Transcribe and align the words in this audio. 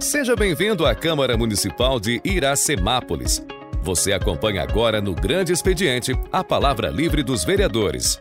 Seja 0.00 0.34
bem-vindo 0.34 0.86
à 0.86 0.94
Câmara 0.94 1.36
Municipal 1.36 2.00
de 2.00 2.22
Iracemápolis. 2.24 3.44
Você 3.82 4.14
acompanha 4.14 4.62
agora 4.62 4.98
no 4.98 5.14
Grande 5.14 5.52
Expediente 5.52 6.12
a 6.32 6.42
palavra 6.42 6.88
livre 6.88 7.22
dos 7.22 7.44
vereadores. 7.44 8.18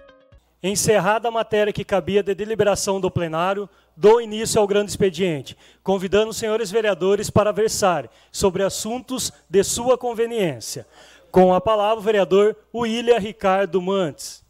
Encerrada 0.61 1.29
a 1.29 1.31
matéria 1.31 1.71
que 1.71 1.85
cabia 1.85 2.21
de 2.21 2.35
deliberação 2.35 2.99
do 2.99 3.09
plenário, 3.09 3.67
dou 3.95 4.21
início 4.21 4.59
ao 4.59 4.67
grande 4.67 4.91
expediente, 4.91 5.55
convidando 5.81 6.31
os 6.31 6.37
senhores 6.37 6.69
vereadores 6.69 7.29
para 7.29 7.53
versar 7.53 8.09
sobre 8.29 8.61
assuntos 8.61 9.31
de 9.49 9.63
sua 9.63 9.97
conveniência. 9.97 10.85
Com 11.31 11.53
a 11.53 11.61
palavra, 11.61 11.99
o 11.99 12.03
vereador 12.03 12.57
William 12.75 13.19
Ricardo 13.19 13.81
Mantes. 13.81 14.43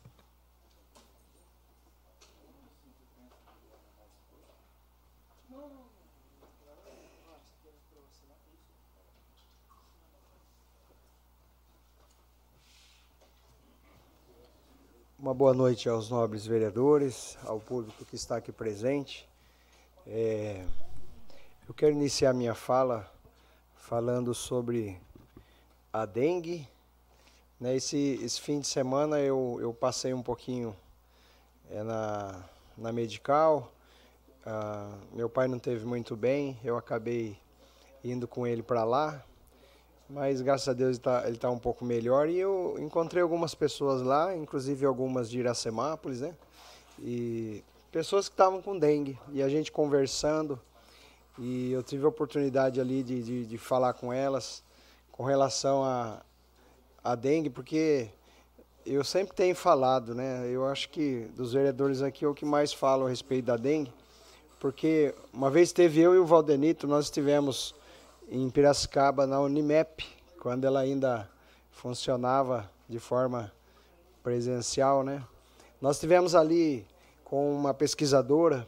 Uma 15.21 15.33
boa 15.33 15.53
noite 15.53 15.89
aos 15.89 16.09
nobres 16.09 16.45
vereadores, 16.45 17.37
ao 17.43 17.59
público 17.59 18.05
que 18.05 18.15
está 18.15 18.37
aqui 18.37 18.53
presente. 18.53 19.27
É, 20.07 20.65
eu 21.67 21.73
quero 21.73 21.91
iniciar 21.91 22.33
minha 22.33 22.55
fala 22.55 23.11
falando 23.75 24.33
sobre 24.33 24.97
a 25.91 26.05
dengue. 26.05 26.65
Né, 27.59 27.75
esse, 27.75 28.17
esse 28.23 28.39
fim 28.39 28.61
de 28.61 28.67
semana 28.67 29.19
eu, 29.19 29.57
eu 29.59 29.73
passei 29.73 30.13
um 30.13 30.23
pouquinho 30.23 30.73
é, 31.69 31.83
na, 31.83 32.41
na 32.77 32.93
medical. 32.93 33.69
Ah, 34.45 34.97
meu 35.11 35.29
pai 35.29 35.49
não 35.49 35.59
teve 35.59 35.85
muito 35.85 36.15
bem, 36.15 36.57
eu 36.63 36.77
acabei 36.77 37.37
indo 38.05 38.25
com 38.25 38.47
ele 38.47 38.63
para 38.63 38.85
lá 38.85 39.21
mas 40.09 40.41
graças 40.41 40.67
a 40.67 40.73
Deus 40.73 40.99
ele 41.25 41.35
está 41.35 41.47
tá 41.47 41.49
um 41.51 41.59
pouco 41.59 41.85
melhor 41.85 42.27
e 42.27 42.37
eu 42.37 42.75
encontrei 42.79 43.21
algumas 43.21 43.53
pessoas 43.53 44.01
lá, 44.01 44.35
inclusive 44.35 44.85
algumas 44.85 45.29
de 45.29 45.39
Iracemápolis, 45.39 46.21
né? 46.21 46.33
E 46.97 47.63
pessoas 47.91 48.27
que 48.27 48.33
estavam 48.33 48.61
com 48.61 48.77
dengue 48.77 49.17
e 49.31 49.43
a 49.43 49.47
gente 49.47 49.71
conversando 49.71 50.59
e 51.37 51.71
eu 51.71 51.83
tive 51.83 52.05
a 52.05 52.09
oportunidade 52.09 52.81
ali 52.81 53.03
de, 53.03 53.23
de, 53.23 53.45
de 53.45 53.57
falar 53.57 53.93
com 53.93 54.11
elas 54.11 54.63
com 55.11 55.23
relação 55.23 55.83
a, 55.83 56.21
a 57.03 57.13
dengue, 57.13 57.49
porque 57.49 58.09
eu 58.85 59.03
sempre 59.03 59.35
tenho 59.35 59.53
falado, 59.53 60.15
né? 60.15 60.49
Eu 60.49 60.65
acho 60.65 60.89
que 60.89 61.27
dos 61.35 61.53
vereadores 61.53 62.01
aqui 62.01 62.25
é 62.25 62.27
o 62.27 62.33
que 62.33 62.45
mais 62.45 62.73
falo 62.73 63.05
a 63.05 63.09
respeito 63.09 63.45
da 63.45 63.57
dengue, 63.57 63.93
porque 64.59 65.13
uma 65.33 65.49
vez 65.49 65.71
teve 65.71 65.99
eu 65.99 66.15
e 66.15 66.17
o 66.17 66.25
Valdenito, 66.25 66.87
nós 66.87 67.05
estivemos 67.05 67.75
em 68.31 68.49
Piracicaba, 68.49 69.25
na 69.25 69.39
Unimep, 69.41 70.05
quando 70.39 70.65
ela 70.65 70.81
ainda 70.81 71.29
funcionava 71.71 72.69
de 72.87 72.99
forma 72.99 73.51
presencial, 74.21 75.03
né? 75.03 75.23
Nós 75.81 75.99
tivemos 75.99 76.35
ali 76.35 76.85
com 77.23 77.51
uma 77.55 77.73
pesquisadora 77.73 78.67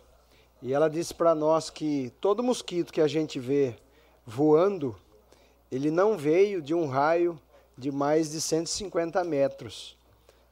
e 0.61 0.73
ela 0.73 0.89
disse 0.89 1.13
para 1.13 1.35
nós 1.35 1.69
que 1.69 2.11
todo 2.19 2.41
mosquito 2.41 2.91
que 2.91 3.01
a 3.01 3.07
gente 3.07 3.39
vê 3.39 3.75
voando, 4.25 4.95
ele 5.71 5.91
não 5.91 6.17
veio 6.17 6.61
de 6.61 6.73
um 6.73 6.87
raio 6.87 7.39
de 7.77 7.91
mais 7.91 8.31
de 8.31 8.41
150 8.41 9.23
metros, 9.23 9.95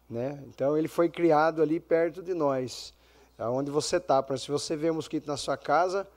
né? 0.09 0.43
Então 0.47 0.77
ele 0.77 0.87
foi 0.87 1.09
criado 1.09 1.61
ali 1.61 1.79
perto 1.79 2.21
de 2.21 2.33
nós, 2.33 2.93
aonde 3.37 3.71
você 3.71 3.97
está. 3.97 4.23
Se 4.37 4.51
você 4.51 4.75
vê 4.75 4.91
mosquito 4.91 5.25
na 5.25 5.37
sua 5.37 5.57
casa, 5.57 6.07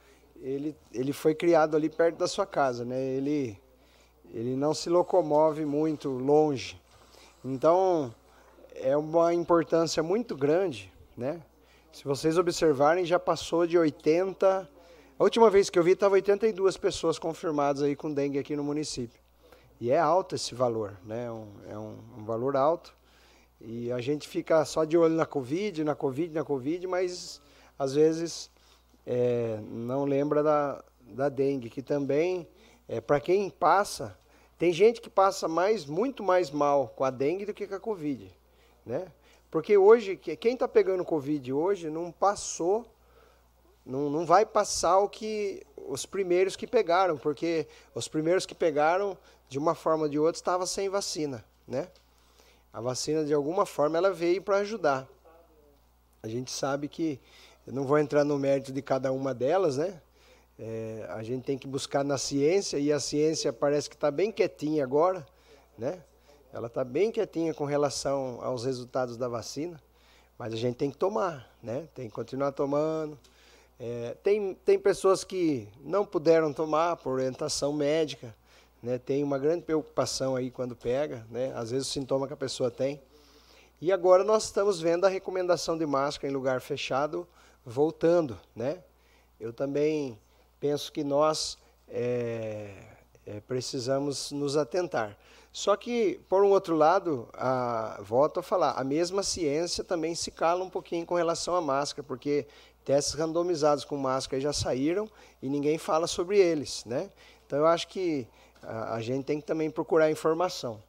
ele, 0.43 0.77
ele 0.93 1.13
foi 1.13 1.35
criado 1.35 1.77
ali 1.77 1.89
perto 1.89 2.17
da 2.17 2.27
sua 2.27 2.45
casa, 2.45 2.85
né? 2.85 3.01
Ele, 3.01 3.57
ele 4.35 4.57
não 4.57 4.75
se 4.75 4.91
locomove 4.91 5.65
muito 5.65 6.09
longe. 6.11 6.81
Então, 7.45 8.13
é 8.75 8.97
uma 8.97 9.33
importância 9.33 10.03
muito 10.03 10.37
grande, 10.37 10.93
né? 11.17 11.41
Se 11.93 12.05
vocês 12.05 12.37
observarem, 12.37 13.05
já 13.05 13.19
passou 13.19 13.67
de 13.67 13.79
80... 13.79 14.69
A 15.19 15.23
última 15.23 15.49
vez 15.49 15.71
que 15.71 15.79
eu 15.79 15.85
vi, 15.85 15.93
estava 15.93 16.15
82 16.15 16.77
pessoas 16.77 17.19
confirmadas 17.19 17.83
aí 17.83 17.95
com 17.95 18.13
dengue 18.13 18.39
aqui 18.39 18.57
no 18.57 18.65
município. 18.65 19.21
E 19.81 19.91
é 19.93 19.99
alto 19.99 20.35
esse 20.35 20.55
valor, 20.55 20.99
né? 21.05 21.27
É 21.27 21.31
um, 21.31 21.49
é 21.69 21.79
um, 21.79 21.99
um 22.19 22.25
valor 22.25 22.57
alto. 22.57 22.93
E 23.61 23.93
a 23.93 24.01
gente 24.01 24.29
fica 24.29 24.65
só 24.65 24.85
de 24.85 24.99
olho 24.99 25.15
na 25.15 25.27
Covid, 25.27 25.85
na 25.85 25.95
Covid, 25.95 26.35
na 26.35 26.43
Covid, 26.43 26.87
mas 26.89 27.41
às 27.79 27.95
vezes 27.95 28.51
é, 29.07 29.59
não 29.69 30.05
lembra 30.05 30.43
da, 30.43 30.85
da 31.01 31.29
dengue, 31.29 31.71
que 31.71 31.83
também, 31.83 32.47
é, 32.89 33.01
para 33.01 33.21
quem 33.21 33.51
passa, 33.51 34.17
tem 34.59 34.73
gente 34.73 35.01
que 35.01 35.11
passa 35.11 35.49
mais, 35.49 35.85
muito 35.87 36.23
mais 36.23 36.51
mal 36.51 36.89
com 36.95 37.05
a 37.05 37.11
dengue 37.11 37.47
do 37.47 37.55
que 37.55 37.67
com 37.67 37.75
a 37.75 37.81
Covid, 37.81 38.31
né? 38.87 39.07
Porque 39.51 39.77
hoje, 39.77 40.17
quem 40.17 40.55
está 40.55 40.67
pegando 40.67 41.05
Covid 41.05 41.53
hoje 41.53 41.91
não 41.91 42.11
passou, 42.11 42.87
não, 43.85 44.09
não 44.09 44.25
vai 44.25 44.47
passar 44.47 44.99
o 44.99 45.09
que 45.09 45.63
os 45.77 46.07
primeiros 46.07 46.57
que 46.57 46.67
pegaram, 46.67 47.19
porque 47.19 47.67
os 47.95 48.09
primeiros 48.09 48.47
que 48.47 48.55
pegaram, 48.55 49.19
de 49.49 49.59
uma 49.59 49.75
forma 49.75 50.05
ou 50.05 50.09
de 50.09 50.19
outra, 50.19 50.39
estavam 50.39 50.67
sem 50.67 50.89
vacina, 50.89 51.45
né? 51.67 51.89
A 52.73 52.81
vacina, 52.81 53.25
de 53.25 53.35
alguma 53.35 53.67
forma, 53.67 53.99
ela 53.99 54.11
veio 54.11 54.41
para 54.41 54.59
ajudar. 54.59 55.07
A 56.23 56.29
gente 56.29 56.51
sabe 56.51 56.89
que 56.89 57.21
eu 57.67 57.73
não 57.73 57.85
vou 57.85 57.99
entrar 57.99 58.25
no 58.25 58.39
mérito 58.39 58.73
de 58.73 58.83
cada 58.83 59.13
uma 59.13 59.33
delas, 59.33 59.77
né? 59.77 60.01
É, 60.59 61.07
a 61.11 61.23
gente 61.23 61.45
tem 61.45 61.57
que 61.57 61.67
buscar 61.67 62.05
na 62.05 62.19
ciência 62.19 62.77
e 62.77 62.93
a 62.93 62.99
ciência 62.99 63.53
parece 63.53 63.89
que 63.89 63.95
está 63.95 64.11
bem 64.11 64.33
quietinha 64.33 64.83
agora, 64.83 65.25
né? 65.79 66.03
Ela 66.53 66.67
está 66.67 66.85
bem 66.85 67.11
quietinha 67.11 67.55
com 67.55 67.65
relação 67.65 68.41
aos 68.43 68.65
resultados 68.65 69.17
da 69.17 69.29
vacina, 69.29 69.81
mas 70.37 70.53
a 70.53 70.57
gente 70.57 70.75
tem 70.75 70.91
que 70.91 70.97
tomar, 70.97 71.49
né? 71.63 71.89
Tem 71.95 72.09
que 72.09 72.15
continuar 72.15 72.51
tomando. 72.53 73.17
É, 73.79 74.17
tem, 74.23 74.55
tem 74.65 74.79
pessoas 74.79 75.23
que 75.23 75.69
não 75.81 76.05
puderam 76.05 76.53
tomar 76.53 76.97
por 76.97 77.15
orientação 77.15 77.73
médica, 77.73 78.35
né? 78.83 78.99
Tem 78.99 79.23
uma 79.23 79.39
grande 79.39 79.63
preocupação 79.63 80.35
aí 80.35 80.51
quando 80.51 80.75
pega, 80.75 81.25
né? 81.31 81.53
Às 81.55 81.71
vezes 81.71 81.89
o 81.89 81.91
sintoma 81.93 82.27
que 82.27 82.35
a 82.35 82.37
pessoa 82.37 82.73
tem. 82.73 83.01
E 83.81 83.93
agora 83.93 84.25
nós 84.25 84.45
estamos 84.45 84.81
vendo 84.81 85.05
a 85.05 85.09
recomendação 85.09 85.79
de 85.79 85.87
máscara 85.87 86.31
em 86.31 86.35
lugar 86.35 86.61
fechado 86.61 87.27
voltando, 87.65 88.39
né? 88.55 88.83
Eu 89.39 89.53
também 89.53 90.19
penso 90.61 90.93
que 90.93 91.03
nós 91.03 91.59
é, 91.89 92.71
é, 93.27 93.41
precisamos 93.41 94.31
nos 94.33 94.57
atentar. 94.57 95.17
Só 95.53 95.77
que, 95.77 96.19
por 96.29 96.43
um 96.45 96.51
outro 96.51 96.75
lado, 96.75 97.29
a, 97.35 98.01
volto 98.03 98.41
a 98.41 98.43
falar, 98.43 98.73
a 98.73 98.83
mesma 98.83 99.23
ciência 99.23 99.85
também 99.85 100.15
se 100.15 100.31
cala 100.31 100.65
um 100.65 100.71
pouquinho 100.71 101.05
com 101.05 101.15
relação 101.15 101.55
à 101.55 101.61
máscara, 101.61 102.03
porque 102.03 102.47
testes 102.85 103.15
randomizados 103.15 103.85
com 103.85 103.97
máscara 103.97 104.41
já 104.41 104.53
saíram 104.53 105.09
e 105.43 105.49
ninguém 105.49 105.77
fala 105.77 106.07
sobre 106.07 106.39
eles, 106.39 106.85
né? 106.87 107.11
Então 107.47 107.59
eu 107.59 107.67
acho 107.67 107.87
que 107.89 108.27
a, 108.63 108.95
a 108.95 109.01
gente 109.03 109.25
tem 109.25 109.41
que 109.41 109.47
também 109.47 109.71
procurar 109.71 110.11
informação, 110.11 110.83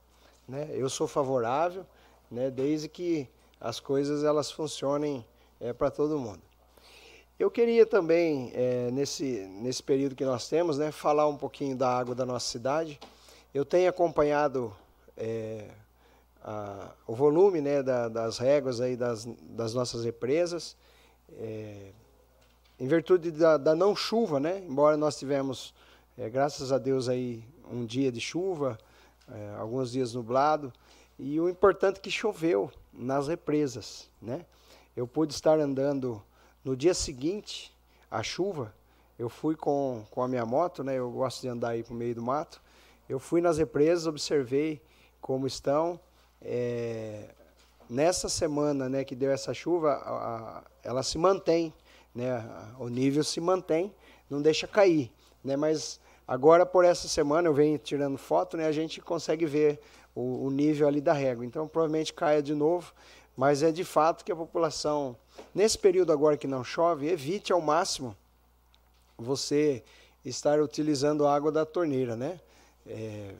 né? 0.48 0.70
Eu 0.72 0.90
sou 0.90 1.08
favorável, 1.08 1.86
né? 2.32 2.50
Desde 2.50 2.88
que 2.88 3.28
as 3.60 3.82
coisas 3.82 4.24
elas 4.24 4.50
funcionem 4.50 5.26
é, 5.60 5.74
para 5.74 5.92
todo 5.92 6.18
mundo. 6.18 6.42
Eu 7.44 7.52
queria 7.52 7.86
também, 7.86 8.54
é, 8.56 8.90
nesse, 8.90 9.46
nesse 9.60 9.84
período 9.84 10.16
que 10.16 10.24
nós 10.24 10.48
temos, 10.48 10.78
né, 10.78 10.94
falar 10.94 11.28
um 11.28 11.36
pouquinho 11.36 11.76
da 11.76 11.90
água 11.90 12.16
da 12.16 12.26
nossa 12.26 12.48
cidade. 12.48 12.98
Eu 13.54 13.66
tenho 13.66 13.90
acompanhado 13.90 14.74
é, 15.18 15.68
a, 16.42 16.92
o 17.06 17.14
volume 17.14 17.60
né, 17.60 17.84
da, 17.84 18.08
das 18.08 18.38
réguas 18.38 18.80
aí 18.80 18.96
das, 18.96 19.26
das 19.42 19.74
nossas 19.74 20.06
represas. 20.06 20.78
É, 21.34 21.92
em 22.80 22.88
virtude 22.88 23.30
da, 23.30 23.58
da, 23.58 23.76
não 23.76 23.94
chuva, 23.94 24.40
né, 24.40 24.64
embora 24.66 24.96
nós 24.96 25.20
tivemos, 25.20 25.74
é, 26.18 26.30
graças 26.30 26.72
a 26.72 26.78
Deus, 26.78 27.10
aí, 27.10 27.44
um 27.70 27.86
dia 27.86 28.10
de 28.10 28.22
chuva, 28.22 28.80
é, 29.30 29.56
alguns 29.58 29.92
dias 29.92 30.14
nublado, 30.14 30.72
e 31.20 31.42
o 31.42 31.50
importante 31.50 31.98
é 31.98 32.00
que 32.00 32.10
choveu 32.10 32.72
nas 32.94 33.28
represas. 33.28 34.10
Né? 34.22 34.46
Eu 34.96 35.06
pude 35.06 35.34
estar 35.34 35.60
andando 35.60 36.24
no 36.64 36.76
dia 36.76 36.94
seguinte, 36.94 37.76
a 38.10 38.24
chuva, 38.24 38.74
eu 39.20 39.30
fui 39.30 39.56
com, 39.56 40.06
com 40.10 40.24
a 40.24 40.28
minha 40.28 40.46
moto, 40.46 40.84
né? 40.84 40.98
Eu 40.98 41.12
gosto 41.12 41.42
de 41.42 41.48
andar 41.48 41.70
aí 41.70 41.84
pro 41.84 41.94
meio 41.94 42.16
do 42.16 42.22
mato. 42.22 42.62
Eu 43.08 43.20
fui 43.20 43.42
nas 43.42 43.58
represas, 43.58 44.08
observei 44.08 44.82
como 45.20 45.46
estão. 45.46 46.00
É, 46.42 47.30
nessa 47.90 48.30
semana, 48.30 48.88
né, 48.90 49.04
que 49.04 49.16
deu 49.16 49.32
essa 49.32 49.54
chuva, 49.54 49.94
a, 49.94 50.60
a, 50.60 50.64
ela 50.84 51.04
se 51.04 51.18
mantém, 51.18 51.74
né? 52.16 52.44
O 52.80 52.88
nível 52.88 53.24
se 53.24 53.42
mantém, 53.42 53.94
não 54.30 54.42
deixa 54.42 54.68
cair, 54.68 55.12
né? 55.44 55.56
Mas 55.56 56.00
agora 56.28 56.66
por 56.66 56.86
essa 56.86 57.08
semana 57.08 57.48
eu 57.48 57.54
venho 57.54 57.78
tirando 57.78 58.18
foto, 58.18 58.58
né? 58.58 58.68
A 58.68 58.72
gente 58.72 59.02
consegue 59.02 59.46
ver 59.46 59.80
o, 60.16 60.46
o 60.46 60.50
nível 60.50 60.88
ali 60.88 61.02
da 61.02 61.14
régua. 61.14 61.46
Então 61.46 61.68
provavelmente 61.68 62.14
caia 62.14 62.42
de 62.42 62.56
novo, 62.56 62.94
mas 63.36 63.64
é 63.64 63.72
de 63.72 63.84
fato 63.84 64.24
que 64.24 64.32
a 64.32 64.36
população 64.36 65.16
Nesse 65.54 65.78
período 65.78 66.12
agora 66.12 66.38
que 66.38 66.48
não 66.48 66.64
chove, 66.64 67.08
evite 67.08 67.54
ao 67.54 67.62
máximo 67.62 68.16
você 69.18 69.84
estar 70.26 70.60
utilizando 70.60 71.26
a 71.26 71.36
água 71.36 71.52
da 71.52 71.66
torneira, 71.66 72.16
né? 72.16 72.40
É, 72.88 73.34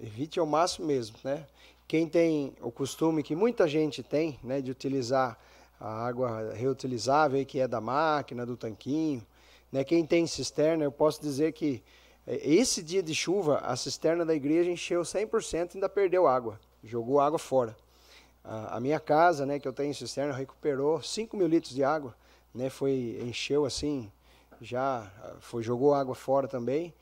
evite 0.00 0.38
ao 0.40 0.46
máximo 0.46 0.86
mesmo, 0.86 1.16
né? 1.22 1.46
Quem 1.86 2.08
tem 2.08 2.54
o 2.60 2.70
costume 2.70 3.22
que 3.22 3.34
muita 3.34 3.66
gente 3.66 4.02
tem, 4.02 4.38
né, 4.42 4.60
de 4.60 4.70
utilizar 4.70 5.38
a 5.80 6.06
água 6.06 6.52
reutilizável, 6.54 7.44
que 7.44 7.58
é 7.58 7.66
da 7.66 7.80
máquina, 7.80 8.46
do 8.46 8.56
tanquinho, 8.56 9.26
né? 9.72 9.84
Quem 9.84 10.06
tem 10.06 10.26
cisterna, 10.26 10.84
eu 10.84 10.92
posso 10.92 11.20
dizer 11.20 11.52
que 11.52 11.82
é, 12.26 12.36
esse 12.48 12.82
dia 12.82 13.02
de 13.02 13.14
chuva, 13.14 13.58
a 13.58 13.76
cisterna 13.76 14.24
da 14.24 14.34
igreja 14.34 14.70
encheu 14.70 15.02
100% 15.02 15.74
e 15.74 15.76
ainda 15.76 15.88
perdeu 15.88 16.26
água, 16.26 16.58
jogou 16.82 17.20
água 17.20 17.38
fora. 17.38 17.76
A, 18.42 18.80
minha 18.80 18.98
casa, 18.98 19.44
né, 19.44 19.58
que 19.58 19.68
eu 19.68 19.72
tenho 19.72 19.94
cisterna, 19.94 20.32
recuperou 20.32 21.02
5 21.02 21.36
mil 21.36 21.46
litros 21.46 21.74
de 21.74 21.84
água, 21.84 22.14
né, 22.54 22.70
foi, 22.70 23.18
encheu 23.22 23.64
assim, 23.66 24.10
já 24.60 25.10
foi, 25.40 25.62
jogou 25.62 25.94
água 25.94 26.14
fora 26.14 26.48
também, 26.48 26.94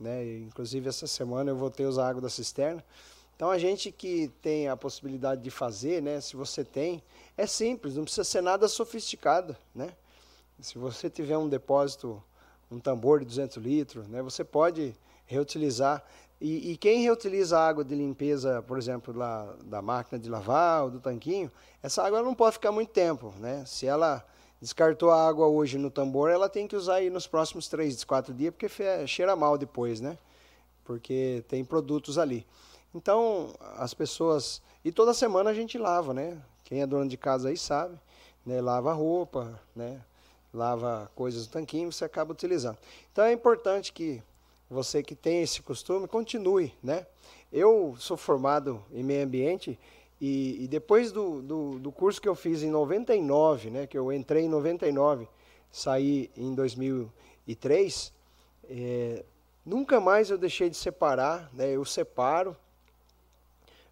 né, 0.00 0.38
inclusive 0.38 0.88
essa 0.88 1.06
semana 1.06 1.50
eu 1.50 1.56
voltei 1.56 1.84
a 1.84 1.88
usar 1.88 2.08
água 2.08 2.22
da 2.22 2.30
cisterna. 2.30 2.84
Então 3.34 3.50
a 3.50 3.58
gente 3.58 3.92
que 3.92 4.28
tem 4.40 4.68
a 4.68 4.76
possibilidade 4.76 5.42
de 5.42 5.50
fazer, 5.50 6.02
né, 6.02 6.20
se 6.20 6.34
você 6.34 6.64
tem, 6.64 7.02
é 7.36 7.46
simples, 7.46 7.96
não 7.96 8.04
precisa 8.04 8.24
ser 8.24 8.40
nada 8.40 8.66
sofisticado, 8.66 9.54
né. 9.74 9.94
Se 10.58 10.78
você 10.78 11.10
tiver 11.10 11.36
um 11.36 11.48
depósito, 11.48 12.22
um 12.70 12.80
tambor 12.80 13.20
de 13.20 13.26
200 13.26 13.58
litros, 13.58 14.08
né, 14.08 14.22
você 14.22 14.42
pode 14.42 14.96
reutilizar. 15.26 16.02
E, 16.40 16.72
e, 16.72 16.76
quem 16.76 17.02
reutiliza 17.02 17.58
a 17.58 17.66
água 17.66 17.82
de 17.82 17.94
limpeza, 17.94 18.62
por 18.62 18.76
exemplo, 18.76 19.14
da 19.64 19.80
máquina 19.80 20.18
de 20.18 20.28
lavar 20.28 20.84
ou 20.84 20.90
do 20.90 21.00
tanquinho, 21.00 21.50
essa 21.82 22.02
água 22.02 22.22
não 22.22 22.34
pode 22.34 22.54
ficar 22.54 22.70
muito 22.70 22.90
tempo. 22.90 23.32
Né? 23.38 23.64
Se 23.66 23.86
ela 23.86 24.24
descartou 24.60 25.10
a 25.10 25.26
água 25.26 25.46
hoje 25.46 25.78
no 25.78 25.90
tambor, 25.90 26.30
ela 26.30 26.48
tem 26.48 26.68
que 26.68 26.76
usar 26.76 26.96
aí 26.96 27.08
nos 27.08 27.26
próximos 27.26 27.68
3, 27.68 28.04
4 28.04 28.34
dias, 28.34 28.52
porque 28.52 28.68
cheira 29.06 29.34
mal 29.34 29.56
depois, 29.56 30.00
né? 30.00 30.18
Porque 30.84 31.42
tem 31.48 31.64
produtos 31.64 32.18
ali. 32.18 32.46
Então, 32.94 33.54
as 33.76 33.94
pessoas... 33.94 34.62
E 34.84 34.92
toda 34.92 35.14
semana 35.14 35.50
a 35.50 35.54
gente 35.54 35.78
lava, 35.78 36.12
né? 36.12 36.40
Quem 36.64 36.82
é 36.82 36.86
dono 36.86 37.08
de 37.08 37.16
casa 37.16 37.48
aí 37.48 37.56
sabe. 37.56 37.98
Né? 38.44 38.60
Lava 38.60 38.92
roupa, 38.92 39.58
né? 39.74 40.02
Lava 40.52 41.10
coisas 41.14 41.46
do 41.46 41.52
tanquinho, 41.52 41.90
você 41.90 42.04
acaba 42.04 42.32
utilizando. 42.32 42.78
Então, 43.10 43.24
é 43.24 43.32
importante 43.32 43.92
que 43.92 44.22
você 44.68 45.02
que 45.02 45.14
tem 45.14 45.42
esse 45.42 45.62
costume, 45.62 46.08
continue, 46.08 46.72
né? 46.82 47.06
Eu 47.52 47.94
sou 47.98 48.16
formado 48.16 48.84
em 48.92 49.02
meio 49.02 49.24
ambiente 49.24 49.78
e, 50.20 50.64
e 50.64 50.68
depois 50.68 51.12
do, 51.12 51.42
do, 51.42 51.78
do, 51.78 51.92
curso 51.92 52.20
que 52.20 52.28
eu 52.28 52.34
fiz 52.34 52.62
em 52.62 52.70
99, 52.70 53.70
né, 53.70 53.86
que 53.86 53.98
eu 53.98 54.10
entrei 54.10 54.44
em 54.44 54.48
99, 54.48 55.28
saí 55.70 56.30
em 56.34 56.54
2003, 56.54 58.12
é, 58.68 59.24
nunca 59.64 60.00
mais 60.00 60.30
eu 60.30 60.38
deixei 60.38 60.70
de 60.70 60.76
separar, 60.76 61.50
né, 61.52 61.70
eu 61.70 61.84
separo 61.84 62.56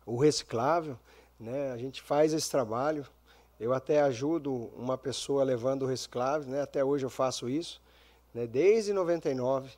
o 0.07 0.17
reciclável, 0.17 0.99
né, 1.39 1.73
a 1.73 1.77
gente 1.77 2.01
faz 2.01 2.33
esse 2.33 2.51
trabalho, 2.51 3.07
eu 3.61 3.75
até 3.75 4.01
ajudo 4.01 4.71
uma 4.77 4.97
pessoa 4.97 5.45
levando 5.45 5.83
o 5.83 5.87
reciclável, 5.87 6.49
né, 6.49 6.63
até 6.63 6.83
hoje 6.83 7.05
eu 7.05 7.11
faço 7.11 7.51
isso, 7.51 7.83
né, 8.33 8.47
desde 8.47 8.95
99, 8.95 9.71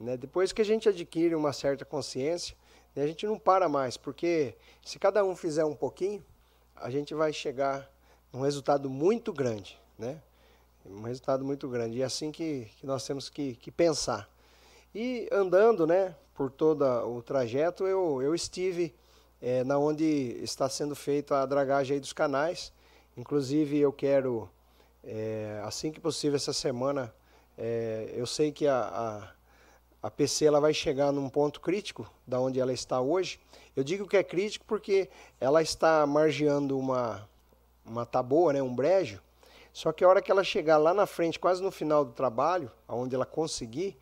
né? 0.00 0.16
Depois 0.16 0.52
que 0.52 0.62
a 0.62 0.64
gente 0.64 0.88
adquire 0.88 1.34
uma 1.34 1.52
certa 1.52 1.84
consciência, 1.84 2.56
né, 2.96 3.02
a 3.02 3.06
gente 3.06 3.26
não 3.26 3.38
para 3.38 3.68
mais, 3.68 3.96
porque 3.96 4.54
se 4.82 4.98
cada 4.98 5.22
um 5.22 5.36
fizer 5.36 5.64
um 5.64 5.74
pouquinho, 5.74 6.24
a 6.74 6.90
gente 6.90 7.14
vai 7.14 7.32
chegar 7.32 7.88
num 8.32 8.40
resultado 8.40 8.88
muito 8.88 9.32
grande, 9.32 9.78
né? 9.98 10.20
Um 10.86 11.02
resultado 11.02 11.44
muito 11.44 11.68
grande. 11.68 11.98
E 11.98 12.02
é 12.02 12.06
assim 12.06 12.32
que, 12.32 12.66
que 12.78 12.86
nós 12.86 13.06
temos 13.06 13.28
que, 13.28 13.54
que 13.56 13.70
pensar. 13.70 14.28
E 14.94 15.28
andando, 15.30 15.86
né, 15.86 16.16
por 16.34 16.50
todo 16.50 16.82
o 16.84 17.22
trajeto, 17.22 17.86
eu, 17.86 18.22
eu 18.22 18.34
estive 18.34 18.94
é, 19.42 19.62
na 19.62 19.78
onde 19.78 20.04
está 20.42 20.68
sendo 20.68 20.96
feita 20.96 21.42
a 21.42 21.46
dragagem 21.46 22.00
dos 22.00 22.14
canais. 22.14 22.72
Inclusive, 23.14 23.78
eu 23.78 23.92
quero, 23.92 24.48
é, 25.04 25.60
assim 25.64 25.92
que 25.92 26.00
possível, 26.00 26.36
essa 26.36 26.54
semana, 26.54 27.14
é, 27.58 28.10
eu 28.14 28.26
sei 28.26 28.50
que 28.50 28.66
a, 28.66 28.80
a 28.80 29.39
a 30.02 30.10
PC 30.10 30.46
ela 30.46 30.60
vai 30.60 30.72
chegar 30.72 31.12
num 31.12 31.28
ponto 31.28 31.60
crítico 31.60 32.10
da 32.26 32.40
onde 32.40 32.58
ela 32.60 32.72
está 32.72 33.00
hoje. 33.00 33.40
Eu 33.76 33.84
digo 33.84 34.06
que 34.06 34.16
é 34.16 34.22
crítico 34.22 34.64
porque 34.66 35.08
ela 35.40 35.62
está 35.62 36.06
margeando 36.06 36.78
uma 36.78 37.28
uma 37.84 38.06
taboa, 38.06 38.52
né, 38.52 38.62
um 38.62 38.74
brejo. 38.74 39.20
Só 39.72 39.92
que 39.92 40.04
a 40.04 40.08
hora 40.08 40.22
que 40.22 40.30
ela 40.30 40.44
chegar 40.44 40.78
lá 40.78 40.92
na 40.94 41.06
frente, 41.06 41.38
quase 41.38 41.62
no 41.62 41.70
final 41.70 42.04
do 42.04 42.12
trabalho, 42.12 42.70
aonde 42.86 43.14
ela 43.14 43.26
conseguir, 43.26 43.96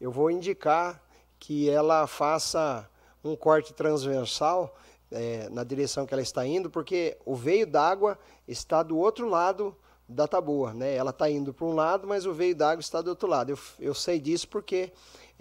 eu 0.00 0.10
vou 0.10 0.30
indicar 0.30 1.02
que 1.38 1.68
ela 1.68 2.06
faça 2.06 2.88
um 3.22 3.36
corte 3.36 3.72
transversal 3.72 4.74
é, 5.10 5.48
na 5.50 5.64
direção 5.64 6.06
que 6.06 6.14
ela 6.14 6.22
está 6.22 6.46
indo, 6.46 6.70
porque 6.70 7.18
o 7.24 7.34
veio 7.34 7.66
d'água 7.66 8.18
está 8.46 8.82
do 8.82 8.96
outro 8.96 9.28
lado 9.28 9.76
da 10.08 10.26
taboa, 10.26 10.72
né? 10.72 10.94
Ela 10.94 11.10
está 11.10 11.30
indo 11.30 11.52
para 11.52 11.66
um 11.66 11.74
lado, 11.74 12.06
mas 12.06 12.26
o 12.26 12.32
veio 12.32 12.54
d'água 12.54 12.80
está 12.80 13.00
do 13.00 13.08
outro 13.08 13.28
lado. 13.28 13.50
Eu, 13.50 13.58
eu 13.78 13.94
sei 13.94 14.18
disso 14.18 14.48
porque 14.48 14.92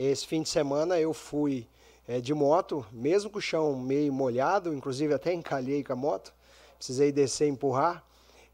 esse 0.07 0.25
fim 0.25 0.42
de 0.42 0.50
semana 0.50 1.00
eu 1.00 1.13
fui 1.13 1.68
é, 2.07 2.22
de 2.22 2.34
moto, 2.34 2.86
mesmo 2.92 3.30
com 3.30 3.38
o 3.38 3.42
chão 3.42 3.75
meio 3.78 4.12
molhado, 4.13 4.74
inclusive 4.74 5.13
até 5.13 5.34
encalhei 5.34 5.84
com 5.84 5.94
a 5.94 5.96
moto, 5.96 6.34
precisei 6.78 7.12
descer 7.12 7.48
e 7.48 7.51
empurrar. 7.51 8.04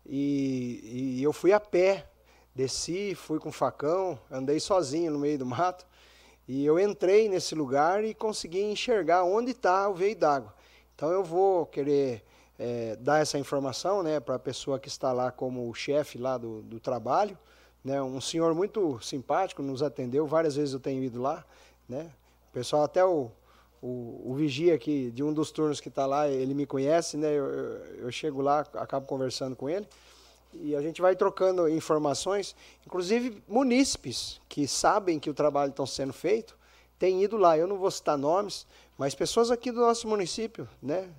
E, 0.05 1.17
e 1.17 1.23
eu 1.23 1.31
fui 1.31 1.53
a 1.53 1.59
pé, 1.59 2.07
desci, 2.53 3.15
fui 3.15 3.39
com 3.39 3.51
facão, 3.51 4.19
andei 4.29 4.59
sozinho 4.59 5.11
no 5.11 5.19
meio 5.19 5.37
do 5.37 5.45
mato. 5.45 5.85
E 6.47 6.65
eu 6.65 6.79
entrei 6.79 7.27
nesse 7.27 7.55
lugar 7.55 8.03
e 8.03 8.13
consegui 8.13 8.61
enxergar 8.61 9.23
onde 9.23 9.51
está 9.51 9.87
o 9.89 9.93
veio 9.93 10.15
d'água. 10.15 10.53
Então 10.95 11.11
eu 11.11 11.23
vou 11.23 11.65
querer 11.65 12.23
é, 12.57 12.95
dar 12.95 13.21
essa 13.21 13.37
informação 13.37 14.01
né, 14.01 14.19
para 14.19 14.35
a 14.35 14.39
pessoa 14.39 14.79
que 14.79 14.87
está 14.87 15.11
lá 15.11 15.31
como 15.31 15.73
chefe 15.73 16.17
lá 16.17 16.37
do, 16.37 16.61
do 16.61 16.79
trabalho, 16.79 17.37
né? 17.85 18.01
Um 18.01 18.19
senhor 18.19 18.55
muito 18.55 18.99
simpático, 18.99 19.61
nos 19.61 19.83
atendeu, 19.83 20.25
várias 20.25 20.55
vezes 20.55 20.73
eu 20.73 20.79
tenho 20.79 21.03
ido 21.03 21.21
lá. 21.21 21.45
Né? 21.87 22.11
O 22.49 22.53
pessoal, 22.53 22.83
até 22.83 23.05
o, 23.05 23.29
o, 23.79 24.23
o 24.25 24.33
vigia 24.33 24.73
aqui 24.73 25.11
de 25.11 25.23
um 25.23 25.31
dos 25.31 25.51
turnos 25.51 25.79
que 25.79 25.89
está 25.89 26.07
lá, 26.07 26.27
ele 26.27 26.55
me 26.55 26.65
conhece, 26.65 27.15
né? 27.15 27.27
Eu, 27.27 27.45
eu, 27.45 27.85
eu, 27.97 28.11
chego 28.11 28.41
lá, 28.41 28.61
acabo 28.73 29.05
conversando 29.05 29.55
com 29.55 29.69
ele 29.69 29.87
e 30.53 30.75
a 30.75 30.81
gente 30.81 31.01
vai 31.01 31.15
trocando 31.15 31.69
informações, 31.69 32.55
inclusive 32.85 33.43
munícipes 33.47 34.41
que 34.49 34.67
sabem 34.67 35.19
que 35.19 35.29
o 35.29 35.33
trabalho 35.33 35.69
está 35.69 35.85
sendo 35.85 36.13
feito, 36.13 36.57
têm 36.97 37.23
ido 37.23 37.37
lá. 37.37 37.55
Eu 37.55 37.67
não 37.67 37.77
vou 37.77 37.91
citar 37.91 38.17
nomes, 38.17 38.65
mas 38.97 39.13
pessoas 39.13 39.51
aqui 39.51 39.71
do 39.71 39.81
nosso 39.81 40.07
município, 40.07 40.67
né, 40.81 41.09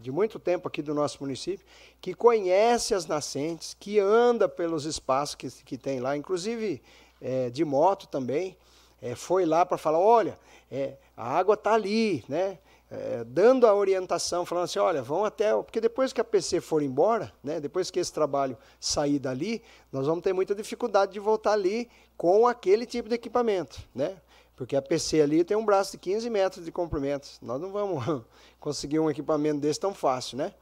de 0.00 0.12
muito 0.12 0.38
tempo 0.38 0.68
aqui 0.68 0.82
do 0.82 0.94
nosso 0.94 1.18
município, 1.20 1.64
que 2.00 2.12
conhece 2.12 2.94
as 2.94 3.06
nascentes, 3.06 3.74
que 3.78 3.98
anda 3.98 4.48
pelos 4.48 4.84
espaços 4.84 5.34
que, 5.34 5.50
que 5.64 5.78
tem 5.78 5.98
lá, 6.00 6.16
inclusive 6.16 6.82
é, 7.20 7.48
de 7.48 7.64
moto 7.64 8.06
também, 8.06 8.56
é, 9.00 9.14
foi 9.14 9.46
lá 9.46 9.64
para 9.64 9.78
falar, 9.78 9.98
olha, 9.98 10.38
é, 10.70 10.96
a 11.16 11.36
água 11.38 11.54
está 11.54 11.74
ali, 11.74 12.22
né, 12.28 12.58
é, 12.90 13.24
dando 13.24 13.66
a 13.66 13.74
orientação, 13.74 14.44
falando 14.44 14.64
assim, 14.64 14.78
olha, 14.78 15.02
vão 15.02 15.24
até, 15.24 15.54
porque 15.54 15.80
depois 15.80 16.12
que 16.12 16.20
a 16.20 16.24
PC 16.24 16.60
for 16.60 16.82
embora, 16.82 17.32
né, 17.42 17.58
depois 17.58 17.90
que 17.90 17.98
esse 17.98 18.12
trabalho 18.12 18.58
sair 18.78 19.18
dali, 19.18 19.62
nós 19.90 20.06
vamos 20.06 20.22
ter 20.22 20.34
muita 20.34 20.54
dificuldade 20.54 21.12
de 21.12 21.18
voltar 21.18 21.52
ali 21.52 21.88
com 22.16 22.46
aquele 22.46 22.84
tipo 22.84 23.08
de 23.08 23.14
equipamento, 23.14 23.80
né, 23.94 24.18
porque 24.62 24.76
a 24.76 24.80
PC 24.80 25.20
ali 25.20 25.42
tem 25.42 25.56
um 25.56 25.64
braço 25.64 25.90
de 25.90 25.98
15 25.98 26.30
metros 26.30 26.64
de 26.64 26.70
comprimento. 26.70 27.28
Nós 27.42 27.60
não 27.60 27.72
vamos 27.72 28.22
conseguir 28.60 29.00
um 29.00 29.10
equipamento 29.10 29.58
desse 29.58 29.80
tão 29.80 29.92
fácil, 29.92 30.38
né? 30.38 30.54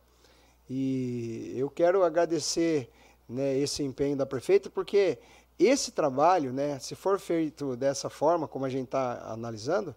E 0.70 1.52
eu 1.54 1.68
quero 1.68 2.02
agradecer 2.02 2.88
né, 3.28 3.58
esse 3.58 3.82
empenho 3.82 4.16
da 4.16 4.24
prefeita, 4.24 4.70
porque 4.70 5.18
esse 5.58 5.92
trabalho, 5.92 6.50
né, 6.50 6.78
se 6.78 6.94
for 6.94 7.20
feito 7.20 7.76
dessa 7.76 8.08
forma, 8.08 8.48
como 8.48 8.64
a 8.64 8.70
gente 8.70 8.86
está 8.86 9.20
analisando, 9.30 9.94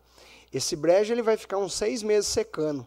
esse 0.51 0.75
brejo 0.75 1.13
ele 1.13 1.21
vai 1.21 1.37
ficar 1.37 1.57
uns 1.57 1.73
seis 1.73 2.03
meses 2.03 2.27
secando, 2.27 2.85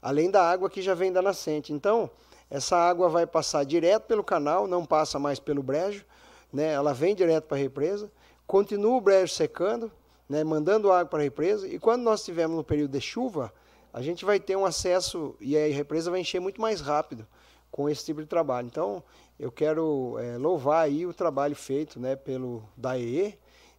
além 0.00 0.30
da 0.30 0.48
água 0.48 0.70
que 0.70 0.80
já 0.80 0.94
vem 0.94 1.12
da 1.12 1.20
nascente. 1.20 1.72
Então, 1.72 2.08
essa 2.48 2.76
água 2.76 3.08
vai 3.08 3.26
passar 3.26 3.64
direto 3.64 4.04
pelo 4.04 4.22
canal, 4.22 4.68
não 4.68 4.86
passa 4.86 5.18
mais 5.18 5.40
pelo 5.40 5.64
brejo, 5.64 6.06
né, 6.52 6.74
ela 6.74 6.94
vem 6.94 7.12
direto 7.12 7.46
para 7.46 7.56
a 7.56 7.60
represa, 7.60 8.08
continua 8.46 8.96
o 8.96 9.00
brejo 9.00 9.34
secando, 9.34 9.90
né, 10.28 10.42
mandando 10.42 10.90
água 10.90 11.06
para 11.06 11.20
a 11.20 11.22
represa. 11.22 11.66
E 11.68 11.78
quando 11.78 12.02
nós 12.02 12.20
estivermos 12.20 12.56
no 12.56 12.64
período 12.64 12.92
de 12.92 13.00
chuva, 13.00 13.52
a 13.92 14.02
gente 14.02 14.24
vai 14.24 14.40
ter 14.40 14.56
um 14.56 14.64
acesso 14.64 15.36
e 15.40 15.56
a 15.56 15.66
represa 15.68 16.10
vai 16.10 16.20
encher 16.20 16.40
muito 16.40 16.60
mais 16.60 16.80
rápido 16.80 17.26
com 17.70 17.88
esse 17.88 18.04
tipo 18.04 18.20
de 18.20 18.26
trabalho. 18.26 18.66
Então, 18.66 19.02
eu 19.38 19.50
quero 19.50 20.16
é, 20.18 20.36
louvar 20.36 20.84
aí 20.84 21.06
o 21.06 21.12
trabalho 21.12 21.56
feito 21.56 21.98
né, 21.98 22.16
pelo 22.16 22.62
DAE 22.76 23.38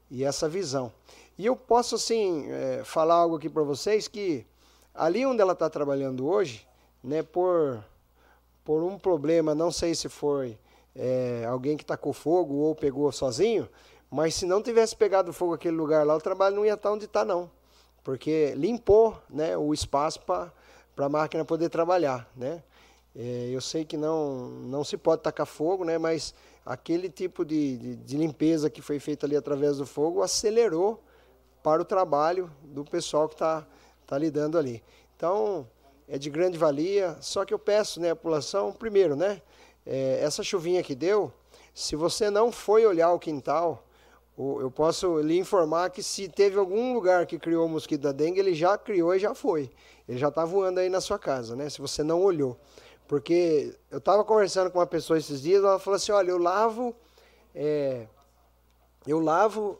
e 0.10 0.24
essa 0.24 0.48
visão. 0.48 0.92
E 1.38 1.46
eu 1.46 1.56
posso, 1.56 1.96
assim, 1.96 2.46
é, 2.50 2.82
falar 2.84 3.16
algo 3.16 3.36
aqui 3.36 3.50
para 3.50 3.64
vocês 3.64 4.08
que 4.08 4.46
ali 4.94 5.26
onde 5.26 5.42
ela 5.42 5.54
está 5.54 5.70
trabalhando 5.70 6.26
hoje, 6.28 6.66
né, 7.04 7.22
por, 7.22 7.84
por 8.64 8.84
um 8.84 8.98
problema, 8.98 9.54
não 9.54 9.72
sei 9.72 9.94
se 9.94 10.08
foi 10.08 10.58
é, 10.96 11.46
alguém 11.48 11.76
que 11.76 11.86
tacou 11.86 12.14
fogo 12.14 12.56
ou 12.56 12.74
pegou 12.74 13.12
sozinho, 13.12 13.68
Mas 14.10 14.36
se 14.36 14.46
não 14.46 14.62
tivesse 14.62 14.96
pegado 14.96 15.34
fogo 15.34 15.54
aquele 15.54 15.76
lugar 15.76 16.06
lá, 16.06 16.16
o 16.16 16.22
trabalho 16.22 16.56
não 16.56 16.66
ia 16.66 16.74
estar 16.74 16.92
onde 16.92 17.06
está, 17.06 17.26
não. 17.26 17.50
Porque 18.04 18.54
limpou 18.56 19.18
né, 19.30 19.58
o 19.58 19.74
espaço 19.74 20.22
para 20.22 20.52
a 20.98 21.10
máquina 21.10 21.44
poder 21.44 21.70
trabalhar. 21.70 22.30
Né? 22.36 22.64
É, 23.16 23.50
eu 23.52 23.62
sei 23.62 23.86
que 23.86 23.98
não, 23.98 24.48
não 24.48 24.84
se 24.84 24.98
pode 24.98 25.22
tacar 25.22 25.46
fogo, 25.46 25.84
né, 25.86 25.98
mas 25.98 26.34
aquele 26.66 27.10
tipo 27.10 27.46
de, 27.46 27.78
de, 27.78 27.96
de 27.96 28.18
limpeza 28.18 28.70
que 28.70 28.82
foi 28.82 29.00
feita 29.00 29.26
ali 29.26 29.36
através 29.36 29.78
do 29.78 29.86
fogo 29.86 30.22
acelerou 30.22 31.02
para 31.64 31.82
o 31.82 31.86
trabalho 31.86 32.52
do 32.62 32.84
pessoal 32.84 33.28
que 33.28 33.36
está 33.36 33.66
tá 34.06 34.18
lidando 34.18 34.58
ali. 34.58 34.84
Então, 35.16 35.68
é 36.08 36.18
de 36.18 36.30
grande 36.30 36.58
valia, 36.58 37.18
só 37.22 37.46
que 37.46 37.54
eu 37.54 37.60
peço 37.60 38.00
né, 38.00 38.12
a 38.12 38.16
população, 38.16 38.72
primeiro, 38.72 39.16
né, 39.16 39.42
é, 39.86 40.20
essa 40.22 40.44
chuvinha 40.44 40.84
que 40.84 40.94
deu, 40.94 41.32
se 41.74 41.96
você 41.96 42.30
não 42.30 42.52
foi 42.52 42.86
olhar 42.86 43.12
o 43.14 43.20
quintal, 43.20 43.85
eu 44.38 44.70
posso 44.70 45.20
lhe 45.20 45.38
informar 45.38 45.90
que 45.90 46.04
se 46.04 46.28
teve 46.28 46.58
algum 46.58 46.94
lugar 46.94 47.26
que 47.26 47.40
criou 47.40 47.66
o 47.66 47.70
mosquito 47.70 48.02
da 48.02 48.12
dengue, 48.12 48.40
ele 48.40 48.54
já 48.54 48.78
criou 48.78 49.16
e 49.16 49.20
já 49.20 49.34
foi. 49.34 49.72
Ele 50.08 50.18
já 50.18 50.28
está 50.28 50.44
voando 50.44 50.80
aí 50.80 50.90
na 50.90 51.00
sua 51.00 51.18
casa, 51.18 51.56
né? 51.56 51.70
Se 51.70 51.80
você 51.80 52.04
não 52.04 52.22
olhou. 52.22 52.60
Porque 53.08 53.78
eu 53.90 54.00
estava 54.00 54.24
conversando 54.26 54.70
com 54.70 54.80
uma 54.80 54.88
pessoa 54.88 55.18
esses 55.18 55.42
dias, 55.42 55.64
ela 55.64 55.80
falou 55.80 55.96
assim, 55.96 56.12
olha, 56.12 56.32
eu 56.32 56.38
lavo, 56.38 56.94
é, 57.54 58.08
eu 59.08 59.20
lavo 59.20 59.80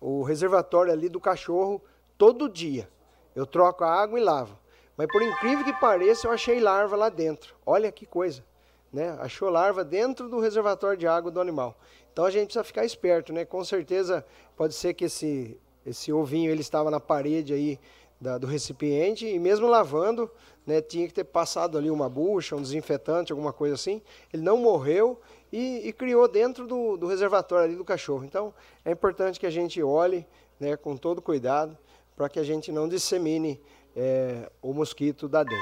o 0.00 0.22
reservatório 0.22 0.92
ali 0.92 1.08
do 1.08 1.20
cachorro 1.20 1.82
todo 2.16 2.48
dia. 2.48 2.88
Eu 3.34 3.44
troco 3.44 3.82
a 3.82 3.92
água 3.92 4.20
e 4.20 4.22
lavo. 4.22 4.56
Mas 4.96 5.08
por 5.08 5.20
incrível 5.22 5.64
que 5.64 5.72
pareça, 5.74 6.26
eu 6.26 6.32
achei 6.32 6.60
larva 6.60 6.96
lá 6.96 7.08
dentro. 7.08 7.54
Olha 7.66 7.90
que 7.90 8.06
coisa. 8.06 8.44
Né? 8.92 9.10
Achou 9.20 9.50
larva 9.50 9.84
dentro 9.84 10.28
do 10.28 10.38
reservatório 10.38 10.96
de 10.96 11.06
água 11.06 11.30
do 11.30 11.40
animal. 11.40 11.76
Então 12.16 12.24
a 12.24 12.30
gente 12.30 12.46
precisa 12.46 12.64
ficar 12.64 12.82
esperto, 12.82 13.30
né? 13.30 13.44
Com 13.44 13.62
certeza 13.62 14.24
pode 14.56 14.72
ser 14.72 14.94
que 14.94 15.04
esse, 15.04 15.60
esse 15.84 16.10
ovinho 16.10 16.50
ele 16.50 16.62
estava 16.62 16.90
na 16.90 16.98
parede 16.98 17.52
aí 17.52 17.78
da, 18.18 18.38
do 18.38 18.46
recipiente 18.46 19.26
e 19.26 19.38
mesmo 19.38 19.66
lavando, 19.66 20.30
né, 20.66 20.80
tinha 20.80 21.06
que 21.06 21.12
ter 21.12 21.24
passado 21.24 21.76
ali 21.76 21.90
uma 21.90 22.08
bucha, 22.08 22.56
um 22.56 22.62
desinfetante, 22.62 23.32
alguma 23.32 23.52
coisa 23.52 23.74
assim. 23.74 24.00
Ele 24.32 24.42
não 24.42 24.56
morreu 24.56 25.20
e, 25.52 25.86
e 25.86 25.92
criou 25.92 26.26
dentro 26.26 26.66
do, 26.66 26.96
do, 26.96 27.06
reservatório 27.06 27.66
ali 27.66 27.76
do 27.76 27.84
cachorro. 27.84 28.24
Então 28.24 28.54
é 28.82 28.92
importante 28.92 29.38
que 29.38 29.44
a 29.44 29.50
gente 29.50 29.82
olhe 29.82 30.26
né, 30.58 30.74
com 30.74 30.96
todo 30.96 31.20
cuidado 31.20 31.76
para 32.16 32.30
que 32.30 32.38
a 32.38 32.44
gente 32.44 32.72
não 32.72 32.88
dissemine 32.88 33.60
é, 33.94 34.50
o 34.62 34.72
mosquito 34.72 35.28
da 35.28 35.44
dengue. 35.44 35.60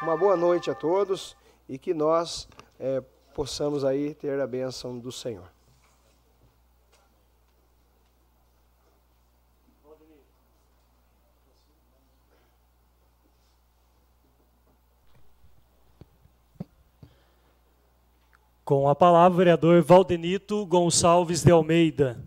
Uma 0.00 0.16
boa 0.16 0.36
noite 0.36 0.70
a 0.70 0.76
todos 0.76 1.36
e 1.68 1.76
que 1.76 1.92
nós 1.92 2.48
é, 2.78 3.02
possamos 3.34 3.84
aí 3.84 4.14
ter 4.14 4.40
a 4.40 4.46
bênção 4.46 4.96
do 4.96 5.10
Senhor. 5.10 5.57
Com 18.68 18.86
a 18.86 18.94
palavra, 18.94 19.32
o 19.32 19.38
vereador 19.38 19.82
Valdenito 19.82 20.66
Gonçalves 20.66 21.42
de 21.42 21.50
Almeida. 21.50 22.22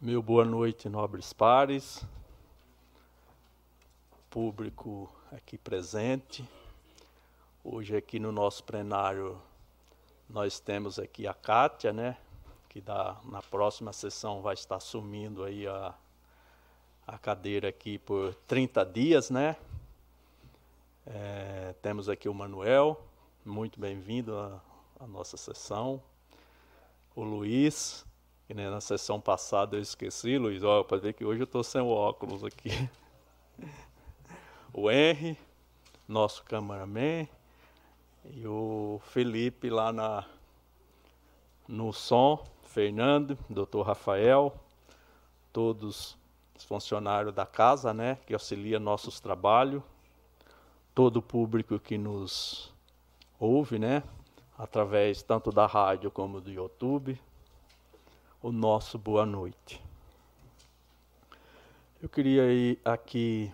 Meu 0.00 0.22
boa 0.22 0.46
noite, 0.46 0.88
nobres 0.88 1.34
pares, 1.34 2.06
público 4.30 5.14
aqui 5.30 5.58
presente. 5.58 6.42
Hoje 7.62 7.94
aqui 7.94 8.18
no 8.18 8.32
nosso 8.32 8.64
plenário 8.64 9.38
nós 10.26 10.58
temos 10.58 10.98
aqui 10.98 11.26
a 11.26 11.34
Kátia, 11.34 11.92
né, 11.92 12.16
que 12.76 12.80
dá, 12.82 13.16
na 13.24 13.40
próxima 13.40 13.90
sessão 13.90 14.42
vai 14.42 14.52
estar 14.52 14.76
assumindo 14.76 15.42
aí 15.42 15.66
a, 15.66 15.94
a 17.06 17.16
cadeira 17.16 17.70
aqui 17.70 17.96
por 17.96 18.34
30 18.46 18.84
dias, 18.84 19.30
né? 19.30 19.56
É, 21.06 21.74
temos 21.80 22.06
aqui 22.06 22.28
o 22.28 22.34
Manuel, 22.34 23.02
muito 23.46 23.80
bem-vindo 23.80 24.36
à, 24.36 24.60
à, 25.00 25.06
nossa 25.06 25.38
sessão. 25.38 26.02
O 27.14 27.22
Luiz, 27.22 28.04
que 28.46 28.52
né, 28.52 28.68
na 28.68 28.82
sessão 28.82 29.22
passada 29.22 29.78
eu 29.78 29.80
esqueci, 29.80 30.36
Luiz, 30.36 30.62
ó, 30.62 30.84
para 30.84 30.98
ver 30.98 31.14
que 31.14 31.24
hoje 31.24 31.40
eu 31.40 31.44
estou 31.44 31.64
sem 31.64 31.80
o 31.80 31.88
óculos 31.88 32.44
aqui. 32.44 32.90
o 34.70 34.90
Henry, 34.90 35.38
nosso 36.06 36.44
cameraman, 36.44 37.26
e 38.34 38.46
o 38.46 39.00
Felipe 39.02 39.70
lá 39.70 39.94
na, 39.94 40.26
no 41.66 41.90
som, 41.90 42.44
Fernando, 42.76 43.38
doutor 43.48 43.86
Rafael, 43.86 44.54
todos 45.50 46.14
os 46.54 46.62
funcionários 46.62 47.34
da 47.34 47.46
casa, 47.46 47.94
né, 47.94 48.18
que 48.26 48.34
auxilia 48.34 48.78
nossos 48.78 49.18
trabalhos, 49.18 49.82
todo 50.94 51.16
o 51.16 51.22
público 51.22 51.78
que 51.78 51.96
nos 51.96 52.70
ouve, 53.40 53.78
né, 53.78 54.02
através 54.58 55.22
tanto 55.22 55.50
da 55.50 55.64
rádio 55.64 56.10
como 56.10 56.38
do 56.38 56.50
YouTube, 56.50 57.18
o 58.42 58.52
nosso 58.52 58.98
boa 58.98 59.24
noite. 59.24 59.82
Eu 62.02 62.10
queria 62.10 62.52
ir 62.52 62.78
aqui 62.84 63.50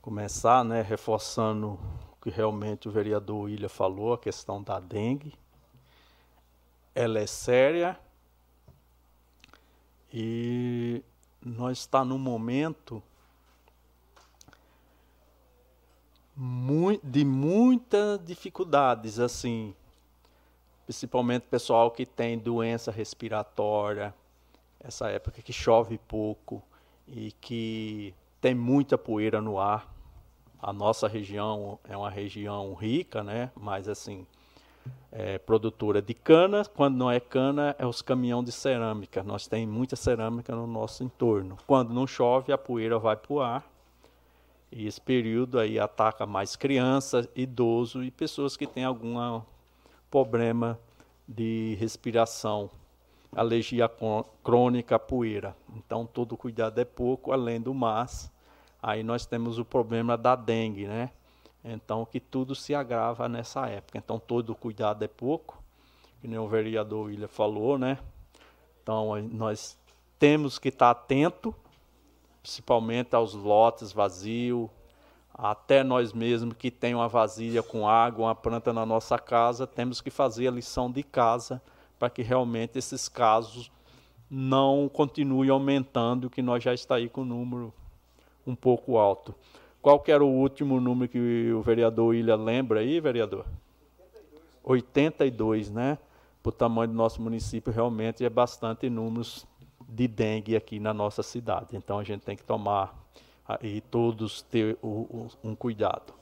começar, 0.00 0.64
né, 0.64 0.82
reforçando 0.82 1.70
o 2.12 2.16
que 2.22 2.30
realmente 2.30 2.88
o 2.88 2.92
vereador 2.92 3.46
William 3.46 3.68
falou, 3.68 4.12
a 4.12 4.18
questão 4.18 4.62
da 4.62 4.78
dengue 4.78 5.36
ela 6.94 7.18
é 7.18 7.26
séria 7.26 7.98
e 10.12 11.02
nós 11.40 11.78
está 11.78 12.04
num 12.04 12.18
momento 12.18 13.02
de 17.02 17.24
muitas 17.24 18.24
dificuldades, 18.24 19.18
assim, 19.18 19.74
principalmente 20.86 21.42
pessoal 21.42 21.90
que 21.90 22.06
tem 22.06 22.38
doença 22.38 22.92
respiratória, 22.92 24.14
essa 24.78 25.10
época 25.10 25.42
que 25.42 25.52
chove 25.52 25.98
pouco 25.98 26.62
e 27.06 27.32
que 27.32 28.14
tem 28.40 28.54
muita 28.54 28.96
poeira 28.96 29.40
no 29.40 29.58
ar. 29.58 29.92
A 30.60 30.72
nossa 30.72 31.08
região 31.08 31.78
é 31.84 31.96
uma 31.96 32.10
região 32.10 32.72
rica, 32.74 33.22
né? 33.22 33.50
Mas 33.56 33.88
assim, 33.88 34.26
é, 35.10 35.38
produtora 35.38 36.02
de 36.02 36.14
cana, 36.14 36.64
quando 36.64 36.96
não 36.96 37.10
é 37.10 37.18
cana, 37.18 37.74
é 37.78 37.86
os 37.86 38.02
caminhões 38.02 38.44
de 38.44 38.52
cerâmica. 38.52 39.22
Nós 39.22 39.46
temos 39.46 39.74
muita 39.74 39.96
cerâmica 39.96 40.54
no 40.54 40.66
nosso 40.66 41.02
entorno. 41.02 41.56
Quando 41.66 41.94
não 41.94 42.06
chove, 42.06 42.52
a 42.52 42.58
poeira 42.58 42.98
vai 42.98 43.16
para 43.16 43.32
o 43.32 43.40
ar. 43.40 43.64
E 44.70 44.86
esse 44.86 45.00
período 45.00 45.58
aí 45.58 45.78
ataca 45.78 46.26
mais 46.26 46.54
crianças, 46.54 47.26
idosos 47.34 48.06
e 48.06 48.10
pessoas 48.10 48.56
que 48.56 48.66
têm 48.66 48.84
algum 48.84 49.40
problema 50.10 50.78
de 51.26 51.76
respiração, 51.80 52.70
alergia 53.34 53.90
crônica 54.44 54.96
à 54.96 54.98
poeira. 54.98 55.56
Então, 55.74 56.06
todo 56.06 56.36
cuidado 56.36 56.78
é 56.78 56.84
pouco, 56.84 57.32
além 57.32 57.60
do 57.60 57.72
mais. 57.72 58.30
Aí 58.82 59.02
nós 59.02 59.26
temos 59.26 59.58
o 59.58 59.64
problema 59.64 60.16
da 60.16 60.36
dengue, 60.36 60.86
né? 60.86 61.10
Então, 61.64 62.04
que 62.04 62.20
tudo 62.20 62.54
se 62.54 62.74
agrava 62.74 63.28
nessa 63.28 63.66
época. 63.66 63.98
Então, 63.98 64.18
todo 64.18 64.54
cuidado 64.54 65.04
é 65.04 65.08
pouco, 65.08 65.62
que 66.20 66.28
nem 66.28 66.38
o 66.38 66.48
vereador 66.48 67.06
William 67.06 67.28
falou, 67.28 67.78
né? 67.78 67.98
Então, 68.82 69.20
nós 69.32 69.76
temos 70.18 70.58
que 70.58 70.68
estar 70.68 70.90
atento, 70.90 71.54
principalmente 72.42 73.14
aos 73.14 73.34
lotes 73.34 73.92
vazios, 73.92 74.68
até 75.34 75.84
nós 75.84 76.12
mesmos 76.12 76.56
que 76.56 76.70
tem 76.70 76.94
uma 76.94 77.06
vasilha 77.06 77.62
com 77.62 77.86
água, 77.86 78.26
uma 78.26 78.34
planta 78.34 78.72
na 78.72 78.84
nossa 78.84 79.18
casa, 79.18 79.66
temos 79.66 80.00
que 80.00 80.10
fazer 80.10 80.48
a 80.48 80.50
lição 80.50 80.90
de 80.90 81.02
casa 81.02 81.62
para 81.98 82.10
que 82.10 82.22
realmente 82.22 82.78
esses 82.78 83.08
casos 83.08 83.70
não 84.30 84.88
continuem 84.88 85.50
aumentando, 85.50 86.28
que 86.28 86.42
nós 86.42 86.62
já 86.62 86.74
está 86.74 86.96
aí 86.96 87.08
com 87.08 87.22
o 87.22 87.24
número 87.24 87.72
um 88.46 88.54
pouco 88.54 88.98
alto. 88.98 89.34
Qual 89.88 90.00
que 90.00 90.12
era 90.12 90.22
o 90.22 90.28
último 90.28 90.78
número 90.78 91.10
que 91.10 91.50
o 91.50 91.62
vereador 91.62 92.08
William 92.08 92.36
lembra 92.36 92.80
aí, 92.80 93.00
vereador? 93.00 93.46
82, 94.62 95.70
82 95.70 95.70
né? 95.70 95.96
Para 96.42 96.50
o 96.50 96.52
tamanho 96.52 96.88
do 96.88 96.94
nosso 96.94 97.22
município, 97.22 97.72
realmente 97.72 98.22
é 98.22 98.28
bastante 98.28 98.90
números 98.90 99.46
de 99.88 100.06
dengue 100.06 100.54
aqui 100.54 100.78
na 100.78 100.92
nossa 100.92 101.22
cidade. 101.22 101.74
Então 101.74 101.98
a 101.98 102.04
gente 102.04 102.20
tem 102.20 102.36
que 102.36 102.44
tomar 102.44 102.94
e 103.62 103.80
todos 103.80 104.42
ter 104.42 104.76
um 105.42 105.54
cuidado. 105.56 106.12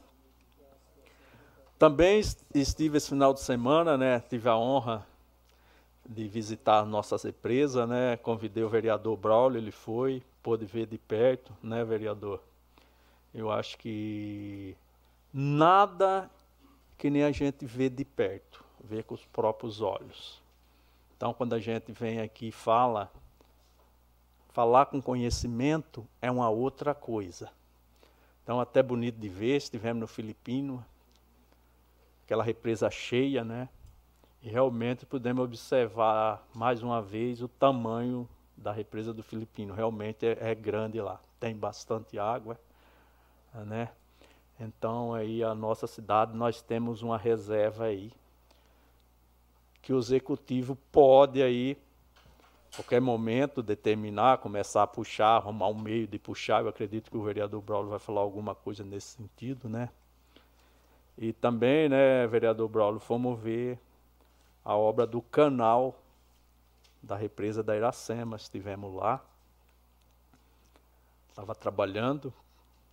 Também 1.76 2.22
estive 2.54 2.98
esse 2.98 3.08
final 3.08 3.34
de 3.34 3.40
semana, 3.40 3.98
né? 3.98 4.20
Tive 4.20 4.48
a 4.48 4.56
honra 4.56 5.04
de 6.08 6.28
visitar 6.28 6.86
nossas 6.86 7.24
empresas, 7.24 7.88
né? 7.88 8.16
Convidei 8.18 8.62
o 8.62 8.68
vereador 8.68 9.16
Braulio, 9.16 9.58
ele 9.58 9.72
foi, 9.72 10.22
pôde 10.40 10.64
ver 10.64 10.86
de 10.86 10.98
perto, 10.98 11.52
né, 11.60 11.84
vereador? 11.84 12.40
Eu 13.36 13.50
acho 13.50 13.76
que 13.76 14.74
nada 15.30 16.30
que 16.96 17.10
nem 17.10 17.22
a 17.22 17.30
gente 17.30 17.66
vê 17.66 17.90
de 17.90 18.02
perto, 18.02 18.64
vê 18.82 19.02
com 19.02 19.14
os 19.14 19.26
próprios 19.26 19.82
olhos. 19.82 20.40
Então, 21.14 21.34
quando 21.34 21.52
a 21.52 21.58
gente 21.58 21.92
vem 21.92 22.18
aqui 22.18 22.48
e 22.48 22.52
fala, 22.52 23.12
falar 24.48 24.86
com 24.86 25.02
conhecimento 25.02 26.08
é 26.22 26.30
uma 26.30 26.48
outra 26.48 26.94
coisa. 26.94 27.50
Então, 28.42 28.58
até 28.58 28.82
bonito 28.82 29.18
de 29.18 29.28
ver, 29.28 29.56
estivemos 29.56 30.00
no 30.00 30.06
Filipino, 30.06 30.82
aquela 32.24 32.42
represa 32.42 32.90
cheia, 32.90 33.44
né? 33.44 33.68
E 34.40 34.48
realmente 34.48 35.04
pudemos 35.04 35.44
observar 35.44 36.42
mais 36.54 36.82
uma 36.82 37.02
vez 37.02 37.42
o 37.42 37.48
tamanho 37.48 38.26
da 38.56 38.72
represa 38.72 39.12
do 39.12 39.22
Filipino. 39.22 39.74
Realmente 39.74 40.24
é, 40.24 40.38
é 40.40 40.54
grande 40.54 40.98
lá, 41.02 41.20
tem 41.38 41.54
bastante 41.54 42.18
água, 42.18 42.58
né? 43.64 43.88
Então 44.58 45.14
aí 45.14 45.42
a 45.42 45.54
nossa 45.54 45.86
cidade 45.86 46.34
nós 46.36 46.62
temos 46.62 47.02
uma 47.02 47.18
reserva 47.18 47.84
aí 47.84 48.12
que 49.82 49.92
o 49.92 49.98
executivo 49.98 50.76
pode 50.90 51.42
aí 51.42 51.78
qualquer 52.74 53.00
momento 53.00 53.62
determinar, 53.62 54.38
começar 54.38 54.82
a 54.82 54.86
puxar, 54.86 55.36
arrumar 55.36 55.68
um 55.68 55.78
meio 55.78 56.06
de 56.06 56.18
puxar. 56.18 56.62
Eu 56.62 56.68
acredito 56.68 57.10
que 57.10 57.16
o 57.16 57.22
vereador 57.22 57.62
Braulio 57.62 57.90
vai 57.90 57.98
falar 57.98 58.20
alguma 58.20 58.54
coisa 58.54 58.84
nesse 58.84 59.16
sentido, 59.16 59.68
né? 59.68 59.88
E 61.16 61.32
também, 61.32 61.88
né, 61.88 62.26
vereador 62.26 62.68
Braulio, 62.68 63.00
fomos 63.00 63.40
ver 63.40 63.78
a 64.64 64.76
obra 64.76 65.06
do 65.06 65.22
canal 65.22 65.96
da 67.02 67.16
represa 67.16 67.62
da 67.62 67.76
Iracema, 67.76 68.36
estivemos 68.36 68.94
lá. 68.94 69.24
Estava 71.30 71.54
trabalhando, 71.54 72.32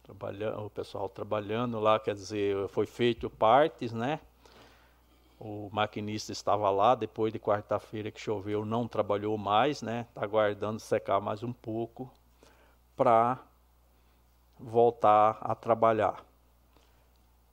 trabalhando, 0.03 0.65
o 0.65 0.69
pessoal 0.69 1.07
trabalhando 1.07 1.79
lá, 1.79 2.00
quer 2.00 2.13
dizer, 2.13 2.67
foi 2.67 2.86
feito 2.86 3.29
partes, 3.29 3.93
né? 3.93 4.19
O 5.39 5.69
maquinista 5.72 6.31
estava 6.31 6.69
lá, 6.69 6.93
depois 6.93 7.31
de 7.33 7.39
quarta-feira 7.39 8.12
que 8.12 8.19
choveu, 8.19 8.63
não 8.65 8.88
trabalhou 8.88 9.38
mais, 9.38 9.81
né? 9.81 10.05
Está 10.10 10.24
aguardando 10.24 10.79
secar 10.79 11.19
mais 11.19 11.41
um 11.41 11.53
pouco 11.53 12.12
para 12.95 13.39
voltar 14.60 15.38
a 15.41 15.55
trabalhar. 15.55 16.24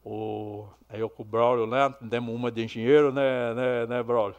O, 0.04 0.66
eu 0.92 1.09
com 1.09 1.23
o 1.23 1.26
Braulio, 1.26 1.66
né? 1.66 1.95
Demos 2.00 2.35
uma 2.35 2.50
de 2.50 2.64
engenheiro, 2.64 3.12
né, 3.12 3.54
né, 3.54 3.87
né 3.87 4.02
Braulio? 4.02 4.37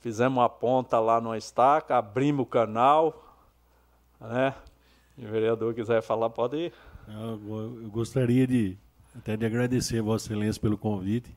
Fizemos 0.00 0.38
uma 0.38 0.48
ponta 0.48 1.00
lá 1.00 1.20
numa 1.20 1.38
estaca, 1.38 1.96
abrimos 1.96 2.44
o 2.44 2.48
canal, 2.48 3.24
né? 4.20 4.54
Se 5.14 5.24
o 5.24 5.28
vereador 5.28 5.74
quiser 5.74 6.02
falar, 6.02 6.28
pode 6.30 6.56
ir. 6.56 6.72
Eu, 7.08 7.80
eu 7.82 7.90
gostaria 7.90 8.46
de 8.46 8.76
até 9.16 9.36
de 9.36 9.46
agradecer 9.46 9.98
a 9.98 10.02
Vossa 10.02 10.26
Excelência 10.26 10.60
pelo 10.60 10.76
convite. 10.76 11.30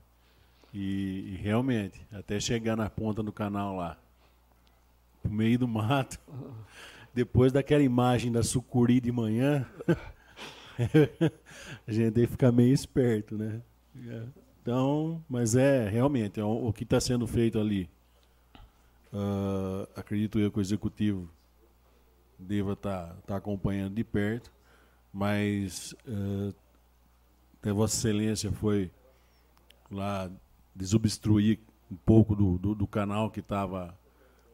E, 0.74 1.34
e, 1.34 1.40
realmente, 1.42 2.00
até 2.12 2.40
chegar 2.40 2.76
na 2.76 2.90
ponta 2.90 3.24
do 3.24 3.32
canal 3.32 3.76
lá, 3.76 3.98
no 5.24 5.32
meio 5.32 5.58
do 5.58 5.68
mato, 5.68 6.20
depois 7.14 7.52
daquela 7.52 7.84
imagem 7.84 8.32
da 8.32 8.44
sucuri 8.44 9.00
de 9.00 9.12
manhã, 9.12 9.66
a 11.88 11.92
gente 11.92 12.12
tem 12.12 12.26
que 12.26 12.32
ficar 12.32 12.52
meio 12.52 12.74
esperto, 12.74 13.38
né? 13.38 13.62
Então, 14.62 15.24
mas 15.30 15.56
é 15.56 15.88
realmente 15.88 16.40
é 16.40 16.44
o 16.44 16.74
que 16.74 16.84
está 16.84 17.00
sendo 17.00 17.26
feito 17.26 17.60
ali 17.60 17.90
Uh, 19.12 19.88
acredito 19.96 20.38
eu 20.38 20.52
que 20.52 20.60
o 20.60 20.62
executivo 20.62 21.30
deva 22.38 22.74
estar 22.74 23.08
tá, 23.08 23.16
tá 23.26 23.36
acompanhando 23.38 23.96
de 23.96 24.04
perto, 24.04 24.52
mas 25.14 25.94
uh, 26.08 26.54
até 27.60 27.72
Vossa 27.72 27.98
Excelência 27.98 28.52
foi 28.52 28.92
lá 29.90 30.30
desobstruir 30.76 31.60
um 31.92 31.96
pouco 31.96 32.36
do, 32.36 32.58
do, 32.58 32.76
do 32.76 32.88
canal 32.88 33.32
que 33.32 33.40
estava 33.40 33.98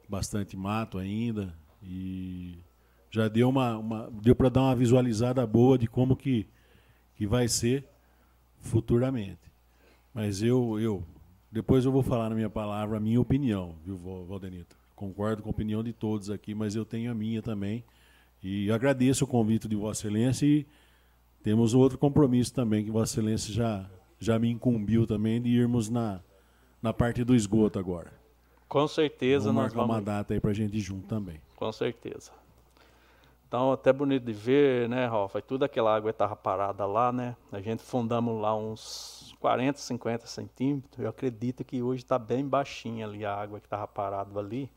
bastante 0.08 0.56
mato 0.56 0.98
ainda 0.98 1.54
e 1.82 2.58
já 3.10 3.28
deu 3.28 3.50
uma, 3.50 3.78
uma 3.78 4.12
deu 4.22 4.36
para 4.36 4.50
dar 4.50 4.62
uma 4.62 4.76
visualizada 4.76 5.46
boa 5.46 5.78
de 5.78 5.88
como 5.88 6.16
que, 6.16 6.48
que 7.16 7.28
vai 7.28 7.48
ser 7.48 7.88
futuramente. 8.60 9.52
Mas 10.14 10.42
eu 10.42 10.80
eu 10.80 11.04
depois 11.52 11.86
eu 11.86 11.92
vou 11.92 12.02
falar 12.02 12.30
na 12.30 12.36
minha 12.36 12.50
palavra 12.50 12.98
a 12.98 13.00
minha 13.00 13.22
opinião, 13.22 13.76
viu, 13.86 13.96
Valdenito? 14.26 14.76
Concordo 14.96 15.44
com 15.44 15.50
a 15.50 15.52
opinião 15.52 15.84
de 15.84 15.94
todos 15.94 16.30
aqui, 16.30 16.56
mas 16.56 16.76
eu 16.76 16.86
tenho 16.86 17.12
a 17.12 17.14
minha 17.14 17.42
também. 17.42 17.84
E 18.44 18.70
agradeço 18.72 19.24
o 19.24 19.28
convite 19.28 19.68
de 19.68 19.76
Vossa 19.76 20.02
Excelência 20.08 20.46
e 20.46 20.68
temos 21.42 21.74
outro 21.74 21.98
compromisso 21.98 22.54
também 22.54 22.84
que 22.84 22.92
Vossa 22.92 23.14
Excelência 23.14 23.54
já, 23.54 23.90
já 24.20 24.38
me 24.38 24.50
incumbiu 24.50 25.08
também 25.08 25.42
de 25.42 25.50
irmos 25.50 25.90
na, 25.90 26.20
na 26.82 26.92
parte 26.92 27.24
do 27.24 27.34
esgoto 27.34 27.80
agora. 27.80 28.12
Com 28.68 28.88
certeza 28.88 29.46
vamos 29.46 29.56
nós 29.56 29.74
marcar 29.74 29.88
vamos... 29.88 29.96
uma 29.96 30.02
data 30.02 30.34
aí 30.34 30.40
para 30.40 30.52
a 30.52 30.54
gente 30.54 30.76
ir 30.76 30.82
junto 30.82 31.08
também. 31.08 31.40
Com 31.56 31.72
certeza. 31.72 32.32
Então, 33.48 33.72
até 33.72 33.94
bonito 33.94 34.26
de 34.26 34.34
ver, 34.34 34.90
né, 34.90 35.06
Rafa? 35.06 35.40
Tudo 35.40 35.64
aquela 35.64 35.96
água 35.96 36.10
estava 36.10 36.36
parada 36.36 36.88
lá, 36.88 37.12
né? 37.12 37.36
A 37.52 37.62
gente 37.62 37.84
fundamos 37.84 38.42
lá 38.42 38.58
uns 38.58 39.36
40, 39.40 39.78
50 39.78 40.26
centímetros. 40.26 41.00
Eu 41.00 41.10
acredito 41.10 41.64
que 41.64 41.82
hoje 41.82 42.04
está 42.04 42.18
bem 42.18 42.48
baixinha 42.48 43.06
ali 43.06 43.24
a 43.24 43.36
água 43.36 43.60
que 43.60 43.68
estava 43.68 43.88
parada 43.88 44.40
ali. 44.40 44.72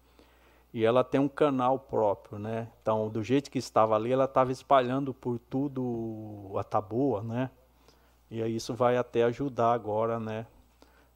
E 0.77 0.85
ela 0.85 1.03
tem 1.03 1.19
um 1.19 1.27
canal 1.27 1.79
próprio, 1.79 2.39
né? 2.39 2.69
Então, 2.83 3.09
do 3.09 3.23
jeito 3.23 3.51
que 3.51 3.59
estava 3.59 3.97
ali, 3.97 4.13
ela 4.13 4.27
estava 4.27 4.53
espalhando 4.53 5.15
por 5.15 5.39
tudo 5.39 6.53
a 6.55 6.63
taboa, 6.63 7.23
né? 7.23 7.51
E 8.31 8.43
aí 8.43 8.57
isso 8.57 8.75
vai 8.75 8.99
até 8.99 9.23
ajudar 9.23 9.73
agora, 9.73 10.21
né? 10.21 10.47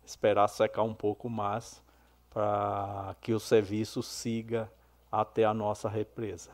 Esperar 0.03 0.49
secar 0.49 0.83
um 0.83 0.95
pouco 0.95 1.29
mais 1.29 1.83
para 2.31 3.15
que 3.21 3.35
o 3.35 3.39
serviço 3.39 4.03
siga 4.03 4.73
até 5.13 5.45
a 5.45 5.53
nossa 5.53 5.91
represa. 5.91 6.49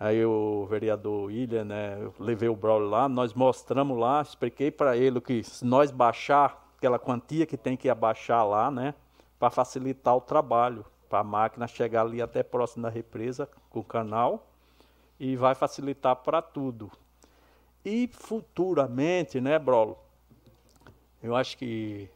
Aí 0.00 0.24
o 0.24 0.64
vereador 0.64 1.24
William, 1.26 1.66
né, 1.66 1.98
eu 2.00 2.14
levei 2.18 2.48
o 2.48 2.56
Braulio 2.56 2.88
lá, 2.88 3.06
nós 3.06 3.34
mostramos 3.34 3.98
lá, 3.98 4.22
expliquei 4.22 4.70
para 4.70 4.96
ele 4.96 5.20
que 5.20 5.44
se 5.44 5.62
nós 5.62 5.90
baixar 5.90 6.72
aquela 6.78 6.98
quantia 6.98 7.44
que 7.44 7.58
tem 7.58 7.76
que 7.76 7.90
abaixar 7.90 8.48
lá, 8.48 8.70
né, 8.70 8.94
para 9.38 9.50
facilitar 9.50 10.16
o 10.16 10.22
trabalho, 10.22 10.86
para 11.08 11.20
a 11.20 11.24
máquina 11.24 11.66
chegar 11.66 12.02
ali 12.02 12.20
até 12.20 12.42
próximo 12.42 12.82
da 12.82 12.88
represa 12.88 13.48
com 13.70 13.80
o 13.80 13.84
canal 13.84 14.46
e 15.18 15.36
vai 15.36 15.54
facilitar 15.54 16.16
para 16.16 16.42
tudo. 16.42 16.90
E 17.84 18.08
futuramente, 18.08 19.40
né, 19.40 19.58
Brolo, 19.58 19.98
eu 21.22 21.36
acho 21.36 21.56
que 21.56 22.08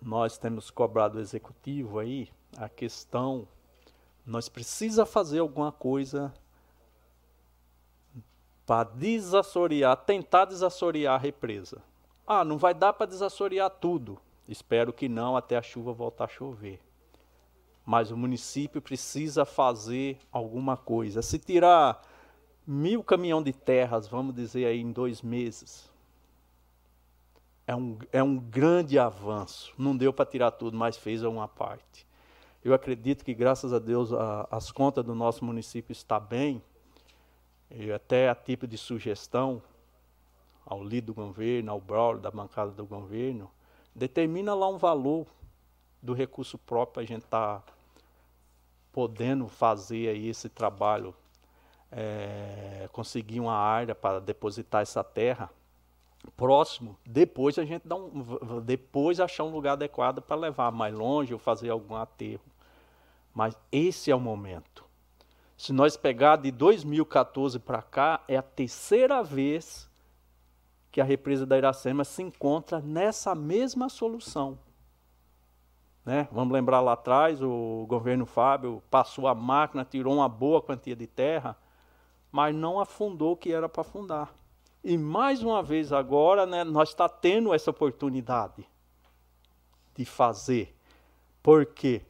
nós 0.00 0.36
temos 0.36 0.70
cobrado 0.70 1.18
o 1.18 1.20
executivo 1.20 1.98
aí 1.98 2.28
a 2.56 2.68
questão, 2.68 3.46
nós 4.26 4.48
precisa 4.48 5.06
fazer 5.06 5.40
alguma 5.40 5.72
coisa 5.72 6.32
para 8.66 8.84
desassorear, 8.84 9.96
tentar 9.96 10.44
desassorear 10.44 11.14
a 11.14 11.18
represa. 11.18 11.82
Ah, 12.26 12.44
não 12.44 12.56
vai 12.56 12.72
dar 12.72 12.92
para 12.92 13.06
desassorear 13.06 13.70
tudo. 13.70 14.18
Espero 14.48 14.92
que 14.92 15.08
não, 15.08 15.36
até 15.36 15.56
a 15.56 15.62
chuva 15.62 15.92
voltar 15.92 16.24
a 16.24 16.28
chover. 16.28 16.80
Mas 17.84 18.10
o 18.10 18.16
município 18.16 18.80
precisa 18.80 19.44
fazer 19.44 20.18
alguma 20.30 20.76
coisa. 20.76 21.20
Se 21.20 21.38
tirar 21.38 22.00
mil 22.66 23.02
caminhão 23.02 23.42
de 23.42 23.52
terras, 23.52 24.06
vamos 24.06 24.34
dizer 24.34 24.66
aí, 24.66 24.80
em 24.80 24.92
dois 24.92 25.20
meses, 25.20 25.90
é 27.66 27.74
um, 27.74 27.98
é 28.12 28.22
um 28.22 28.38
grande 28.38 28.98
avanço. 28.98 29.72
Não 29.76 29.96
deu 29.96 30.12
para 30.12 30.26
tirar 30.26 30.52
tudo, 30.52 30.76
mas 30.76 30.96
fez 30.96 31.22
uma 31.22 31.48
parte. 31.48 32.06
Eu 32.64 32.72
acredito 32.72 33.24
que, 33.24 33.34
graças 33.34 33.72
a 33.72 33.78
Deus, 33.78 34.12
a, 34.12 34.46
as 34.50 34.70
contas 34.70 35.04
do 35.04 35.14
nosso 35.14 35.44
município 35.44 35.92
estão 35.92 36.20
bem, 36.20 36.62
e 37.70 37.90
até 37.90 38.28
a 38.28 38.34
tipo 38.34 38.66
de 38.66 38.76
sugestão 38.76 39.62
ao 40.64 40.84
líder 40.84 41.06
do 41.06 41.14
governo, 41.14 41.72
ao 41.72 41.80
Braulio 41.80 42.20
da 42.20 42.30
bancada 42.30 42.70
do 42.70 42.86
governo, 42.86 43.50
determina 43.94 44.54
lá 44.54 44.68
um 44.68 44.78
valor 44.78 45.26
do 46.02 46.12
recurso 46.12 46.58
próprio 46.58 47.02
a 47.02 47.06
gente 47.06 47.24
estar 47.24 47.60
tá 47.60 47.72
podendo 48.92 49.46
fazer 49.46 50.08
aí 50.08 50.28
esse 50.28 50.48
trabalho, 50.48 51.14
é, 51.90 52.88
conseguir 52.92 53.40
uma 53.40 53.54
área 53.54 53.94
para 53.94 54.20
depositar 54.20 54.82
essa 54.82 55.04
terra 55.04 55.48
próximo, 56.36 56.96
depois 57.04 57.58
a 57.58 57.64
gente 57.64 57.86
dá 57.86 57.96
um, 57.96 58.60
depois 58.62 59.18
achar 59.18 59.44
um 59.44 59.50
lugar 59.50 59.72
adequado 59.72 60.20
para 60.20 60.36
levar 60.36 60.70
mais 60.70 60.94
longe 60.94 61.32
ou 61.32 61.38
fazer 61.38 61.70
algum 61.70 61.96
aterro. 61.96 62.42
Mas 63.34 63.56
esse 63.70 64.10
é 64.10 64.14
o 64.14 64.20
momento. 64.20 64.84
Se 65.56 65.72
nós 65.72 65.96
pegar 65.96 66.36
de 66.36 66.50
2014 66.50 67.58
para 67.58 67.80
cá, 67.82 68.22
é 68.28 68.36
a 68.36 68.42
terceira 68.42 69.22
vez 69.22 69.88
que 70.90 71.00
a 71.00 71.04
represa 71.04 71.46
da 71.46 71.56
Iracema 71.56 72.04
se 72.04 72.22
encontra 72.22 72.80
nessa 72.80 73.34
mesma 73.34 73.88
solução. 73.88 74.58
Né? 76.04 76.28
Vamos 76.32 76.52
lembrar 76.52 76.80
lá 76.80 76.94
atrás, 76.94 77.40
o 77.40 77.86
governo 77.88 78.26
Fábio 78.26 78.82
passou 78.90 79.28
a 79.28 79.34
máquina, 79.34 79.84
tirou 79.84 80.14
uma 80.14 80.28
boa 80.28 80.60
quantia 80.60 80.96
de 80.96 81.06
terra, 81.06 81.56
mas 82.30 82.54
não 82.54 82.80
afundou 82.80 83.32
o 83.32 83.36
que 83.36 83.52
era 83.52 83.68
para 83.68 83.82
afundar. 83.82 84.34
E 84.82 84.98
mais 84.98 85.42
uma 85.42 85.62
vez 85.62 85.92
agora, 85.92 86.44
né, 86.44 86.64
nós 86.64 86.88
está 86.88 87.08
tendo 87.08 87.54
essa 87.54 87.70
oportunidade 87.70 88.66
de 89.94 90.04
fazer. 90.04 90.76
Por 91.42 91.66
quê? 91.66 92.02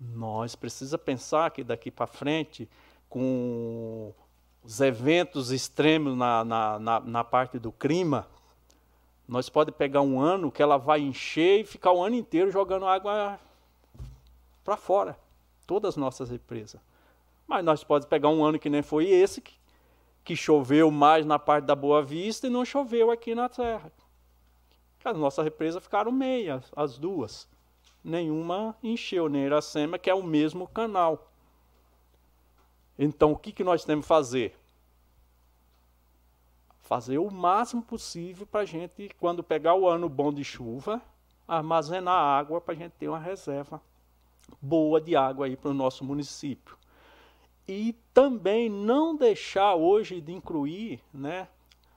Nós 0.00 0.56
precisa 0.56 0.96
pensar 0.96 1.50
que 1.50 1.62
daqui 1.62 1.90
para 1.90 2.06
frente, 2.06 2.68
com 3.08 4.14
os 4.64 4.80
eventos 4.80 5.50
extremos 5.50 6.16
na, 6.16 6.44
na, 6.44 6.78
na, 6.78 7.00
na, 7.00 7.24
parte 7.24 7.58
do 7.58 7.70
clima, 7.70 8.26
nós 9.26 9.48
pode 9.48 9.72
pegar 9.72 10.02
um 10.02 10.20
ano 10.20 10.50
que 10.50 10.62
ela 10.62 10.76
vai 10.76 11.00
encher 11.00 11.60
e 11.60 11.64
ficar 11.64 11.92
o 11.92 12.02
ano 12.02 12.16
inteiro 12.16 12.50
jogando 12.50 12.86
água 12.86 13.38
para 14.64 14.76
fora, 14.76 15.18
todas 15.66 15.90
as 15.90 15.96
nossas 15.96 16.30
represas. 16.30 16.80
Mas 17.46 17.64
nós 17.64 17.84
pode 17.84 18.06
pegar 18.06 18.28
um 18.28 18.44
ano 18.44 18.58
que 18.58 18.70
nem 18.70 18.82
foi 18.82 19.06
esse, 19.08 19.40
que, 19.40 19.54
que 20.24 20.36
choveu 20.36 20.90
mais 20.90 21.26
na 21.26 21.38
parte 21.38 21.64
da 21.64 21.74
Boa 21.74 22.02
Vista 22.02 22.46
e 22.46 22.50
não 22.50 22.64
choveu 22.64 23.10
aqui 23.10 23.34
na 23.34 23.48
Terra. 23.48 23.92
As 25.04 25.16
nossas 25.16 25.44
represas 25.44 25.82
ficaram 25.82 26.12
meias, 26.12 26.70
as 26.76 26.96
duas. 26.96 27.48
Nenhuma 28.04 28.76
encheu, 28.82 29.28
nem 29.28 29.44
Iracema, 29.44 29.98
que 29.98 30.10
é 30.10 30.14
o 30.14 30.22
mesmo 30.22 30.68
canal. 30.68 31.30
Então, 32.98 33.32
o 33.32 33.36
que, 33.36 33.52
que 33.52 33.64
nós 33.64 33.84
temos 33.84 34.04
que 34.04 34.08
fazer? 34.08 34.56
Fazer 36.92 37.16
o 37.16 37.30
máximo 37.30 37.80
possível 37.80 38.46
para 38.46 38.60
a 38.60 38.64
gente, 38.66 39.08
quando 39.18 39.42
pegar 39.42 39.74
o 39.74 39.88
ano 39.88 40.10
bom 40.10 40.30
de 40.30 40.44
chuva, 40.44 41.00
armazenar 41.48 42.14
água 42.14 42.60
para 42.60 42.74
a 42.74 42.76
gente 42.76 42.92
ter 42.98 43.08
uma 43.08 43.18
reserva 43.18 43.80
boa 44.60 45.00
de 45.00 45.16
água 45.16 45.46
aí 45.46 45.56
para 45.56 45.70
o 45.70 45.74
nosso 45.74 46.04
município. 46.04 46.76
E 47.66 47.96
também 48.12 48.68
não 48.68 49.16
deixar 49.16 49.74
hoje 49.74 50.20
de 50.20 50.32
incluir 50.32 51.00
né, 51.14 51.48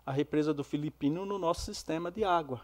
a 0.05 0.13
represa 0.13 0.53
do 0.53 0.63
Filipino 0.63 1.25
no 1.25 1.37
nosso 1.37 1.65
sistema 1.65 2.09
de 2.09 2.23
água, 2.23 2.61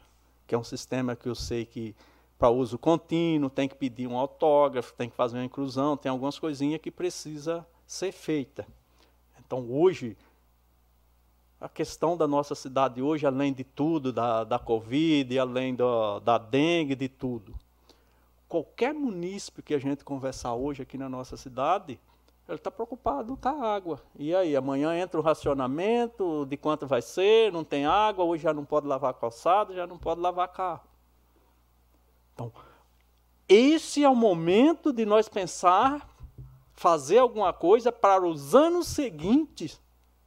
que 0.48 0.56
é 0.56 0.58
um 0.58 0.63
sistema 0.63 1.17
que 1.17 1.28
eu 1.28 1.36
sei 1.36 1.65
que 1.65 1.94
para 2.39 2.50
uso 2.50 2.78
contínuo, 2.78 3.50
tem 3.50 3.67
que 3.67 3.76
pedir 3.76 4.08
um 4.08 4.15
autógrafo, 4.15 4.94
tem 4.94 5.10
que 5.10 5.17
fazer 5.17 5.38
uma 5.38 5.44
inclusão, 5.44 5.98
tem 5.98 6.10
algumas 6.10 6.39
coisinhas 6.39 6.80
que 6.80 6.91
precisa 6.91 7.67
ser 7.86 8.13
feita. 8.13 8.65
Então 9.38 9.70
hoje, 9.70 10.15
a 11.62 11.69
questão 11.69 12.17
da 12.17 12.28
nossa 12.28 12.56
cidade 12.56 13.04
hoje, 13.04 13.28
além 13.28 13.54
de 13.54 13.63
tudo, 13.63 14.12
da, 14.12 14.43
da 14.43 14.58
Covid, 14.58 15.38
além 15.38 15.76
do, 15.76 16.19
da 16.21 16.39
dengue, 16.39 16.95
de 16.95 17.08
tudo, 17.08 17.54
qualquer 18.50 18.95
munícipe 18.95 19.62
que 19.62 19.76
a 19.76 19.80
gente 19.80 20.04
conversar 20.04 20.56
hoje 20.56 20.82
aqui 20.82 20.97
na 20.97 21.08
nossa 21.08 21.38
cidade, 21.38 22.00
ele 22.50 22.58
está 22.58 22.71
preocupado 22.71 23.38
com 23.38 23.47
a 23.47 23.76
água. 23.76 24.02
E 24.17 24.34
aí, 24.36 24.56
amanhã 24.56 24.97
entra 24.97 25.19
o 25.19 25.24
racionamento, 25.24 26.47
de 26.47 26.58
quanto 26.58 26.88
vai 26.88 27.02
ser, 27.02 27.52
não 27.52 27.63
tem 27.63 27.86
água, 27.86 28.26
hoje 28.26 28.41
já 28.41 28.54
não 28.54 28.65
pode 28.65 28.88
lavar 28.88 29.13
calçado, 29.13 29.76
já 29.76 29.86
não 29.86 30.00
pode 30.00 30.19
lavar 30.19 30.47
carro. 30.47 30.82
Então, 32.34 32.52
esse 33.47 34.04
é 34.04 34.10
o 34.10 34.15
momento 34.15 34.91
de 34.91 35.06
nós 35.06 35.30
pensar, 35.30 36.10
fazer 36.74 37.19
alguma 37.19 37.54
coisa 37.54 37.91
para 37.91 38.26
os 38.26 38.56
anos 38.56 38.88
seguintes 38.88 39.80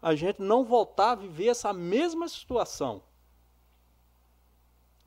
a 0.05 0.15
gente 0.15 0.43
não 0.43 0.67
voltar 0.67 1.13
a 1.13 1.15
viver 1.15 1.47
essa 1.47 1.73
mesma 1.73 2.29
situação. 2.29 3.01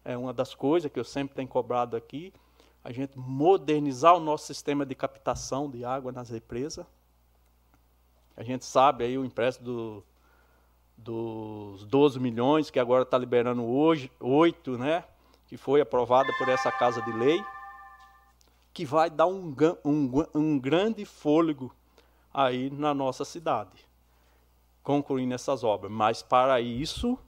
É 0.04 0.18
uma 0.18 0.34
das 0.34 0.56
coisas 0.56 0.92
que 0.92 1.00
eu 1.00 1.04
sempre 1.04 1.36
tenho 1.36 1.48
cobrado 1.48 1.96
aqui, 1.96 2.34
a 2.84 2.92
gente 2.92 3.16
modernizar 3.16 4.16
o 4.16 4.20
nosso 4.20 4.48
sistema 4.48 4.84
de 4.88 4.96
captação 4.96 5.70
de 5.70 5.86
água 5.86 6.12
nas 6.12 6.32
represas. 6.32 6.84
A 8.36 8.42
gente 8.42 8.66
sabe 8.66 9.04
aí 9.04 9.16
o 9.20 9.24
empréstimo 9.24 9.68
do, 9.68 10.04
dos 10.98 11.86
12 11.86 12.20
milhões, 12.20 12.72
que 12.72 12.80
agora 12.80 13.04
está 13.04 13.20
liberando 13.20 13.64
hoje, 13.64 14.12
8, 14.20 14.80
né? 14.80 15.04
Que 15.46 15.58
foi 15.58 15.80
aprovada 15.80 16.34
por 16.40 16.50
essa 16.50 16.72
Casa 16.72 17.04
de 17.04 17.12
Lei, 17.12 17.40
que 18.74 18.84
vai 18.84 19.12
dar 19.12 19.28
um, 19.28 19.56
um, 19.86 20.26
um 20.34 20.60
grande 20.60 21.06
fôlego 21.06 21.72
aí 22.34 22.72
na 22.72 22.96
nossa 22.96 23.24
cidade, 23.24 23.87
concluindo 24.88 25.36
essas 25.36 25.66
obras. 25.66 25.92
Mas 25.92 26.24
para 26.24 26.62
isso, 26.62 27.20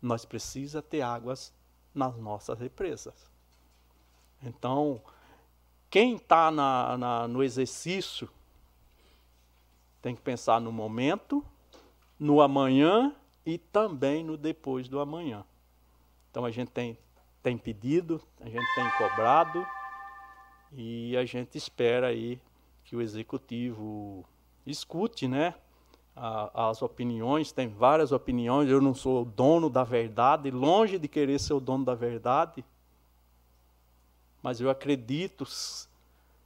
nós 0.00 0.24
precisamos 0.24 0.88
ter 0.88 1.02
águas 1.02 1.52
nas 1.92 2.16
nossas 2.16 2.60
represas. 2.60 3.28
Então, 4.40 5.02
quem 5.90 6.14
está 6.14 6.48
no 7.28 7.42
exercício 7.42 8.30
tem 10.00 10.14
que 10.14 10.22
pensar 10.22 10.60
no 10.60 10.70
momento, 10.70 11.44
no 12.20 12.40
amanhã 12.40 13.12
e 13.44 13.58
também 13.58 14.22
no 14.22 14.36
depois 14.36 14.86
do 14.86 15.00
amanhã. 15.00 15.44
Então 16.30 16.44
a 16.44 16.52
gente 16.52 16.70
tem, 16.70 16.96
tem 17.42 17.58
pedido, 17.58 18.22
a 18.40 18.48
gente 18.48 18.74
tem 18.76 18.88
cobrado 18.92 19.66
e 20.72 21.16
a 21.16 21.24
gente 21.24 21.58
espera 21.58 22.06
aí 22.06 22.40
que 22.84 22.94
o 22.94 23.02
executivo 23.02 24.24
escute, 24.64 25.26
né? 25.26 25.56
As 26.16 26.80
opiniões, 26.80 27.52
tem 27.52 27.68
várias 27.68 28.10
opiniões. 28.10 28.70
Eu 28.70 28.80
não 28.80 28.94
sou 28.94 29.22
o 29.22 29.24
dono 29.24 29.68
da 29.68 29.84
verdade, 29.84 30.50
longe 30.50 30.98
de 30.98 31.06
querer 31.06 31.38
ser 31.38 31.52
o 31.52 31.60
dono 31.60 31.84
da 31.84 31.94
verdade, 31.94 32.64
mas 34.42 34.60
eu 34.60 34.70
acredito 34.70 35.44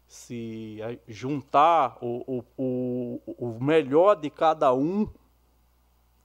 se 0.08 0.78
juntar 1.06 1.96
o, 2.00 2.44
o, 2.58 3.20
o, 3.26 3.58
melhor 3.60 4.16
de 4.16 4.28
cada 4.28 4.74
um, 4.74 5.08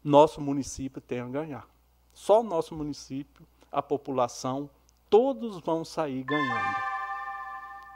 nosso 0.04 0.42
município 0.42 1.00
tem 1.00 1.20
a 1.20 1.28
ganhar. 1.28 1.68
Só 2.12 2.40
o 2.40 2.44
nosso 2.44 2.74
município, 2.76 3.46
a 3.72 3.82
população, 3.82 4.70
todos 5.08 5.60
vão 5.60 5.86
sair 5.86 6.24
ganhando. 6.24 6.78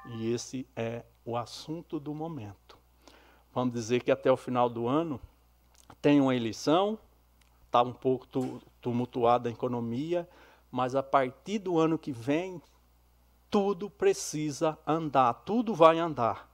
E 0.10 0.32
esse 0.32 0.68
é 0.76 1.04
o 1.26 1.36
assunto 1.36 2.00
do 2.00 2.14
momento. 2.14 2.78
Vamos 3.52 3.74
dizer 3.74 4.04
que 4.04 4.12
até 4.12 4.32
o 4.32 4.38
final 4.38 4.70
do 4.70 4.88
ano 4.88 5.20
tem 6.02 6.22
uma 6.22 6.36
eleição, 6.36 6.98
está 7.66 7.82
um 7.82 7.94
pouco 7.94 8.28
tumultuada 8.82 9.50
a 9.50 9.52
economia, 9.52 10.28
mas 10.72 10.96
a 10.96 11.04
partir 11.04 11.60
do 11.60 11.78
ano 11.78 11.98
que 11.98 12.12
vem 12.12 12.62
tudo 13.50 13.90
precisa 13.90 14.78
andar, 14.86 15.34
tudo 15.34 15.74
vai 15.74 16.00
andar. 16.00 16.50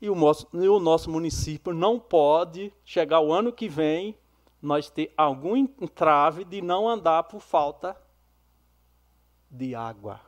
E 0.00 0.10
o, 0.10 0.14
nosso, 0.14 0.46
e 0.52 0.68
o 0.68 0.78
nosso 0.78 1.10
município 1.10 1.72
não 1.72 1.98
pode 1.98 2.72
chegar 2.84 3.20
o 3.20 3.32
ano 3.32 3.52
que 3.52 3.68
vem 3.68 4.16
nós 4.60 4.90
ter 4.90 5.12
algum 5.16 5.56
entrave 5.56 6.44
de 6.44 6.60
não 6.60 6.88
andar 6.88 7.22
por 7.24 7.40
falta 7.40 7.96
de 9.50 9.74
água, 9.74 10.20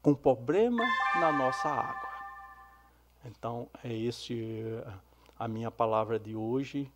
com 0.00 0.14
problema 0.14 0.84
na 1.20 1.30
nossa 1.32 1.68
água. 1.68 2.10
Então 3.24 3.68
é 3.84 3.92
este 3.92 4.64
a 5.38 5.46
minha 5.46 5.70
palavra 5.70 6.18
de 6.18 6.34
hoje. 6.34 6.90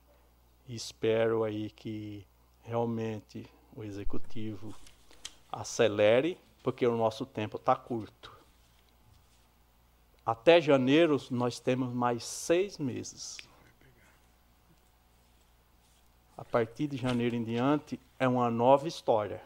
Espero 0.68 1.44
aí 1.44 1.70
que 1.70 2.26
realmente 2.62 3.48
o 3.74 3.84
executivo 3.84 4.74
acelere, 5.50 6.38
porque 6.62 6.86
o 6.86 6.96
nosso 6.96 7.24
tempo 7.24 7.56
está 7.56 7.76
curto. 7.76 8.36
Até 10.24 10.60
janeiro 10.60 11.16
nós 11.30 11.60
temos 11.60 11.92
mais 11.92 12.24
seis 12.24 12.78
meses. 12.78 13.38
A 16.36 16.44
partir 16.44 16.88
de 16.88 16.96
janeiro 16.96 17.36
em 17.36 17.44
diante 17.44 18.00
é 18.18 18.26
uma 18.26 18.50
nova 18.50 18.88
história. 18.88 19.40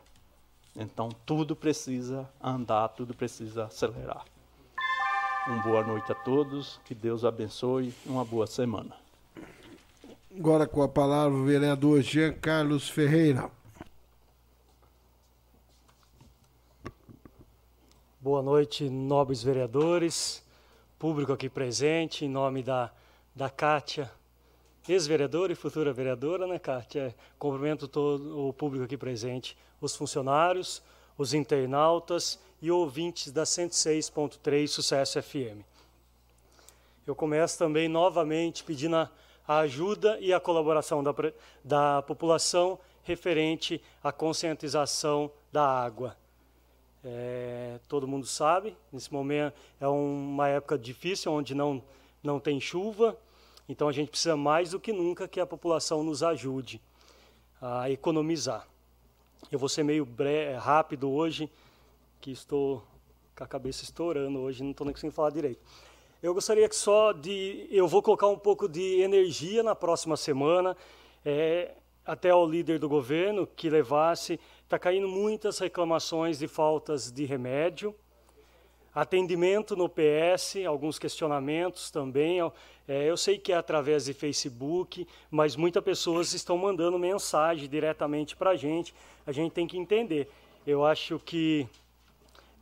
Então 0.74 1.10
tudo 1.26 1.54
precisa 1.54 2.28
andar, 2.42 2.88
tudo 2.88 3.14
precisa 3.14 3.66
acelerar. 3.66 4.24
Uma 5.46 5.62
boa 5.62 5.84
noite 5.84 6.10
a 6.10 6.14
todos, 6.14 6.80
que 6.84 6.94
Deus 6.94 7.24
abençoe, 7.24 7.94
uma 8.06 8.24
boa 8.24 8.46
semana. 8.46 8.99
Agora 10.38 10.66
com 10.66 10.82
a 10.82 10.88
palavra 10.88 11.36
o 11.36 11.44
vereador 11.44 12.02
Jean 12.02 12.32
Carlos 12.32 12.88
Ferreira. 12.88 13.50
Boa 18.20 18.40
noite, 18.40 18.88
nobres 18.88 19.42
vereadores 19.42 20.44
público 21.00 21.32
aqui 21.32 21.48
presente, 21.48 22.26
em 22.26 22.28
nome 22.28 22.62
da, 22.62 22.92
da 23.34 23.48
Kátia, 23.48 24.12
ex-vereadora 24.86 25.50
e 25.50 25.56
futura 25.56 25.94
vereadora, 25.94 26.46
né, 26.46 26.58
Kátia? 26.58 27.16
Cumprimento 27.38 27.88
todo 27.88 28.46
o 28.48 28.52
público 28.52 28.84
aqui 28.84 28.98
presente, 28.98 29.56
os 29.80 29.96
funcionários, 29.96 30.82
os 31.16 31.32
internautas 31.32 32.38
e 32.60 32.70
ouvintes 32.70 33.32
da 33.32 33.44
106.3 33.44 34.68
Sucesso 34.68 35.22
FM. 35.22 35.64
Eu 37.06 37.14
começo 37.14 37.56
também 37.56 37.88
novamente 37.88 38.62
pedindo 38.62 38.96
a, 38.96 39.10
a 39.50 39.58
ajuda 39.58 40.16
e 40.20 40.32
a 40.32 40.38
colaboração 40.38 41.02
da, 41.02 41.12
da 41.64 42.02
população 42.02 42.78
referente 43.02 43.82
à 44.00 44.12
conscientização 44.12 45.28
da 45.50 45.66
água. 45.66 46.16
É, 47.02 47.80
todo 47.88 48.06
mundo 48.06 48.26
sabe, 48.26 48.76
nesse 48.92 49.12
momento 49.12 49.52
é 49.80 49.88
uma 49.88 50.46
época 50.46 50.78
difícil, 50.78 51.32
onde 51.32 51.52
não, 51.52 51.82
não 52.22 52.38
tem 52.38 52.60
chuva, 52.60 53.18
Então 53.68 53.88
a 53.88 53.92
gente 53.92 54.08
precisa 54.10 54.36
mais 54.36 54.70
do 54.70 54.78
que 54.78 54.92
nunca 54.92 55.26
que 55.26 55.40
a 55.40 55.46
população 55.46 56.04
nos 56.04 56.22
ajude 56.22 56.80
a 57.60 57.90
economizar. 57.90 58.68
Eu 59.50 59.58
vou 59.58 59.68
ser 59.68 59.82
meio 59.82 60.06
rápido 60.60 61.10
hoje, 61.10 61.50
que 62.20 62.30
estou 62.30 62.84
com 63.36 63.42
a 63.42 63.48
cabeça 63.48 63.82
estourando 63.82 64.38
hoje, 64.38 64.62
não 64.62 64.70
estou 64.70 64.84
nem 64.84 64.94
conseguindo 64.94 65.14
falar 65.14 65.30
direito. 65.30 65.60
Eu 66.22 66.34
gostaria 66.34 66.68
que 66.68 66.76
só 66.76 67.12
de. 67.12 67.66
Eu 67.70 67.88
vou 67.88 68.02
colocar 68.02 68.26
um 68.26 68.36
pouco 68.36 68.68
de 68.68 69.00
energia 69.00 69.62
na 69.62 69.74
próxima 69.74 70.18
semana, 70.18 70.76
é, 71.24 71.72
até 72.04 72.28
ao 72.28 72.46
líder 72.46 72.78
do 72.78 72.90
governo 72.90 73.46
que 73.46 73.70
levasse. 73.70 74.38
Está 74.62 74.78
caindo 74.78 75.08
muitas 75.08 75.58
reclamações 75.58 76.38
de 76.38 76.46
faltas 76.46 77.10
de 77.10 77.24
remédio, 77.24 77.94
atendimento 78.94 79.74
no 79.74 79.88
PS, 79.88 80.56
alguns 80.66 80.98
questionamentos 80.98 81.90
também. 81.90 82.38
É, 82.86 83.08
eu 83.08 83.16
sei 83.16 83.38
que 83.38 83.50
é 83.50 83.56
através 83.56 84.04
de 84.04 84.12
Facebook, 84.12 85.08
mas 85.30 85.56
muitas 85.56 85.82
pessoas 85.82 86.34
estão 86.34 86.58
mandando 86.58 86.98
mensagem 86.98 87.66
diretamente 87.66 88.36
para 88.36 88.50
a 88.50 88.56
gente. 88.56 88.94
A 89.26 89.32
gente 89.32 89.52
tem 89.52 89.66
que 89.66 89.78
entender. 89.78 90.30
Eu 90.66 90.84
acho 90.84 91.18
que 91.18 91.66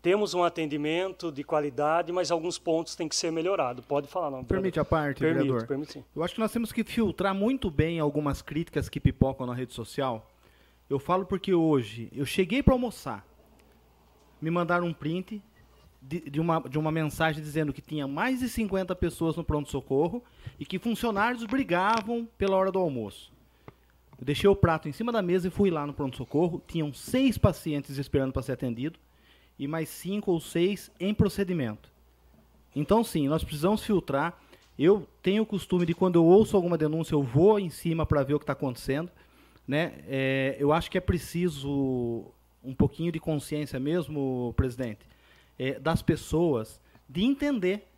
temos 0.01 0.33
um 0.35 0.45
atendimento 0.45 1.33
de 1.33 1.43
qualidade, 1.43 2.13
mas 2.13 2.31
alguns 2.31 2.59
pontos 2.59 2.95
têm 2.95 3.09
que 3.09 3.17
ser 3.17 3.31
melhorados. 3.31 3.85
Pode 3.85 4.07
falar, 4.07 4.31
não. 4.31 4.45
Permite 4.45 4.79
a 4.79 4.85
parte, 4.85 5.21
permite, 5.21 5.43
vereador? 5.43 5.67
Permite, 5.67 5.93
sim. 5.93 6.05
Eu 6.15 6.23
acho 6.23 6.35
que 6.35 6.41
nós 6.41 6.53
temos 6.53 6.73
que 6.73 6.85
filtrar 6.85 7.35
muito 7.35 7.71
bem 7.71 7.99
algumas 7.99 8.41
críticas 8.41 8.89
que 8.89 9.01
pipocam 9.01 9.47
na 9.47 9.55
rede 9.55 9.75
social. 9.75 10.31
Eu 10.89 10.99
falo 10.99 11.27
porque 11.27 11.53
hoje 11.53 12.09
eu 12.15 12.25
cheguei 12.25 12.63
para 12.63 12.75
almoçar, 12.75 13.27
me 14.41 14.51
mandaram 14.51 14.87
um 14.87 14.93
print 14.93 15.43
de, 16.01 16.31
de, 16.31 16.41
uma, 16.41 16.61
de 16.61 16.79
uma 16.79 16.93
mensagem 16.93 17.43
dizendo 17.43 17.73
que 17.73 17.83
tinha 17.83 18.07
mais 18.07 18.41
de 18.41 18.49
50 18.49 18.95
pessoas 18.95 19.37
no 19.37 19.45
pronto-socorro 19.45 20.23
e 20.59 20.65
que 20.65 20.79
funcionários 20.79 21.45
brigavam 21.45 22.27
pela 22.39 22.57
hora 22.57 22.71
do 22.71 22.79
almoço. 22.79 23.33
Eu 24.19 24.25
deixei 24.25 24.49
o 24.49 24.57
prato 24.57 24.89
em 24.89 24.93
cima 24.93 25.13
da 25.13 25.21
mesa 25.21 25.49
e 25.49 25.51
fui 25.51 25.71
lá 25.71 25.87
no 25.87 25.93
pronto-socorro. 25.93 26.63
Tinham 26.67 26.93
seis 26.93 27.37
pacientes 27.37 27.99
esperando 27.99 28.33
para 28.33 28.43
ser 28.43 28.53
atendido 28.53 28.99
e 29.59 29.67
mais 29.67 29.89
cinco 29.89 30.33
ou 30.33 30.41
seis 30.41 30.91
em 31.01 31.13
procedimento. 31.13 31.91
Então, 32.75 33.03
sim, 33.03 33.29
nós 33.29 33.43
precisamos 33.43 33.83
filtrar. 33.83 34.39
Eu 34.79 35.09
tenho 35.23 35.43
o 35.43 35.47
costume 35.47 35.85
de, 35.85 35.95
quando 35.95 36.17
eu 36.17 36.25
ouço 36.25 36.57
alguma 36.57 36.79
denúncia, 36.79 37.15
eu 37.15 37.23
vou 37.23 37.59
em 37.59 37.71
cima 37.71 38.07
para 38.07 38.23
ver 38.23 38.35
o 38.35 38.39
que 38.39 38.45
está 38.45 38.53
acontecendo. 38.53 39.11
Né? 39.67 39.95
É, 40.07 40.57
eu 40.59 40.73
acho 40.73 40.91
que 40.91 40.97
é 40.97 41.01
preciso 41.01 42.25
um 42.63 42.75
pouquinho 42.75 43.11
de 43.11 43.19
consciência 43.19 43.81
mesmo, 43.81 44.55
presidente, 44.57 45.01
é, 45.59 45.79
das 45.79 46.03
pessoas 46.03 46.81
de 47.09 47.25
entender 47.25 47.89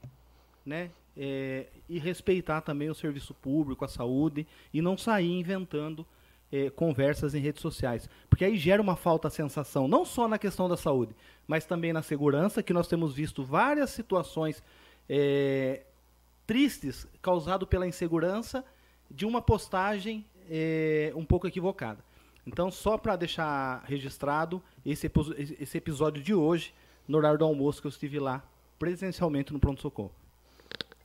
né? 0.65 0.91
É, 1.17 1.67
e 1.89 1.99
respeitar 1.99 2.61
também 2.61 2.89
o 2.89 2.95
serviço 2.95 3.35
público, 3.35 3.85
a 3.85 3.89
saúde, 3.89 4.47
e 4.73 4.81
não 4.81 4.97
sair 4.97 5.39
inventando 5.39 6.07
é, 6.53 6.71
conversas 6.71 7.35
em 7.35 7.41
redes 7.41 7.61
sociais. 7.61 8.09
Porque 8.29 8.45
aí 8.45 8.57
gera 8.57 8.81
uma 8.83 8.97
falta 8.97 9.29
de 9.29 9.35
sensação, 9.35 9.87
não 9.87 10.05
só 10.05 10.29
na 10.29 10.39
questão 10.39 10.69
da 10.69 10.77
saúde, 10.77 11.15
mas 11.47 11.65
também 11.65 11.93
na 11.93 12.03
segurança, 12.03 12.63
que 12.63 12.73
nós 12.73 12.89
temos 12.89 13.15
visto 13.15 13.45
várias 13.45 13.91
situações 13.91 14.63
é, 15.09 15.83
tristes 16.47 17.07
causado 17.23 17.67
pela 17.67 17.87
insegurança 17.87 18.65
de 19.11 19.27
uma 19.27 19.43
postagem 19.43 20.25
é, 20.49 21.13
um 21.15 21.25
pouco 21.25 21.47
equivocada. 21.47 22.05
Então, 22.47 22.71
só 22.71 22.97
para 22.97 23.17
deixar 23.17 23.83
registrado 23.85 24.63
esse, 24.85 25.11
esse 25.59 25.79
episódio 25.79 26.23
de 26.23 26.35
hoje, 26.35 26.75
no 27.07 27.19
horário 27.19 27.39
do 27.39 27.45
almoço 27.45 27.81
que 27.81 27.87
eu 27.87 27.91
estive 27.91 28.19
lá 28.19 28.43
presencialmente 28.79 29.53
no 29.53 29.59
pronto-socorro. 29.59 30.13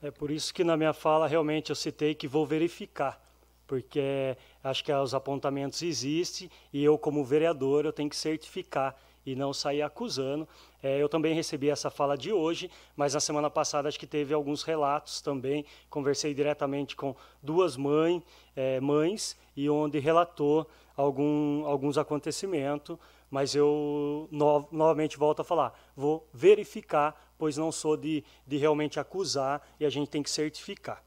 É 0.02 0.12
por 0.12 0.32
isso 0.32 0.54
que 0.54 0.64
na 0.64 0.78
minha 0.78 0.94
fala 0.94 1.28
realmente 1.28 1.72
eu 1.72 1.76
citei 1.76 2.14
que 2.14 2.28
vou 2.28 2.46
verificar, 2.46 3.22
porque 3.68 4.38
acho 4.64 4.84
que 4.84 4.92
os 4.92 5.14
apontamentos 5.14 5.82
existem 5.82 6.50
e 6.72 6.84
eu 6.84 6.98
como 6.98 7.24
vereador 7.24 7.86
eu 7.86 7.94
tenho 7.94 8.10
que 8.10 8.16
certificar 8.16 8.96
e 9.26 9.36
não 9.36 9.54
sair 9.54 9.82
acusando. 9.82 10.48
É, 10.84 11.02
eu 11.02 11.10
também 11.10 11.34
recebi 11.34 11.70
essa 11.70 11.90
fala 11.90 12.16
de 12.16 12.32
hoje, 12.32 12.70
mas 12.96 13.14
na 13.16 13.20
semana 13.20 13.50
passada 13.50 13.88
acho 13.88 14.00
que 14.00 14.06
teve 14.06 14.34
alguns 14.34 14.62
relatos 14.62 15.20
também. 15.20 15.66
Conversei 15.90 16.34
diretamente 16.34 16.96
com 16.96 17.16
duas 17.42 17.76
mãe, 17.76 18.22
é, 18.56 18.80
mães 18.80 19.36
e 19.56 19.70
onde 19.70 19.98
relatou 20.00 20.70
algum, 20.96 21.66
alguns 21.66 21.98
acontecimentos. 21.98 22.98
Mas 23.32 23.56
eu 23.56 24.30
no, 24.32 24.68
novamente 24.72 25.18
volto 25.18 25.42
a 25.42 25.44
falar, 25.44 25.74
vou 25.96 26.28
verificar, 26.32 27.34
pois 27.38 27.58
não 27.58 27.72
sou 27.72 27.98
de, 27.98 28.24
de 28.46 28.58
realmente 28.58 29.00
acusar 29.00 29.62
e 29.80 29.86
a 29.86 29.90
gente 29.90 30.10
tem 30.10 30.22
que 30.22 30.30
certificar. 30.30 31.05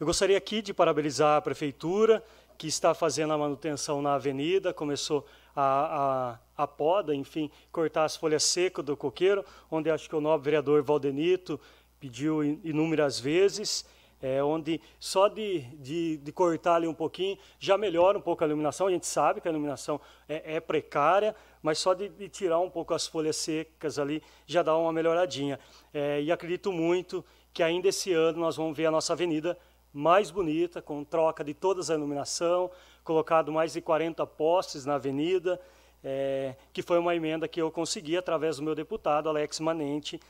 Eu 0.00 0.06
gostaria 0.06 0.38
aqui 0.38 0.62
de 0.62 0.72
parabenizar 0.72 1.38
a 1.38 1.42
prefeitura 1.42 2.24
que 2.56 2.68
está 2.68 2.94
fazendo 2.94 3.32
a 3.32 3.38
manutenção 3.38 4.00
na 4.00 4.14
avenida, 4.14 4.72
começou 4.72 5.26
a, 5.56 6.38
a, 6.56 6.62
a 6.62 6.66
poda, 6.68 7.12
enfim, 7.12 7.50
cortar 7.72 8.04
as 8.04 8.14
folhas 8.14 8.44
secas 8.44 8.84
do 8.84 8.96
coqueiro, 8.96 9.44
onde 9.68 9.90
acho 9.90 10.08
que 10.08 10.14
o 10.14 10.20
nobre 10.20 10.44
vereador 10.44 10.84
Valdenito 10.84 11.60
pediu 11.98 12.44
inúmeras 12.44 13.18
vezes, 13.18 13.84
é, 14.22 14.40
onde 14.40 14.80
só 15.00 15.26
de, 15.26 15.62
de, 15.76 16.16
de, 16.18 16.30
cortar 16.30 16.76
ali 16.76 16.86
um 16.86 16.94
pouquinho 16.94 17.36
já 17.58 17.76
melhora 17.76 18.18
um 18.18 18.20
pouco 18.20 18.44
a 18.44 18.46
iluminação. 18.46 18.86
A 18.86 18.92
gente 18.92 19.06
sabe 19.06 19.40
que 19.40 19.48
a 19.48 19.50
iluminação 19.50 20.00
é, 20.28 20.54
é 20.54 20.60
precária, 20.60 21.34
mas 21.60 21.80
só 21.80 21.92
de, 21.92 22.08
de, 22.08 22.28
tirar 22.28 22.60
um 22.60 22.70
pouco 22.70 22.94
as 22.94 23.08
folhas 23.08 23.34
secas 23.34 23.98
ali 23.98 24.22
já 24.46 24.62
dá 24.62 24.76
uma 24.76 24.92
melhoradinha. 24.92 25.58
É, 25.92 26.22
e 26.22 26.30
acredito 26.30 26.70
muito 26.70 27.24
que 27.52 27.64
ainda 27.64 27.88
esse 27.88 28.12
ano 28.12 28.38
nós 28.38 28.54
vamos 28.54 28.76
ver 28.76 28.86
a 28.86 28.90
nossa 28.92 29.12
avenida 29.12 29.58
mais 29.92 30.30
bonita, 30.30 30.82
com 30.82 31.02
troca 31.04 31.42
de 31.42 31.54
toda 31.54 31.80
a 31.80 31.94
iluminação, 31.94 32.70
colocado 33.02 33.50
mais 33.50 33.72
de 33.72 33.80
40 33.80 34.26
postes 34.26 34.84
na 34.84 34.94
avenida, 34.94 35.60
é, 36.04 36.54
que 36.72 36.82
foi 36.82 36.98
uma 36.98 37.14
emenda 37.14 37.48
que 37.48 37.60
eu 37.60 37.70
consegui 37.70 38.16
através 38.16 38.56
do 38.56 38.62
meu 38.62 38.74
deputado, 38.74 39.28
Alex 39.28 39.60
Manente, 39.60 40.20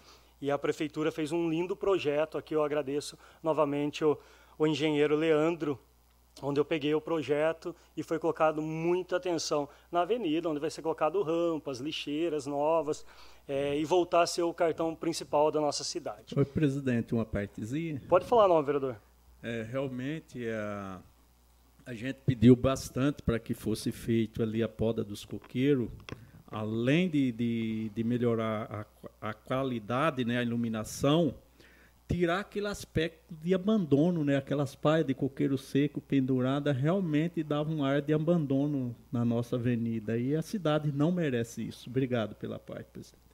e 0.40 0.50
a 0.50 0.58
prefeitura 0.58 1.10
fez 1.10 1.32
um 1.32 1.50
lindo 1.50 1.74
projeto, 1.74 2.38
aqui 2.38 2.54
eu 2.54 2.62
agradeço 2.62 3.18
novamente 3.42 4.04
o, 4.04 4.16
o 4.56 4.66
engenheiro 4.66 5.16
Leandro, 5.16 5.78
onde 6.40 6.60
eu 6.60 6.64
peguei 6.64 6.94
o 6.94 7.00
projeto 7.00 7.74
e 7.96 8.02
foi 8.02 8.18
colocado 8.18 8.62
muita 8.62 9.16
atenção 9.16 9.68
na 9.90 10.02
avenida, 10.02 10.48
onde 10.48 10.60
vai 10.60 10.70
ser 10.70 10.82
colocado 10.82 11.20
rampas, 11.22 11.80
lixeiras 11.80 12.46
novas, 12.46 13.04
é, 13.46 13.76
e 13.76 13.84
voltar 13.84 14.22
a 14.22 14.26
ser 14.26 14.42
o 14.42 14.54
cartão 14.54 14.94
principal 14.94 15.50
da 15.50 15.60
nossa 15.60 15.82
cidade. 15.82 16.34
Oi, 16.36 16.44
presidente, 16.44 17.14
uma 17.14 17.24
partezinha? 17.24 18.00
Pode 18.08 18.24
falar, 18.24 18.46
não, 18.46 18.62
vereador. 18.62 18.96
É, 19.42 19.66
realmente, 19.70 20.48
a, 20.48 21.00
a 21.86 21.94
gente 21.94 22.18
pediu 22.26 22.56
bastante 22.56 23.22
para 23.22 23.38
que 23.38 23.54
fosse 23.54 23.92
feito 23.92 24.42
ali 24.42 24.62
a 24.62 24.68
poda 24.68 25.04
dos 25.04 25.24
coqueiros, 25.24 25.88
além 26.50 27.08
de, 27.08 27.32
de, 27.32 27.90
de 27.94 28.04
melhorar 28.04 28.86
a, 29.20 29.30
a, 29.30 29.32
qualidade, 29.32 30.24
né, 30.24 30.38
a 30.38 30.42
iluminação, 30.42 31.34
tirar 32.08 32.40
aquele 32.40 32.66
aspecto 32.66 33.34
de 33.42 33.54
abandono, 33.54 34.24
né, 34.24 34.36
aquelas 34.36 34.74
paias 34.74 35.06
de 35.06 35.14
coqueiro 35.14 35.58
seco 35.58 36.00
pendurada 36.00 36.72
realmente 36.72 37.42
dava 37.42 37.70
um 37.70 37.84
ar 37.84 38.00
de 38.00 38.12
abandono 38.14 38.96
na 39.12 39.24
nossa 39.24 39.56
avenida 39.56 40.18
e 40.18 40.34
a 40.34 40.42
cidade 40.42 40.90
não 40.90 41.12
merece 41.12 41.68
isso. 41.68 41.88
Obrigado 41.88 42.34
pela 42.34 42.58
parte, 42.58 42.86
presidente. 42.90 43.28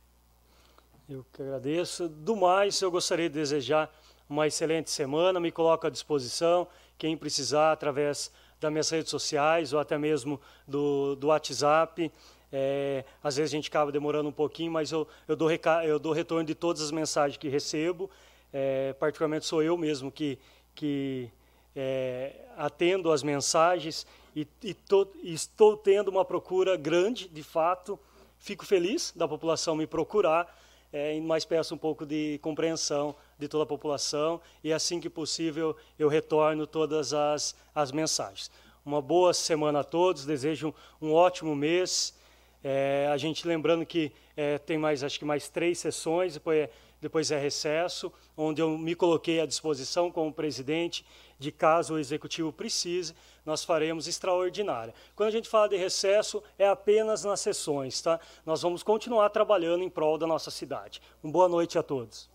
Eu 1.08 1.24
que 1.32 1.42
agradeço. 1.42 2.08
Do 2.08 2.34
mais, 2.34 2.80
eu 2.80 2.90
gostaria 2.90 3.28
de 3.28 3.34
desejar 3.34 3.92
uma 4.28 4.46
excelente 4.46 4.90
semana, 4.90 5.38
me 5.38 5.50
coloco 5.50 5.86
à 5.86 5.90
disposição, 5.90 6.66
quem 6.96 7.16
precisar, 7.16 7.72
através 7.72 8.30
das 8.60 8.70
minhas 8.70 8.88
redes 8.88 9.10
sociais 9.10 9.72
ou 9.72 9.78
até 9.78 9.98
mesmo 9.98 10.40
do, 10.66 11.14
do 11.16 11.28
WhatsApp. 11.28 12.10
É, 12.52 13.04
às 13.22 13.36
vezes 13.36 13.52
a 13.52 13.56
gente 13.56 13.68
acaba 13.68 13.90
demorando 13.90 14.28
um 14.28 14.32
pouquinho, 14.32 14.72
mas 14.72 14.92
eu, 14.92 15.06
eu, 15.26 15.36
dou, 15.36 15.50
eu 15.84 15.98
dou 15.98 16.12
retorno 16.12 16.44
de 16.44 16.54
todas 16.54 16.82
as 16.82 16.90
mensagens 16.90 17.36
que 17.36 17.48
recebo. 17.48 18.10
É, 18.52 18.92
particularmente 18.94 19.44
sou 19.44 19.62
eu 19.62 19.76
mesmo 19.76 20.10
que, 20.10 20.38
que 20.74 21.28
é, 21.74 22.44
atendo 22.56 23.10
as 23.10 23.22
mensagens 23.22 24.06
e, 24.34 24.46
e, 24.62 24.76
e 25.22 25.34
estou 25.34 25.76
tendo 25.76 26.08
uma 26.08 26.24
procura 26.24 26.76
grande, 26.76 27.28
de 27.28 27.42
fato. 27.42 27.98
Fico 28.38 28.64
feliz 28.64 29.12
da 29.16 29.26
população 29.26 29.74
me 29.74 29.86
procurar, 29.86 30.56
é, 30.92 31.18
mas 31.20 31.44
peço 31.44 31.74
um 31.74 31.78
pouco 31.78 32.06
de 32.06 32.38
compreensão 32.42 33.14
de 33.38 33.48
toda 33.48 33.64
a 33.64 33.66
população 33.66 34.40
e 34.62 34.72
assim 34.72 35.00
que 35.00 35.10
possível 35.10 35.76
eu 35.98 36.08
retorno 36.08 36.66
todas 36.66 37.12
as, 37.12 37.54
as 37.74 37.92
mensagens. 37.92 38.50
Uma 38.84 39.00
boa 39.00 39.32
semana 39.32 39.80
a 39.80 39.84
todos, 39.84 40.24
desejo 40.24 40.74
um, 41.00 41.08
um 41.08 41.12
ótimo 41.14 41.54
mês. 41.54 42.14
É, 42.62 43.08
a 43.12 43.16
gente 43.16 43.46
lembrando 43.46 43.84
que 43.84 44.12
é, 44.36 44.58
tem 44.58 44.78
mais, 44.78 45.02
acho 45.02 45.18
que 45.18 45.24
mais 45.24 45.48
três 45.48 45.78
sessões, 45.78 46.34
depois 46.34 46.58
é, 46.58 46.70
depois 47.04 47.30
é 47.30 47.38
recesso, 47.38 48.10
onde 48.34 48.62
eu 48.62 48.78
me 48.78 48.94
coloquei 48.94 49.38
à 49.38 49.44
disposição 49.44 50.10
como 50.10 50.32
presidente 50.32 51.04
de 51.38 51.52
caso 51.52 51.94
o 51.94 51.98
executivo 51.98 52.50
precise, 52.50 53.14
nós 53.44 53.62
faremos 53.62 54.08
extraordinária. 54.08 54.94
Quando 55.14 55.28
a 55.28 55.32
gente 55.32 55.46
fala 55.46 55.68
de 55.68 55.76
recesso, 55.76 56.42
é 56.58 56.66
apenas 56.66 57.22
nas 57.22 57.40
sessões, 57.40 58.00
tá? 58.00 58.18
Nós 58.46 58.62
vamos 58.62 58.82
continuar 58.82 59.28
trabalhando 59.28 59.84
em 59.84 59.90
prol 59.90 60.16
da 60.16 60.26
nossa 60.26 60.50
cidade. 60.50 61.02
Uma 61.22 61.32
boa 61.32 61.48
noite 61.48 61.78
a 61.78 61.82
todos. 61.82 62.30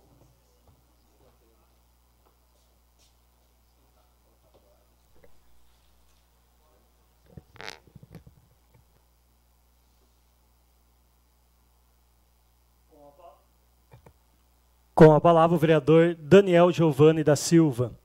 Com 15.00 15.14
a 15.14 15.22
palavra 15.22 15.56
o 15.56 15.58
vereador 15.58 16.14
Daniel 16.14 16.74
Giovanni 16.74 17.24
da 17.24 17.34
Silva. 17.34 17.98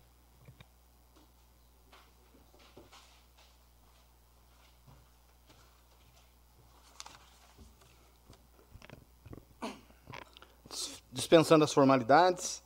Dispensando 11.11 11.65
as 11.65 11.73
formalidades, 11.73 12.63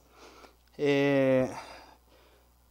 é, 0.76 1.56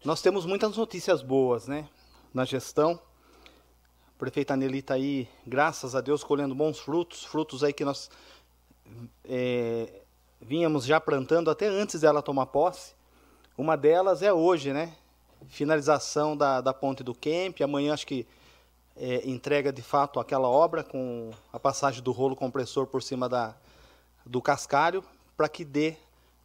nós 0.05 0.21
temos 0.21 0.45
muitas 0.45 0.77
notícias 0.77 1.23
boas 1.23 1.67
né, 1.67 1.89
na 2.31 2.45
gestão. 2.45 3.01
A 4.15 4.19
prefeita 4.19 4.55
Nelly 4.55 4.77
está 4.77 4.93
aí, 4.93 5.27
graças 5.43 5.95
a 5.95 6.01
Deus, 6.01 6.23
colhendo 6.23 6.53
bons 6.53 6.77
frutos, 6.77 7.23
frutos 7.25 7.63
aí 7.63 7.73
que 7.73 7.83
nós 7.83 8.11
é, 9.25 10.03
vínhamos 10.41 10.85
já 10.85 10.99
plantando 10.99 11.49
até 11.49 11.67
antes 11.67 12.01
dela 12.01 12.21
tomar 12.21 12.47
posse. 12.47 12.93
Uma 13.57 13.75
delas 13.75 14.21
é 14.21 14.31
hoje, 14.31 14.71
né? 14.71 14.93
Finalização 15.47 16.35
da, 16.35 16.61
da 16.61 16.73
ponte 16.73 17.03
do 17.03 17.13
Kemp. 17.13 17.61
Amanhã 17.61 17.93
acho 17.93 18.05
que 18.07 18.27
é, 18.95 19.27
entrega 19.29 19.71
de 19.71 19.81
fato 19.81 20.19
aquela 20.19 20.47
obra 20.47 20.83
com 20.83 21.31
a 21.51 21.59
passagem 21.59 22.01
do 22.01 22.11
rolo 22.11 22.35
compressor 22.35 22.87
por 22.87 23.01
cima 23.01 23.29
da, 23.29 23.55
do 24.25 24.41
cascalho 24.41 25.03
para 25.35 25.47
que 25.47 25.63
dê 25.63 25.95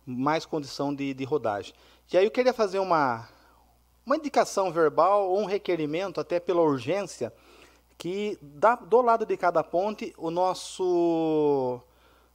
mais 0.04 0.44
condição 0.44 0.94
de, 0.94 1.14
de 1.14 1.24
rodagem. 1.24 1.74
E 2.12 2.16
aí 2.18 2.24
eu 2.24 2.30
queria 2.30 2.52
fazer 2.52 2.78
uma, 2.78 3.26
uma 4.04 4.16
indicação 4.16 4.70
verbal 4.70 5.30
ou 5.30 5.40
um 5.40 5.46
requerimento, 5.46 6.20
até 6.20 6.38
pela 6.38 6.60
urgência, 6.60 7.32
que 7.96 8.38
da, 8.42 8.74
do 8.74 9.00
lado 9.00 9.24
de 9.24 9.36
cada 9.36 9.62
ponte 9.62 10.12
o 10.18 10.30
nosso 10.30 11.80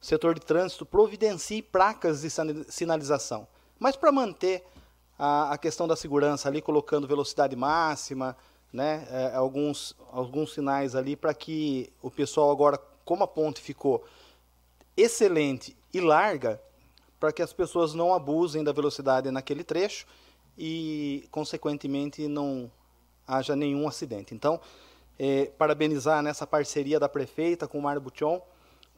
setor 0.00 0.34
de 0.34 0.40
trânsito 0.40 0.86
providencie 0.86 1.62
placas 1.62 2.22
de 2.22 2.30
sinalização. 2.68 3.46
Mas 3.78 3.96
para 3.96 4.12
manter 4.12 4.64
a, 5.18 5.52
a, 5.52 5.58
questão 5.58 5.88
da 5.88 5.96
segurança 5.96 6.48
ali, 6.48 6.62
colocando 6.62 7.06
velocidade 7.06 7.56
máxima, 7.56 8.36
né, 8.72 9.06
é, 9.10 9.34
alguns, 9.34 9.96
alguns 10.12 10.52
sinais 10.52 10.94
ali 10.94 11.16
para 11.16 11.34
que 11.34 11.92
o 12.02 12.10
pessoal 12.10 12.50
agora, 12.50 12.78
como 13.04 13.24
a 13.24 13.28
ponte 13.28 13.60
ficou 13.60 14.04
excelente 14.96 15.76
e 15.92 16.00
larga, 16.00 16.60
para 17.18 17.32
que 17.32 17.42
as 17.42 17.52
pessoas 17.52 17.94
não 17.94 18.14
abusem 18.14 18.62
da 18.62 18.72
velocidade 18.72 19.30
naquele 19.30 19.64
trecho 19.64 20.06
e, 20.56 21.26
consequentemente, 21.30 22.28
não 22.28 22.70
haja 23.26 23.56
nenhum 23.56 23.88
acidente. 23.88 24.34
Então, 24.34 24.60
é, 25.18 25.46
parabenizar 25.58 26.22
nessa 26.22 26.46
parceria 26.46 27.00
da 27.00 27.08
prefeita 27.08 27.66
com 27.66 27.78
o 27.78 27.82
Mário 27.82 28.00
Bution, 28.00 28.40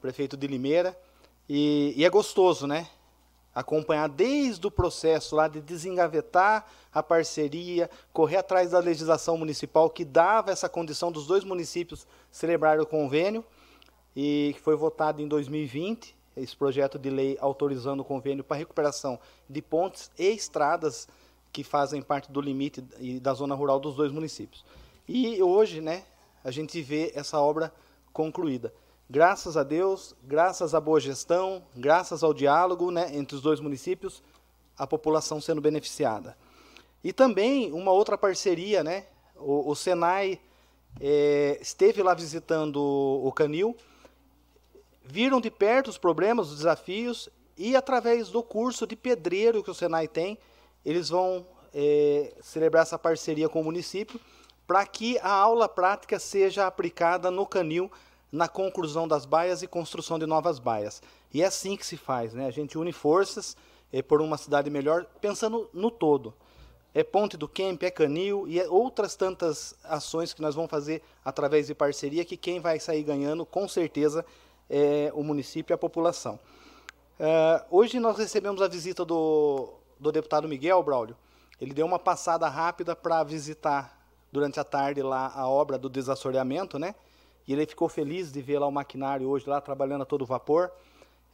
prefeito 0.01 0.35
de 0.35 0.47
Limeira, 0.47 0.97
e, 1.47 1.93
e, 1.95 2.05
é 2.05 2.09
gostoso, 2.09 2.65
né? 2.65 2.87
Acompanhar 3.53 4.07
desde 4.07 4.65
o 4.65 4.71
processo 4.71 5.35
lá 5.35 5.47
de 5.47 5.61
desengavetar 5.61 6.65
a 6.93 7.03
parceria, 7.03 7.89
correr 8.13 8.37
atrás 8.37 8.71
da 8.71 8.79
legislação 8.79 9.37
municipal 9.37 9.89
que 9.89 10.05
dava 10.05 10.51
essa 10.51 10.69
condição 10.69 11.11
dos 11.11 11.27
dois 11.27 11.43
municípios 11.43 12.07
celebrarem 12.31 12.81
o 12.81 12.85
convênio, 12.85 13.43
e 14.15 14.51
que 14.55 14.61
foi 14.61 14.75
votado 14.75 15.21
em 15.21 15.27
2020, 15.27 16.15
esse 16.35 16.55
projeto 16.55 16.97
de 16.97 17.09
lei 17.09 17.37
autorizando 17.41 17.99
o 17.99 18.05
convênio 18.05 18.43
para 18.43 18.57
recuperação 18.57 19.19
de 19.49 19.61
pontes 19.61 20.09
e 20.17 20.29
estradas 20.29 21.07
que 21.51 21.63
fazem 21.63 22.01
parte 22.01 22.31
do 22.31 22.39
limite 22.39 22.83
e 22.99 23.19
da 23.19 23.33
zona 23.33 23.53
rural 23.53 23.79
dos 23.79 23.95
dois 23.95 24.11
municípios. 24.11 24.63
E 25.07 25.41
hoje, 25.43 25.81
né, 25.81 26.05
a 26.43 26.51
gente 26.51 26.81
vê 26.81 27.11
essa 27.13 27.39
obra 27.39 27.73
concluída. 28.13 28.73
Graças 29.13 29.57
a 29.57 29.63
Deus, 29.63 30.15
graças 30.23 30.73
à 30.73 30.79
boa 30.79 30.97
gestão, 30.97 31.61
graças 31.75 32.23
ao 32.23 32.33
diálogo 32.33 32.91
né, 32.91 33.13
entre 33.13 33.35
os 33.35 33.41
dois 33.41 33.59
municípios, 33.59 34.23
a 34.77 34.87
população 34.87 35.41
sendo 35.41 35.59
beneficiada. 35.59 36.37
E 37.03 37.11
também 37.11 37.73
uma 37.73 37.91
outra 37.91 38.17
parceria, 38.17 38.85
né, 38.85 39.07
o, 39.35 39.69
o 39.69 39.75
Senai 39.75 40.39
é, 41.01 41.57
esteve 41.59 42.01
lá 42.01 42.13
visitando 42.13 42.77
o, 42.77 43.29
Canil, 43.33 43.75
viram 45.03 45.41
de 45.41 45.51
perto 45.51 45.89
os 45.89 45.97
problemas, 45.97 46.47
os 46.47 46.59
desafios, 46.59 47.27
e 47.57 47.75
através 47.75 48.29
do 48.29 48.41
curso 48.41 48.87
de 48.87 48.95
pedreiro 48.95 49.61
que 49.61 49.71
o 49.71 49.75
Senai 49.75 50.07
tem, 50.07 50.37
eles 50.85 51.09
vão 51.09 51.45
é, 51.73 52.33
celebrar 52.39 52.83
essa 52.83 52.97
parceria 52.97 53.49
com 53.49 53.59
o 53.59 53.65
município 53.65 54.21
para 54.65 54.85
que 54.85 55.19
a 55.19 55.33
aula 55.33 55.67
prática 55.67 56.17
seja 56.17 56.65
aplicada 56.65 57.29
no 57.29 57.45
canil 57.45 57.91
na 58.31 58.47
conclusão 58.47 59.07
das 59.07 59.25
baias 59.25 59.61
e 59.61 59.67
construção 59.67 60.17
de 60.17 60.25
novas 60.25 60.57
baias. 60.57 61.01
E 61.33 61.41
é 61.41 61.45
assim 61.45 61.75
que 61.75 61.85
se 61.85 61.97
faz, 61.97 62.33
né? 62.33 62.47
A 62.47 62.51
gente 62.51 62.77
une 62.77 62.93
forças 62.93 63.57
é, 63.91 64.01
por 64.01 64.21
uma 64.21 64.37
cidade 64.37 64.69
melhor, 64.69 65.05
pensando 65.19 65.69
no 65.73 65.91
todo. 65.91 66.33
É 66.93 67.03
Ponte 67.03 67.37
do 67.37 67.47
Camp, 67.47 67.83
é 67.83 67.91
Canil 67.91 68.47
e 68.47 68.59
é 68.59 68.67
outras 68.69 69.15
tantas 69.15 69.75
ações 69.83 70.33
que 70.33 70.41
nós 70.41 70.55
vamos 70.55 70.69
fazer 70.69 71.01
através 71.23 71.67
de 71.67 71.75
parceria 71.75 72.25
que 72.25 72.35
quem 72.35 72.59
vai 72.59 72.79
sair 72.79 73.03
ganhando, 73.03 73.45
com 73.45 73.67
certeza, 73.67 74.25
é 74.69 75.11
o 75.13 75.23
município 75.23 75.73
e 75.73 75.75
a 75.75 75.77
população. 75.77 76.39
Uh, 77.19 77.63
hoje 77.69 77.99
nós 77.99 78.17
recebemos 78.17 78.61
a 78.61 78.67
visita 78.67 79.05
do, 79.05 79.73
do 79.99 80.11
deputado 80.11 80.47
Miguel 80.47 80.81
Braulio. 80.83 81.15
Ele 81.59 81.73
deu 81.73 81.85
uma 81.85 81.99
passada 81.99 82.49
rápida 82.49 82.95
para 82.95 83.23
visitar 83.23 84.01
durante 84.31 84.59
a 84.59 84.63
tarde 84.63 85.01
lá 85.01 85.31
a 85.35 85.47
obra 85.47 85.77
do 85.77 85.89
desassoreamento, 85.89 86.79
né? 86.79 86.95
E 87.47 87.53
ele 87.53 87.65
ficou 87.65 87.89
feliz 87.89 88.31
de 88.31 88.41
ver 88.41 88.59
lá 88.59 88.67
o 88.67 88.71
maquinário 88.71 89.27
hoje 89.27 89.49
lá 89.49 89.59
trabalhando 89.59 90.03
a 90.03 90.05
todo 90.05 90.25
vapor. 90.25 90.71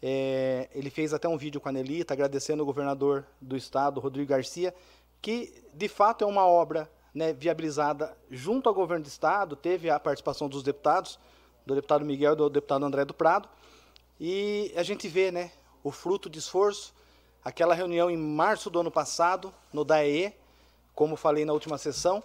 É, 0.02 0.70
ele 0.74 0.90
fez 0.90 1.14
até 1.14 1.28
um 1.28 1.38
vídeo 1.38 1.60
com 1.60 1.70
a 1.70 1.72
Nelita 1.72 2.14
agradecendo 2.14 2.64
o 2.64 2.66
governador 2.66 3.26
do 3.42 3.58
estado, 3.58 4.00
Rodrigo 4.00 4.30
Garcia, 4.30 4.74
que 5.22 5.64
de 5.74 5.88
fato 5.88 6.24
é 6.24 6.28
uma 6.28 6.46
obra 6.46 6.90
né, 7.14 7.34
viabilizada 7.34 8.16
junto 8.30 8.70
ao 8.70 8.76
governo 8.76 9.04
do 9.04 9.08
estado, 9.08 9.56
teve 9.56 9.90
a 9.90 10.00
participação 10.00 10.48
dos 10.48 10.62
deputados, 10.62 11.20
do 11.66 11.74
deputado 11.74 12.06
Miguel 12.06 12.34
e 12.34 12.36
do 12.36 12.50
deputado 12.50 12.86
André 12.86 13.06
do 13.06 13.14
Prado, 13.14 13.50
e 14.20 14.72
a 14.76 14.84
gente 14.84 15.08
vê 15.08 15.32
né, 15.32 15.52
o 15.84 15.92
fruto 15.92 16.30
de 16.30 16.38
esforço, 16.38 16.94
aquela 17.44 17.74
reunião 17.74 18.10
em 18.10 18.18
março 18.18 18.70
do 18.70 18.80
ano 18.80 18.92
passado, 18.92 19.54
no 19.74 19.84
DAE, 19.84 20.34
como 20.94 21.16
falei 21.16 21.44
na 21.44 21.54
última 21.54 21.78
sessão, 21.78 22.24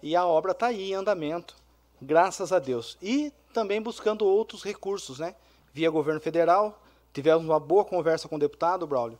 e 0.00 0.14
a 0.14 0.24
obra 0.24 0.52
está 0.52 0.68
aí 0.68 0.90
em 0.92 0.94
andamento, 0.94 1.56
graças 2.00 2.52
a 2.52 2.58
Deus. 2.58 2.96
E 3.02 3.32
também 3.52 3.80
buscando 3.80 4.24
outros 4.24 4.62
recursos, 4.62 5.18
né? 5.18 5.34
Via 5.72 5.90
governo 5.90 6.20
federal, 6.20 6.82
tivemos 7.12 7.44
uma 7.44 7.60
boa 7.60 7.84
conversa 7.84 8.28
com 8.28 8.36
o 8.36 8.38
deputado, 8.38 8.86
Braulio, 8.86 9.18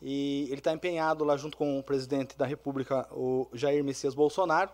e 0.00 0.44
ele 0.48 0.58
está 0.58 0.72
empenhado 0.72 1.24
lá 1.24 1.36
junto 1.36 1.56
com 1.56 1.78
o 1.78 1.82
presidente 1.82 2.36
da 2.36 2.46
República, 2.46 3.08
o 3.12 3.48
Jair 3.52 3.82
Messias 3.82 4.14
Bolsonaro, 4.14 4.70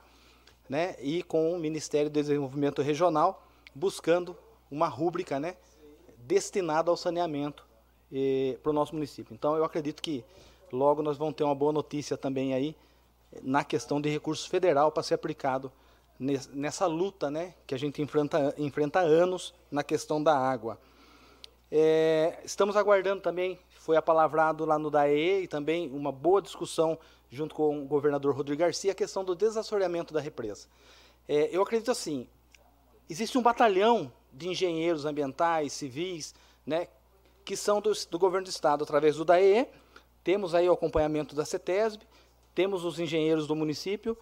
né? 0.69 0.97
E 1.01 1.23
com 1.23 1.53
o 1.53 1.59
Ministério 1.59 2.11
do 2.11 2.15
Desenvolvimento 2.15 2.83
Regional, 2.83 3.47
buscando 3.75 4.37
uma 4.71 4.89
rúbrica, 4.89 5.41
né? 5.41 5.57
Destinada 6.19 6.91
ao 6.91 6.97
saneamento 6.97 7.67
para 8.63 8.71
o 8.71 8.73
nosso 8.73 8.95
município. 8.95 9.35
Então, 9.35 9.57
eu 9.57 9.65
acredito 9.65 10.01
que 10.01 10.25
logo 10.73 11.03
nós 11.03 11.17
vamos 11.17 11.35
ter 11.35 11.45
uma 11.45 11.55
boa 11.55 11.73
notícia 11.73 12.17
também 12.17 12.55
aí 12.55 12.77
na 13.43 13.65
questão 13.65 14.01
de 14.01 14.09
recursos 14.09 14.47
federal 14.47 14.93
para 14.93 15.03
ser 15.03 15.15
aplicado 15.15 15.73
nessa 16.19 16.87
luta 16.87 17.31
né, 17.31 17.55
que 17.67 17.75
a 17.75 17.79
gente 17.79 18.01
enfrenta, 18.01 18.55
enfrenta 18.57 19.01
há 19.01 19.03
anos 19.03 19.55
na 19.71 19.83
questão 19.83 20.23
da 20.23 20.37
água. 20.37 20.79
É, 21.71 22.39
estamos 22.45 22.77
aguardando 22.77 23.21
também, 23.21 23.59
foi 23.71 23.97
apalavrado 23.97 24.65
lá 24.65 24.79
no 24.79 24.91
DAE 24.91 25.43
e 25.43 25.49
também 25.49 25.91
uma 25.91 26.13
boa 26.13 26.41
discussão 26.41 26.99
junto 27.31 27.55
com 27.55 27.83
o 27.83 27.87
governador 27.87 28.35
Rodrigo 28.35 28.61
Garcia, 28.61 28.93
a 28.93 28.95
questão 28.95 29.25
do 29.25 29.35
desassoreamento 29.35 30.15
da 30.15 30.21
represa. 30.21 30.69
É, 31.29 31.49
eu 31.51 31.63
acredito 31.63 31.91
assim, 31.91 32.29
existe 33.11 33.37
um 33.37 33.43
batalhão 33.43 34.13
de 34.33 34.49
engenheiros 34.49 35.05
ambientais, 35.05 35.73
civis, 35.73 36.35
né, 36.65 36.87
que 37.45 37.57
são 37.57 37.81
do, 37.81 37.93
do 38.11 38.19
governo 38.19 38.47
do 38.47 38.51
estado 38.51 38.85
através 38.85 39.17
do 39.17 39.25
DAE, 39.25 39.67
temos 40.23 40.55
aí 40.55 40.69
o 40.69 40.73
acompanhamento 40.73 41.35
da 41.35 41.45
CETESB, 41.45 42.07
temos 42.55 42.85
os 42.85 42.99
engenheiros 42.99 43.47
do 43.47 43.57
município 43.57 44.17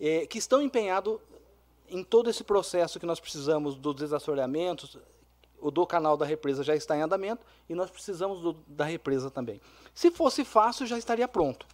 é, 0.00 0.26
que 0.26 0.38
estão 0.38 0.62
empenhados 0.62 1.18
em 1.90 2.02
todo 2.02 2.30
esse 2.30 2.44
processo 2.44 2.98
que 2.98 3.06
nós 3.06 3.20
precisamos 3.20 3.76
do 3.76 3.94
desassoreamento, 3.94 5.00
o 5.60 5.70
do 5.70 5.86
canal 5.86 6.16
da 6.16 6.24
represa 6.24 6.62
já 6.62 6.74
está 6.74 6.96
em 6.96 7.02
andamento 7.02 7.44
e 7.68 7.74
nós 7.74 7.90
precisamos 7.90 8.40
do, 8.40 8.52
da 8.66 8.84
represa 8.84 9.30
também. 9.30 9.60
Se 9.94 10.10
fosse 10.10 10.44
fácil, 10.44 10.86
já 10.86 10.96
estaria 10.96 11.26
pronto, 11.26 11.66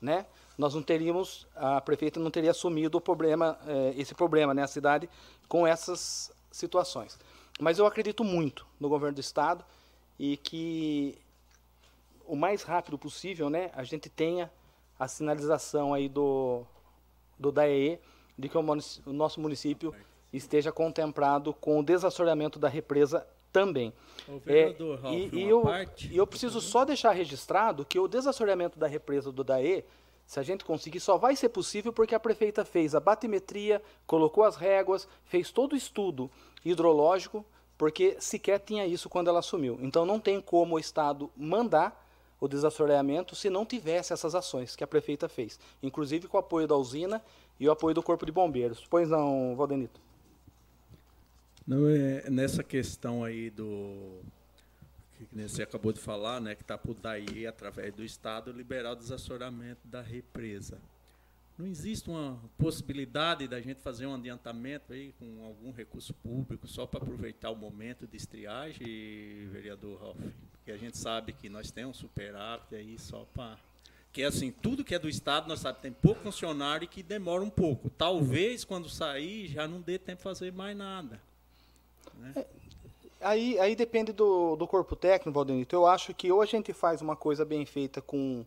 né? 0.00 0.26
Nós 0.56 0.74
não 0.74 0.82
teríamos, 0.82 1.46
a 1.54 1.80
prefeita 1.80 2.18
não 2.18 2.32
teria 2.32 2.50
assumido 2.50 2.98
o 2.98 3.00
problema, 3.00 3.56
eh, 3.66 3.94
esse 3.96 4.12
problema, 4.12 4.52
né, 4.52 4.64
a 4.64 4.66
cidade, 4.66 5.08
com 5.48 5.64
essas 5.64 6.32
situações. 6.50 7.16
Mas 7.60 7.78
eu 7.78 7.86
acredito 7.86 8.24
muito 8.24 8.66
no 8.80 8.88
governo 8.88 9.14
do 9.14 9.20
estado 9.20 9.64
e 10.18 10.36
que 10.36 11.16
o 12.26 12.34
mais 12.34 12.64
rápido 12.64 12.98
possível, 12.98 13.48
né, 13.48 13.70
a 13.72 13.84
gente 13.84 14.08
tenha 14.08 14.50
a 14.98 15.06
sinalização 15.06 15.94
aí 15.94 16.08
do, 16.08 16.64
do 17.38 17.52
DAE 17.52 18.00
de 18.38 18.48
que 18.48 18.56
o, 18.56 18.60
o 18.60 19.12
nosso 19.12 19.40
município 19.40 19.92
esteja 20.32 20.70
contemplado 20.70 21.52
com 21.54 21.80
o 21.80 21.82
desassoreamento 21.82 22.58
da 22.58 22.68
represa 22.68 23.26
também. 23.52 23.92
Vereador, 24.44 24.98
É, 24.98 25.02
Ralf, 25.02 25.14
e, 25.14 25.30
e 25.36 25.48
eu, 25.48 25.62
parte, 25.62 26.12
e 26.12 26.16
eu 26.16 26.26
preciso 26.26 26.60
só 26.60 26.84
deixar 26.84 27.12
registrado 27.12 27.84
que 27.84 27.98
o 27.98 28.06
desassoreamento 28.06 28.78
da 28.78 28.86
represa 28.86 29.32
do 29.32 29.42
DAE, 29.42 29.84
se 30.26 30.38
a 30.38 30.42
gente 30.42 30.64
conseguir, 30.64 31.00
só 31.00 31.16
vai 31.16 31.34
ser 31.34 31.48
possível 31.48 31.92
porque 31.92 32.14
a 32.14 32.20
prefeita 32.20 32.64
fez 32.64 32.94
a 32.94 33.00
batimetria, 33.00 33.82
colocou 34.06 34.44
as 34.44 34.56
réguas, 34.56 35.08
fez 35.24 35.50
todo 35.50 35.72
o 35.72 35.76
estudo 35.76 36.30
hidrológico, 36.64 37.44
porque 37.78 38.16
sequer 38.20 38.58
tinha 38.58 38.86
isso 38.86 39.08
quando 39.08 39.28
ela 39.28 39.38
assumiu. 39.38 39.78
Então 39.80 40.04
não 40.04 40.20
tem 40.20 40.40
como 40.40 40.76
o 40.76 40.78
Estado 40.78 41.30
mandar 41.34 42.06
o 42.40 42.46
desassoreamento 42.46 43.34
se 43.34 43.48
não 43.48 43.64
tivesse 43.64 44.12
essas 44.12 44.34
ações 44.34 44.76
que 44.76 44.84
a 44.84 44.86
prefeita 44.86 45.28
fez, 45.28 45.58
inclusive 45.82 46.28
com 46.28 46.36
o 46.36 46.40
apoio 46.40 46.68
da 46.68 46.76
usina 46.76 47.22
e 47.58 47.68
o 47.68 47.70
apoio 47.70 47.94
do 47.94 48.02
Corpo 48.02 48.24
de 48.24 48.32
Bombeiros. 48.32 48.86
Pois 48.88 49.08
não, 49.08 49.54
Valdenito? 49.56 50.00
Não 51.66 51.88
é 51.88 52.30
nessa 52.30 52.62
questão 52.62 53.22
aí 53.22 53.50
do 53.50 54.22
que 55.18 55.26
você 55.48 55.62
acabou 55.62 55.92
de 55.92 56.00
falar, 56.00 56.40
né, 56.40 56.54
que 56.54 56.62
está 56.62 56.78
por 56.78 56.94
daí 56.94 57.46
através 57.46 57.92
do 57.92 58.04
Estado 58.04 58.52
liberar 58.52 58.92
o 58.92 58.96
desassoramento 58.96 59.86
da 59.86 60.00
represa. 60.00 60.78
Não 61.58 61.66
existe 61.66 62.08
uma 62.08 62.40
possibilidade 62.56 63.48
da 63.48 63.60
gente 63.60 63.80
fazer 63.80 64.06
um 64.06 64.14
adiantamento 64.14 64.92
aí 64.92 65.12
com 65.18 65.44
algum 65.44 65.72
recurso 65.72 66.14
público 66.14 66.68
só 66.68 66.86
para 66.86 67.02
aproveitar 67.02 67.50
o 67.50 67.56
momento 67.56 68.06
de 68.06 68.16
estiagem, 68.16 69.48
vereador 69.50 70.00
Ralf? 70.00 70.16
Porque 70.52 70.70
a 70.70 70.76
gente 70.76 70.96
sabe 70.96 71.32
que 71.32 71.48
nós 71.48 71.72
temos 71.72 71.96
um 71.96 72.00
superávit 72.00 72.76
aí 72.76 72.96
só 72.96 73.26
para 73.34 73.58
que 74.12 74.22
assim, 74.22 74.50
tudo 74.50 74.84
que 74.84 74.94
é 74.94 74.98
do 74.98 75.08
Estado, 75.08 75.48
nós 75.48 75.60
sabemos, 75.60 75.82
tem 75.82 75.92
pouco 75.92 76.22
funcionário 76.22 76.84
e 76.84 76.88
que 76.88 77.02
demora 77.02 77.42
um 77.42 77.50
pouco. 77.50 77.90
Talvez 77.90 78.64
quando 78.64 78.88
sair 78.88 79.48
já 79.48 79.68
não 79.68 79.80
dê 79.80 79.98
tempo 79.98 80.18
de 80.18 80.22
fazer 80.22 80.52
mais 80.52 80.76
nada. 80.76 81.20
Né? 82.18 82.44
Aí, 83.20 83.58
aí 83.58 83.74
depende 83.74 84.12
do, 84.12 84.56
do 84.56 84.66
corpo 84.66 84.94
técnico, 84.94 85.32
Valdenito. 85.32 85.74
Eu 85.74 85.86
acho 85.86 86.14
que 86.14 86.30
ou 86.30 86.40
a 86.40 86.46
gente 86.46 86.72
faz 86.72 87.00
uma 87.02 87.16
coisa 87.16 87.44
bem 87.44 87.66
feita 87.66 88.00
com 88.00 88.44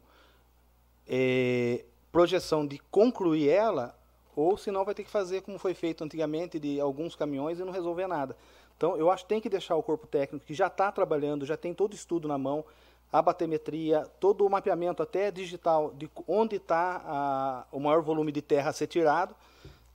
é, 1.07 1.83
projeção 2.11 2.65
de 2.65 2.79
concluir 2.89 3.49
ela, 3.49 3.97
ou 4.35 4.57
senão 4.57 4.85
vai 4.85 4.95
ter 4.95 5.03
que 5.03 5.09
fazer 5.09 5.41
como 5.41 5.59
foi 5.59 5.73
feito 5.73 6.03
antigamente, 6.03 6.57
de 6.59 6.79
alguns 6.79 7.15
caminhões 7.15 7.59
e 7.59 7.63
não 7.63 7.71
resolver 7.71 8.07
nada. 8.07 8.35
Então, 8.77 8.97
eu 8.97 9.11
acho 9.11 9.23
que 9.25 9.29
tem 9.29 9.41
que 9.41 9.49
deixar 9.49 9.75
o 9.75 9.83
corpo 9.83 10.07
técnico, 10.07 10.45
que 10.45 10.53
já 10.53 10.67
está 10.67 10.91
trabalhando, 10.91 11.45
já 11.45 11.55
tem 11.55 11.73
todo 11.73 11.91
o 11.91 11.95
estudo 11.95 12.27
na 12.27 12.37
mão, 12.37 12.65
a 13.11 13.21
batemetria, 13.21 14.05
todo 14.19 14.45
o 14.45 14.49
mapeamento 14.49 15.03
até 15.03 15.29
digital 15.29 15.93
de 15.93 16.09
onde 16.27 16.55
está 16.55 17.67
o 17.71 17.79
maior 17.79 18.01
volume 18.01 18.31
de 18.31 18.41
terra 18.41 18.69
a 18.69 18.73
ser 18.73 18.87
tirado. 18.87 19.35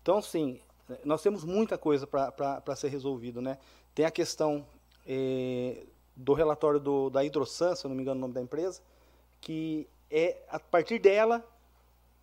Então, 0.02 0.20
sim, 0.20 0.60
nós 1.04 1.22
temos 1.22 1.42
muita 1.42 1.78
coisa 1.78 2.06
para 2.06 2.76
ser 2.76 2.88
resolvido. 2.88 3.40
Né? 3.40 3.58
Tem 3.94 4.04
a 4.04 4.10
questão 4.10 4.66
eh, 5.06 5.86
do 6.14 6.34
relatório 6.34 6.78
do, 6.78 7.08
da 7.08 7.24
Hidrosan, 7.24 7.74
se 7.74 7.86
eu 7.86 7.88
não 7.88 7.96
me 7.96 8.02
engano 8.02 8.18
o 8.18 8.20
nome 8.20 8.34
da 8.34 8.42
empresa, 8.42 8.82
que 9.40 9.88
é 10.10 10.36
a 10.48 10.58
partir 10.58 10.98
dela 10.98 11.44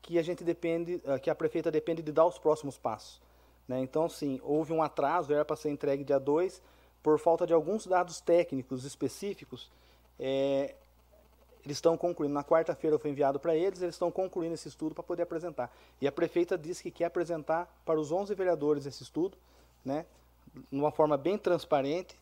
que 0.02 0.20
a 0.20 0.22
gente 0.22 0.44
depende, 0.44 1.02
eh, 1.04 1.20
que 1.20 1.30
a 1.30 1.36
prefeita 1.36 1.72
depende 1.72 2.04
de 2.04 2.12
dar 2.12 2.26
os 2.26 2.38
próximos 2.38 2.78
passos. 2.78 3.20
Né? 3.68 3.80
Então, 3.82 4.08
sim, 4.08 4.40
houve 4.44 4.72
um 4.72 4.84
atraso, 4.84 5.34
era 5.34 5.44
para 5.44 5.56
ser 5.56 5.72
entregue 5.72 6.04
dia 6.04 6.20
2, 6.20 6.62
por 7.02 7.20
falta 7.20 7.48
de 7.48 7.54
alguns 7.54 7.88
dados 7.88 8.22
técnicos 8.22 8.86
específicos, 8.86 9.70
é, 10.20 10.76
eles 11.66 11.78
estão 11.78 11.98
concluindo. 11.98 12.34
Na 12.34 12.44
quarta-feira 12.44 13.00
foi 13.00 13.12
enviado 13.12 13.40
para 13.40 13.56
eles, 13.56 13.82
eles 13.82 13.96
estão 13.96 14.12
concluindo 14.12 14.54
esse 14.54 14.68
estudo 14.68 14.94
para 14.94 15.04
poder 15.04 15.24
apresentar. 15.24 15.74
E 16.02 16.08
a 16.08 16.12
prefeita 16.12 16.58
disse 16.58 16.84
que 16.84 16.92
quer 16.92 17.06
apresentar 17.06 17.74
para 17.86 18.00
os 18.00 18.12
11 18.12 18.34
vereadores 18.36 18.86
esse 18.86 19.04
estudo, 19.04 19.38
né, 19.84 20.06
de 20.72 20.80
uma 20.80 20.92
forma 20.92 21.18
bem 21.18 21.38
transparente, 21.38 22.20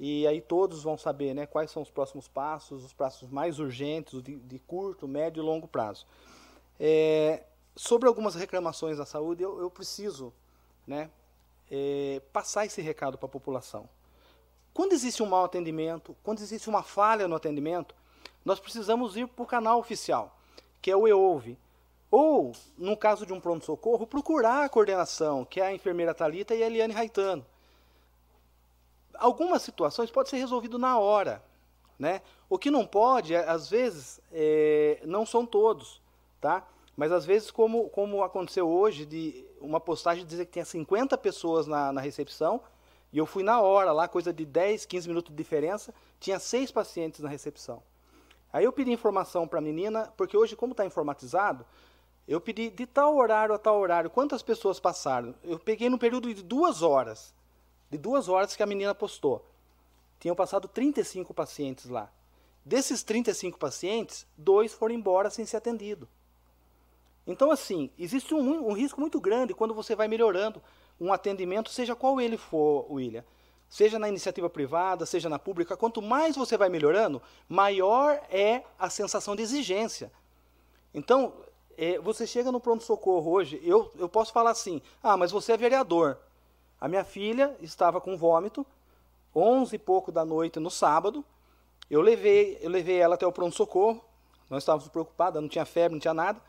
e 0.00 0.26
aí 0.26 0.40
todos 0.40 0.82
vão 0.82 0.96
saber 0.96 1.34
né, 1.34 1.44
quais 1.46 1.70
são 1.70 1.82
os 1.82 1.90
próximos 1.90 2.28
passos, 2.28 2.84
os 2.84 2.92
passos 2.92 3.28
mais 3.30 3.58
urgentes, 3.58 4.22
de, 4.22 4.36
de 4.36 4.58
curto, 4.60 5.08
médio 5.08 5.42
e 5.42 5.44
longo 5.44 5.66
prazo. 5.66 6.06
É, 6.78 7.42
sobre 7.74 8.08
algumas 8.08 8.34
reclamações 8.34 8.96
da 8.96 9.04
saúde, 9.04 9.42
eu, 9.42 9.60
eu 9.60 9.70
preciso 9.70 10.32
né, 10.86 11.10
é, 11.70 12.22
passar 12.32 12.64
esse 12.64 12.80
recado 12.80 13.18
para 13.18 13.26
a 13.26 13.30
população. 13.30 13.88
Quando 14.72 14.92
existe 14.92 15.22
um 15.22 15.26
mau 15.26 15.44
atendimento, 15.44 16.16
quando 16.22 16.38
existe 16.38 16.68
uma 16.68 16.84
falha 16.84 17.26
no 17.26 17.34
atendimento, 17.34 17.94
nós 18.44 18.60
precisamos 18.60 19.16
ir 19.16 19.26
para 19.26 19.42
o 19.42 19.46
canal 19.46 19.78
oficial, 19.78 20.36
que 20.80 20.90
é 20.90 20.96
o 20.96 21.06
EOUVE. 21.06 21.58
Ou, 22.10 22.52
no 22.76 22.96
caso 22.96 23.26
de 23.26 23.32
um 23.32 23.40
pronto-socorro, 23.40 24.06
procurar 24.06 24.64
a 24.64 24.68
coordenação, 24.68 25.44
que 25.44 25.60
é 25.60 25.66
a 25.66 25.74
enfermeira 25.74 26.14
Talita 26.14 26.54
e 26.54 26.62
a 26.62 26.66
Eliane 26.66 26.94
Raitano. 26.94 27.44
Algumas 29.14 29.62
situações 29.62 30.10
pode 30.10 30.30
ser 30.30 30.38
resolvido 30.38 30.78
na 30.78 30.98
hora. 30.98 31.42
Né? 31.98 32.22
O 32.48 32.58
que 32.58 32.70
não 32.70 32.86
pode, 32.86 33.34
às 33.34 33.68
vezes, 33.68 34.20
é, 34.32 35.00
não 35.04 35.26
são 35.26 35.44
todos. 35.44 36.00
Tá? 36.40 36.66
Mas 36.96 37.12
às 37.12 37.26
vezes, 37.26 37.50
como, 37.50 37.90
como 37.90 38.22
aconteceu 38.22 38.68
hoje, 38.68 39.04
de 39.04 39.44
uma 39.60 39.80
postagem 39.80 40.24
dizer 40.24 40.46
que 40.46 40.52
tinha 40.52 40.64
50 40.64 41.18
pessoas 41.18 41.66
na, 41.66 41.92
na 41.92 42.00
recepção, 42.00 42.62
e 43.12 43.18
eu 43.18 43.26
fui 43.26 43.42
na 43.42 43.60
hora 43.60 43.92
lá, 43.92 44.06
coisa 44.06 44.32
de 44.32 44.44
10, 44.44 44.84
15 44.84 45.08
minutos 45.08 45.30
de 45.30 45.36
diferença, 45.36 45.94
tinha 46.20 46.38
seis 46.38 46.70
pacientes 46.70 47.20
na 47.20 47.28
recepção. 47.28 47.82
Aí 48.52 48.64
eu 48.64 48.72
pedi 48.72 48.90
informação 48.90 49.46
para 49.46 49.58
a 49.58 49.62
menina, 49.62 50.12
porque 50.16 50.36
hoje, 50.36 50.56
como 50.56 50.72
está 50.72 50.84
informatizado, 50.84 51.64
eu 52.26 52.40
pedi 52.40 52.70
de 52.70 52.86
tal 52.86 53.16
horário 53.16 53.54
a 53.54 53.58
tal 53.58 53.78
horário, 53.78 54.10
quantas 54.10 54.42
pessoas 54.42 54.78
passaram. 54.78 55.34
Eu 55.42 55.58
peguei 55.58 55.88
no 55.88 55.98
período 55.98 56.32
de 56.32 56.42
duas 56.42 56.82
horas, 56.82 57.34
de 57.90 57.98
duas 57.98 58.28
horas 58.28 58.54
que 58.54 58.62
a 58.62 58.66
menina 58.66 58.94
postou. 58.94 59.46
Tinham 60.18 60.36
passado 60.36 60.68
35 60.68 61.32
pacientes 61.32 61.86
lá. 61.86 62.10
Desses 62.64 63.02
35 63.02 63.58
pacientes, 63.58 64.26
dois 64.36 64.74
foram 64.74 64.94
embora 64.94 65.30
sem 65.30 65.46
ser 65.46 65.56
atendido. 65.56 66.08
Então, 67.26 67.50
assim, 67.50 67.90
existe 67.98 68.34
um, 68.34 68.68
um 68.68 68.72
risco 68.72 69.00
muito 69.00 69.20
grande 69.20 69.54
quando 69.54 69.74
você 69.74 69.94
vai 69.94 70.08
melhorando 70.08 70.62
um 71.00 71.12
atendimento, 71.12 71.70
seja 71.70 71.94
qual 71.94 72.20
ele 72.20 72.36
for, 72.36 72.90
William. 72.90 73.24
Seja 73.68 73.98
na 73.98 74.08
iniciativa 74.08 74.48
privada, 74.48 75.04
seja 75.04 75.28
na 75.28 75.38
pública, 75.38 75.76
quanto 75.76 76.00
mais 76.00 76.36
você 76.36 76.56
vai 76.56 76.68
melhorando, 76.68 77.20
maior 77.48 78.20
é 78.30 78.62
a 78.78 78.88
sensação 78.88 79.36
de 79.36 79.42
exigência. 79.42 80.10
Então, 80.94 81.34
é, 81.76 81.98
você 81.98 82.26
chega 82.26 82.50
no 82.50 82.60
pronto-socorro 82.60 83.30
hoje, 83.30 83.60
eu, 83.62 83.92
eu 83.98 84.08
posso 84.08 84.32
falar 84.32 84.50
assim, 84.50 84.80
ah, 85.02 85.16
mas 85.16 85.30
você 85.30 85.52
é 85.52 85.56
vereador. 85.56 86.18
A 86.80 86.88
minha 86.88 87.04
filha 87.04 87.54
estava 87.60 88.00
com 88.00 88.16
vômito, 88.16 88.66
11 89.34 89.76
e 89.76 89.78
pouco 89.78 90.10
da 90.10 90.24
noite 90.24 90.58
no 90.58 90.70
sábado, 90.70 91.24
eu 91.90 92.00
levei, 92.00 92.58
eu 92.60 92.70
levei 92.70 92.96
ela 92.98 93.14
até 93.14 93.26
o 93.26 93.32
pronto-socorro, 93.32 94.02
nós 94.48 94.62
estávamos 94.62 94.88
preocupados, 94.88 95.40
não 95.40 95.48
tinha 95.48 95.64
febre, 95.64 95.92
não 95.92 96.00
tinha 96.00 96.14
nada. 96.14 96.40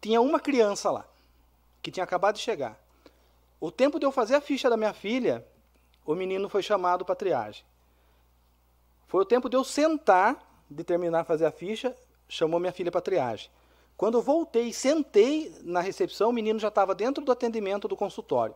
Tinha 0.00 0.20
uma 0.20 0.38
criança 0.38 0.90
lá, 0.90 1.04
que 1.82 1.90
tinha 1.90 2.04
acabado 2.04 2.36
de 2.36 2.40
chegar. 2.40 2.78
O 3.60 3.70
tempo 3.70 3.98
de 3.98 4.06
eu 4.06 4.12
fazer 4.12 4.34
a 4.34 4.40
ficha 4.40 4.70
da 4.70 4.76
minha 4.76 4.92
filha, 4.92 5.46
o 6.04 6.14
menino 6.14 6.48
foi 6.48 6.62
chamado 6.62 7.04
para 7.04 7.14
triagem. 7.14 7.64
Foi 9.06 9.22
o 9.22 9.24
tempo 9.24 9.48
de 9.48 9.56
eu 9.56 9.64
sentar, 9.64 10.36
de 10.70 10.82
terminar 10.82 11.24
fazer 11.24 11.46
a 11.46 11.50
ficha, 11.50 11.94
chamou 12.28 12.58
minha 12.58 12.72
filha 12.72 12.90
para 12.90 13.00
triagem. 13.00 13.50
Quando 13.96 14.18
eu 14.18 14.22
voltei 14.22 14.72
sentei 14.72 15.54
na 15.62 15.80
recepção, 15.80 16.30
o 16.30 16.32
menino 16.32 16.58
já 16.58 16.68
estava 16.68 16.94
dentro 16.94 17.22
do 17.24 17.30
atendimento 17.30 17.86
do 17.86 17.96
consultório. 17.96 18.54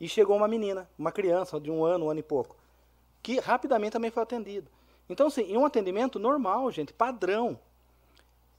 E 0.00 0.08
chegou 0.08 0.36
uma 0.36 0.48
menina, 0.48 0.88
uma 0.98 1.12
criança 1.12 1.60
de 1.60 1.70
um 1.70 1.84
ano, 1.84 2.06
um 2.06 2.10
ano 2.10 2.20
e 2.20 2.22
pouco, 2.22 2.56
que 3.22 3.38
rapidamente 3.38 3.92
também 3.92 4.10
foi 4.10 4.22
atendido. 4.22 4.70
Então, 5.08 5.26
assim, 5.26 5.42
em 5.42 5.56
um 5.56 5.64
atendimento 5.64 6.18
normal, 6.18 6.70
gente, 6.70 6.92
padrão. 6.92 7.58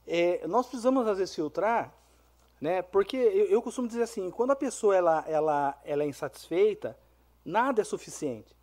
É, 0.06 0.46
nós 0.46 0.66
precisamos, 0.66 1.06
às 1.06 1.18
vezes, 1.18 1.34
filtrar, 1.34 1.92
né? 2.60 2.82
porque 2.82 3.16
eu, 3.16 3.46
eu 3.46 3.62
costumo 3.62 3.88
dizer 3.88 4.02
assim, 4.02 4.30
quando 4.30 4.50
a 4.50 4.56
pessoa 4.56 4.94
ela, 4.94 5.24
ela, 5.26 5.78
ela 5.84 6.02
é 6.02 6.06
insatisfeita, 6.06 6.96
nada 7.44 7.80
é 7.80 7.84
suficiente. 7.84 8.56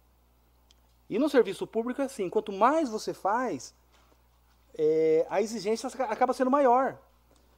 E 1.10 1.18
no 1.18 1.30
serviço 1.30 1.66
público 1.66 2.02
é 2.02 2.06
assim, 2.06 2.30
quanto 2.30 2.52
mais 2.52 2.90
você 2.90 3.14
faz, 3.14 3.74
é, 4.78 5.26
a 5.30 5.42
exigência 5.42 5.88
acaba 6.04 6.34
sendo 6.34 6.52
maior. 6.52 6.98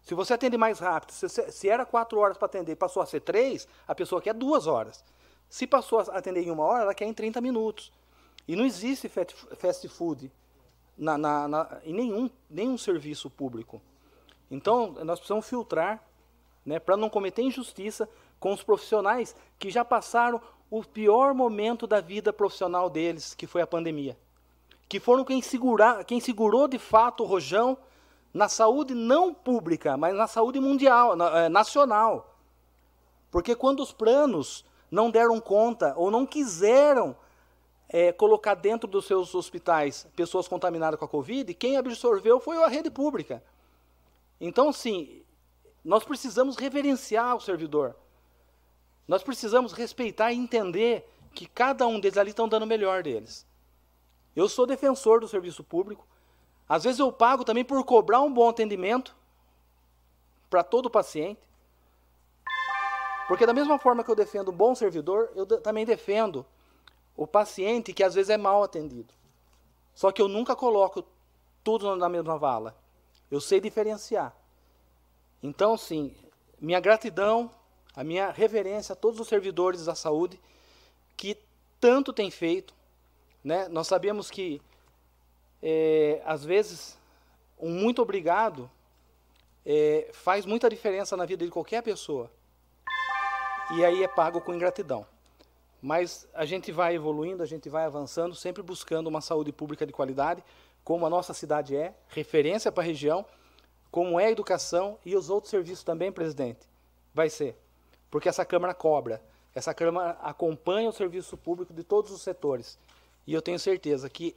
Se 0.03 0.13
você 0.13 0.33
atende 0.33 0.57
mais 0.57 0.79
rápido, 0.79 1.11
se, 1.11 1.27
se 1.29 1.69
era 1.69 1.85
quatro 1.85 2.19
horas 2.19 2.37
para 2.37 2.45
atender 2.45 2.75
passou 2.75 3.01
a 3.01 3.05
ser 3.05 3.21
três, 3.21 3.67
a 3.87 3.93
pessoa 3.93 4.21
quer 4.21 4.33
duas 4.33 4.67
horas. 4.67 5.03
Se 5.49 5.65
passou 5.65 5.99
a 5.99 6.03
atender 6.03 6.41
em 6.41 6.51
uma 6.51 6.63
hora, 6.63 6.83
ela 6.83 6.93
quer 6.93 7.05
em 7.05 7.13
30 7.13 7.41
minutos. 7.41 7.91
E 8.47 8.55
não 8.55 8.65
existe 8.65 9.09
fast 9.09 9.87
food 9.89 10.31
na, 10.97 11.17
na, 11.17 11.47
na, 11.47 11.81
em 11.83 11.93
nenhum, 11.93 12.29
nenhum 12.49 12.77
serviço 12.77 13.29
público. 13.29 13.81
Então, 14.49 14.93
nós 15.03 15.19
precisamos 15.19 15.47
filtrar 15.47 16.03
né, 16.65 16.79
para 16.79 16.97
não 16.97 17.09
cometer 17.09 17.41
injustiça 17.41 18.09
com 18.39 18.53
os 18.53 18.63
profissionais 18.63 19.35
que 19.57 19.69
já 19.69 19.83
passaram 19.83 20.41
o 20.69 20.83
pior 20.83 21.33
momento 21.33 21.87
da 21.87 21.99
vida 21.99 22.31
profissional 22.31 22.89
deles, 22.89 23.33
que 23.33 23.47
foi 23.47 23.61
a 23.61 23.67
pandemia. 23.67 24.17
Que 24.87 24.99
foram 24.99 25.23
quem, 25.23 25.41
segurar, 25.41 26.03
quem 26.03 26.19
segurou 26.19 26.67
de 26.67 26.77
fato 26.77 27.23
o 27.23 27.25
rojão 27.25 27.77
na 28.33 28.47
saúde 28.47 28.93
não 28.93 29.33
pública, 29.33 29.97
mas 29.97 30.15
na 30.15 30.27
saúde 30.27 30.59
mundial, 30.59 31.15
na, 31.15 31.49
nacional. 31.49 32.37
Porque 33.31 33.55
quando 33.55 33.81
os 33.81 33.91
planos 33.91 34.65
não 34.89 35.09
deram 35.09 35.39
conta 35.39 35.93
ou 35.95 36.11
não 36.11 36.25
quiseram 36.25 37.15
é, 37.87 38.11
colocar 38.11 38.53
dentro 38.53 38.87
dos 38.87 39.05
seus 39.05 39.33
hospitais 39.33 40.07
pessoas 40.15 40.47
contaminadas 40.47 40.99
com 40.99 41.05
a 41.05 41.09
Covid, 41.09 41.51
quem 41.55 41.77
absorveu 41.77 42.39
foi 42.39 42.63
a 42.63 42.67
rede 42.67 42.91
pública. 42.91 43.43
Então, 44.39 44.71
sim, 44.71 45.23
nós 45.83 46.03
precisamos 46.03 46.55
reverenciar 46.55 47.35
o 47.35 47.41
servidor. 47.41 47.95
Nós 49.09 49.23
precisamos 49.23 49.73
respeitar 49.73 50.31
e 50.31 50.37
entender 50.37 51.03
que 51.33 51.47
cada 51.47 51.87
um 51.87 51.99
deles 51.99 52.15
ali 52.15 52.29
estão 52.29 52.47
dando 52.47 52.61
o 52.61 52.67
melhor 52.67 53.01
deles. 53.01 53.43
Eu 54.35 54.47
sou 54.47 54.67
defensor 54.67 55.19
do 55.19 55.27
serviço 55.27 55.63
público. 55.63 56.07
Às 56.67 56.83
vezes 56.83 56.99
eu 56.99 57.11
pago 57.11 57.43
também 57.43 57.65
por 57.65 57.83
cobrar 57.83 58.21
um 58.21 58.31
bom 58.31 58.47
atendimento 58.47 59.15
para 60.47 60.61
todo 60.61 60.91
paciente. 60.91 61.41
Porque 63.27 63.47
da 63.47 63.53
mesma 63.53 63.79
forma 63.79 64.03
que 64.03 64.11
eu 64.11 64.15
defendo 64.15 64.51
um 64.51 64.55
bom 64.55 64.75
servidor, 64.75 65.31
eu 65.33 65.47
também 65.59 65.87
defendo 65.87 66.45
o 67.17 67.25
paciente 67.25 67.93
que 67.93 68.03
às 68.03 68.13
vezes 68.13 68.29
é 68.29 68.37
mal 68.37 68.61
atendido. 68.61 69.11
Só 69.95 70.11
que 70.11 70.21
eu 70.21 70.27
nunca 70.27 70.55
coloco 70.55 71.03
tudo 71.63 71.95
na 71.95 72.07
mesma 72.07 72.37
vala. 72.37 72.77
Eu 73.31 73.41
sei 73.41 73.59
diferenciar. 73.59 74.35
Então, 75.41 75.75
sim, 75.75 76.15
minha 76.61 76.79
gratidão, 76.79 77.49
a 77.95 78.03
minha 78.03 78.31
reverência 78.31 78.93
a 78.93 78.95
todos 78.95 79.19
os 79.19 79.27
servidores 79.27 79.85
da 79.85 79.95
saúde 79.95 80.39
que 81.17 81.37
tanto 81.79 82.13
têm 82.13 82.31
feito. 82.31 82.73
Né? 83.43 83.67
Nós 83.67 83.87
sabemos 83.87 84.29
que, 84.29 84.61
é, 85.61 86.21
às 86.25 86.43
vezes, 86.43 86.97
um 87.59 87.69
muito 87.69 88.01
obrigado 88.01 88.69
é, 89.65 90.09
faz 90.13 90.45
muita 90.45 90.69
diferença 90.69 91.15
na 91.17 91.25
vida 91.25 91.45
de 91.45 91.51
qualquer 91.51 91.83
pessoa. 91.83 92.31
E 93.71 93.85
aí 93.85 94.03
é 94.03 94.07
pago 94.07 94.41
com 94.41 94.53
ingratidão. 94.53 95.05
Mas 95.81 96.27
a 96.33 96.45
gente 96.45 96.71
vai 96.71 96.95
evoluindo, 96.95 97.43
a 97.43 97.45
gente 97.45 97.69
vai 97.69 97.85
avançando, 97.85 98.35
sempre 98.35 98.63
buscando 98.63 99.07
uma 99.07 99.21
saúde 99.21 99.51
pública 99.51 99.85
de 99.85 99.93
qualidade, 99.93 100.43
como 100.83 101.05
a 101.05 101.09
nossa 101.09 101.33
cidade 101.33 101.75
é, 101.75 101.93
referência 102.07 102.71
para 102.71 102.83
a 102.83 102.85
região, 102.85 103.25
como 103.91 104.19
é 104.19 104.25
a 104.25 104.31
educação 104.31 104.97
e 105.05 105.15
os 105.15 105.29
outros 105.29 105.51
serviços 105.51 105.83
também, 105.83 106.11
presidente. 106.11 106.67
Vai 107.13 107.29
ser. 107.29 107.55
Porque 108.09 108.29
essa 108.29 108.45
Câmara 108.45 108.73
cobra, 108.73 109.21
essa 109.53 109.73
Câmara 109.73 110.17
acompanha 110.21 110.89
o 110.89 110.93
serviço 110.93 111.37
público 111.37 111.73
de 111.73 111.83
todos 111.83 112.11
os 112.11 112.21
setores. 112.21 112.77
E 113.25 113.33
eu 113.33 113.41
tenho 113.41 113.59
certeza 113.59 114.09
que 114.09 114.35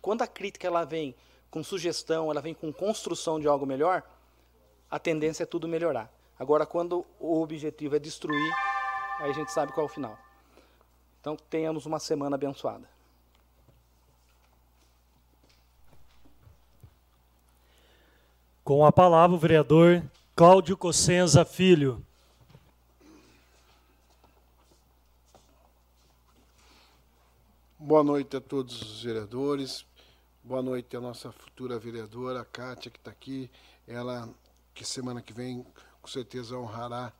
quando 0.00 0.22
a 0.22 0.26
crítica 0.26 0.66
ela 0.66 0.84
vem 0.84 1.14
com 1.50 1.62
sugestão, 1.62 2.30
ela 2.30 2.40
vem 2.40 2.52
com 2.52 2.72
construção 2.72 3.38
de 3.38 3.46
algo 3.46 3.64
melhor, 3.64 4.02
a 4.90 4.98
tendência 4.98 5.44
é 5.44 5.46
tudo 5.46 5.68
melhorar. 5.68 6.12
Agora, 6.38 6.66
quando 6.66 7.06
o 7.20 7.40
objetivo 7.40 7.96
é 7.96 7.98
destruir, 7.98 8.52
aí 9.20 9.30
a 9.30 9.32
gente 9.32 9.52
sabe 9.52 9.72
qual 9.72 9.86
é 9.86 9.88
o 9.88 9.92
final. 9.92 10.18
Então, 11.20 11.36
tenhamos 11.48 11.86
uma 11.86 11.98
semana 11.98 12.34
abençoada. 12.34 12.88
Com 18.64 18.84
a 18.84 18.90
palavra, 18.90 19.36
o 19.36 19.38
vereador 19.38 20.02
Cláudio 20.34 20.76
Cossenza 20.76 21.44
Filho. 21.44 22.04
Boa 27.86 28.02
noite 28.02 28.34
a 28.34 28.40
todos 28.40 28.80
os 28.80 29.02
vereadores. 29.02 29.84
Boa 30.42 30.62
noite 30.62 30.96
à 30.96 31.00
nossa 31.02 31.30
futura 31.30 31.78
vereadora, 31.78 32.40
a 32.40 32.44
Kátia, 32.46 32.90
que 32.90 32.96
está 32.96 33.10
aqui. 33.10 33.50
Ela, 33.86 34.26
que 34.72 34.86
semana 34.86 35.20
que 35.20 35.34
vem, 35.34 35.66
com 36.00 36.08
certeza 36.08 36.56
honrará 36.56 37.12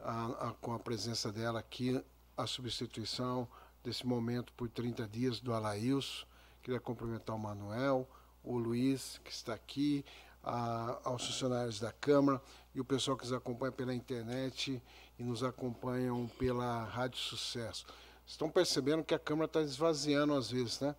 a, 0.00 0.48
a, 0.48 0.54
com 0.54 0.74
a 0.74 0.78
presença 0.80 1.30
dela 1.30 1.60
aqui 1.60 2.04
a 2.36 2.48
substituição 2.48 3.46
desse 3.84 4.04
momento 4.04 4.52
por 4.54 4.68
30 4.68 5.06
dias 5.06 5.38
do 5.38 5.54
Alailson. 5.54 6.26
Queria 6.64 6.80
cumprimentar 6.80 7.36
o 7.36 7.38
Manuel, 7.38 8.08
o 8.42 8.58
Luiz, 8.58 9.20
que 9.22 9.30
está 9.30 9.54
aqui, 9.54 10.04
a, 10.42 10.98
aos 11.04 11.24
funcionários 11.24 11.78
da 11.78 11.92
Câmara 11.92 12.42
e 12.74 12.80
o 12.80 12.84
pessoal 12.84 13.16
que 13.16 13.22
nos 13.22 13.32
acompanha 13.32 13.70
pela 13.70 13.94
internet 13.94 14.82
e 15.16 15.22
nos 15.22 15.44
acompanham 15.44 16.28
pela 16.40 16.86
Rádio 16.86 17.20
Sucesso 17.20 17.86
estão 18.26 18.50
percebendo 18.50 19.04
que 19.04 19.14
a 19.14 19.18
Câmara 19.18 19.46
está 19.46 19.60
esvaziando 19.60 20.34
às 20.34 20.50
vezes, 20.50 20.80
né? 20.80 20.94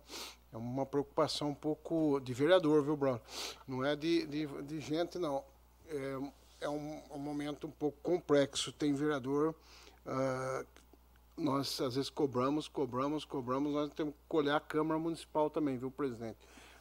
É 0.52 0.56
uma 0.56 0.86
preocupação 0.86 1.50
um 1.50 1.54
pouco 1.54 2.20
de 2.20 2.32
vereador, 2.32 2.82
viu, 2.84 2.96
Bruno? 2.96 3.20
Não 3.66 3.84
é 3.84 3.96
de, 3.96 4.24
de, 4.26 4.46
de 4.62 4.80
gente, 4.80 5.18
não. 5.18 5.44
É, 5.88 6.18
é 6.60 6.68
um, 6.68 7.02
um, 7.10 7.18
momento 7.18 7.66
um 7.66 7.70
pouco 7.70 7.98
complexo. 8.02 8.72
Tem 8.72 8.92
vereador, 8.92 9.54
uh, 10.06 10.66
nós 11.36 11.80
às 11.80 11.96
vezes 11.96 12.08
cobramos, 12.08 12.68
cobramos, 12.68 13.24
cobramos, 13.24 13.72
nós 13.72 13.92
temos 13.92 14.14
que 14.14 14.36
olhar 14.36 14.56
a 14.56 14.60
Câmara 14.60 14.98
Municipal 14.98 15.50
também, 15.50 15.76
viu, 15.76 15.90
presidente? 15.90 16.38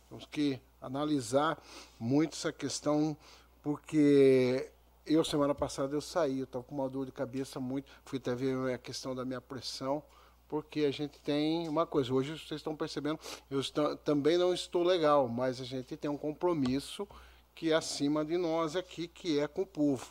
Temos 0.07 0.25
que 0.27 0.61
analisar 0.79 1.61
muito 1.99 2.33
essa 2.33 2.51
questão, 2.53 3.17
porque 3.63 4.69
eu, 5.05 5.23
semana 5.23 5.55
passada, 5.55 5.95
eu 5.95 6.01
saí, 6.01 6.39
eu 6.39 6.43
estava 6.43 6.63
com 6.63 6.75
uma 6.75 6.87
dor 6.87 7.05
de 7.05 7.11
cabeça 7.11 7.59
muito, 7.59 7.89
fui 8.05 8.19
até 8.19 8.35
ver 8.35 8.73
a 8.73 8.77
questão 8.77 9.15
da 9.15 9.25
minha 9.25 9.41
pressão, 9.41 10.03
porque 10.47 10.81
a 10.81 10.91
gente 10.91 11.19
tem 11.19 11.67
uma 11.67 11.85
coisa, 11.85 12.13
hoje 12.13 12.31
vocês 12.31 12.59
estão 12.59 12.75
percebendo, 12.75 13.19
eu 13.49 13.61
também 13.97 14.37
não 14.37 14.53
estou 14.53 14.83
legal, 14.83 15.27
mas 15.27 15.59
a 15.59 15.63
gente 15.63 15.97
tem 15.97 16.09
um 16.09 16.17
compromisso 16.17 17.07
que 17.55 17.71
é 17.71 17.75
acima 17.75 18.23
de 18.25 18.37
nós 18.37 18.75
aqui, 18.75 19.07
que 19.07 19.39
é 19.39 19.47
com 19.47 19.61
o 19.61 19.65
povo. 19.65 20.05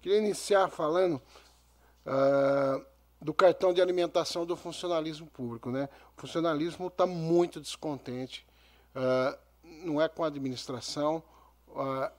Queria 0.00 0.18
iniciar 0.18 0.68
falando 0.68 1.20
uh, 2.06 2.84
do 3.20 3.32
cartão 3.32 3.72
de 3.72 3.80
alimentação 3.80 4.44
do 4.44 4.56
funcionalismo 4.56 5.26
público. 5.26 5.70
Né? 5.70 5.88
O 6.16 6.20
funcionalismo 6.20 6.88
está 6.88 7.06
muito 7.06 7.60
descontente, 7.60 8.46
uh, 8.94 9.38
não 9.62 10.00
é 10.00 10.08
com 10.08 10.22
a 10.22 10.26
administração, 10.26 11.22
uh, 11.68 12.12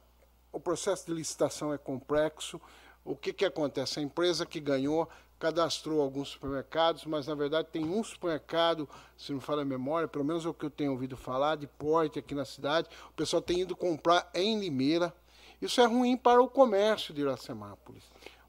o 0.51 0.59
processo 0.59 1.05
de 1.05 1.13
licitação 1.13 1.73
é 1.73 1.77
complexo. 1.77 2.59
O 3.03 3.15
que, 3.15 3.33
que 3.33 3.45
acontece? 3.45 3.99
A 3.99 4.01
empresa 4.01 4.45
que 4.45 4.59
ganhou 4.59 5.07
cadastrou 5.39 6.01
alguns 6.01 6.29
supermercados, 6.29 7.05
mas 7.05 7.27
na 7.27 7.35
verdade 7.35 7.67
tem 7.71 7.85
um 7.85 8.03
supermercado, 8.03 8.87
se 9.17 9.31
não 9.31 9.39
fala 9.39 9.61
a 9.61 9.65
memória, 9.65 10.07
pelo 10.07 10.23
menos 10.23 10.45
é 10.45 10.49
o 10.49 10.53
que 10.53 10.65
eu 10.65 10.69
tenho 10.69 10.91
ouvido 10.91 11.17
falar, 11.17 11.57
de 11.57 11.67
porte 11.67 12.19
aqui 12.19 12.33
na 12.33 12.45
cidade, 12.45 12.89
o 13.09 13.13
pessoal 13.13 13.41
tem 13.41 13.61
ido 13.61 13.75
comprar 13.75 14.29
em 14.33 14.59
Limeira. 14.59 15.13
Isso 15.61 15.81
é 15.81 15.85
ruim 15.85 16.17
para 16.17 16.41
o 16.41 16.49
comércio 16.49 17.13
de 17.13 17.21
Iracemápolis, 17.21 18.03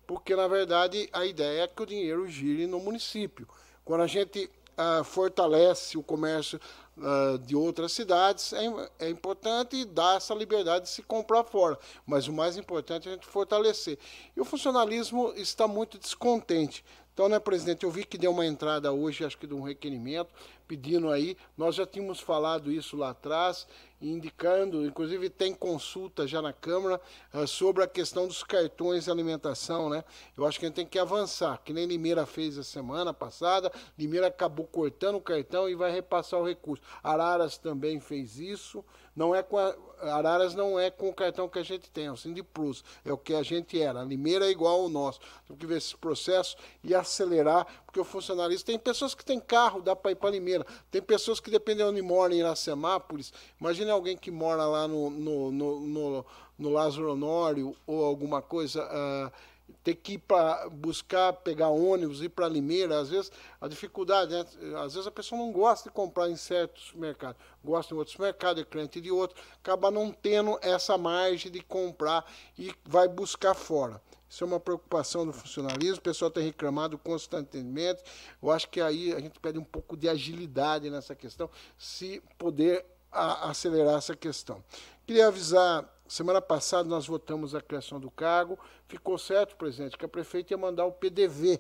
porque 0.07 0.35
na 0.35 0.49
verdade 0.49 1.09
a 1.13 1.25
ideia 1.25 1.63
é 1.63 1.69
que 1.69 1.83
o 1.83 1.87
dinheiro 1.87 2.27
gire 2.29 2.67
no 2.67 2.81
município. 2.81 3.49
Quando 3.85 4.03
a 4.03 4.07
gente 4.07 4.51
uh, 4.77 5.05
fortalece 5.05 5.97
o 5.97 6.03
comércio 6.03 6.61
uh, 6.97 7.39
de 7.39 7.55
outras 7.55 7.93
cidades, 7.93 8.53
é, 8.53 9.07
é 9.07 9.11
importante 9.11 9.85
dar 9.85 10.17
essa 10.17 10.35
liberdade 10.35 10.85
de 10.85 10.91
se 10.91 11.03
comprar 11.03 11.45
fora. 11.45 11.79
Mas 12.07 12.29
o 12.29 12.33
mais 12.33 12.57
importante 12.57 13.09
é 13.09 13.13
a 13.13 13.15
gente 13.15 13.27
fortalecer. 13.27 13.99
E 14.37 14.41
o 14.41 14.45
funcionalismo 14.45 15.33
está 15.37 15.67
muito 15.69 15.99
descontente. 15.99 16.85
Então, 17.17 17.31
né, 17.31 17.39
presidente, 17.39 17.85
eu 17.85 17.91
vi 17.91 18.05
que 18.05 18.19
deu 18.19 18.31
uma 18.31 18.45
entrada 18.45 18.93
hoje, 18.93 19.25
acho 19.25 19.39
que 19.39 19.47
de 19.47 19.55
um 19.55 19.63
requerimento, 19.63 20.29
pedindo 20.67 21.11
aí, 21.11 21.37
nós 21.57 21.75
já 21.75 21.87
tínhamos 21.87 22.21
falado 22.21 22.71
isso 22.71 22.97
lá 22.97 23.11
atrás, 23.11 23.67
indicando, 24.01 24.85
inclusive 24.85 25.31
tem 25.31 25.55
consulta 25.55 26.27
já 26.27 26.43
na 26.43 26.53
Câmara 26.53 27.01
uh, 27.33 27.47
sobre 27.47 27.83
a 27.83 27.87
questão 27.87 28.27
dos 28.27 28.43
cartões 28.43 29.05
de 29.05 29.11
alimentação, 29.11 29.89
né? 29.89 30.05
Eu 30.37 30.47
acho 30.47 30.59
que 30.59 30.67
a 30.67 30.69
gente 30.69 30.77
tem 30.77 30.87
que 30.87 30.99
avançar, 30.99 31.61
que 31.65 31.73
nem 31.73 31.87
Limeira 31.87 32.27
fez 32.27 32.59
a 32.59 32.63
semana 32.63 33.15
passada, 33.15 33.73
Limeira 33.99 34.27
acabou 34.27 34.67
cortando 34.67 35.17
o 35.17 35.21
cartão 35.21 35.69
e 35.69 35.75
vai 35.75 35.91
repassar 35.91 36.41
o 36.41 36.47
recurso. 36.47 36.83
Araras 37.03 37.57
também 37.57 38.01
fez 38.01 38.39
isso, 38.39 38.85
não 39.15 39.35
é 39.35 39.43
com 39.43 39.59
a, 39.59 39.75
Araras 40.03 40.55
não 40.55 40.79
é 40.79 40.91
com 40.91 41.09
o 41.09 41.15
cartão 41.15 41.49
que 41.49 41.59
a 41.59 41.63
gente 41.63 41.91
tem, 41.91 42.07
é 42.07 42.13
o 42.13 42.17
Cindy 42.17 42.43
Plus, 42.43 42.85
é 43.05 43.13
o 43.13 43.19
que 43.19 43.35
a 43.35 43.43
gente 43.43 43.81
era. 43.81 44.01
A 44.01 44.05
Limeira 44.05 44.47
é 44.47 44.51
igual 44.51 44.83
ao 44.83 44.89
nosso. 44.89 45.21
Tem 45.49 45.57
que 45.57 45.67
ver 45.67 45.79
esse 45.79 45.97
processo 45.97 46.57
e 46.85 46.95
acelerar, 46.95 47.67
porque 47.85 47.99
o 47.99 48.05
funcionalista 48.05 48.67
tem 48.67 48.79
pessoas 48.79 49.15
que 49.15 49.25
têm 49.25 49.41
carro, 49.41 49.81
dá 49.81 49.97
para 49.97 50.11
ir 50.11 50.17
para 50.17 50.31
Limeira. 50.31 50.56
Tem 50.91 51.03
pessoas 51.03 51.41
que 51.41 51.51
dependem 51.51 51.85
de 51.85 51.91
onde 51.91 52.03
moram 52.03 52.35
em 52.35 52.39
Iracemápolis. 52.39 53.33
Imagine 53.61 53.91
alguém 53.91 54.17
que 54.17 54.31
mora 54.31 54.65
lá 54.67 54.87
no, 54.87 55.11
no, 55.11 55.53
no, 55.53 55.81
no, 55.81 56.27
no 56.59 56.71
Lázaro 56.71 57.13
Honório 57.13 57.75
ou 57.87 58.05
alguma 58.05 58.41
coisa. 58.41 58.85
Uh, 58.85 59.57
ter 59.83 59.95
que 59.95 60.15
ir 60.15 60.19
para 60.19 60.69
buscar, 60.69 61.33
pegar 61.33 61.69
ônibus, 61.69 62.23
ir 62.23 62.29
para 62.29 62.49
Limeira, 62.49 62.99
às 62.99 63.11
vezes 63.11 63.31
a 63.61 63.69
dificuldade, 63.69 64.33
né? 64.33 64.45
às 64.79 64.95
vezes 64.95 65.07
a 65.07 65.11
pessoa 65.11 65.41
não 65.41 65.53
gosta 65.53 65.89
de 65.89 65.95
comprar 65.95 66.29
em 66.31 66.37
certos 66.37 66.93
mercados, 66.95 67.41
gosta 67.65 67.95
em 67.95 67.97
outros 67.97 68.17
mercados, 68.17 68.63
é 68.63 68.65
cliente 68.65 69.01
de 69.01 69.11
outro, 69.11 69.41
acaba 69.55 69.91
não 69.91 70.13
tendo 70.13 70.59
essa 70.63 70.97
margem 70.97 71.51
de 71.51 71.61
comprar 71.61 72.25
e 72.59 72.73
vai 72.85 73.09
buscar 73.09 73.55
fora. 73.55 74.01
Isso 74.37 74.45
é 74.45 74.47
uma 74.47 74.61
preocupação 74.61 75.25
do 75.25 75.33
funcionalismo, 75.33 75.97
o 75.97 76.03
pessoal 76.03 76.31
tem 76.31 76.45
reclamado 76.45 76.99
constantemente. 76.99 78.03
Eu 78.43 78.51
acho 78.51 78.69
que 78.69 78.83
aí 78.83 79.15
a 79.15 79.19
gente 79.19 79.41
pede 79.41 79.59
um 79.59 79.65
pouco 79.65 79.97
de 79.97 80.11
agilidade 80.11 80.91
nessa 80.91 81.15
questão, 81.15 81.49
se 81.79 82.23
poder 82.37 82.85
a, 83.11 83.49
acelerar 83.49 83.97
essa 83.97 84.15
questão. 84.15 84.63
Queria 85.07 85.29
avisar 85.29 85.91
Semana 86.07 86.41
passada 86.41 86.87
nós 86.87 87.07
votamos 87.07 87.55
a 87.55 87.63
criação 87.63 87.99
do 87.99 88.11
cargo. 88.11 88.59
Ficou 88.87 89.17
certo, 89.17 89.57
presidente, 89.57 89.97
que 89.97 90.05
a 90.05 90.09
prefeita 90.09 90.53
ia 90.53 90.59
mandar 90.59 90.85
o 90.85 90.93
PDV 90.93 91.59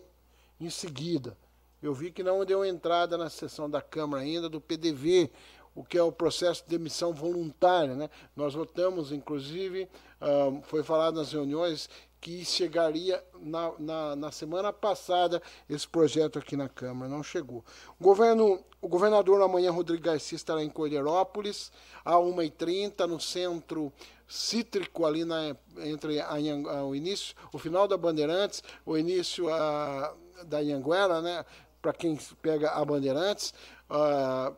em 0.61 0.69
seguida. 0.69 1.37
eu 1.83 1.95
vi 1.95 2.13
que 2.13 2.23
não 2.23 2.45
deu 2.45 2.63
entrada 2.63 3.17
na 3.17 3.31
sessão 3.31 3.71
da 3.71 3.81
Câmara 3.81 4.23
ainda 4.23 4.49
do 4.49 4.61
PDV, 4.61 5.33
o 5.75 5.83
que 5.83 5.99
é 5.99 6.03
o 6.03 6.13
processo 6.13 6.63
de 6.63 6.69
demissão 6.69 7.13
voluntária. 7.13 7.95
Né? 7.97 8.11
Nós 8.37 8.55
votamos, 8.55 9.11
inclusive, 9.11 9.89
uh, 10.21 10.63
foi 10.63 10.85
falado 10.85 11.17
nas 11.17 11.33
reuniões 11.33 11.89
que 12.27 12.45
chegaria 12.45 13.23
na, 13.41 13.73
na, 13.79 14.17
na, 14.17 14.33
semana 14.33 14.73
passada 14.73 15.41
esse 15.71 15.87
projeto 15.87 16.41
aqui 16.41 16.57
na 16.57 16.69
Câmara, 16.69 17.09
não 17.09 17.23
chegou. 17.23 17.65
O, 18.01 18.03
governo, 18.03 18.65
o 18.83 18.89
governador 18.89 19.41
amanhã, 19.41 19.71
Rodrigo 19.71 20.03
Garcia, 20.03 20.35
estará 20.35 20.61
em 20.61 20.69
Cordeirópolis, 20.69 21.71
a 22.05 22.15
1h30, 22.15 23.07
no 23.07 23.21
centro 23.21 23.93
cítrico 24.27 25.07
ali 25.07 25.25
na, 25.25 25.55
entre 25.79 26.19
a, 26.19 26.31
a, 26.33 26.85
o 26.85 26.97
início, 26.97 27.33
o 27.53 27.59
final 27.59 27.87
da 27.87 27.97
Bandeirantes, 27.97 28.61
o 28.85 28.99
início 28.99 29.49
a, 29.49 30.13
da 30.47 30.59
Anhanguera, 30.59 31.23
né, 31.23 31.45
para 31.81 31.93
quem 31.93 32.19
pega 32.43 32.73
a 32.73 32.85
Bandeirantes, 32.85 33.55
uh, 33.89 34.53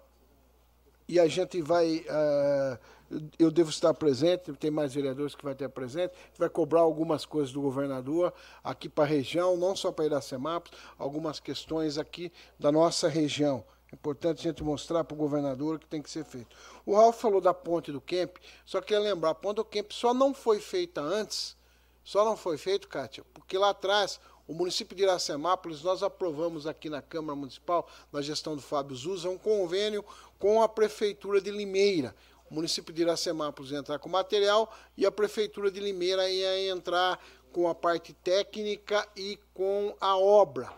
e 1.06 1.20
a 1.20 1.28
gente 1.28 1.60
vai. 1.60 1.98
Uh, 1.98 2.97
eu 3.38 3.50
devo 3.50 3.70
estar 3.70 3.94
presente, 3.94 4.52
tem 4.54 4.70
mais 4.70 4.94
vereadores 4.94 5.34
que 5.34 5.44
vai 5.44 5.54
ter 5.54 5.68
presente, 5.68 6.12
vai 6.36 6.48
cobrar 6.48 6.80
algumas 6.80 7.24
coisas 7.24 7.52
do 7.52 7.60
governador 7.60 8.32
aqui 8.62 8.88
para 8.88 9.04
a 9.04 9.06
região, 9.06 9.56
não 9.56 9.74
só 9.74 9.90
para 9.90 10.04
Iracemápolis, 10.04 10.78
algumas 10.98 11.40
questões 11.40 11.98
aqui 11.98 12.32
da 12.58 12.70
nossa 12.70 13.08
região. 13.08 13.64
É 13.90 13.94
importante 13.94 14.40
a 14.40 14.50
gente 14.50 14.62
mostrar 14.62 15.02
para 15.04 15.14
o 15.14 15.18
governador 15.18 15.76
o 15.76 15.78
que 15.78 15.86
tem 15.86 16.02
que 16.02 16.10
ser 16.10 16.24
feito. 16.24 16.54
O 16.84 16.94
Ralf 16.94 17.18
falou 17.18 17.40
da 17.40 17.54
ponte 17.54 17.90
do 17.90 18.00
Kemp, 18.00 18.36
só 18.66 18.80
queria 18.80 19.00
lembrar, 19.00 19.30
a 19.30 19.34
ponte 19.34 19.56
do 19.56 19.64
Kemp 19.64 19.92
só 19.92 20.12
não 20.12 20.34
foi 20.34 20.60
feita 20.60 21.00
antes, 21.00 21.56
só 22.04 22.24
não 22.24 22.36
foi 22.36 22.58
feito, 22.58 22.88
Kátia, 22.88 23.24
porque 23.32 23.56
lá 23.56 23.70
atrás 23.70 24.20
o 24.48 24.54
município 24.54 24.96
de 24.96 25.02
Iracemápolis, 25.02 25.82
nós 25.82 26.02
aprovamos 26.02 26.66
aqui 26.66 26.88
na 26.88 27.02
Câmara 27.02 27.36
Municipal, 27.36 27.86
na 28.10 28.22
gestão 28.22 28.56
do 28.56 28.62
Fábio 28.62 28.96
Zuza, 28.96 29.28
um 29.28 29.36
convênio 29.36 30.02
com 30.38 30.62
a 30.62 30.68
Prefeitura 30.68 31.38
de 31.38 31.50
Limeira. 31.50 32.14
O 32.50 32.54
município 32.54 32.92
de 32.92 33.02
Iracemápolis 33.02 33.72
entrar 33.72 33.98
com 33.98 34.08
material 34.08 34.72
e 34.96 35.04
a 35.04 35.12
Prefeitura 35.12 35.70
de 35.70 35.80
Limeira 35.80 36.28
ia 36.30 36.68
entrar 36.68 37.20
com 37.52 37.68
a 37.68 37.74
parte 37.74 38.12
técnica 38.12 39.06
e 39.16 39.38
com 39.52 39.94
a 40.00 40.16
obra. 40.16 40.72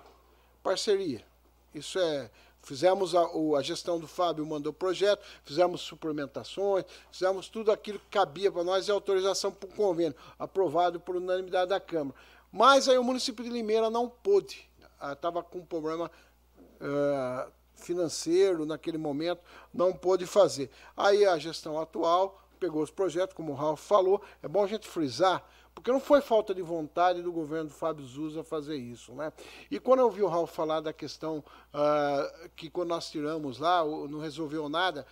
Parceria. 0.62 1.24
Isso 1.74 1.98
é. 1.98 2.30
Fizemos 2.62 3.14
a, 3.14 3.22
a 3.58 3.62
gestão 3.62 3.98
do 3.98 4.06
Fábio, 4.06 4.44
mandou 4.44 4.70
o 4.70 4.74
projeto, 4.74 5.24
fizemos 5.42 5.80
suplementações, 5.80 6.84
fizemos 7.10 7.48
tudo 7.48 7.72
aquilo 7.72 7.98
que 7.98 8.08
cabia 8.10 8.52
para 8.52 8.62
nós 8.62 8.86
e 8.86 8.90
autorização 8.90 9.50
para 9.50 9.68
o 9.68 9.72
convênio, 9.72 10.14
aprovado 10.38 11.00
por 11.00 11.16
unanimidade 11.16 11.70
da 11.70 11.80
Câmara. 11.80 12.14
Mas 12.52 12.86
aí 12.86 12.98
o 12.98 13.04
município 13.04 13.42
de 13.42 13.50
Limeira 13.50 13.88
não 13.88 14.08
pôde, 14.08 14.68
estava 15.10 15.40
ah, 15.40 15.42
com 15.42 15.60
um 15.60 15.64
problema 15.64 16.10
uh, 16.80 17.50
financeiro 17.84 18.64
naquele 18.64 18.98
momento, 18.98 19.40
não 19.72 19.92
pôde 19.92 20.26
fazer. 20.26 20.70
Aí 20.96 21.24
a 21.24 21.38
gestão 21.38 21.78
atual 21.78 22.40
pegou 22.58 22.82
os 22.82 22.90
projetos, 22.90 23.34
como 23.34 23.52
o 23.52 23.54
Ralf 23.54 23.80
falou, 23.80 24.20
é 24.42 24.48
bom 24.48 24.62
a 24.62 24.66
gente 24.66 24.86
frisar, 24.86 25.42
porque 25.74 25.90
não 25.90 26.00
foi 26.00 26.20
falta 26.20 26.54
de 26.54 26.60
vontade 26.60 27.22
do 27.22 27.32
governo 27.32 27.70
do 27.70 27.74
Fábio 27.74 28.04
Zuza 28.04 28.44
fazer 28.44 28.76
isso. 28.76 29.12
Né? 29.14 29.32
E 29.70 29.80
quando 29.80 30.00
eu 30.00 30.10
vi 30.10 30.22
o 30.22 30.28
Ralf 30.28 30.54
falar 30.54 30.80
da 30.80 30.92
questão 30.92 31.38
uh, 31.38 32.48
que 32.54 32.68
quando 32.68 32.90
nós 32.90 33.10
tiramos 33.10 33.58
lá, 33.58 33.82
não 33.84 34.20
resolveu 34.20 34.68
nada, 34.68 35.06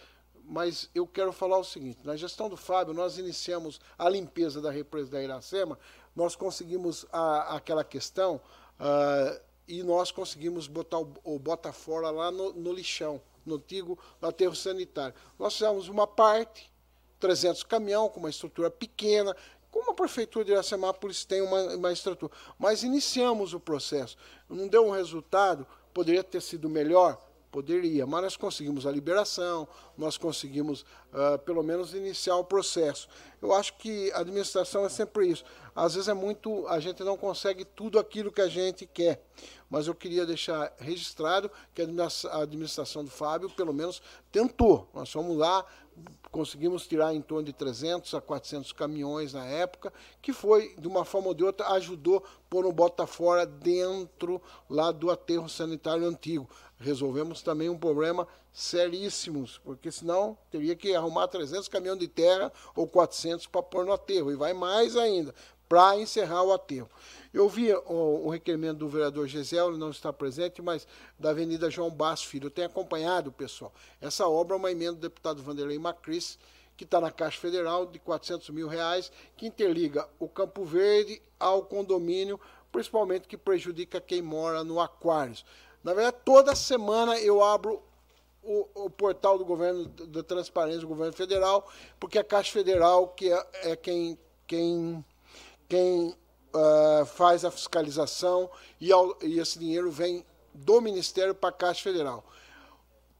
mas 0.44 0.90
eu 0.94 1.06
quero 1.06 1.32
falar 1.32 1.58
o 1.58 1.64
seguinte: 1.64 2.00
na 2.04 2.16
gestão 2.16 2.48
do 2.48 2.56
Fábio, 2.56 2.92
nós 2.92 3.18
iniciamos 3.18 3.80
a 3.98 4.08
limpeza 4.08 4.60
da 4.60 4.70
represa 4.70 5.10
da 5.10 5.22
Iracema, 5.22 5.78
nós 6.14 6.34
conseguimos 6.34 7.06
a, 7.12 7.56
aquela 7.56 7.84
questão 7.84 8.40
uh, 8.80 9.47
e 9.68 9.82
nós 9.82 10.10
conseguimos 10.10 10.66
botar 10.66 10.98
o, 10.98 11.12
o 11.22 11.38
bota 11.38 11.72
fora 11.72 12.10
lá 12.10 12.30
no, 12.30 12.52
no 12.54 12.72
lixão, 12.72 13.20
no 13.44 13.56
antigo 13.56 13.98
aterro 14.20 14.56
sanitário. 14.56 15.14
Nós 15.38 15.52
fizemos 15.52 15.88
uma 15.88 16.06
parte, 16.06 16.72
300 17.20 17.62
caminhão, 17.64 18.08
com 18.08 18.18
uma 18.18 18.30
estrutura 18.30 18.70
pequena, 18.70 19.36
como 19.70 19.90
a 19.90 19.94
prefeitura 19.94 20.44
de 20.46 20.52
Iracemápolis 20.52 21.24
tem 21.24 21.42
uma, 21.42 21.74
uma 21.74 21.92
estrutura. 21.92 22.32
Mas 22.58 22.82
iniciamos 22.82 23.52
o 23.52 23.60
processo. 23.60 24.16
Não 24.48 24.66
deu 24.66 24.86
um 24.86 24.90
resultado, 24.90 25.66
poderia 25.92 26.24
ter 26.24 26.40
sido 26.40 26.68
melhor, 26.68 27.22
Poderia, 27.50 28.06
mas 28.06 28.22
nós 28.22 28.36
conseguimos 28.36 28.86
a 28.86 28.90
liberação, 28.90 29.66
nós 29.98 30.16
conseguimos, 30.16 30.82
uh, 31.12 31.38
pelo 31.44 31.62
menos, 31.62 31.92
iniciar 31.92 32.36
o 32.36 32.44
processo. 32.44 33.08
Eu 33.42 33.52
acho 33.52 33.76
que 33.76 34.12
a 34.12 34.20
administração 34.20 34.86
é 34.86 34.88
sempre 34.88 35.26
isso. 35.26 35.44
Às 35.74 35.94
vezes 35.94 36.08
é 36.08 36.14
muito. 36.14 36.66
A 36.68 36.78
gente 36.78 37.02
não 37.02 37.16
consegue 37.16 37.64
tudo 37.64 37.98
aquilo 37.98 38.32
que 38.32 38.40
a 38.40 38.48
gente 38.48 38.86
quer. 38.86 39.22
Mas 39.68 39.86
eu 39.86 39.94
queria 39.94 40.24
deixar 40.24 40.72
registrado 40.78 41.50
que 41.74 41.82
a 41.82 42.38
administração 42.38 43.04
do 43.04 43.10
Fábio, 43.10 43.50
pelo 43.50 43.74
menos, 43.74 44.00
tentou. 44.32 44.88
Nós 44.94 45.12
fomos 45.12 45.36
lá, 45.36 45.64
conseguimos 46.30 46.86
tirar 46.86 47.14
em 47.14 47.20
torno 47.20 47.44
de 47.44 47.52
300 47.52 48.14
a 48.14 48.20
400 48.20 48.72
caminhões 48.72 49.32
na 49.32 49.44
época, 49.44 49.92
que 50.22 50.32
foi, 50.32 50.74
de 50.78 50.86
uma 50.88 51.04
forma 51.04 51.28
ou 51.28 51.34
de 51.34 51.44
outra, 51.44 51.68
ajudou 51.72 52.24
pôr 52.48 52.64
um 52.64 52.72
bota 52.72 53.06
fora 53.06 53.44
dentro 53.44 54.40
lá 54.70 54.90
do 54.90 55.10
aterro 55.10 55.48
sanitário 55.48 56.06
antigo. 56.06 56.48
Resolvemos 56.78 57.42
também 57.42 57.68
um 57.68 57.76
problema 57.76 58.26
seríssimo, 58.58 59.48
porque 59.62 59.88
senão 59.92 60.36
teria 60.50 60.74
que 60.74 60.92
arrumar 60.92 61.28
300 61.28 61.68
caminhões 61.68 62.00
de 62.00 62.08
terra 62.08 62.52
ou 62.74 62.88
400 62.88 63.46
para 63.46 63.62
pôr 63.62 63.86
no 63.86 63.92
aterro, 63.92 64.32
e 64.32 64.34
vai 64.34 64.52
mais 64.52 64.96
ainda, 64.96 65.32
para 65.68 65.96
encerrar 65.96 66.42
o 66.42 66.52
aterro. 66.52 66.90
Eu 67.32 67.48
vi 67.48 67.72
o, 67.72 68.24
o, 68.24 68.28
requerimento 68.28 68.78
do 68.78 68.88
vereador 68.88 69.28
Gisel, 69.28 69.68
ele 69.68 69.78
não 69.78 69.90
está 69.90 70.12
presente, 70.12 70.60
mas 70.60 70.88
da 71.16 71.30
Avenida 71.30 71.70
João 71.70 71.88
Basso 71.88 72.26
Filho. 72.26 72.46
Eu 72.46 72.50
tenho 72.50 72.66
acompanhado, 72.66 73.30
pessoal. 73.30 73.72
Essa 74.00 74.26
obra 74.26 74.56
é 74.56 74.58
uma 74.58 74.72
emenda 74.72 74.94
do 74.94 75.00
deputado 75.02 75.40
Vanderlei 75.40 75.78
Macris, 75.78 76.36
que 76.76 76.82
está 76.82 77.00
na 77.00 77.12
Caixa 77.12 77.38
Federal, 77.38 77.86
de 77.86 78.00
400 78.00 78.50
mil 78.50 78.66
reais, 78.66 79.12
que 79.36 79.46
interliga 79.46 80.08
o 80.18 80.28
Campo 80.28 80.64
Verde 80.64 81.22
ao 81.38 81.62
condomínio, 81.62 82.40
principalmente 82.72 83.28
que 83.28 83.36
prejudica 83.36 84.00
quem 84.00 84.20
mora 84.20 84.64
no 84.64 84.80
Aquários. 84.80 85.44
Na 85.84 85.94
verdade, 85.94 86.16
toda 86.24 86.56
semana 86.56 87.18
eu 87.20 87.42
abro 87.42 87.82
o, 88.42 88.66
o, 88.74 88.90
portal 88.90 89.36
do 89.36 89.44
governo 89.44 89.86
da 89.86 90.22
transparência 90.22 90.80
do 90.80 90.88
governo 90.88 91.12
federal, 91.12 91.68
porque 91.98 92.18
a 92.18 92.24
Caixa 92.24 92.52
Federal 92.52 93.08
que 93.08 93.30
é, 93.30 93.46
é 93.62 93.76
quem, 93.76 94.18
quem, 94.46 95.04
quem 95.68 96.16
uh, 96.54 97.04
faz 97.06 97.44
a 97.44 97.50
fiscalização 97.50 98.50
e, 98.80 98.92
ao, 98.92 99.16
e 99.22 99.38
esse 99.38 99.58
dinheiro 99.58 99.90
vem 99.90 100.24
do 100.54 100.80
Ministério 100.80 101.34
para 101.34 101.50
a 101.50 101.52
Caixa 101.52 101.82
Federal. 101.82 102.24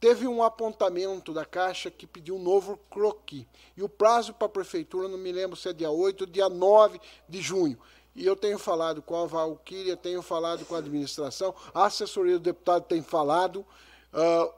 Teve 0.01 0.29
um 0.29 0.43
apontamento 0.43 1.33
da 1.33 1.45
Caixa 1.45 1.91
que 1.91 2.07
pediu 2.07 2.37
um 2.37 2.43
novo 2.43 2.79
croqui. 2.89 3.47
E 3.77 3.83
o 3.83 3.89
prazo 3.89 4.33
para 4.33 4.47
a 4.47 4.51
Prefeitura, 4.51 5.09
não 5.09 5.19
me 5.19 5.33
lembro 5.33 5.57
se 5.57 5.69
é 5.69 5.73
dia 5.73 5.91
8 5.91 6.21
ou 6.23 6.27
dia 6.27 6.49
9 6.49 7.01
de 7.29 7.41
junho. 7.41 7.77
E 8.15 8.25
eu 8.25 8.37
tenho 8.37 8.59
falado 8.59 9.03
com 9.03 9.17
a 9.17 9.27
Valquíria, 9.27 9.97
tenho 9.97 10.23
falado 10.23 10.65
com 10.65 10.75
a 10.75 10.79
administração, 10.79 11.55
a 11.75 11.87
assessoria 11.87 12.35
do 12.35 12.41
deputado 12.41 12.85
tem 12.85 13.03
falado. 13.03 13.67
Uh, 14.13 14.53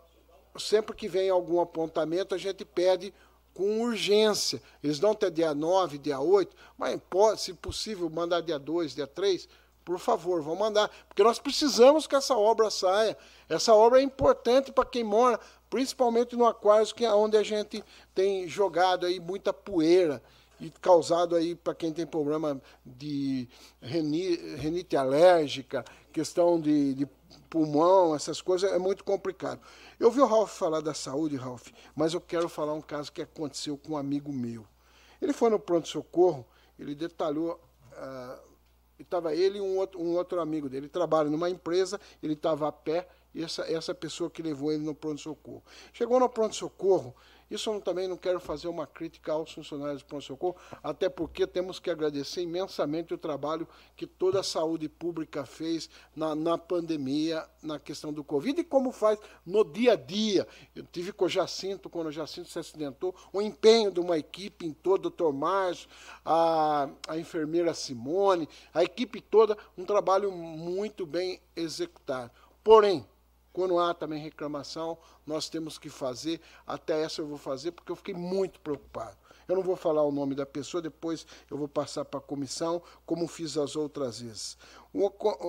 sempre 0.59 0.95
que 0.95 1.09
vem 1.09 1.31
algum 1.31 1.61
apontamento, 1.61 2.35
a 2.35 2.39
gente 2.39 2.65
pede 2.65 3.13
com 3.55 3.83
urgência. 3.83 4.63
Eles 4.83 4.99
dão 4.99 5.13
até 5.13 5.31
dia 5.31 5.55
9, 5.55 5.99
dia 5.99 6.21
8, 6.21 6.57
mas 6.79 7.01
pode, 7.09 7.41
se 7.41 7.53
possível, 7.53 8.09
mandar 8.09 8.41
dia 8.41 8.59
2, 8.59 8.95
dia 8.95 9.07
3, 9.07 9.49
por 9.85 9.99
favor, 9.99 10.41
vão 10.43 10.57
mandar. 10.57 10.91
Porque 11.09 11.23
nós 11.23 11.39
precisamos 11.39 12.07
que 12.07 12.15
essa 12.15 12.37
obra 12.37 12.71
saia. 12.71 13.17
Essa 13.49 13.75
obra 13.75 14.01
é 14.01 14.03
importante 14.03 14.73
para 14.73 14.85
quem 14.85 15.03
mora, 15.03 15.39
principalmente 15.69 16.37
no 16.37 16.47
Aquários, 16.47 16.93
que 16.93 17.05
é 17.05 17.13
onde 17.13 17.37
a 17.37 17.43
gente 17.43 17.83
tem 18.15 18.49
jogado 18.49 19.07
aí 19.07 19.19
muita 19.19 19.53
poeira 19.53 20.23
e 20.61 20.71
causado 20.71 21.35
aí 21.35 21.55
para 21.55 21.75
quem 21.75 21.93
tem 21.93 22.07
problema 22.07 22.61
de 22.85 23.49
renite 23.81 24.97
alérgica, 24.97 25.85
questão 26.11 26.61
de, 26.61 26.95
de 26.95 27.07
pulmão, 27.49 28.15
essas 28.15 28.41
coisas, 28.41 28.71
é 28.71 28.79
muito 28.79 29.05
complicado. 29.05 29.61
Eu 29.99 30.09
ouvi 30.09 30.21
o 30.21 30.27
Ralph 30.27 30.53
falar 30.53 30.81
da 30.81 30.95
saúde, 30.95 31.37
Ralph, 31.37 31.69
mas 31.95 32.15
eu 32.15 32.21
quero 32.21 32.49
falar 32.49 32.75
um 32.75 32.81
caso 32.81 33.13
que 33.13 33.23
aconteceu 33.23 33.77
com 33.77 33.93
um 33.93 33.97
amigo 33.97 34.33
meu. 34.33 34.67
Ele 35.21 35.33
foi 35.33 35.51
no 35.51 35.59
pronto-socorro, 35.59 36.47
ele 36.79 36.95
detalhou. 36.95 37.61
Uh, 37.93 38.51
estava 38.99 39.35
ele 39.35 39.59
e 39.59 39.61
um 39.61 39.79
outro, 39.79 40.01
um 40.01 40.15
outro 40.17 40.41
amigo 40.41 40.69
dele. 40.69 40.87
Ele 40.87 40.93
trabalha 40.93 41.29
numa 41.29 41.51
empresa, 41.51 42.01
ele 42.23 42.35
estava 42.35 42.69
a 42.69 42.73
pé, 42.73 43.09
e 43.35 43.43
essa, 43.43 43.63
essa 43.63 43.95
pessoa 43.95 44.31
que 44.31 44.43
levou 44.43 44.73
ele 44.73 44.85
no 44.85 44.95
pronto-socorro. 44.95 45.63
Chegou 45.93 46.19
no 46.19 46.29
pronto-socorro, 46.29 47.15
isso 47.51 47.81
também 47.81 48.07
não 48.07 48.17
quero 48.17 48.39
fazer 48.39 48.69
uma 48.69 48.87
crítica 48.87 49.33
aos 49.33 49.53
funcionários 49.53 50.03
do 50.03 50.07
pronto-socorro, 50.07 50.57
até 50.83 51.09
porque 51.09 51.47
temos 51.47 51.81
que 51.81 51.91
agradecer 51.91 52.43
imensamente 52.43 53.13
o 53.13 53.19
trabalho 53.19 53.67
que 53.97 54.07
toda 54.07 54.41
a 54.41 54.45
saúde 54.45 54.89
pública 54.89 55.45
fez 55.45 55.91
na, 56.15 56.35
na 56.35 56.57
pandemia, 56.57 57.45
na 57.63 57.79
questão 57.79 58.13
do 58.13 58.23
Covid, 58.23 58.61
e 58.61 58.65
como 58.65 58.93
faz 58.93 59.19
no 59.45 59.65
dia 59.65 59.93
a 59.93 59.97
dia. 59.97 60.47
Eu 60.75 60.85
tive 60.85 61.13
com 61.13 61.25
o 61.25 61.29
Jacinto, 61.29 61.91
quando 61.91 62.07
o 62.07 62.13
Jacinto 62.13 62.49
se 62.49 62.59
acidentou, 62.59 63.15
o 63.33 63.43
empenho 63.43 63.91
de 63.91 63.99
uma 63.99 64.17
equipe 64.17 64.65
em 64.65 64.73
todo, 64.73 65.01
o 65.01 65.11
doutor 65.11 65.33
Márcio, 65.33 65.89
a, 66.25 66.89
a 67.09 67.19
enfermeira 67.19 67.75
Simone, 67.75 68.49
a 68.73 68.85
equipe 68.85 69.21
toda, 69.21 69.59
um 69.77 69.85
trabalho 69.85 70.31
muito 70.31 71.05
bem 71.05 71.41
executado. 71.57 72.31
Porém, 72.63 73.05
Quando 73.53 73.79
há 73.79 73.93
também 73.93 74.21
reclamação, 74.21 74.97
nós 75.27 75.49
temos 75.49 75.79
que 75.79 75.89
fazer. 75.89 76.41
Até 76.67 77.03
essa 77.03 77.21
eu 77.21 77.27
vou 77.27 77.39
fazer 77.39 77.73
porque 77.73 77.91
eu 77.91 77.97
fiquei 77.97 78.15
muito 78.15 78.61
preocupado. 78.61 79.17
Eu 79.49 79.57
não 79.57 79.63
vou 79.63 79.75
falar 79.75 80.05
o 80.05 80.13
nome 80.13 80.37
da 80.37 80.47
pessoa, 80.47 80.81
depois 80.81 81.27
eu 81.51 81.57
vou 81.57 81.67
passar 81.67 82.05
para 82.05 82.21
a 82.21 82.23
comissão, 82.23 82.81
como 83.05 83.27
fiz 83.27 83.57
as 83.57 83.75
outras 83.75 84.21
vezes. 84.21 84.57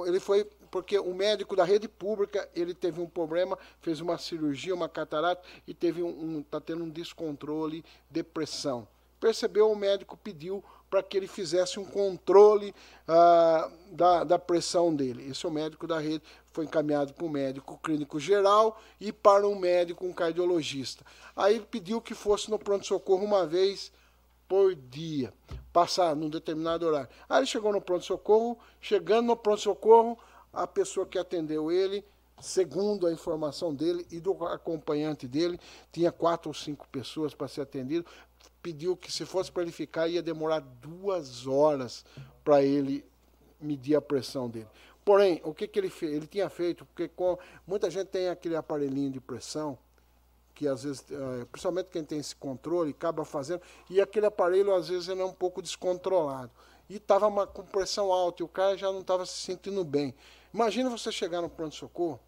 Ele 0.07 0.19
foi 0.19 0.43
porque 0.71 0.97
o 0.97 1.13
médico 1.13 1.55
da 1.55 1.63
rede 1.63 1.87
pública 1.87 2.49
ele 2.55 2.73
teve 2.73 2.99
um 2.99 3.07
problema, 3.07 3.59
fez 3.79 3.99
uma 4.01 4.17
cirurgia, 4.17 4.73
uma 4.73 4.89
catarata 4.89 5.43
e 5.67 5.73
teve 5.73 6.01
um, 6.01 6.37
um 6.37 6.41
tá 6.43 6.59
tendo 6.59 6.83
um 6.83 6.89
descontrole, 6.89 7.85
depressão. 8.09 8.87
Percebeu 9.21 9.71
o 9.71 9.75
médico 9.75 10.17
pediu 10.17 10.63
para 10.89 11.01
que 11.01 11.15
ele 11.15 11.27
fizesse 11.27 11.79
um 11.79 11.85
controle 11.85 12.75
ah, 13.07 13.71
da, 13.91 14.23
da 14.25 14.37
pressão 14.37 14.93
dele. 14.93 15.29
Esse 15.29 15.45
é 15.45 15.49
o 15.49 15.51
médico 15.51 15.87
da 15.87 15.99
rede, 15.99 16.21
foi 16.51 16.65
encaminhado 16.65 17.13
para 17.13 17.25
um 17.25 17.29
médico 17.29 17.79
clínico 17.81 18.19
geral 18.19 18.81
e 18.99 19.13
para 19.13 19.47
um 19.47 19.55
médico, 19.57 20.05
um 20.05 20.11
cardiologista. 20.11 21.05
Aí 21.33 21.61
pediu 21.61 22.01
que 22.01 22.13
fosse 22.13 22.51
no 22.51 22.59
pronto-socorro 22.59 23.23
uma 23.23 23.45
vez 23.45 23.89
por 24.49 24.75
dia, 24.75 25.33
passar 25.71 26.13
num 26.13 26.29
determinado 26.29 26.85
horário. 26.85 27.07
Aí 27.29 27.39
ele 27.39 27.45
chegou 27.45 27.71
no 27.71 27.79
pronto-socorro, 27.79 28.57
chegando 28.81 29.27
no 29.27 29.37
pronto-socorro, 29.37 30.17
a 30.51 30.67
pessoa 30.67 31.05
que 31.05 31.17
atendeu 31.17 31.71
ele, 31.71 32.03
segundo 32.41 33.07
a 33.07 33.13
informação 33.13 33.73
dele 33.73 34.05
e 34.11 34.19
do 34.19 34.33
acompanhante 34.45 35.25
dele, 35.25 35.57
tinha 35.89 36.11
quatro 36.11 36.49
ou 36.49 36.53
cinco 36.53 36.85
pessoas 36.89 37.33
para 37.33 37.47
ser 37.47 37.61
atendido, 37.61 38.05
pediu 38.61 38.95
que 38.95 39.11
se 39.11 39.25
fosse 39.25 39.51
para 39.51 39.63
ele 39.63 39.71
ficar 39.71 40.07
ia 40.07 40.21
demorar 40.21 40.59
duas 40.59 41.47
horas 41.47 42.05
para 42.43 42.61
ele 42.61 43.05
medir 43.59 43.95
a 43.95 44.01
pressão 44.01 44.49
dele. 44.49 44.67
Porém, 45.03 45.41
o 45.43 45.53
que, 45.53 45.67
que 45.67 45.79
ele 45.79 45.89
fez? 45.89 46.13
Ele 46.13 46.27
tinha 46.27 46.49
feito, 46.49 46.85
porque 46.85 47.07
com, 47.07 47.37
muita 47.65 47.89
gente 47.89 48.07
tem 48.07 48.29
aquele 48.29 48.55
aparelhinho 48.55 49.11
de 49.11 49.19
pressão, 49.19 49.77
que 50.53 50.67
às 50.67 50.83
vezes, 50.83 51.03
eh, 51.09 51.45
principalmente 51.51 51.87
quem 51.87 52.03
tem 52.03 52.19
esse 52.19 52.35
controle, 52.35 52.91
acaba 52.91 53.25
fazendo, 53.25 53.61
e 53.89 53.99
aquele 53.99 54.27
aparelho 54.27 54.73
às 54.75 54.89
vezes 54.89 55.07
ele 55.07 55.21
é 55.21 55.25
um 55.25 55.33
pouco 55.33 55.61
descontrolado. 55.61 56.51
E 56.87 56.97
estava 56.97 57.47
com 57.47 57.63
pressão 57.63 58.11
alta, 58.11 58.43
e 58.43 58.45
o 58.45 58.47
cara 58.47 58.77
já 58.77 58.91
não 58.91 59.01
estava 59.01 59.25
se 59.25 59.37
sentindo 59.39 59.83
bem. 59.83 60.13
Imagina 60.53 60.89
você 60.89 61.11
chegar 61.11 61.41
no 61.41 61.49
pronto-socorro 61.49 62.19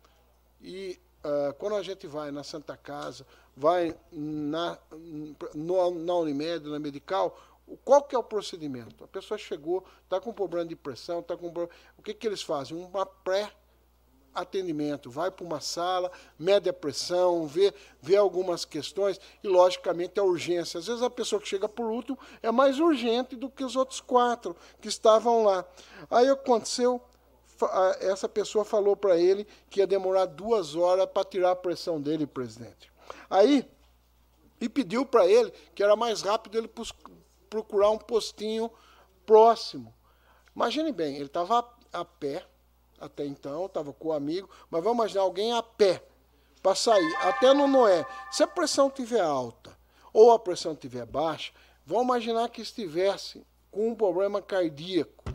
e 0.62 0.98
uh, 1.24 1.54
quando 1.56 1.76
a 1.76 1.84
gente 1.84 2.08
vai 2.08 2.32
na 2.32 2.44
Santa 2.44 2.78
Casa, 2.78 3.26
vai 3.56 3.96
na, 4.12 4.78
no, 5.54 5.92
na 5.92 6.16
Unimed, 6.16 6.68
na 6.70 6.80
Medical, 6.80 7.38
qual 7.84 8.04
que 8.04 8.16
é 8.16 8.20
o 8.20 8.24
procedimento? 8.24 9.04
A 9.04 9.08
pessoa 9.08 9.38
chegou, 9.38 9.86
está 10.04 10.20
com 10.20 10.34
problema 10.34 10.66
de 10.66 10.76
pressão, 10.76 11.20
está 11.20 11.38
com 11.38 11.48
o 11.98 12.02
que, 12.02 12.14
que 12.14 12.28
eles 12.28 12.42
fazem? 12.42 12.78
Uma 12.78 13.06
pré 13.06 13.52
atendimento, 14.34 15.12
vai 15.12 15.30
para 15.30 15.46
uma 15.46 15.62
sala, 15.62 16.12
mede 16.38 16.68
a 16.68 16.74
pressão, 16.74 17.46
vê, 17.46 17.74
vê 18.02 18.16
algumas 18.16 18.66
questões 18.66 19.20
e, 19.44 19.48
logicamente, 19.48 20.20
a 20.20 20.24
urgência. 20.24 20.80
Às 20.80 20.88
vezes 20.88 21.04
a 21.04 21.10
pessoa 21.10 21.42
que 21.42 21.48
chega 21.48 21.70
por 21.70 21.86
último 21.86 22.18
é 22.42 22.52
mais 22.52 22.80
urgente 22.80 23.36
do 23.36 23.50
que 23.50 23.64
os 23.64 23.76
outros 23.76 24.02
quatro 24.02 24.56
que 24.82 24.88
estavam 24.88 25.44
lá. 25.44 25.64
Aí 26.10 26.28
aconteceu, 26.30 27.02
essa 28.00 28.28
pessoa 28.28 28.66
falou 28.66 28.96
para 28.96 29.18
ele 29.18 29.48
que 29.70 29.80
ia 29.80 29.88
demorar 29.88 30.26
duas 30.26 30.76
horas 30.76 31.06
para 31.06 31.24
tirar 31.24 31.52
a 31.52 31.56
pressão 31.56 32.02
dele, 32.02 32.26
presidente. 32.26 32.93
Aí, 33.30 33.70
e 34.60 34.70
pediu 34.70 35.06
para 35.06 35.28
ele 35.28 35.52
que 35.76 35.84
era 35.84 35.96
mais 35.96 36.22
rápido 36.22 36.58
ele 36.58 36.70
procurar 37.50 37.90
um 37.90 37.98
postinho 37.98 38.72
próximo. 39.26 39.94
Imagine 40.56 40.92
bem, 40.92 41.16
ele 41.16 41.26
estava 41.26 41.68
a, 41.92 42.06
pé 42.06 42.46
até 43.00 43.26
então, 43.26 43.66
estava 43.66 43.92
com 43.92 44.10
o 44.10 44.14
amigo, 44.14 44.50
mas 44.70 44.84
vamos 44.84 45.00
imaginar 45.00 45.24
alguém 45.24 45.52
a 45.52 45.62
pé 45.62 46.04
para 46.62 46.76
sair, 46.76 47.16
até 47.18 47.54
no 47.54 47.68
Noé. 47.68 48.06
Se 48.32 48.44
a 48.44 48.48
pressão 48.48 48.88
estiver 48.88 49.22
alta 49.22 49.78
ou 50.14 50.32
a 50.32 50.40
pressão 50.40 50.74
estiver 50.74 51.06
baixa, 51.06 51.52
vamos 51.86 52.06
imaginar 52.06 52.50
que 52.50 52.62
estivesse 52.62 53.46
com 53.70 53.90
um 53.90 53.96
problema 53.96 54.42
cardíaco 54.42 55.26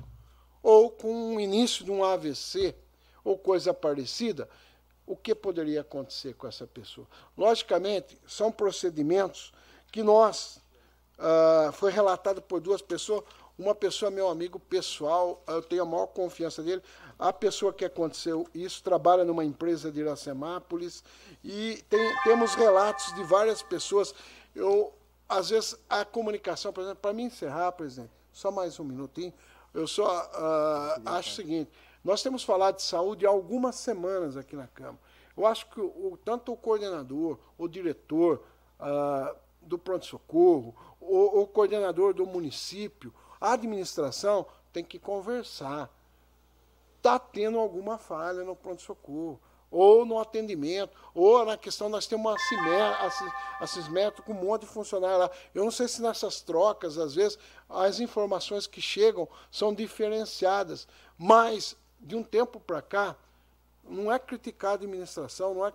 ou 0.62 0.90
com 0.90 1.36
o 1.36 1.40
início 1.40 1.84
de 1.84 1.90
um 1.90 2.02
AVC 2.02 2.74
ou 3.22 3.36
coisa 3.36 3.74
parecida, 3.74 4.48
o 5.08 5.16
que 5.16 5.34
poderia 5.34 5.80
acontecer 5.80 6.34
com 6.34 6.46
essa 6.46 6.66
pessoa? 6.66 7.06
Logicamente, 7.36 8.18
são 8.26 8.52
procedimentos 8.52 9.52
que 9.90 10.02
nós, 10.02 10.60
uh, 11.18 11.72
foi 11.72 11.90
relatado 11.90 12.42
por 12.42 12.60
duas 12.60 12.82
pessoas, 12.82 13.24
uma 13.58 13.74
pessoa, 13.74 14.10
meu 14.10 14.28
amigo 14.28 14.60
pessoal, 14.60 15.42
eu 15.46 15.62
tenho 15.62 15.82
a 15.82 15.86
maior 15.86 16.06
confiança 16.06 16.62
dele, 16.62 16.82
a 17.18 17.32
pessoa 17.32 17.72
que 17.72 17.84
aconteceu 17.84 18.46
isso 18.54 18.82
trabalha 18.82 19.24
numa 19.24 19.44
empresa 19.44 19.90
de 19.90 20.00
Iracemápolis 20.00 21.02
e 21.42 21.82
tem, 21.88 22.22
temos 22.22 22.54
relatos 22.54 23.12
de 23.16 23.24
várias 23.24 23.60
pessoas. 23.60 24.14
Eu, 24.54 24.92
às 25.28 25.50
vezes, 25.50 25.76
a 25.90 26.04
comunicação, 26.04 26.72
por 26.72 26.82
exemplo, 26.82 27.00
para 27.00 27.12
mim 27.12 27.24
encerrar, 27.24 27.72
presidente, 27.72 28.12
só 28.32 28.50
mais 28.52 28.78
um 28.78 28.84
minutinho, 28.84 29.32
eu 29.74 29.88
só 29.88 30.06
uh, 30.06 31.08
acho 31.08 31.30
o 31.30 31.34
seguinte, 31.34 31.70
nós 32.08 32.22
temos 32.22 32.42
falado 32.42 32.76
de 32.76 32.82
saúde 32.82 33.26
há 33.26 33.28
algumas 33.28 33.76
semanas 33.76 34.34
aqui 34.34 34.56
na 34.56 34.66
Câmara. 34.66 34.98
Eu 35.36 35.44
acho 35.44 35.68
que 35.68 35.78
o, 35.78 36.18
tanto 36.24 36.50
o 36.50 36.56
coordenador, 36.56 37.38
o 37.58 37.68
diretor 37.68 38.42
uh, 38.80 39.36
do 39.60 39.78
pronto-socorro, 39.78 40.74
o, 40.98 41.42
o 41.42 41.46
coordenador 41.46 42.14
do 42.14 42.24
município, 42.24 43.12
a 43.38 43.52
administração 43.52 44.46
tem 44.72 44.82
que 44.82 44.98
conversar. 44.98 45.90
Está 46.96 47.18
tendo 47.18 47.58
alguma 47.58 47.98
falha 47.98 48.42
no 48.42 48.56
pronto-socorro, 48.56 49.38
ou 49.70 50.06
no 50.06 50.18
atendimento, 50.18 50.96
ou 51.14 51.44
na 51.44 51.58
questão, 51.58 51.90
nós 51.90 52.06
temos 52.06 52.24
uma 52.24 53.66
CISMETO 53.66 54.22
com 54.22 54.32
um 54.32 54.46
monte 54.46 54.62
de 54.62 54.68
funcionário 54.68 55.18
lá. 55.18 55.30
Eu 55.54 55.62
não 55.62 55.70
sei 55.70 55.86
se 55.86 56.00
nessas 56.00 56.40
trocas, 56.40 56.96
às 56.96 57.14
vezes, 57.14 57.38
as 57.68 58.00
informações 58.00 58.66
que 58.66 58.80
chegam 58.80 59.28
são 59.50 59.74
diferenciadas, 59.74 60.88
mas 61.18 61.76
de 62.00 62.16
um 62.16 62.22
tempo 62.22 62.60
para 62.60 62.82
cá, 62.82 63.16
não 63.84 64.12
é 64.12 64.18
criticar 64.18 64.72
a 64.72 64.74
administração, 64.74 65.54
não 65.54 65.66
é 65.66 65.72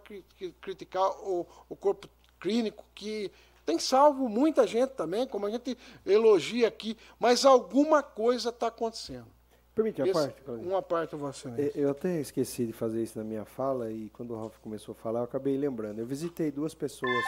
criticar 0.61 1.09
o, 1.21 1.47
o 1.67 1.75
corpo 1.75 2.07
clínico 2.39 2.85
que 2.93 3.31
tem 3.65 3.79
salvo 3.79 4.27
muita 4.27 4.67
gente 4.67 4.91
também, 4.91 5.25
como 5.25 5.45
a 5.45 5.49
gente 5.49 5.77
elogia 6.05 6.67
aqui, 6.67 6.97
mas 7.19 7.45
alguma 7.45 8.03
coisa 8.03 8.49
está 8.49 8.67
acontecendo. 8.67 9.27
Permite 9.73 10.01
a 10.01 10.05
Esse, 10.05 10.13
parte, 10.13 10.41
Claudio? 10.41 10.69
Uma 10.69 10.81
parte, 10.81 11.15
Vossa 11.15 11.49
Excelência. 11.49 11.79
Eu 11.79 11.89
até 11.89 12.19
esqueci 12.19 12.65
de 12.67 12.73
fazer 12.73 13.01
isso 13.01 13.17
na 13.17 13.23
minha 13.23 13.43
fala 13.43 13.91
e 13.91 14.09
quando 14.09 14.31
o 14.31 14.37
Ralf 14.37 14.57
começou 14.59 14.91
a 14.91 14.95
falar, 14.95 15.21
eu 15.21 15.23
acabei 15.23 15.57
lembrando. 15.57 15.99
Eu 15.99 16.05
visitei 16.05 16.51
duas 16.51 16.75
pessoas 16.75 17.23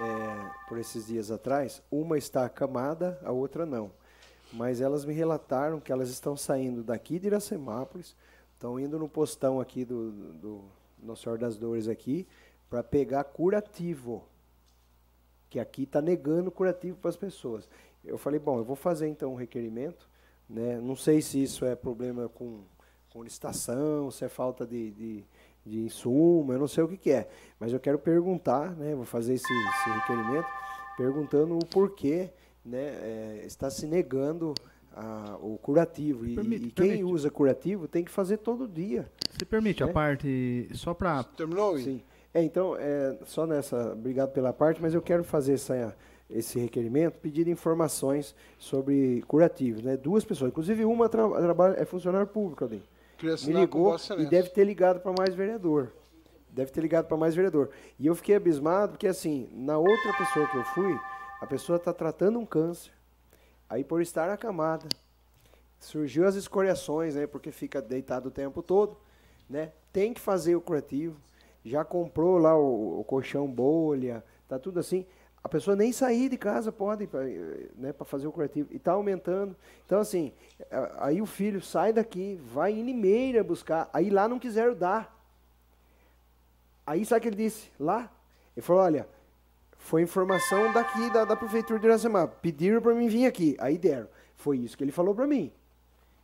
é, 0.00 0.68
por 0.68 0.76
esses 0.78 1.06
dias 1.06 1.30
atrás. 1.30 1.82
Uma 1.90 2.18
está 2.18 2.44
acamada, 2.44 3.18
a 3.24 3.32
outra 3.32 3.64
não. 3.64 3.90
Mas 4.52 4.80
elas 4.80 5.04
me 5.04 5.14
relataram 5.14 5.80
que 5.80 5.90
elas 5.90 6.10
estão 6.10 6.36
saindo 6.36 6.82
daqui 6.82 7.18
de 7.18 7.28
Iracemápolis, 7.28 8.14
estão 8.52 8.78
indo 8.78 8.98
no 8.98 9.08
postão 9.08 9.60
aqui 9.60 9.84
do, 9.84 10.12
do, 11.02 11.16
Senhora 11.16 11.40
das 11.40 11.56
Dores 11.56 11.88
aqui, 11.88 12.26
para 12.68 12.82
pegar 12.82 13.24
curativo 13.24 14.24
que 15.50 15.60
aqui 15.60 15.82
está 15.82 16.00
negando 16.00 16.50
curativo 16.50 16.96
para 16.96 17.10
as 17.10 17.16
pessoas. 17.16 17.68
Eu 18.02 18.16
falei, 18.16 18.40
bom, 18.40 18.58
eu 18.58 18.64
vou 18.64 18.74
fazer 18.74 19.08
então 19.08 19.32
um 19.32 19.36
requerimento, 19.36 20.08
né? 20.48 20.80
não 20.80 20.96
sei 20.96 21.20
se 21.20 21.42
isso 21.42 21.66
é 21.66 21.76
problema 21.76 22.28
com, 22.30 22.62
com 23.10 23.22
licitação, 23.22 24.10
se 24.10 24.24
é 24.24 24.28
falta 24.30 24.66
de, 24.66 24.90
de, 24.92 25.24
de 25.66 25.80
insumo, 25.80 26.52
eu 26.52 26.58
não 26.58 26.66
sei 26.66 26.82
o 26.82 26.88
que, 26.88 26.96
que 26.96 27.10
é, 27.10 27.28
mas 27.60 27.70
eu 27.72 27.78
quero 27.78 27.98
perguntar, 27.98 28.70
né? 28.76 28.94
vou 28.94 29.04
fazer 29.04 29.34
esse, 29.34 29.52
esse 29.52 29.90
requerimento, 29.90 30.48
perguntando 30.96 31.58
o 31.58 31.66
porquê 31.66 32.30
né? 32.64 32.78
É, 32.78 33.42
está 33.46 33.70
se 33.70 33.86
negando 33.86 34.54
a, 34.94 35.36
o 35.40 35.58
curativo. 35.58 36.26
E, 36.26 36.34
permite, 36.34 36.66
e 36.66 36.70
quem 36.70 36.88
permite. 36.88 37.04
usa 37.04 37.30
curativo 37.30 37.88
tem 37.88 38.04
que 38.04 38.10
fazer 38.10 38.38
todo 38.38 38.68
dia. 38.68 39.10
Se 39.38 39.44
permite 39.44 39.82
né? 39.82 39.90
a 39.90 39.92
parte, 39.92 40.68
só 40.74 40.94
para... 40.94 41.24
Terminou? 41.24 41.78
Sim. 41.78 42.02
É, 42.34 42.42
então, 42.42 42.76
é, 42.78 43.16
só 43.26 43.46
nessa, 43.46 43.92
obrigado 43.92 44.32
pela 44.32 44.52
parte, 44.52 44.80
mas 44.80 44.94
eu 44.94 45.02
quero 45.02 45.22
fazer 45.22 45.54
essa, 45.54 45.94
esse 46.30 46.58
requerimento, 46.58 47.18
pedir 47.18 47.46
informações 47.46 48.34
sobre 48.58 49.22
curativos. 49.28 49.82
Né? 49.82 49.96
Duas 49.96 50.24
pessoas, 50.24 50.50
inclusive 50.50 50.84
uma 50.84 51.08
tra 51.08 51.28
trabalha, 51.28 51.74
é 51.78 51.84
funcionário 51.84 52.26
público 52.26 52.64
ali. 52.64 52.82
Me 53.22 53.52
ligou 53.52 53.96
e 54.18 54.26
deve 54.26 54.48
ter 54.48 54.64
ligado 54.64 55.00
para 55.00 55.12
mais 55.12 55.34
vereador. 55.34 55.92
Deve 56.50 56.70
ter 56.70 56.80
ligado 56.80 57.06
para 57.06 57.16
mais 57.16 57.34
vereador. 57.34 57.70
E 57.98 58.06
eu 58.06 58.14
fiquei 58.14 58.34
abismado, 58.34 58.92
porque 58.92 59.06
assim, 59.06 59.48
na 59.52 59.78
outra 59.78 60.12
pessoa 60.18 60.46
que 60.48 60.56
eu 60.56 60.64
fui, 60.64 60.98
a 61.42 61.46
pessoa 61.46 61.76
está 61.76 61.92
tratando 61.92 62.38
um 62.38 62.46
câncer. 62.46 62.92
Aí 63.68 63.84
por 63.84 64.00
estar 64.00 64.30
acamada, 64.30 64.88
surgiu 65.78 66.26
as 66.26 66.36
escoriações, 66.36 67.14
né? 67.14 67.26
Porque 67.26 67.50
fica 67.50 67.82
deitado 67.82 68.28
o 68.28 68.30
tempo 68.30 68.62
todo, 68.62 68.96
né? 69.50 69.72
Tem 69.92 70.14
que 70.14 70.20
fazer 70.20 70.56
o 70.56 70.60
curativo 70.60 71.20
já 71.64 71.84
comprou 71.84 72.38
lá 72.38 72.56
o, 72.56 73.00
o 73.00 73.04
colchão 73.04 73.46
bolha, 73.46 74.24
tá 74.48 74.58
tudo 74.58 74.80
assim. 74.80 75.06
A 75.42 75.48
pessoa 75.48 75.76
nem 75.76 75.92
sair 75.92 76.28
de 76.28 76.36
casa 76.36 76.70
pode 76.70 77.08
né, 77.76 77.92
para 77.92 78.04
fazer 78.04 78.26
o 78.28 78.32
curativo. 78.32 78.68
E 78.72 78.76
está 78.76 78.92
aumentando. 78.92 79.56
Então, 79.84 79.98
assim, 79.98 80.32
aí 80.98 81.20
o 81.20 81.26
filho 81.26 81.60
sai 81.60 81.92
daqui, 81.92 82.40
vai 82.52 82.72
em 82.72 82.82
Limeira 82.82 83.42
buscar, 83.42 83.90
aí 83.92 84.08
lá 84.08 84.28
não 84.28 84.38
quiseram 84.38 84.74
dar. 84.74 85.18
Aí 86.86 87.04
sabe 87.04 87.18
o 87.18 87.22
que 87.22 87.28
ele 87.28 87.36
disse 87.36 87.70
lá? 87.78 88.10
Ele 88.56 88.64
falou, 88.64 88.82
olha, 88.82 89.08
foi 89.82 90.02
informação 90.02 90.72
daqui 90.72 91.10
da, 91.10 91.24
da 91.24 91.36
prefeitura 91.36 91.78
de 91.78 91.86
Iracema. 91.86 92.26
Pediram 92.26 92.80
para 92.80 92.94
mim 92.94 93.08
vir 93.08 93.26
aqui. 93.26 93.56
Aí 93.58 93.76
deram. 93.76 94.08
Foi 94.36 94.56
isso 94.56 94.76
que 94.76 94.84
ele 94.84 94.92
falou 94.92 95.14
para 95.14 95.26
mim. 95.26 95.52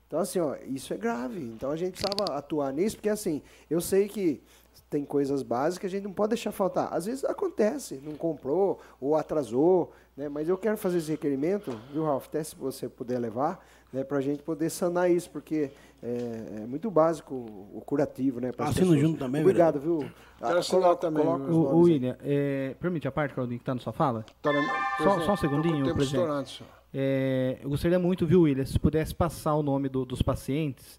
Então, 0.06 0.20
assim, 0.20 0.38
ó, 0.38 0.56
isso 0.64 0.94
é 0.94 0.96
grave. 0.96 1.40
Então 1.40 1.70
a 1.70 1.76
gente 1.76 1.92
precisava 2.00 2.38
atuar 2.38 2.72
nisso, 2.72 2.96
porque 2.96 3.10
assim, 3.10 3.42
eu 3.68 3.80
sei 3.80 4.08
que 4.08 4.40
tem 4.88 5.04
coisas 5.04 5.42
básicas 5.42 5.78
que 5.78 5.86
a 5.86 5.90
gente 5.90 6.04
não 6.04 6.12
pode 6.12 6.30
deixar 6.30 6.52
faltar. 6.52 6.88
Às 6.94 7.04
vezes 7.06 7.24
acontece, 7.24 8.00
não 8.02 8.14
comprou 8.14 8.80
ou 9.00 9.16
atrasou, 9.16 9.92
né? 10.16 10.28
Mas 10.28 10.48
eu 10.48 10.56
quero 10.56 10.78
fazer 10.78 10.98
esse 10.98 11.10
requerimento, 11.10 11.78
viu, 11.92 12.04
Ralf? 12.04 12.26
Até 12.26 12.42
se 12.42 12.56
você 12.56 12.88
puder 12.88 13.18
levar, 13.18 13.62
né, 13.92 14.04
para 14.04 14.18
a 14.18 14.20
gente 14.20 14.42
poder 14.42 14.70
sanar 14.70 15.10
isso, 15.10 15.30
porque 15.30 15.70
é, 16.02 16.60
é 16.62 16.66
muito 16.66 16.90
básico 16.90 17.34
o, 17.34 17.80
curativo, 17.84 18.40
né? 18.40 18.50
Assino 18.58 18.96
junto 18.96 19.18
também, 19.18 19.40
Obrigado, 19.40 19.80
viu? 19.80 20.08
Quero 20.38 20.58
assinar 20.58 20.96
também. 20.96 21.24
coloca 21.24 21.50
O, 21.50 21.74
o. 21.76 21.80
William, 21.80 22.16
é, 22.22 22.74
permite 22.80 23.08
a 23.08 23.12
parte, 23.12 23.34
Claudinho, 23.34 23.58
que 23.58 23.62
está 23.62 23.74
na 23.74 23.80
sua 23.80 23.92
fala? 23.92 24.24
Tá 24.42 24.52
na- 24.52 24.96
Só- 24.98 25.20
só 25.22 25.32
um 25.32 25.36
segundinho, 25.36 25.94
presidente. 25.94 26.62
É, 26.94 27.58
eu 27.62 27.68
gostaria 27.70 27.98
muito, 27.98 28.26
viu, 28.26 28.42
William, 28.42 28.64
se 28.64 28.78
pudesse 28.78 29.14
passar 29.14 29.54
o 29.54 29.62
nome 29.62 29.88
do- 29.88 30.04
dos 30.04 30.22
pacientes 30.22 30.98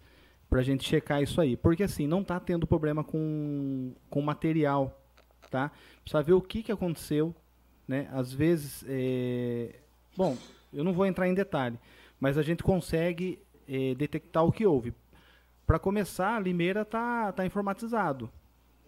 para 0.50 0.60
a 0.60 0.64
gente 0.64 0.84
checar 0.88 1.22
isso 1.22 1.40
aí. 1.40 1.56
Porque 1.56 1.84
assim, 1.84 2.06
não 2.08 2.22
está 2.22 2.40
tendo 2.40 2.68
problema 2.68 3.04
com, 3.04 3.94
com 4.10 4.22
material, 4.22 5.00
tá? 5.50 5.72
Precisa 6.04 6.22
ver 6.22 6.34
o 6.34 6.42
que, 6.42 6.62
que 6.64 6.72
aconteceu, 6.72 7.34
né? 7.88 8.08
Às 8.12 8.32
vezes, 8.34 8.84
é, 8.88 9.76
bom, 10.18 10.36
eu 10.74 10.84
não 10.84 10.94
vou 10.94 11.06
entrar 11.06 11.28
em 11.28 11.34
detalhe, 11.34 11.80
mas 12.20 12.38
a 12.38 12.42
gente 12.42 12.64
consegue 12.64 13.40
é, 13.68 13.94
detectar 13.96 14.44
o 14.46 14.52
que 14.52 14.66
houve. 14.66 14.94
Para 15.66 15.78
começar, 15.80 16.42
Limeira 16.42 16.84
tá, 16.84 17.32
tá 17.32 17.46
informatizado, 17.46 18.30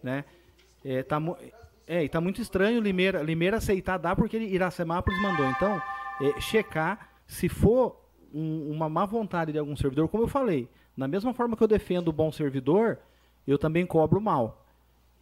né? 0.02 0.24
É, 0.84 1.02
tá, 1.02 1.18
é, 1.86 2.02
e 2.04 2.08
tá 2.08 2.20
muito 2.20 2.40
estranho 2.42 2.80
Limeira, 2.80 3.22
Limeira 3.22 3.58
aceitar 3.58 3.98
dar 3.98 4.16
porque 4.16 4.36
ele- 4.36 4.52
Iracemápolis 4.52 5.20
mandou. 5.22 5.46
Então, 5.48 5.80
é, 6.20 6.40
checar 6.40 7.08
se 7.26 7.48
for 7.48 7.96
um- 8.34 8.70
uma 8.70 8.88
má 8.88 9.06
vontade 9.06 9.52
de 9.52 9.58
algum 9.58 9.76
servidor, 9.76 10.08
como 10.08 10.24
eu 10.24 10.28
falei, 10.28 10.68
na 10.96 11.06
mesma 11.06 11.32
forma 11.32 11.56
que 11.56 11.62
eu 11.62 11.68
defendo 11.68 12.08
o 12.08 12.12
bom 12.12 12.32
servidor, 12.32 12.98
eu 13.46 13.56
também 13.58 13.86
cobro 13.86 14.18
o 14.18 14.22
mal. 14.22 14.66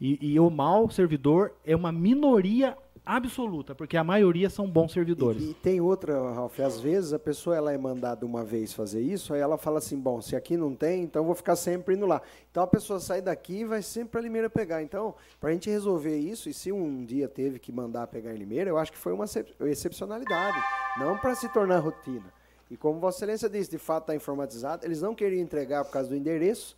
E, 0.00 0.18
e 0.32 0.40
o 0.40 0.48
mal 0.48 0.88
servidor 0.90 1.52
é 1.64 1.76
uma 1.76 1.92
minoria 1.92 2.76
absoluta, 3.16 3.74
porque 3.74 3.96
a 3.96 4.04
maioria 4.04 4.48
são 4.48 4.68
bons 4.68 4.92
servidores. 4.92 5.42
E, 5.42 5.50
e 5.50 5.54
tem 5.54 5.80
outra, 5.80 6.32
Ralf, 6.32 6.60
às 6.60 6.78
vezes 6.80 7.12
a 7.12 7.18
pessoa 7.18 7.56
ela 7.56 7.72
é 7.72 7.78
mandada 7.78 8.24
uma 8.24 8.44
vez 8.44 8.72
fazer 8.72 9.00
isso, 9.00 9.34
aí 9.34 9.40
ela 9.40 9.58
fala 9.58 9.78
assim, 9.78 9.98
bom, 9.98 10.20
se 10.20 10.36
aqui 10.36 10.56
não 10.56 10.74
tem, 10.74 11.02
então 11.02 11.24
vou 11.24 11.34
ficar 11.34 11.56
sempre 11.56 11.94
indo 11.96 12.06
lá. 12.06 12.22
Então 12.50 12.62
a 12.62 12.66
pessoa 12.66 13.00
sai 13.00 13.20
daqui 13.20 13.60
e 13.60 13.64
vai 13.64 13.82
sempre 13.82 14.10
para 14.10 14.20
Limeira 14.20 14.48
pegar. 14.48 14.82
Então, 14.82 15.14
para 15.40 15.50
a 15.50 15.52
gente 15.52 15.68
resolver 15.68 16.16
isso, 16.16 16.48
e 16.48 16.54
se 16.54 16.70
um 16.70 17.04
dia 17.04 17.28
teve 17.28 17.58
que 17.58 17.72
mandar 17.72 18.06
pegar 18.06 18.32
em 18.32 18.36
Limeira, 18.36 18.70
eu 18.70 18.78
acho 18.78 18.92
que 18.92 18.98
foi 18.98 19.12
uma 19.12 19.24
excep- 19.24 19.54
excepcionalidade, 19.60 20.58
não 20.98 21.18
para 21.18 21.34
se 21.34 21.48
tornar 21.52 21.78
rotina. 21.78 22.32
E 22.70 22.76
como 22.76 23.00
Vossa 23.00 23.18
Excelência 23.18 23.48
disse, 23.50 23.70
de 23.70 23.78
fato 23.78 24.04
está 24.04 24.14
informatizado, 24.14 24.86
eles 24.86 25.02
não 25.02 25.14
queriam 25.14 25.42
entregar 25.42 25.84
por 25.84 25.90
causa 25.90 26.08
do 26.08 26.14
endereço, 26.14 26.76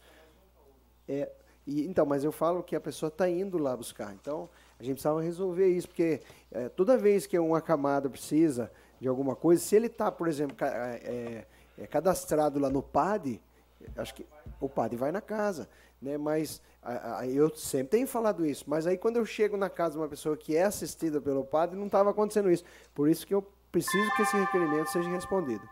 é, 1.06 1.30
e, 1.66 1.86
então, 1.86 2.06
mas 2.06 2.24
eu 2.24 2.32
falo 2.32 2.62
que 2.62 2.74
a 2.74 2.80
pessoa 2.80 3.08
está 3.08 3.28
indo 3.28 3.58
lá 3.58 3.76
buscar. 3.76 4.12
Então, 4.14 4.48
a 4.82 4.84
gente 4.84 4.94
precisava 4.94 5.22
resolver 5.22 5.68
isso, 5.68 5.86
porque 5.88 6.20
é, 6.50 6.68
toda 6.68 6.98
vez 6.98 7.24
que 7.26 7.38
uma 7.38 7.60
camada 7.60 8.10
precisa 8.10 8.70
de 9.00 9.06
alguma 9.06 9.36
coisa, 9.36 9.62
se 9.62 9.76
ele 9.76 9.86
está, 9.86 10.10
por 10.10 10.26
exemplo, 10.26 10.56
ca- 10.56 10.66
é, 10.66 11.46
é, 11.78 11.86
cadastrado 11.86 12.58
lá 12.58 12.68
no 12.68 12.82
PAD, 12.82 13.40
acho 13.96 14.14
que 14.14 14.26
o 14.60 14.68
PAD 14.68 14.96
vai 14.96 15.12
na 15.12 15.20
casa. 15.20 15.68
Né? 16.00 16.18
Mas 16.18 16.60
a- 16.82 17.18
a- 17.20 17.26
eu 17.28 17.54
sempre 17.54 17.88
tenho 17.90 18.08
falado 18.08 18.44
isso. 18.44 18.64
Mas 18.66 18.86
aí, 18.88 18.98
quando 18.98 19.16
eu 19.18 19.24
chego 19.24 19.56
na 19.56 19.70
casa 19.70 19.92
de 19.92 19.98
uma 19.98 20.08
pessoa 20.08 20.36
que 20.36 20.56
é 20.56 20.64
assistida 20.64 21.20
pelo 21.20 21.44
PAD, 21.44 21.76
não 21.76 21.86
estava 21.86 22.10
acontecendo 22.10 22.50
isso. 22.50 22.64
Por 22.92 23.08
isso 23.08 23.24
que 23.24 23.32
eu 23.32 23.46
preciso 23.70 24.10
que 24.16 24.22
esse 24.22 24.36
requerimento 24.36 24.88
seja 24.88 25.08
respondido. 25.10 25.62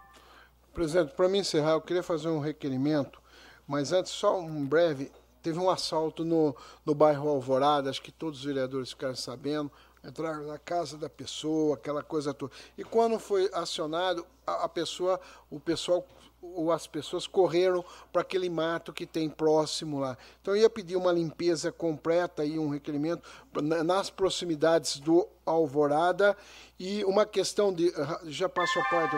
Presidente, 0.73 1.13
para 1.15 1.29
me 1.29 1.39
encerrar, 1.39 1.73
eu 1.73 1.81
queria 1.81 2.03
fazer 2.03 2.29
um 2.29 2.39
requerimento, 2.39 3.21
mas 3.67 3.93
antes, 3.93 4.13
só 4.13 4.39
um 4.41 4.65
breve. 4.65 5.11
Teve 5.43 5.59
um 5.59 5.71
assalto 5.71 6.25
no, 6.25 6.55
no 6.85 6.95
bairro 6.95 7.29
Alvorada, 7.29 7.89
acho 7.91 8.03
que 8.03 8.13
todos 8.13 8.41
os 8.41 8.45
vereadores 8.45 8.91
ficaram 8.91 9.17
sabendo. 9.17 9.71
Entraram 10.03 10.47
na 10.47 10.59
casa 10.59 10.97
da 10.97 11.11
pessoa, 11.11 11.75
aquela 11.75 12.03
coisa 12.03 12.33
toda. 12.33 12.53
E 12.79 12.83
quando 12.83 13.19
foi 13.19 13.51
acionado, 13.53 14.25
a, 14.47 14.65
a 14.65 14.69
pessoa, 14.69 15.21
o 15.51 15.61
pessoal, 15.61 16.07
ou 16.41 16.73
as 16.73 16.87
pessoas 16.87 17.27
correram 17.27 17.85
para 18.11 18.23
aquele 18.23 18.49
mato 18.49 18.95
que 18.95 19.05
tem 19.05 19.29
próximo 19.29 20.01
lá. 20.01 20.17
Então 20.41 20.57
eu 20.57 20.63
ia 20.63 20.71
pedir 20.71 20.97
uma 20.97 21.13
limpeza 21.13 21.71
completa 21.71 22.43
e 22.47 22.59
um 22.59 22.71
requerimento 22.71 23.29
na- 23.63 23.85
nas 23.85 24.09
proximidades 24.09 24.99
do 24.99 25.29
Alvorada 25.45 26.35
e 26.79 27.05
uma 27.05 27.27
questão 27.27 27.71
de 27.71 27.93
já 28.25 28.49
passo 28.49 28.79
a 28.79 28.85
parte 28.85 29.17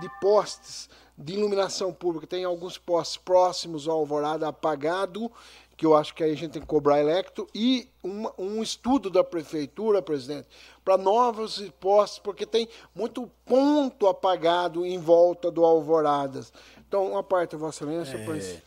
de 0.00 0.08
postes 0.20 0.88
de 1.16 1.34
iluminação 1.34 1.92
pública. 1.92 2.26
Tem 2.26 2.44
alguns 2.44 2.76
postes 2.78 3.16
próximos 3.16 3.88
ao 3.88 3.98
Alvorada 3.98 4.48
apagado, 4.48 5.30
que 5.76 5.84
eu 5.84 5.96
acho 5.96 6.14
que 6.14 6.22
aí 6.22 6.32
a 6.32 6.36
gente 6.36 6.52
tem 6.52 6.62
que 6.62 6.68
cobrar 6.68 7.00
electro, 7.00 7.48
e 7.54 7.88
uma- 8.02 8.32
um 8.38 8.62
estudo 8.62 9.10
da 9.10 9.24
prefeitura, 9.24 10.00
presidente, 10.00 10.46
para 10.84 10.96
novos 10.96 11.60
postes, 11.80 12.18
porque 12.20 12.46
tem 12.46 12.68
muito 12.94 13.28
ponto 13.44 14.06
apagado 14.06 14.86
em 14.86 14.98
volta 14.98 15.50
do 15.50 15.64
Alvoradas. 15.64 16.52
Então, 16.86 17.10
uma 17.12 17.22
parte, 17.24 17.56
Vossa 17.56 17.84
Excelência, 17.84 18.16
É, 18.16 18.24
pois- 18.24 18.62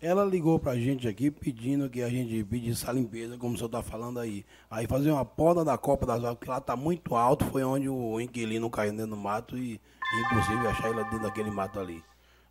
Ela 0.00 0.24
ligou 0.24 0.58
pra 0.58 0.74
gente 0.74 1.06
aqui 1.06 1.30
pedindo 1.30 1.88
que 1.88 2.02
a 2.02 2.08
gente 2.08 2.42
pedisse 2.42 2.84
a 2.90 2.92
limpeza, 2.92 3.38
como 3.38 3.54
o 3.54 3.56
senhor 3.56 3.68
tá 3.68 3.84
falando 3.84 4.18
aí. 4.18 4.44
Aí 4.68 4.84
fazer 4.88 5.12
uma 5.12 5.24
poda 5.24 5.64
da 5.64 5.78
Copa 5.78 6.04
das 6.04 6.18
Águas, 6.18 6.34
porque 6.34 6.50
lá 6.50 6.60
tá 6.60 6.74
muito 6.74 7.14
alto, 7.14 7.44
foi 7.44 7.62
onde 7.62 7.88
o 7.88 8.20
inquilino 8.20 8.68
caiu 8.68 8.90
dentro 8.90 9.10
do 9.10 9.16
mato 9.16 9.56
e 9.56 9.80
impossível 10.20 10.68
achar 10.70 10.88
ele 10.90 11.02
dentro 11.04 11.20
daquele 11.22 11.50
mato 11.50 11.78
ali. 11.80 12.02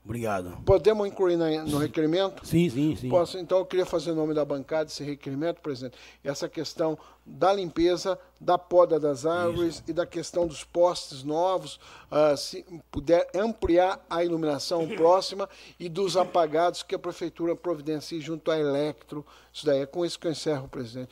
Obrigado. 0.03 0.57
podemos 0.65 1.07
incluir 1.07 1.37
na- 1.37 1.63
no 1.63 1.77
requerimento? 1.77 2.43
Sim, 2.43 2.67
sim, 2.71 2.95
sim. 2.95 3.07
Posso, 3.07 3.37
então, 3.37 3.59
eu 3.59 3.65
queria 3.67 3.85
fazer 3.85 4.09
em 4.09 4.15
nome 4.15 4.33
da 4.33 4.43
bancada 4.43 4.89
esse 4.89 5.03
requerimento, 5.03 5.61
presidente. 5.61 5.95
Essa 6.23 6.49
questão 6.49 6.97
da 7.23 7.53
limpeza, 7.53 8.17
da 8.39 8.57
poda 8.57 8.99
das 8.99 9.27
árvores 9.27 9.83
e 9.87 9.93
da 9.93 10.03
questão 10.07 10.47
dos 10.47 10.63
postes 10.63 11.21
novos, 11.23 11.79
ah, 12.09 12.35
se 12.35 12.65
puder 12.89 13.29
ampliar 13.35 14.03
a 14.09 14.23
iluminação 14.25 14.87
próxima 14.97 15.47
e 15.79 15.87
dos 15.87 16.17
apagados 16.17 16.81
que 16.81 16.95
a 16.95 16.99
prefeitura 16.99 17.55
providencie 17.55 18.19
junto 18.19 18.49
à 18.49 18.57
Electro. 18.57 19.23
Isso 19.53 19.67
daí 19.67 19.81
é 19.81 19.85
com 19.85 20.03
isso 20.03 20.17
que 20.17 20.25
eu 20.25 20.31
encerro, 20.31 20.67
presidente. 20.67 21.11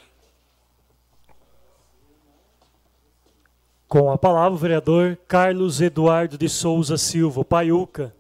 Com 3.90 4.12
a 4.12 4.20
palavra, 4.20 4.54
o 4.54 4.58
vereador 4.58 5.18
Carlos 5.28 5.82
Eduardo 5.82 6.38
de 6.38 6.48
Souza 6.48 6.96
Silva, 6.96 7.44
Paiuca. 7.44 8.14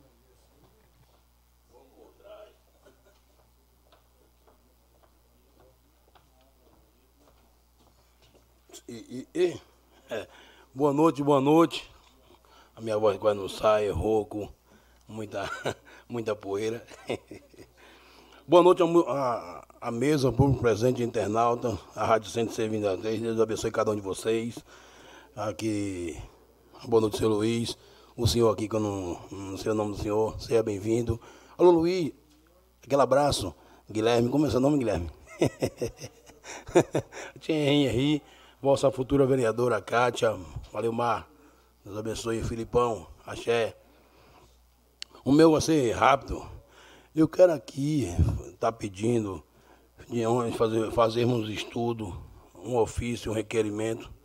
E, 8.87 9.27
e- 9.35 9.39
e- 9.39 9.61
é, 10.09 10.27
boa 10.73 10.91
noite, 10.91 11.21
boa 11.21 11.39
noite. 11.39 11.87
A 12.75 12.81
minha 12.81 12.97
voz 12.97 13.19
quase 13.19 13.37
não 13.39 13.47
sai, 13.47 13.87
é 13.87 13.91
rouco, 13.91 14.51
muita, 15.07 15.47
muita 16.09 16.35
poeira. 16.35 16.83
boa 18.47 18.63
noite 18.63 18.81
a, 18.81 18.85
a, 18.87 19.65
a 19.81 19.91
mesa, 19.91 20.31
público 20.31 20.61
presente, 20.63 21.03
internauta, 21.03 21.77
a 21.95 22.07
Rádio 22.07 22.31
123. 22.31 23.21
Deus 23.21 23.39
abençoe 23.39 23.69
cada 23.69 23.91
um 23.91 23.95
de 23.95 24.01
vocês. 24.01 24.57
Aqui, 25.39 26.21
boa 26.83 26.99
noite, 26.99 27.17
senhor 27.17 27.29
Luiz. 27.29 27.77
O 28.17 28.27
senhor 28.27 28.51
aqui, 28.51 28.67
que 28.67 28.75
eu 28.75 28.79
não, 28.81 29.17
não 29.31 29.57
sei 29.57 29.71
o 29.71 29.73
nome 29.73 29.95
do 29.95 29.97
senhor, 29.97 30.37
seja 30.37 30.61
bem-vindo. 30.61 31.17
Alô, 31.57 31.71
Luiz, 31.71 32.11
aquele 32.83 33.01
abraço. 33.01 33.55
Guilherme, 33.89 34.27
como 34.27 34.45
é 34.45 34.49
seu 34.49 34.59
nome, 34.59 34.79
Guilherme? 34.79 35.09
Tia 37.39 37.55
Henri, 37.55 38.21
vossa 38.61 38.91
futura 38.91 39.25
vereadora 39.25 39.81
Kátia, 39.81 40.37
valeu 40.73 40.91
Mar, 40.91 41.29
Deus 41.85 41.97
abençoe, 41.97 42.43
Filipão, 42.43 43.07
Axé. 43.25 43.77
O 45.23 45.31
meu 45.31 45.53
vai 45.53 45.61
ser 45.61 45.93
rápido. 45.93 46.45
Eu 47.15 47.29
quero 47.29 47.53
aqui 47.53 48.13
estar 48.49 48.73
pedindo 48.73 49.41
de 50.09 50.25
onde 50.25 50.57
fazer, 50.57 50.91
fazermos 50.91 51.49
estudo, 51.49 52.13
um 52.61 52.75
ofício, 52.75 53.31
um 53.31 53.35
requerimento 53.35 54.18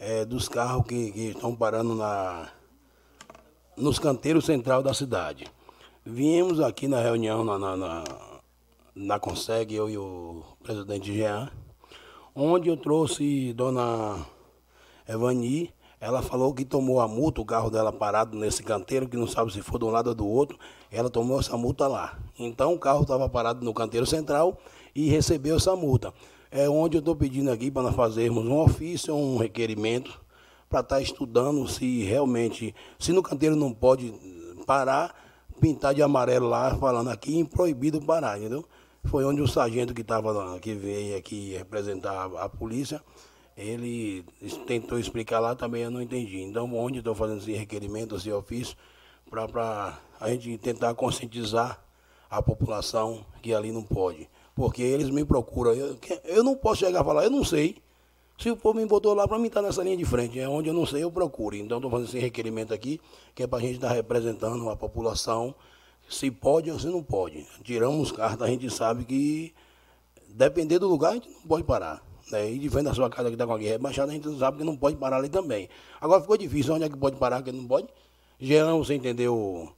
é, 0.00 0.24
dos 0.24 0.48
carros 0.48 0.86
que, 0.86 1.12
que 1.12 1.20
estão 1.28 1.54
parando 1.54 1.94
na, 1.94 2.48
nos 3.76 3.98
canteiros 3.98 4.46
central 4.46 4.82
da 4.82 4.94
cidade. 4.94 5.46
Viemos 6.04 6.58
aqui 6.58 6.88
na 6.88 7.00
reunião 7.00 7.44
na, 7.44 7.58
na, 7.58 7.76
na, 7.76 8.04
na 8.94 9.20
Conseg, 9.20 9.74
eu 9.74 9.90
e 9.90 9.98
o 9.98 10.42
presidente 10.62 11.14
Jean, 11.14 11.50
onde 12.34 12.70
eu 12.70 12.76
trouxe 12.78 13.52
dona 13.52 14.24
Evani, 15.06 15.70
ela 16.00 16.22
falou 16.22 16.54
que 16.54 16.64
tomou 16.64 16.98
a 16.98 17.06
multa, 17.06 17.42
o 17.42 17.44
carro 17.44 17.68
dela 17.68 17.92
parado 17.92 18.34
nesse 18.38 18.62
canteiro, 18.62 19.06
que 19.06 19.18
não 19.18 19.26
sabe 19.26 19.52
se 19.52 19.60
for 19.60 19.78
de 19.78 19.84
um 19.84 19.90
lado 19.90 20.08
ou 20.08 20.14
do 20.14 20.26
outro, 20.26 20.58
ela 20.90 21.10
tomou 21.10 21.38
essa 21.38 21.54
multa 21.58 21.86
lá. 21.86 22.18
Então 22.38 22.72
o 22.72 22.78
carro 22.78 23.02
estava 23.02 23.28
parado 23.28 23.62
no 23.62 23.74
canteiro 23.74 24.06
central 24.06 24.56
e 24.94 25.10
recebeu 25.10 25.56
essa 25.56 25.76
multa. 25.76 26.14
É 26.52 26.68
onde 26.68 26.96
eu 26.96 26.98
estou 26.98 27.14
pedindo 27.14 27.48
aqui 27.50 27.70
para 27.70 27.82
nós 27.82 27.94
fazermos 27.94 28.44
um 28.44 28.58
ofício, 28.58 29.14
um 29.14 29.36
requerimento, 29.36 30.20
para 30.68 30.80
estar 30.80 30.96
tá 30.96 31.00
estudando 31.00 31.68
se 31.68 32.02
realmente, 32.02 32.74
se 32.98 33.12
no 33.12 33.22
canteiro 33.22 33.54
não 33.54 33.72
pode 33.72 34.12
parar, 34.66 35.14
pintar 35.60 35.94
de 35.94 36.02
amarelo 36.02 36.48
lá, 36.48 36.74
falando 36.76 37.08
aqui, 37.08 37.44
proibido 37.44 38.00
parar, 38.00 38.36
entendeu? 38.36 38.64
Foi 39.04 39.24
onde 39.24 39.40
o 39.40 39.46
sargento 39.46 39.94
que 39.94 40.00
estava 40.00 40.58
que 40.58 40.74
veio 40.74 41.16
aqui 41.16 41.54
representar 41.56 42.12
a, 42.12 42.44
a 42.44 42.48
polícia, 42.48 43.00
ele 43.56 44.24
tentou 44.66 44.98
explicar 44.98 45.38
lá 45.38 45.54
também, 45.54 45.82
eu 45.82 45.90
não 45.90 46.02
entendi. 46.02 46.40
Então, 46.40 46.74
onde 46.74 46.98
estou 46.98 47.14
fazendo 47.14 47.38
esse 47.38 47.52
requerimento, 47.52 48.16
esse 48.16 48.32
ofício, 48.32 48.76
para 49.30 50.00
a 50.18 50.28
gente 50.30 50.58
tentar 50.58 50.94
conscientizar 50.94 51.80
a 52.28 52.42
população 52.42 53.24
que 53.40 53.54
ali 53.54 53.70
não 53.70 53.84
pode. 53.84 54.28
Porque 54.60 54.82
eles 54.82 55.08
me 55.08 55.24
procuram. 55.24 55.72
Eu, 55.72 55.96
eu 56.22 56.44
não 56.44 56.54
posso 56.54 56.80
chegar 56.80 57.00
e 57.00 57.04
falar, 57.04 57.24
eu 57.24 57.30
não 57.30 57.42
sei. 57.42 57.76
Se 58.38 58.50
o 58.50 58.56
povo 58.58 58.78
me 58.78 58.84
botou 58.84 59.14
lá 59.14 59.26
para 59.26 59.38
mim 59.38 59.46
estar 59.46 59.62
tá 59.62 59.66
nessa 59.66 59.82
linha 59.82 59.96
de 59.96 60.04
frente, 60.04 60.38
é 60.38 60.46
onde 60.46 60.68
eu 60.68 60.74
não 60.74 60.84
sei, 60.84 61.02
eu 61.02 61.10
procuro. 61.10 61.56
Então 61.56 61.78
estou 61.78 61.90
fazendo 61.90 62.08
esse 62.08 62.18
requerimento 62.18 62.74
aqui, 62.74 63.00
que 63.34 63.42
é 63.42 63.46
para 63.46 63.58
a 63.58 63.62
gente 63.62 63.76
estar 63.76 63.88
tá 63.88 63.94
representando 63.94 64.68
a 64.68 64.76
população, 64.76 65.54
se 66.10 66.30
pode 66.30 66.70
ou 66.70 66.78
se 66.78 66.88
não 66.88 67.02
pode. 67.02 67.46
Tiramos 67.64 68.12
carta, 68.12 68.44
a 68.44 68.48
gente 68.48 68.68
sabe 68.68 69.06
que, 69.06 69.54
depender 70.28 70.78
do 70.78 70.88
lugar, 70.88 71.12
a 71.12 71.14
gente 71.14 71.30
não 71.30 71.48
pode 71.48 71.64
parar. 71.64 72.02
Né? 72.30 72.52
E 72.52 72.58
de 72.58 72.68
frente 72.68 72.84
da 72.84 72.92
sua 72.92 73.08
casa 73.08 73.30
que 73.30 73.36
está 73.36 73.46
com 73.46 73.54
a 73.54 73.58
guerra 73.58 73.72
rebaixada, 73.72 74.12
a 74.12 74.14
gente 74.14 74.38
sabe 74.38 74.58
que 74.58 74.64
não 74.64 74.76
pode 74.76 74.96
parar 74.96 75.16
ali 75.16 75.30
também. 75.30 75.70
Agora 75.98 76.20
ficou 76.20 76.36
difícil, 76.36 76.74
onde 76.74 76.84
é 76.84 76.88
que 76.90 76.98
pode 76.98 77.16
parar, 77.16 77.42
que 77.42 77.50
não 77.50 77.66
pode? 77.66 77.88
Jean, 78.38 78.76
você 78.76 78.92
entendeu 78.92 79.72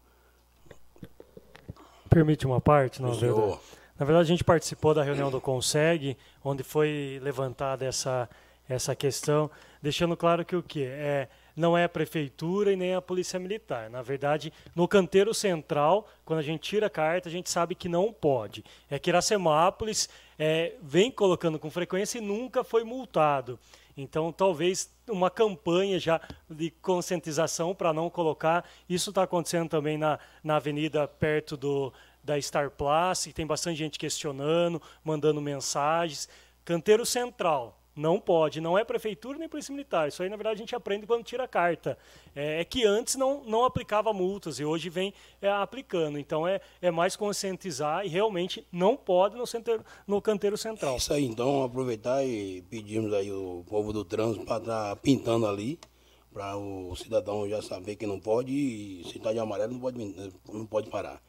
permite 2.12 2.46
uma 2.46 2.60
parte, 2.60 3.00
na 3.00 3.10
verdade. 3.10 3.58
Na 4.02 4.06
verdade, 4.06 4.24
a 4.24 4.34
gente 4.34 4.42
participou 4.42 4.92
da 4.92 5.04
reunião 5.04 5.30
do 5.30 5.40
Conseg, 5.40 6.16
onde 6.44 6.64
foi 6.64 7.20
levantada 7.22 7.84
essa, 7.84 8.28
essa 8.68 8.96
questão, 8.96 9.48
deixando 9.80 10.16
claro 10.16 10.44
que 10.44 10.56
o 10.56 10.62
que 10.62 10.82
é 10.82 11.28
não 11.54 11.78
é 11.78 11.84
a 11.84 11.88
prefeitura 11.88 12.72
e 12.72 12.76
nem 12.76 12.96
a 12.96 13.00
polícia 13.00 13.38
militar. 13.38 13.88
Na 13.88 14.02
verdade, 14.02 14.52
no 14.74 14.88
canteiro 14.88 15.32
central, 15.32 16.08
quando 16.24 16.40
a 16.40 16.42
gente 16.42 16.62
tira 16.62 16.88
a 16.88 16.90
carta, 16.90 17.28
a 17.28 17.32
gente 17.32 17.48
sabe 17.48 17.76
que 17.76 17.88
não 17.88 18.12
pode. 18.12 18.64
É 18.90 18.98
que 18.98 19.08
Iracemápolis 19.08 20.08
é, 20.36 20.72
vem 20.82 21.08
colocando 21.08 21.56
com 21.56 21.70
frequência 21.70 22.18
e 22.18 22.20
nunca 22.20 22.64
foi 22.64 22.82
multado. 22.82 23.56
Então, 23.96 24.32
talvez 24.32 24.90
uma 25.08 25.30
campanha 25.30 25.98
já 26.00 26.20
de 26.50 26.70
conscientização 26.70 27.72
para 27.72 27.92
não 27.92 28.10
colocar. 28.10 28.64
Isso 28.88 29.10
está 29.10 29.22
acontecendo 29.22 29.68
também 29.68 29.98
na, 29.98 30.18
na 30.42 30.56
avenida 30.56 31.06
perto 31.06 31.56
do, 31.56 31.92
da 32.22 32.40
Star 32.40 32.70
Plus, 32.70 33.32
tem 33.34 33.46
bastante 33.46 33.78
gente 33.78 33.98
questionando, 33.98 34.80
mandando 35.04 35.40
mensagens. 35.40 36.28
Canteiro 36.64 37.04
Central, 37.04 37.78
não 37.94 38.18
pode, 38.18 38.60
não 38.60 38.78
é 38.78 38.84
prefeitura 38.84 39.38
nem 39.38 39.48
polícia 39.48 39.72
militar. 39.72 40.08
Isso 40.08 40.22
aí, 40.22 40.28
na 40.28 40.36
verdade, 40.36 40.54
a 40.54 40.58
gente 40.58 40.74
aprende 40.74 41.06
quando 41.06 41.24
tira 41.24 41.44
a 41.44 41.48
carta. 41.48 41.98
É, 42.34 42.60
é 42.60 42.64
que 42.64 42.84
antes 42.86 43.16
não, 43.16 43.44
não 43.44 43.64
aplicava 43.64 44.12
multas 44.12 44.58
e 44.58 44.64
hoje 44.64 44.88
vem 44.88 45.12
é, 45.40 45.50
aplicando. 45.50 46.18
Então 46.18 46.46
é, 46.46 46.60
é 46.80 46.90
mais 46.90 47.16
conscientizar 47.16 48.04
e 48.06 48.08
realmente 48.08 48.66
não 48.72 48.96
pode 48.96 49.36
no, 49.36 49.46
centro, 49.46 49.84
no 50.06 50.22
canteiro 50.22 50.56
central. 50.56 50.94
É 50.94 50.96
isso 50.96 51.12
aí, 51.12 51.24
então 51.24 51.62
aproveitar 51.62 52.24
e 52.24 52.62
pedimos 52.70 53.12
aí 53.12 53.30
o 53.30 53.64
povo 53.68 53.92
do 53.92 54.04
trânsito 54.04 54.44
para 54.46 54.58
estar 54.58 54.90
tá 54.90 54.96
pintando 54.96 55.46
ali, 55.46 55.78
para 56.32 56.56
o 56.56 56.96
cidadão 56.96 57.46
já 57.46 57.60
saber 57.60 57.96
que 57.96 58.06
não 58.06 58.18
pode, 58.18 58.52
e 58.52 59.04
se 59.04 59.18
está 59.18 59.32
de 59.32 59.38
amarelo 59.38 59.74
não 59.74 59.80
pode, 59.80 60.32
não 60.50 60.66
pode 60.66 60.88
parar. 60.88 61.20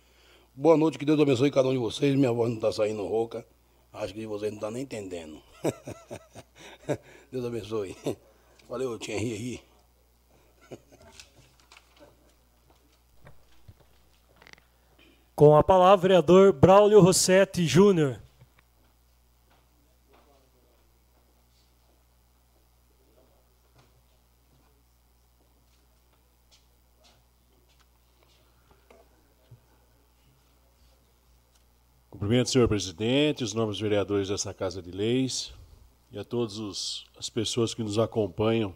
Boa 0.56 0.78
noite, 0.78 1.00
que 1.00 1.06
Deus 1.06 1.20
abençoe 1.20 1.50
cada 1.50 1.68
um 1.70 1.72
de 1.72 1.80
vocês. 1.80 2.16
Minha 2.16 2.32
voz 2.32 2.48
não 2.48 2.58
está 2.58 2.72
saindo 2.72 3.04
rouca. 3.08 3.44
Acho 3.92 4.14
que 4.14 4.28
vocês 4.28 4.52
não 4.52 4.58
estão 4.58 4.70
tá 4.70 4.74
nem 4.76 4.84
entendendo. 4.84 5.42
Deus 7.32 7.44
abençoe. 7.44 7.98
Valeu, 8.70 9.00
Thierry 9.00 9.34
aí. 9.34 10.78
Com 15.36 15.56
a 15.56 15.64
palavra, 15.64 16.04
vereador 16.04 16.54
Braulio 16.54 17.02
Rossetti 17.02 17.66
Júnior. 17.66 18.22
Cumprimento, 32.24 32.52
senhor 32.52 32.70
presidente, 32.70 33.44
os 33.44 33.54
novos 33.54 33.82
vereadores 33.82 34.30
dessa 34.30 34.54
Casa 34.54 34.82
de 34.82 34.92
Leis 34.92 35.54
e 36.10 36.18
a 36.18 36.24
todas 36.24 37.04
as 37.20 37.30
pessoas 37.30 37.74
que 37.74 37.84
nos 37.84 38.00
acompanham 38.00 38.74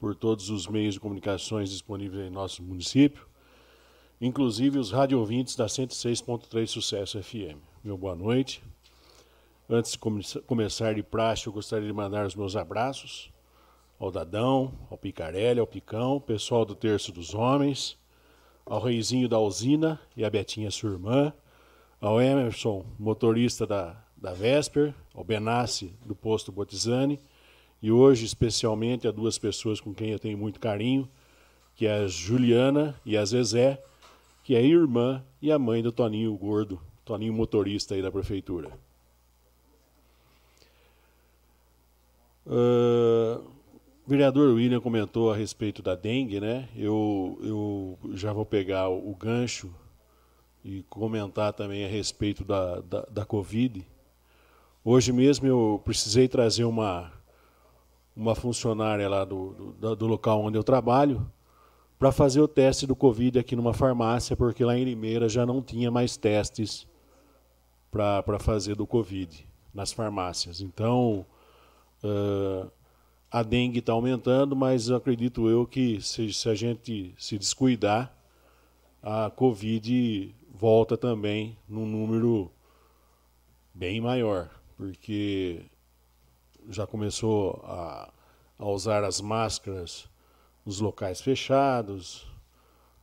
por 0.00 0.16
todos 0.16 0.50
os 0.50 0.66
meios 0.66 0.94
de 0.94 1.00
comunicações 1.00 1.70
disponíveis 1.70 2.26
em 2.26 2.30
nosso 2.30 2.64
município, 2.64 3.28
inclusive 4.20 4.76
os 4.76 4.90
rádio 4.90 5.20
ouvintes 5.20 5.54
da 5.54 5.66
106.3 5.66 6.66
Sucesso 6.66 7.22
FM. 7.22 7.62
Meu 7.84 7.96
boa 7.96 8.16
noite. 8.16 8.60
Antes 9.70 9.92
de 9.92 9.98
come 9.98 10.24
começar 10.44 10.96
de 10.96 11.02
praxe, 11.04 11.46
eu 11.46 11.52
gostaria 11.52 11.86
de 11.86 11.92
mandar 11.92 12.26
os 12.26 12.34
meus 12.34 12.56
abraços 12.56 13.30
ao 14.00 14.10
Dadão, 14.10 14.72
ao 14.90 14.98
Picarelli, 14.98 15.60
ao 15.60 15.66
Picão, 15.66 16.18
pessoal 16.18 16.64
do 16.64 16.74
Terço 16.74 17.12
dos 17.12 17.34
Homens, 17.34 17.96
ao 18.66 18.80
Reizinho 18.82 19.28
da 19.28 19.38
Usina 19.38 20.00
e 20.16 20.24
a 20.24 20.28
Betinha, 20.28 20.72
sua 20.72 20.90
irmã, 20.90 21.32
ao 22.04 22.20
Emerson, 22.20 22.84
motorista 22.98 23.66
da, 23.66 23.96
da 24.14 24.34
Vesper, 24.34 24.94
ao 25.14 25.24
Benassi, 25.24 25.94
do 26.04 26.14
posto 26.14 26.52
Botizani, 26.52 27.18
e 27.80 27.90
hoje 27.90 28.26
especialmente 28.26 29.08
a 29.08 29.10
duas 29.10 29.38
pessoas 29.38 29.80
com 29.80 29.94
quem 29.94 30.10
eu 30.10 30.18
tenho 30.18 30.36
muito 30.36 30.60
carinho, 30.60 31.08
que 31.74 31.86
é 31.86 31.94
a 31.94 32.06
Juliana 32.06 32.94
e 33.06 33.16
a 33.16 33.24
Zezé, 33.24 33.82
que 34.42 34.54
é 34.54 34.62
irmã 34.62 35.24
e 35.40 35.50
a 35.50 35.58
mãe 35.58 35.82
do 35.82 35.90
Toninho 35.90 36.36
Gordo, 36.36 36.78
Toninho 37.06 37.32
motorista 37.32 37.94
aí 37.94 38.02
da 38.02 38.12
prefeitura. 38.12 38.70
Uh, 42.46 43.42
o 44.06 44.10
vereador 44.10 44.54
William 44.54 44.80
comentou 44.80 45.32
a 45.32 45.36
respeito 45.36 45.80
da 45.80 45.94
dengue, 45.94 46.38
né? 46.38 46.68
Eu, 46.76 47.38
eu 47.42 47.98
já 48.12 48.30
vou 48.34 48.44
pegar 48.44 48.90
o 48.90 49.14
gancho 49.14 49.74
e 50.64 50.82
comentar 50.84 51.52
também 51.52 51.84
a 51.84 51.88
respeito 51.88 52.42
da, 52.44 52.80
da, 52.80 53.02
da 53.02 53.24
Covid. 53.24 53.86
Hoje 54.82 55.12
mesmo 55.12 55.46
eu 55.46 55.82
precisei 55.84 56.26
trazer 56.26 56.64
uma, 56.64 57.12
uma 58.16 58.34
funcionária 58.34 59.08
lá 59.08 59.24
do, 59.24 59.74
do, 59.78 59.94
do 59.94 60.06
local 60.06 60.42
onde 60.42 60.56
eu 60.56 60.64
trabalho 60.64 61.30
para 61.98 62.10
fazer 62.10 62.40
o 62.40 62.48
teste 62.48 62.86
do 62.86 62.96
Covid 62.96 63.38
aqui 63.38 63.54
numa 63.54 63.74
farmácia, 63.74 64.36
porque 64.36 64.64
lá 64.64 64.76
em 64.76 64.84
Limeira 64.84 65.28
já 65.28 65.44
não 65.46 65.62
tinha 65.62 65.90
mais 65.90 66.16
testes 66.16 66.86
para 67.90 68.38
fazer 68.38 68.74
do 68.74 68.86
Covid 68.86 69.46
nas 69.72 69.92
farmácias. 69.92 70.60
Então, 70.60 71.24
uh, 72.02 72.70
a 73.30 73.42
dengue 73.42 73.78
está 73.78 73.92
aumentando, 73.92 74.56
mas 74.56 74.90
acredito 74.90 75.48
eu 75.48 75.66
que 75.66 76.00
se, 76.00 76.32
se 76.32 76.48
a 76.48 76.54
gente 76.54 77.14
se 77.18 77.38
descuidar, 77.38 78.12
a 79.02 79.30
Covid 79.30 80.34
volta 80.54 80.96
também 80.96 81.58
num 81.68 81.84
número 81.84 82.50
bem 83.74 84.00
maior, 84.00 84.48
porque 84.76 85.66
já 86.68 86.86
começou 86.86 87.60
a, 87.64 88.12
a 88.56 88.66
usar 88.66 89.02
as 89.02 89.20
máscaras 89.20 90.08
nos 90.64 90.78
locais 90.78 91.20
fechados, 91.20 92.26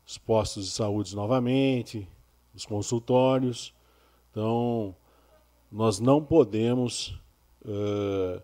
os 0.08 0.18
postos 0.18 0.66
de 0.66 0.72
saúde 0.72 1.14
novamente, 1.14 2.08
os 2.56 2.66
consultórios. 2.66 3.74
Então, 4.32 4.96
nós 5.70 6.00
não 6.00 6.24
podemos 6.24 7.20
uh, 7.66 8.42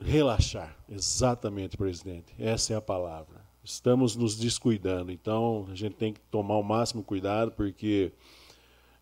relaxar. 0.00 0.76
Exatamente, 0.88 1.76
presidente. 1.76 2.32
Essa 2.38 2.74
é 2.74 2.76
a 2.76 2.80
palavra 2.80 3.46
estamos 3.66 4.14
nos 4.14 4.36
descuidando. 4.38 5.10
Então, 5.10 5.66
a 5.70 5.74
gente 5.74 5.96
tem 5.96 6.12
que 6.12 6.20
tomar 6.30 6.56
o 6.56 6.62
máximo 6.62 7.02
cuidado, 7.02 7.50
porque 7.50 8.12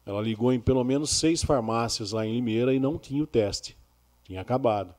ela 0.06 0.22
ligou 0.22 0.52
em 0.52 0.58
pelo 0.58 0.82
menos 0.82 1.10
seis 1.10 1.44
farmácias 1.44 2.12
lá 2.12 2.26
em 2.26 2.32
Limeira 2.32 2.74
e 2.74 2.80
não 2.80 2.98
tinha 2.98 3.22
o 3.22 3.26
teste. 3.26 3.76
Tinha 4.24 4.40
acabado. 4.40 4.94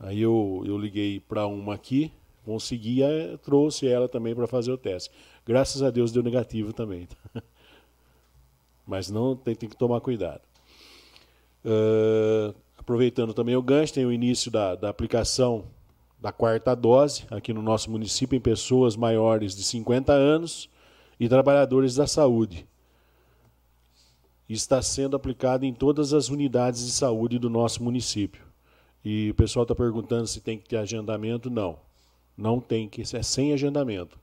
Aí 0.00 0.20
eu, 0.20 0.62
eu 0.66 0.76
liguei 0.76 1.20
para 1.20 1.46
uma 1.46 1.74
aqui, 1.74 2.12
consegui, 2.44 3.00
trouxe 3.42 3.86
ela 3.86 4.08
também 4.08 4.34
para 4.34 4.48
fazer 4.48 4.72
o 4.72 4.78
teste. 4.78 5.10
Graças 5.46 5.80
a 5.82 5.90
Deus 5.90 6.10
deu 6.10 6.22
negativo 6.22 6.72
também. 6.72 7.08
Mas 8.86 9.10
não 9.10 9.36
tem, 9.36 9.54
tem 9.54 9.68
que 9.68 9.76
tomar 9.76 10.00
cuidado. 10.00 10.42
Uh, 11.64 12.54
aproveitando 12.76 13.32
também 13.32 13.54
o 13.54 13.62
gancho, 13.62 13.94
tem 13.94 14.04
o 14.04 14.12
início 14.12 14.50
da, 14.50 14.74
da 14.74 14.88
aplicação 14.88 15.64
da 16.20 16.32
quarta 16.32 16.74
dose 16.74 17.24
aqui 17.30 17.52
no 17.52 17.62
nosso 17.62 17.90
município 17.90 18.36
em 18.36 18.40
pessoas 18.40 18.96
maiores 18.96 19.54
de 19.54 19.62
50 19.62 20.12
anos 20.12 20.68
e 21.18 21.28
trabalhadores 21.28 21.94
da 21.94 22.06
saúde. 22.06 22.66
está 24.48 24.80
sendo 24.80 25.14
aplicado 25.14 25.64
em 25.64 25.74
todas 25.74 26.12
as 26.12 26.28
unidades 26.28 26.84
de 26.84 26.92
saúde 26.92 27.38
do 27.38 27.50
nosso 27.50 27.82
município. 27.82 28.42
E 29.04 29.30
o 29.30 29.34
pessoal 29.34 29.62
está 29.62 29.74
perguntando 29.74 30.26
se 30.26 30.40
tem 30.40 30.58
que 30.58 30.68
ter 30.68 30.76
agendamento. 30.76 31.50
Não, 31.50 31.78
não 32.36 32.60
tem 32.60 32.88
que, 32.88 33.02
é 33.02 33.22
sem 33.22 33.52
agendamento. 33.52 34.18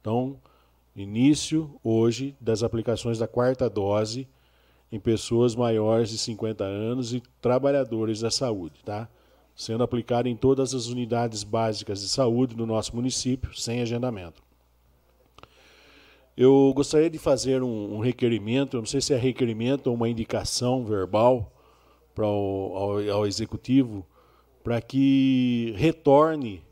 Então, 0.00 0.36
início 0.94 1.78
hoje 1.84 2.34
das 2.40 2.62
aplicações 2.62 3.18
da 3.18 3.28
quarta 3.28 3.68
dose 3.68 4.26
em 4.90 4.98
pessoas 4.98 5.54
maiores 5.54 6.10
de 6.10 6.18
50 6.18 6.64
anos 6.64 7.12
e 7.12 7.22
trabalhadores 7.40 8.20
da 8.20 8.30
saúde, 8.30 8.80
tá? 8.84 9.08
Sendo 9.56 9.82
aplicado 9.82 10.28
em 10.28 10.36
todas 10.36 10.74
as 10.74 10.86
unidades 10.86 11.42
básicas 11.42 12.02
de 12.02 12.08
saúde 12.08 12.54
do 12.54 12.66
nosso 12.66 12.94
município, 12.94 13.52
sem 13.58 13.80
agendamento. 13.80 14.42
Eu 16.36 16.70
gostaria 16.76 17.08
de 17.08 17.18
fazer 17.18 17.62
um, 17.62 17.94
um 17.94 17.98
requerimento, 17.98 18.76
não 18.76 18.84
sei 18.84 19.00
se 19.00 19.14
é 19.14 19.16
requerimento 19.16 19.86
ou 19.86 19.94
uma 19.94 20.08
indicação 20.08 20.84
verbal 20.84 21.50
para 22.14 22.26
o, 22.26 22.72
ao, 22.76 23.18
ao 23.18 23.26
executivo, 23.26 24.06
para 24.62 24.82
que 24.82 25.72
retorne 25.76 26.62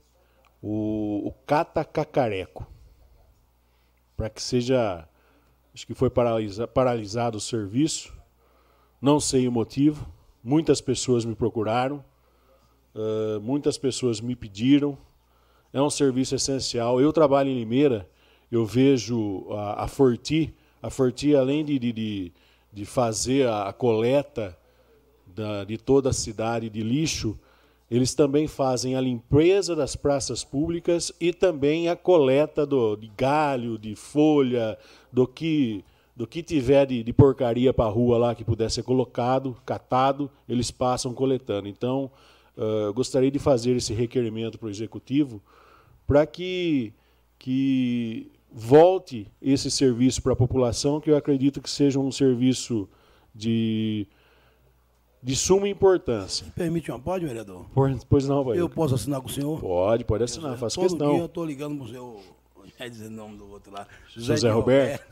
o, 0.60 1.28
o 1.28 1.32
Cata 1.46 1.82
Cacareco, 1.84 2.66
para 4.16 4.28
que 4.28 4.42
seja 4.42 5.08
acho 5.74 5.86
que 5.86 5.94
foi 5.94 6.10
paralisa, 6.10 6.66
paralisado 6.66 7.38
o 7.38 7.40
serviço, 7.40 8.12
não 9.00 9.18
sei 9.18 9.48
o 9.48 9.52
motivo. 9.52 10.06
Muitas 10.42 10.80
pessoas 10.80 11.24
me 11.24 11.34
procuraram, 11.34 12.04
uh, 12.94 13.40
muitas 13.40 13.76
pessoas 13.76 14.20
me 14.20 14.34
pediram. 14.34 14.96
É 15.72 15.82
um 15.82 15.90
serviço 15.90 16.34
essencial. 16.34 17.00
Eu 17.00 17.12
trabalho 17.12 17.50
em 17.50 17.58
Limeira, 17.58 18.08
eu 18.50 18.64
vejo 18.64 19.46
a, 19.50 19.84
a 19.84 19.88
Forti, 19.88 20.54
a 20.80 20.88
Forti, 20.88 21.34
além 21.34 21.64
de, 21.64 21.78
de, 21.78 22.32
de 22.72 22.84
fazer 22.84 23.48
a, 23.48 23.68
a 23.68 23.72
coleta 23.72 24.56
da, 25.26 25.64
de 25.64 25.76
toda 25.76 26.10
a 26.10 26.12
cidade 26.12 26.70
de 26.70 26.82
lixo, 26.82 27.38
eles 27.90 28.14
também 28.14 28.46
fazem 28.46 28.96
a 28.96 29.00
limpeza 29.00 29.76
das 29.76 29.94
praças 29.94 30.42
públicas 30.42 31.12
e 31.20 31.32
também 31.32 31.88
a 31.88 31.96
coleta 31.96 32.64
do, 32.64 32.96
de 32.96 33.10
galho, 33.16 33.78
de 33.78 33.94
folha, 33.94 34.78
do 35.12 35.26
que 35.26 35.84
do 36.16 36.28
que 36.28 36.44
tiver 36.44 36.86
de, 36.86 37.02
de 37.02 37.12
porcaria 37.12 37.74
para 37.74 37.86
a 37.86 37.92
rua 37.92 38.16
lá 38.16 38.34
que 38.36 38.44
puder 38.44 38.70
ser 38.70 38.84
colocado, 38.84 39.56
catado, 39.66 40.30
eles 40.48 40.70
passam 40.70 41.12
coletando. 41.12 41.66
Então, 41.66 42.08
uh, 42.56 42.92
gostaria 42.92 43.30
de 43.30 43.38
fazer 43.38 43.76
esse 43.76 43.92
requerimento 43.92 44.58
para 44.58 44.66
o 44.66 44.70
executivo 44.70 45.42
para 46.06 46.26
que, 46.26 46.92
que 47.38 48.30
volte 48.52 49.26
esse 49.40 49.70
serviço 49.70 50.22
para 50.22 50.32
a 50.32 50.36
população, 50.36 51.00
que 51.00 51.10
eu 51.10 51.16
acredito 51.16 51.60
que 51.60 51.70
seja 51.70 51.98
um 51.98 52.12
serviço 52.12 52.88
de 53.34 54.06
de 55.24 55.34
suma 55.34 55.66
importância. 55.66 56.46
Permite 56.54 56.90
uma 56.90 57.00
pode, 57.00 57.24
vereador? 57.24 57.64
Pois 58.10 58.28
não, 58.28 58.44
vai. 58.44 58.60
Eu 58.60 58.68
posso 58.68 58.94
assinar 58.94 59.22
com 59.22 59.26
o 59.26 59.30
senhor? 59.30 59.58
Pode, 59.58 60.04
pode 60.04 60.22
assinar, 60.22 60.52
eu, 60.52 60.58
faço 60.58 60.76
todo 60.76 60.90
questão. 60.90 61.12
Dia 61.12 61.20
eu 61.20 61.26
estou 61.26 61.46
ligando 61.46 61.78
para 61.78 61.86
o 61.86 61.88
seu. 61.88 62.20
É 62.78 62.88
dizer 62.88 63.06
o 63.06 63.10
nome 63.10 63.38
do 63.38 63.50
outro 63.50 63.72
lá. 63.72 63.86
José, 64.08 64.34
José 64.34 64.50
Roberto. 64.50 65.02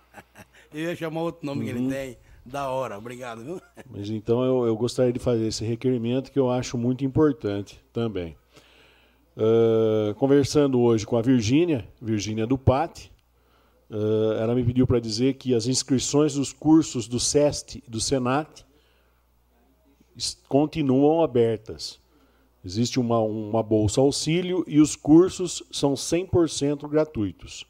eu 0.72 0.80
ia 0.80 0.96
chamar 0.96 1.20
outro 1.20 1.44
nome 1.44 1.60
uhum. 1.60 1.64
que 1.66 1.72
ele 1.72 1.80
uhum. 1.80 1.90
tem. 1.90 2.16
Da 2.44 2.68
hora, 2.68 2.98
obrigado, 2.98 3.42
viu? 3.42 3.60
Mas 3.90 4.10
então 4.10 4.44
eu, 4.44 4.66
eu 4.66 4.76
gostaria 4.76 5.12
de 5.12 5.18
fazer 5.18 5.46
esse 5.46 5.64
requerimento 5.64 6.30
que 6.30 6.38
eu 6.38 6.50
acho 6.50 6.76
muito 6.76 7.04
importante 7.04 7.82
também. 7.92 8.36
Uh, 9.36 10.14
conversando 10.16 10.80
hoje 10.80 11.06
com 11.06 11.16
a 11.16 11.22
Virgínia, 11.22 11.88
Virgínia 12.00 12.46
do 12.46 12.58
PAT, 12.58 13.10
uh, 13.90 14.32
ela 14.38 14.54
me 14.54 14.62
pediu 14.62 14.86
para 14.86 15.00
dizer 15.00 15.34
que 15.34 15.54
as 15.54 15.66
inscrições 15.66 16.34
dos 16.34 16.52
cursos 16.52 17.08
do 17.08 17.18
SEST 17.18 17.82
e 17.84 17.90
do 17.90 18.00
SENAT 18.00 18.64
continuam 20.48 21.22
abertas. 21.22 21.98
Existe 22.64 23.00
uma, 23.00 23.18
uma 23.20 23.62
bolsa 23.62 24.00
auxílio 24.00 24.64
e 24.66 24.80
os 24.80 24.94
cursos 24.94 25.62
são 25.72 25.94
100% 25.94 26.88
gratuitos. 26.88 27.66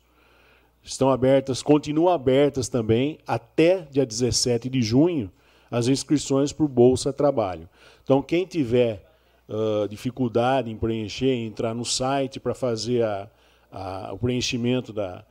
Estão 0.84 1.08
abertas, 1.08 1.62
continuam 1.62 2.12
abertas 2.12 2.68
também 2.68 3.18
até 3.26 3.88
dia 3.90 4.04
17 4.04 4.68
de 4.68 4.82
junho 4.82 5.32
as 5.70 5.88
inscrições 5.88 6.52
para 6.52 6.68
Bolsa 6.68 7.10
Trabalho. 7.10 7.66
Então, 8.02 8.20
quem 8.20 8.44
tiver 8.44 9.02
uh, 9.48 9.88
dificuldade 9.88 10.70
em 10.70 10.76
preencher, 10.76 11.32
entrar 11.32 11.74
no 11.74 11.86
site 11.86 12.38
para 12.38 12.54
fazer 12.54 13.02
a, 13.02 13.30
a, 13.72 14.12
o 14.12 14.18
preenchimento 14.18 14.92
da, 14.92 15.24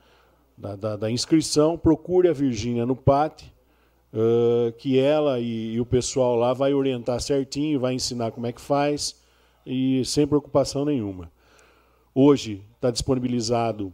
da, 0.57 0.75
da, 0.75 0.95
da 0.97 1.11
inscrição, 1.11 1.77
procure 1.77 2.27
a 2.27 2.33
Virgínia 2.33 2.83
no 2.83 2.95
PAT, 2.95 3.43
uh, 4.11 4.71
que 4.73 4.97
ela 4.97 5.39
e, 5.39 5.75
e, 5.75 5.79
o 5.79 5.85
pessoal 5.85 6.35
lá 6.35 6.51
vai 6.51 6.73
orientar 6.73 7.21
certinho, 7.21 7.79
vai 7.79 7.93
ensinar 7.93 8.31
como 8.31 8.47
é 8.47 8.51
que 8.51 8.59
faz 8.59 9.15
e 9.63 10.03
sem 10.03 10.25
preocupação 10.25 10.83
nenhuma. 10.83 11.31
Hoje 12.13 12.63
está 12.75 12.89
disponibilizado 12.89 13.93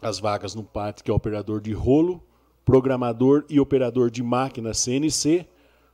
as 0.00 0.20
vagas 0.20 0.54
no 0.54 0.62
PAT, 0.62 1.02
que 1.02 1.10
é 1.10 1.14
operador 1.14 1.60
de 1.60 1.72
rolo, 1.72 2.22
programador 2.64 3.44
e 3.50 3.58
operador 3.58 4.08
de 4.10 4.22
máquina 4.22 4.72
CNC, 4.72 5.44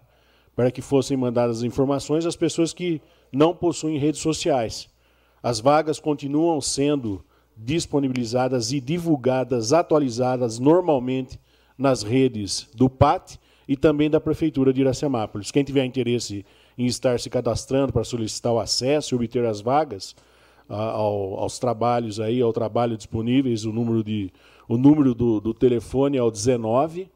para 0.55 0.71
que 0.71 0.81
fossem 0.81 1.17
mandadas 1.17 1.61
informações 1.61 2.25
às 2.25 2.37
pessoas 2.37 2.71
que 2.71 3.01
não 3.33 3.53
possuem 3.53 3.97
redes 3.97 4.21
sociais. 4.21 4.87
As 5.43 5.59
vagas 5.59 5.99
continuam 5.99 6.61
sendo 6.61 7.21
disponibilizadas 7.57 8.71
e 8.71 8.79
divulgadas, 8.79 9.73
atualizadas 9.73 10.57
normalmente 10.57 11.37
nas 11.77 12.01
redes 12.01 12.69
do 12.73 12.89
PAT 12.89 13.40
e 13.71 13.75
também 13.77 14.09
da 14.09 14.19
Prefeitura 14.19 14.73
de 14.73 14.81
Iracemápolis. 14.81 15.49
Quem 15.49 15.63
tiver 15.63 15.85
interesse 15.85 16.45
em 16.77 16.87
estar 16.87 17.17
se 17.17 17.29
cadastrando 17.29 17.93
para 17.93 18.03
solicitar 18.03 18.51
o 18.51 18.59
acesso 18.59 19.13
e 19.13 19.15
obter 19.15 19.45
as 19.45 19.61
vagas 19.61 20.13
ao, 20.67 21.39
aos 21.39 21.57
trabalhos 21.57 22.19
aí, 22.19 22.41
ao 22.41 22.51
trabalho 22.51 22.97
disponíveis, 22.97 23.63
o 23.63 23.71
número, 23.71 24.03
de, 24.03 24.29
o 24.67 24.77
número 24.77 25.15
do, 25.15 25.39
do 25.39 25.53
telefone 25.53 26.17
é 26.17 26.21
o 26.21 26.29
19 26.29 27.09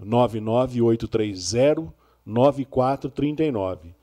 99830 0.00 1.94
9439. 2.26 3.94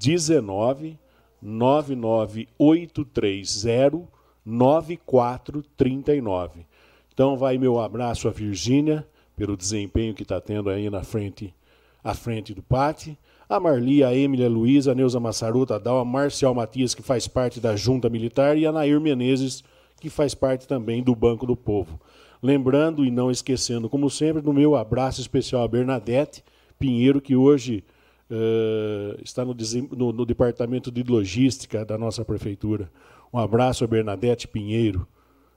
19 0.00 0.98
99830 1.42 4.08
9439. 4.46 6.66
Então 7.12 7.36
vai 7.36 7.58
meu 7.58 7.78
abraço 7.78 8.28
a 8.28 8.30
Virgínia 8.30 9.06
pelo 9.38 9.56
desempenho 9.56 10.12
que 10.12 10.24
está 10.24 10.40
tendo 10.40 10.68
aí 10.68 10.90
na 10.90 11.04
frente, 11.04 11.54
à 12.02 12.12
frente 12.12 12.52
do 12.52 12.60
PAT. 12.60 13.16
A 13.48 13.60
Marli, 13.60 14.02
a 14.02 14.12
Emília 14.12 14.48
Luiza, 14.48 14.90
a 14.90 14.94
Neuza 14.96 15.20
Massaruta, 15.20 15.76
a 15.76 15.78
Dal, 15.78 16.00
a 16.00 16.04
Marcial 16.04 16.52
Matias, 16.52 16.92
que 16.92 17.02
faz 17.02 17.28
parte 17.28 17.60
da 17.60 17.76
Junta 17.76 18.10
Militar, 18.10 18.58
e 18.58 18.66
a 18.66 18.72
Nair 18.72 19.00
Menezes, 19.00 19.62
que 20.00 20.10
faz 20.10 20.34
parte 20.34 20.66
também 20.66 21.02
do 21.02 21.14
Banco 21.14 21.46
do 21.46 21.56
Povo. 21.56 22.00
Lembrando 22.42 23.04
e 23.04 23.10
não 23.10 23.30
esquecendo, 23.30 23.88
como 23.88 24.10
sempre, 24.10 24.42
do 24.42 24.52
meu 24.52 24.74
abraço 24.74 25.20
especial 25.20 25.62
a 25.62 25.68
Bernadette 25.68 26.44
Pinheiro, 26.76 27.20
que 27.20 27.36
hoje 27.36 27.84
uh, 28.30 29.18
está 29.22 29.44
no, 29.44 29.56
no, 29.96 30.12
no, 30.12 30.26
departamento 30.26 30.90
de 30.90 31.02
logística 31.04 31.84
da 31.84 31.96
nossa 31.96 32.24
prefeitura. 32.24 32.90
Um 33.32 33.38
abraço 33.38 33.84
a 33.84 33.86
Bernadette 33.86 34.48
Pinheiro, 34.48 35.06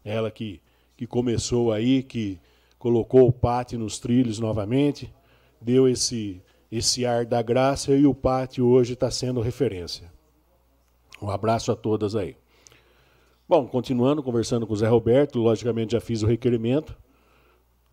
ela 0.05 0.29
que, 0.29 0.61
que 0.95 1.05
começou 1.07 1.71
aí, 1.71 2.03
que 2.03 2.39
colocou 2.81 3.27
o 3.27 3.31
pátio 3.31 3.77
nos 3.77 3.99
trilhos 3.99 4.39
novamente, 4.39 5.13
deu 5.61 5.87
esse, 5.87 6.41
esse 6.71 7.05
ar 7.05 7.27
da 7.27 7.39
graça 7.39 7.93
e 7.95 8.07
o 8.07 8.15
pátio 8.15 8.65
hoje 8.65 8.93
está 8.93 9.11
sendo 9.11 9.39
referência. 9.39 10.11
Um 11.21 11.29
abraço 11.29 11.71
a 11.71 11.75
todas 11.75 12.15
aí. 12.15 12.35
Bom, 13.47 13.67
continuando, 13.67 14.23
conversando 14.23 14.65
com 14.65 14.73
o 14.73 14.75
Zé 14.75 14.87
Roberto, 14.87 15.37
logicamente 15.37 15.91
já 15.91 16.01
fiz 16.01 16.23
o 16.23 16.25
requerimento. 16.25 16.97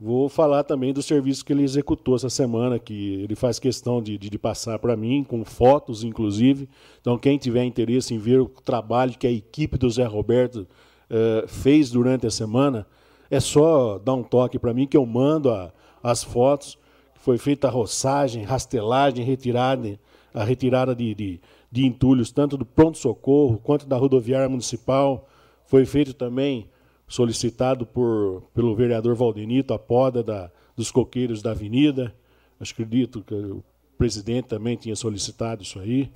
Vou 0.01 0.27
falar 0.27 0.65
também 0.65 0.95
do 0.95 1.03
serviço 1.03 1.45
que 1.45 1.53
ele 1.53 1.65
executou 1.65 2.17
essa 2.17 2.31
semana, 2.31 2.79
que 2.79 3.23
ele 3.23 3.35
faz 3.35 3.59
questão 3.59 4.01
de, 4.01 4.17
de, 4.17 4.31
de 4.31 4.39
passar 4.39 4.79
para 4.79 4.97
mim, 4.97 5.23
com 5.23 5.45
fotos, 5.45 6.03
inclusive. 6.03 6.67
Então, 6.99 7.19
quem 7.19 7.37
tiver 7.37 7.65
interesse 7.65 8.15
em 8.15 8.19
ver 8.19 8.41
o 8.41 8.49
trabalho 8.49 9.19
que 9.19 9.27
a 9.27 9.31
equipe 9.31 9.77
do 9.77 9.91
Zé 9.91 10.07
Roberto 10.07 10.67
uh, 11.11 11.47
fez 11.47 11.91
durante 11.91 12.27
a 12.27 12.31
semana, 12.31 12.87
é 13.31 13.41
só 13.41 13.99
dar 13.99 14.15
um 14.15 14.23
toque 14.23 14.59
para 14.59 14.75
mim 14.75 14.87
que 14.87 14.97
eu 14.97 15.05
mando 15.05 15.51
a, 15.51 15.73
as 16.03 16.23
fotos. 16.23 16.79
Foi 17.15 17.37
feita 17.37 17.69
a 17.69 17.71
roçagem, 17.71 18.45
rastelagem, 18.45 19.25
retirada, 19.25 19.99
a 20.33 20.45
retirada 20.45 20.95
de, 20.95 21.15
de, 21.15 21.41
de 21.71 21.85
entulhos, 21.85 22.31
tanto 22.31 22.57
do 22.57 22.65
pronto-socorro 22.65 23.59
quanto 23.59 23.87
da 23.87 23.97
rodoviária 23.97 24.49
municipal. 24.49 25.29
Foi 25.67 25.85
feito 25.85 26.15
também 26.15 26.69
solicitado 27.07 27.87
por, 27.87 28.43
pelo 28.55 28.75
vereador 28.75 29.15
Valdenito, 29.15 29.75
a 29.75 29.79
poda 29.79 30.23
da, 30.23 30.51
dos 30.77 30.91
coqueiros 30.91 31.43
da 31.43 31.51
avenida. 31.51 32.15
Acho 32.61 32.75
que 32.75 32.83
acredito 32.83 33.23
que 33.23 33.35
o 33.35 33.65
presidente 33.97 34.47
também 34.47 34.77
tinha 34.77 34.95
solicitado 34.95 35.63
isso 35.63 35.79
aí. 35.79 36.11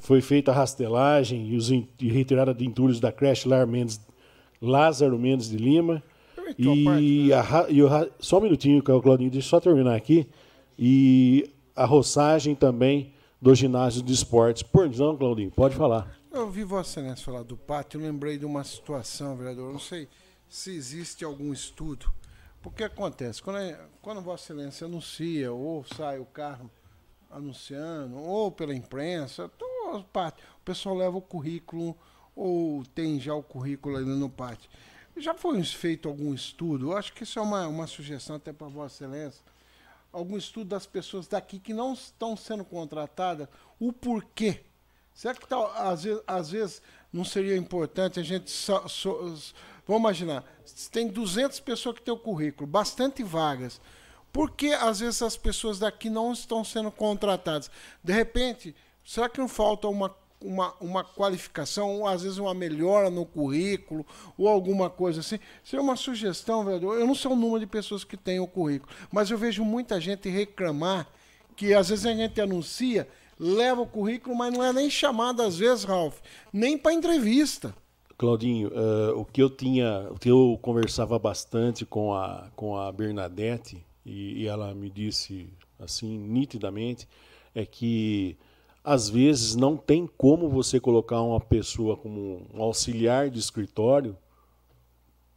Foi 0.00 0.20
feita 0.20 0.50
a 0.50 0.54
rastelagem 0.54 1.48
e, 1.48 1.56
os, 1.56 1.70
e 1.70 2.08
retirada 2.08 2.54
de 2.54 2.64
entulhos 2.64 2.98
da 2.98 3.12
creche 3.12 3.48
Lar 3.48 3.66
Mendes, 3.66 4.00
Lázaro 4.60 5.18
Mendes 5.18 5.50
de 5.50 5.56
Lima. 5.56 6.02
E, 6.58 7.32
a, 7.32 7.66
e 7.68 7.82
o, 7.82 7.88
só 8.18 8.38
um 8.38 8.42
minutinho, 8.42 8.82
Claudinho, 8.82 9.30
deixa 9.30 9.46
eu 9.46 9.50
só 9.50 9.60
terminar 9.60 9.94
aqui. 9.94 10.28
E 10.78 11.50
a 11.74 11.84
roçagem 11.84 12.54
também 12.54 13.12
do 13.40 13.54
ginásio 13.54 14.02
de 14.02 14.12
esportes. 14.12 14.62
Por 14.62 14.88
não, 14.88 15.16
Claudinho, 15.16 15.50
pode 15.50 15.74
falar. 15.74 16.16
Eu 16.32 16.42
ouvi 16.42 16.64
Vossa 16.64 17.00
Excelência 17.00 17.24
falar 17.24 17.42
do 17.42 17.56
pátio, 17.56 18.00
eu 18.00 18.06
lembrei 18.06 18.38
de 18.38 18.46
uma 18.46 18.64
situação, 18.64 19.36
vereador. 19.36 19.66
Eu 19.66 19.72
não 19.72 19.78
sei 19.78 20.08
se 20.48 20.74
existe 20.74 21.24
algum 21.24 21.52
estudo. 21.52 22.10
Porque 22.62 22.84
acontece, 22.84 23.42
quando, 23.42 23.58
é, 23.58 23.78
quando 24.00 24.20
Vossa 24.22 24.52
Excelência 24.52 24.86
anuncia, 24.86 25.52
ou 25.52 25.84
sai 25.84 26.20
o 26.20 26.24
carro 26.24 26.70
anunciando, 27.30 28.16
ou 28.16 28.52
pela 28.52 28.74
imprensa, 28.74 29.50
então, 29.54 29.98
o 29.98 30.04
pátio, 30.04 30.44
o 30.60 30.64
pessoal 30.64 30.94
leva 30.94 31.16
o 31.16 31.20
currículo, 31.20 31.96
ou 32.36 32.84
tem 32.94 33.18
já 33.18 33.34
o 33.34 33.42
currículo 33.42 33.96
ali 33.96 34.06
no 34.06 34.30
pátio. 34.30 34.70
Já 35.16 35.34
foi 35.34 35.62
feito 35.62 36.08
algum 36.08 36.32
estudo? 36.32 36.90
Eu 36.90 36.96
acho 36.96 37.12
que 37.12 37.22
isso 37.22 37.38
é 37.38 37.42
uma, 37.42 37.66
uma 37.66 37.86
sugestão 37.86 38.36
até 38.36 38.52
para 38.52 38.66
Vossa 38.66 39.04
Excelência. 39.04 39.42
Algum 40.12 40.36
estudo 40.36 40.68
das 40.68 40.86
pessoas 40.86 41.26
daqui 41.26 41.58
que 41.58 41.72
não 41.72 41.92
estão 41.92 42.36
sendo 42.36 42.64
contratadas, 42.64 43.48
o 43.78 43.92
porquê 43.92 44.64
Será 45.14 45.34
que 45.34 45.46
tá, 45.46 45.58
às, 45.90 46.04
vezes, 46.04 46.22
às 46.26 46.50
vezes 46.50 46.82
não 47.12 47.24
seria 47.24 47.56
importante 47.56 48.18
a 48.18 48.22
gente. 48.22 48.50
Só, 48.50 48.88
só, 48.88 49.12
vamos 49.86 50.00
imaginar, 50.00 50.44
tem 50.90 51.08
200 51.08 51.60
pessoas 51.60 51.96
que 51.96 52.02
têm 52.02 52.14
o 52.14 52.18
currículo, 52.18 52.66
bastante 52.66 53.22
vagas. 53.22 53.80
Por 54.32 54.50
que 54.50 54.72
às 54.72 55.00
vezes 55.00 55.20
as 55.20 55.36
pessoas 55.36 55.78
daqui 55.78 56.08
não 56.08 56.32
estão 56.32 56.64
sendo 56.64 56.90
contratadas? 56.90 57.70
De 58.02 58.12
repente, 58.12 58.74
será 59.04 59.28
que 59.28 59.38
não 59.38 59.48
falta 59.48 59.88
uma, 59.88 60.14
uma, 60.44 60.74
uma 60.80 61.04
qualificação, 61.04 62.00
ou 62.00 62.06
às 62.06 62.22
vezes 62.22 62.38
uma 62.38 62.54
melhora 62.54 63.10
no 63.10 63.24
currículo, 63.24 64.06
ou 64.36 64.48
alguma 64.48 64.90
coisa 64.90 65.20
assim? 65.20 65.38
Seria 65.64 65.82
uma 65.82 65.96
sugestão, 65.96 66.64
vereador. 66.64 66.98
Eu 66.98 67.06
não 67.06 67.14
sei 67.14 67.30
o 67.30 67.36
número 67.36 67.60
de 67.60 67.66
pessoas 67.66 68.04
que 68.04 68.16
têm 68.16 68.40
o 68.40 68.46
currículo, 68.46 68.92
mas 69.10 69.30
eu 69.30 69.38
vejo 69.38 69.64
muita 69.64 70.00
gente 70.00 70.28
reclamar 70.28 71.08
que 71.56 71.74
às 71.74 71.88
vezes 71.88 72.06
a 72.06 72.14
gente 72.14 72.40
anuncia 72.40 73.08
leva 73.38 73.80
o 73.80 73.86
currículo, 73.86 74.36
mas 74.36 74.52
não 74.52 74.62
é 74.62 74.72
nem 74.72 74.88
chamado 74.88 75.42
às 75.42 75.58
vezes, 75.58 75.84
Ralph, 75.84 76.20
nem 76.52 76.78
para 76.78 76.92
entrevista. 76.92 77.74
Claudinho, 78.16 78.68
uh, 78.68 79.18
o 79.18 79.24
que 79.24 79.42
eu 79.42 79.50
tinha, 79.50 80.06
o 80.10 80.18
que 80.18 80.30
eu 80.30 80.56
conversava 80.62 81.18
bastante 81.18 81.84
com 81.84 82.14
a 82.14 82.48
com 82.54 82.76
a 82.76 82.92
Bernadette 82.92 83.84
e, 84.06 84.42
e 84.42 84.46
ela 84.46 84.72
me 84.74 84.88
disse 84.88 85.52
assim 85.76 86.18
nitidamente 86.18 87.08
é 87.52 87.66
que 87.66 88.36
às 88.84 89.08
vezes 89.08 89.54
não 89.54 89.76
tem 89.76 90.06
como 90.06 90.48
você 90.48 90.80
colocar 90.80 91.20
uma 91.22 91.40
pessoa 91.40 91.96
como 91.96 92.46
um 92.52 92.62
auxiliar 92.62 93.30
de 93.30 93.38
escritório 93.38 94.16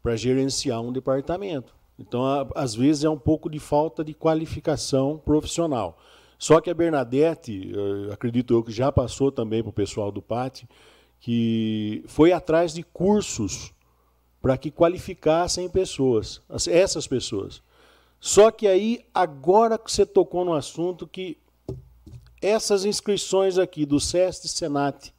para 0.01 0.15
gerenciar 0.15 0.81
um 0.81 0.91
departamento. 0.91 1.75
Então, 1.97 2.23
às 2.55 2.75
vezes 2.75 3.03
é 3.03 3.09
um 3.09 3.17
pouco 3.17 3.49
de 3.49 3.59
falta 3.59 4.03
de 4.03 4.13
qualificação 4.13 5.17
profissional. 5.17 5.97
Só 6.37 6.59
que 6.59 6.69
a 6.69 6.73
Bernadette, 6.73 7.71
acredito 8.11 8.53
eu 8.53 8.63
que 8.63 8.71
já 8.71 8.91
passou 8.91 9.31
também 9.31 9.63
para 9.63 9.69
o 9.69 9.73
pessoal 9.73 10.11
do 10.11 10.21
PAT, 10.21 10.63
que 11.19 12.03
foi 12.07 12.33
atrás 12.33 12.73
de 12.73 12.83
cursos 12.83 13.71
para 14.41 14.57
que 14.57 14.69
qualificassem 14.69 15.69
pessoas, 15.69 16.41
essas 16.67 17.07
pessoas. 17.07 17.63
Só 18.19 18.51
que 18.51 18.67
aí, 18.67 19.05
agora 19.13 19.77
que 19.77 19.91
você 19.91 20.05
tocou 20.05 20.43
no 20.43 20.53
assunto, 20.53 21.07
que 21.07 21.37
essas 22.41 22.85
inscrições 22.85 23.57
aqui 23.57 23.85
do 23.85 23.99
SEST 23.99 24.47
Senat, 24.47 25.13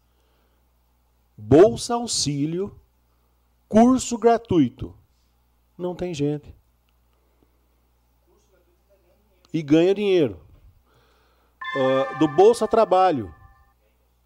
Bolsa 1.37 1.95
Auxílio, 1.95 2.79
curso 3.69 4.17
gratuito, 4.17 4.95
não 5.77 5.95
tem 5.95 6.15
gente. 6.15 6.55
E 9.53 9.63
ganha 9.63 9.95
dinheiro 9.95 10.41
uh, 11.77 12.19
do 12.19 12.29
Bolsa 12.29 12.67
Trabalho. 12.67 13.35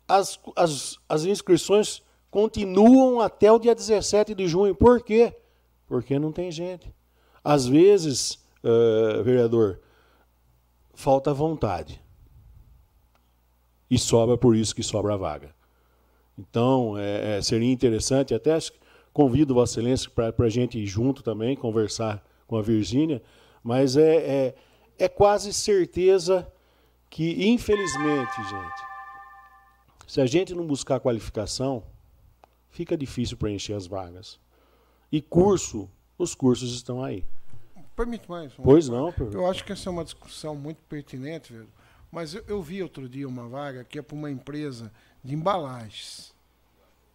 As, 0.06 0.40
as, 0.56 0.98
as 1.08 1.24
inscrições 1.24 2.02
continuam 2.30 3.20
até 3.20 3.50
o 3.50 3.58
dia 3.58 3.74
17 3.74 4.34
de 4.34 4.46
junho. 4.48 4.74
Por 4.74 5.02
quê? 5.02 5.36
Porque 5.86 6.18
não 6.18 6.32
tem 6.32 6.50
gente. 6.50 6.92
Às 7.42 7.66
vezes, 7.66 8.34
uh, 8.62 9.22
vereador, 9.22 9.80
falta 10.94 11.32
vontade. 11.32 12.00
E 13.90 13.98
sobra 13.98 14.38
por 14.38 14.54
isso 14.54 14.74
que 14.74 14.82
sobra 14.82 15.14
a 15.14 15.16
vaga. 15.16 15.54
Então, 16.38 16.96
é, 16.96 17.38
é, 17.38 17.42
seria 17.42 17.70
interessante, 17.70 18.32
até 18.32 18.56
convido 19.12 19.54
Vossa 19.54 19.80
Excelência 19.80 20.10
para 20.10 20.46
a 20.46 20.48
gente 20.48 20.78
ir 20.78 20.86
junto 20.86 21.22
também, 21.22 21.56
conversar 21.56 22.24
com 22.46 22.56
a 22.56 22.62
Virgínia, 22.62 23.22
mas 23.62 23.96
é, 23.96 24.16
é, 24.16 24.54
é 24.98 25.08
quase 25.08 25.52
certeza 25.52 26.50
que, 27.10 27.48
infelizmente, 27.48 28.36
gente, 28.36 28.90
se 30.06 30.20
a 30.20 30.26
gente 30.26 30.54
não 30.54 30.66
buscar 30.66 31.00
qualificação, 31.00 31.82
fica 32.70 32.96
difícil 32.96 33.36
preencher 33.36 33.74
as 33.74 33.86
vagas. 33.86 34.38
E 35.12 35.20
curso, 35.20 35.90
os 36.16 36.34
cursos 36.34 36.72
estão 36.74 37.02
aí. 37.02 37.24
Permite 37.96 38.30
mais. 38.30 38.52
Pois 38.54 38.88
não. 38.88 39.12
Eu 39.32 39.46
acho 39.46 39.64
que 39.64 39.72
essa 39.72 39.88
é 39.88 39.92
uma 39.92 40.04
discussão 40.04 40.54
muito 40.54 40.78
pertinente, 40.88 41.52
velho. 41.52 41.68
Mas 42.10 42.34
eu, 42.34 42.44
eu 42.46 42.62
vi 42.62 42.82
outro 42.82 43.08
dia 43.08 43.28
uma 43.28 43.48
vaga 43.48 43.84
que 43.84 43.98
é 43.98 44.02
para 44.02 44.16
uma 44.16 44.30
empresa 44.30 44.92
de 45.22 45.34
embalagens. 45.34 46.34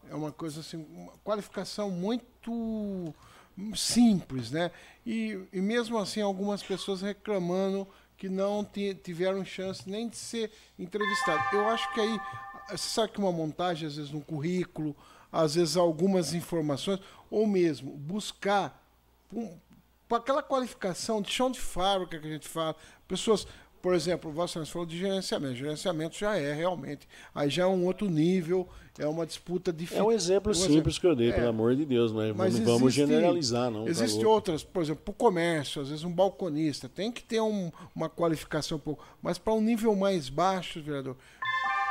É 0.10 0.16
uma 0.16 0.32
coisa 0.32 0.60
assim, 0.60 0.86
uma 0.92 1.14
qualificação 1.24 1.90
muito 1.90 3.14
simples, 3.76 4.52
né? 4.52 4.72
E, 5.06 5.40
e 5.52 5.62
mesmo 5.62 5.98
assim, 5.98 6.22
algumas 6.22 6.62
pessoas 6.62 7.02
reclamando 7.02 7.88
que 8.18 8.30
não 8.30 8.66
tiveram 9.04 9.44
chance 9.44 9.90
nem 9.90 10.08
de 10.08 10.18
ser 10.18 10.52
entrevistados. 10.80 11.52
Eu 11.52 11.68
acho 11.68 11.92
que 11.94 12.00
aí, 12.00 12.20
você 12.70 12.90
sabe 12.90 13.12
que 13.12 13.20
uma 13.20 13.32
montagem, 13.32 13.88
às 13.88 13.96
vezes, 13.96 14.12
no 14.12 14.22
currículo, 14.22 14.96
às 15.32 15.56
vezes 15.56 15.76
algumas 15.76 16.34
informações, 16.34 17.00
ou 17.30 17.46
mesmo 17.46 17.92
buscar 17.92 18.82
um, 19.34 19.58
aquela 20.10 20.42
qualificação 20.42 21.22
de 21.22 21.32
chão 21.32 21.52
de 21.52 21.60
fábrica 21.60 22.20
que 22.20 22.28
a 22.28 22.32
gente 22.32 22.48
fala, 22.48 22.76
pessoas 23.08 23.48
por 23.86 23.94
exemplo, 23.94 24.32
o 24.32 24.34
Vossa 24.34 24.66
falou 24.66 24.84
de 24.84 24.98
gerenciamento. 24.98 25.54
Gerenciamento 25.54 26.18
já 26.18 26.36
é 26.36 26.52
realmente. 26.52 27.08
Aí 27.36 27.52
já 27.52 27.66
é 27.66 27.68
um 27.68 27.86
outro 27.86 28.10
nível, 28.10 28.68
é 28.98 29.06
uma 29.06 29.28
disputa 29.28 29.72
difícil. 29.72 30.02
É 30.02 30.04
um 30.04 30.12
exemplo 30.12 30.54
um 30.54 30.56
simples 30.56 30.76
exemplo. 30.78 31.00
que 31.02 31.06
eu 31.06 31.16
dei, 31.16 31.30
é. 31.30 31.34
pelo 31.34 31.50
amor 31.50 31.76
de 31.76 31.86
Deus, 31.86 32.12
né? 32.12 32.34
mas 32.36 32.58
não 32.58 32.66
vamos 32.66 32.96
generalizar, 32.96 33.70
não. 33.70 33.86
Tá 33.86 33.92
Existem 33.92 34.24
tá 34.24 34.28
outras, 34.28 34.64
por 34.64 34.82
exemplo, 34.82 35.04
para 35.04 35.12
o 35.12 35.14
comércio, 35.14 35.84
às 35.84 35.90
vezes 35.90 36.04
um 36.04 36.12
balconista, 36.12 36.90
tem 36.90 37.12
que 37.12 37.24
ter 37.24 37.40
um, 37.42 37.72
uma 37.96 38.10
qualificação 38.10 38.80
um 38.80 38.82
pouco. 38.82 39.06
Mas 39.22 39.38
para 39.38 39.54
um 39.54 39.62
nível 39.62 39.96
mais 39.96 40.30
baixo, 40.30 40.82
vereador, 40.82 41.16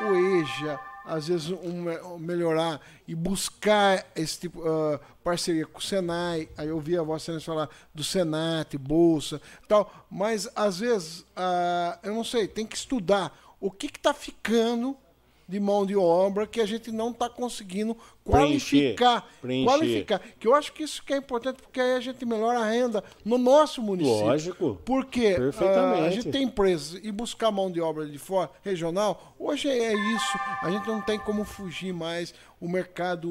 o 0.01 0.17
EJA, 0.17 0.81
às 1.05 1.29
vezes 1.29 1.51
um, 1.51 2.19
melhorar 2.19 2.81
e 3.07 3.15
buscar 3.15 4.07
esse 4.17 4.41
tipo 4.41 4.61
uh, 4.61 4.99
parceria 5.23 5.67
com 5.67 5.79
o 5.79 5.83
Senai. 5.83 6.49
Aí 6.57 6.69
eu 6.69 6.81
vi 6.81 6.97
a 6.97 7.03
Vossa 7.03 7.25
Excelência 7.25 7.53
falar 7.53 7.69
do 7.95 8.03
Senat, 8.03 8.77
Bolsa, 8.79 9.41
tal. 9.69 10.07
Mas 10.11 10.49
às 10.57 10.79
vezes, 10.79 11.21
uh, 11.21 11.99
eu 12.03 12.15
não 12.15 12.25
sei, 12.25 12.49
tem 12.49 12.67
que 12.67 12.77
estudar 12.77 13.37
o 13.61 13.71
que 13.71 13.87
está 13.87 14.15
ficando 14.15 14.97
de 15.49 15.61
mão 15.61 15.85
de 15.85 15.97
obra 15.97 16.47
que 16.47 16.61
a 16.61 16.67
gente 16.67 16.91
não 16.91 17.11
está 17.11 17.29
conseguindo 17.29 17.97
qualificar. 18.25 19.29
Preencher, 19.41 19.67
qualificar. 19.67 20.21
Que 20.39 20.49
eu 20.49 20.55
acho 20.55 20.73
que 20.73 20.83
isso 20.83 21.03
que 21.05 21.13
é 21.13 21.17
importante, 21.17 21.61
porque 21.61 21.81
aí 21.81 21.93
a 21.93 22.01
gente 22.01 22.25
melhora 22.25 22.61
a 22.61 22.65
renda 22.65 23.05
no 23.25 23.37
nosso 23.37 23.83
município. 23.83 24.27
Lógico. 24.27 24.81
Porque 24.85 25.35
uh, 25.35 26.05
a 26.05 26.11
gente 26.11 26.31
tem 26.31 26.45
empresas 26.45 26.99
e 27.03 27.13
buscar 27.13 27.51
mão 27.51 27.71
de 27.71 27.81
obra 27.81 28.07
de 28.07 28.19
fora, 28.19 28.51
regional, 28.63 29.35
hoje 29.39 29.69
é 29.69 29.93
isso. 29.93 30.39
A 30.63 30.71
gente 30.71 30.87
não 30.87 31.01
tem 31.01 31.19
como 31.19 31.45
fugir 31.45 31.93
mais. 31.93 32.35
O 32.61 32.69
mercado. 32.69 33.29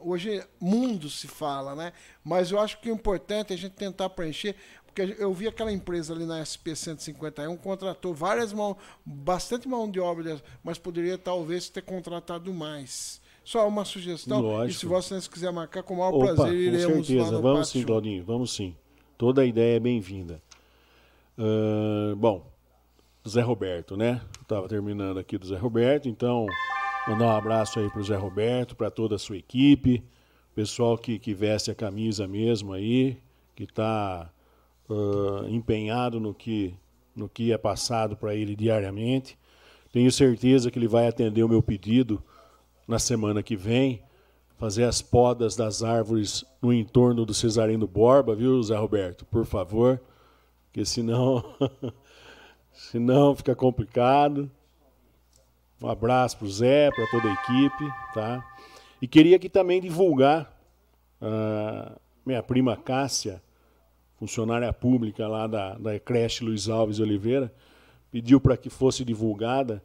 Hoje, 0.00 0.40
mundo 0.60 1.10
se 1.10 1.26
fala, 1.26 1.74
né? 1.74 1.92
Mas 2.22 2.52
eu 2.52 2.60
acho 2.60 2.80
que 2.80 2.88
o 2.88 2.94
importante 2.94 3.52
é 3.52 3.56
a 3.56 3.58
gente 3.58 3.72
tentar 3.72 4.08
preencher 4.10 4.54
Porque 4.98 5.22
eu 5.22 5.32
vi 5.32 5.46
aquela 5.46 5.72
empresa 5.72 6.12
ali 6.12 6.26
na 6.26 6.42
SP 6.42 6.74
151 6.74 7.56
contratou 7.56 8.12
várias 8.12 8.52
mãos, 8.52 8.76
bastante 9.04 9.68
mão 9.68 9.88
de 9.88 10.00
obra, 10.00 10.42
mas 10.62 10.76
poderia 10.76 11.16
talvez 11.16 11.68
ter 11.68 11.82
contratado 11.82 12.52
mais. 12.52 13.20
Só 13.44 13.66
uma 13.68 13.84
sugestão. 13.84 14.40
Lógico. 14.40 14.70
E 14.70 14.74
se 14.74 14.86
vocês 14.86 15.28
quiserem 15.28 15.54
marcar, 15.54 15.84
com 15.84 15.94
o 15.94 15.98
maior 15.98 16.14
Opa, 16.14 16.34
prazer, 16.34 16.54
iremos 16.54 16.96
com 16.96 17.04
certeza. 17.04 17.40
vamos 17.40 17.58
pátio. 17.60 17.80
sim, 17.80 17.86
Claudinho, 17.86 18.24
vamos 18.24 18.52
sim. 18.52 18.74
Toda 19.16 19.42
a 19.42 19.46
ideia 19.46 19.76
é 19.76 19.80
bem-vinda. 19.80 20.42
Ah, 21.38 22.14
bom, 22.16 22.44
Zé 23.26 23.40
Roberto, 23.40 23.96
né? 23.96 24.20
Estava 24.42 24.68
terminando 24.68 25.18
aqui 25.18 25.38
do 25.38 25.46
Zé 25.46 25.56
Roberto, 25.56 26.08
então 26.08 26.46
mandar 27.06 27.26
um 27.26 27.36
abraço 27.36 27.78
aí 27.78 27.88
para 27.88 28.00
o 28.00 28.04
Zé 28.04 28.16
Roberto, 28.16 28.74
para 28.74 28.90
toda 28.90 29.14
a 29.14 29.18
sua 29.18 29.36
equipe, 29.36 30.02
pessoal 30.56 30.98
que, 30.98 31.20
que 31.20 31.32
veste 31.32 31.70
a 31.70 31.74
camisa 31.74 32.26
mesmo 32.26 32.72
aí, 32.72 33.16
que 33.54 33.62
está 33.62 34.30
empenhado 35.48 36.18
no 36.18 36.32
que, 36.34 36.74
no 37.14 37.28
que 37.28 37.52
é 37.52 37.58
passado 37.58 38.16
para 38.16 38.34
ele 38.34 38.56
diariamente. 38.56 39.38
Tenho 39.92 40.10
certeza 40.10 40.70
que 40.70 40.78
ele 40.78 40.88
vai 40.88 41.06
atender 41.06 41.42
o 41.42 41.48
meu 41.48 41.62
pedido 41.62 42.22
na 42.86 42.98
semana 42.98 43.42
que 43.42 43.56
vem, 43.56 44.02
fazer 44.56 44.84
as 44.84 45.00
podas 45.00 45.54
das 45.54 45.82
árvores 45.82 46.44
no 46.60 46.72
entorno 46.72 47.24
do 47.24 47.34
Cesarino 47.34 47.86
Borba, 47.86 48.34
viu, 48.34 48.62
Zé 48.62 48.76
Roberto? 48.76 49.24
Por 49.26 49.44
favor, 49.44 50.00
porque 50.66 50.84
senão, 50.84 51.44
senão 52.72 53.36
fica 53.36 53.54
complicado. 53.54 54.50
Um 55.80 55.88
abraço 55.88 56.38
para 56.38 56.46
o 56.46 56.50
Zé, 56.50 56.90
para 56.90 57.06
toda 57.06 57.28
a 57.28 57.32
equipe, 57.32 57.92
tá? 58.12 58.44
E 59.00 59.06
queria 59.06 59.36
aqui 59.36 59.48
também 59.48 59.80
divulgar 59.80 60.52
a 61.20 61.92
minha 62.26 62.42
prima 62.42 62.76
Cássia, 62.76 63.40
funcionária 64.18 64.72
pública 64.72 65.28
lá 65.28 65.46
da, 65.46 65.74
da 65.78 65.98
creche 65.98 66.44
Luiz 66.44 66.68
Alves 66.68 66.98
Oliveira, 66.98 67.52
pediu 68.10 68.40
para 68.40 68.56
que 68.56 68.68
fosse 68.68 69.04
divulgada 69.04 69.82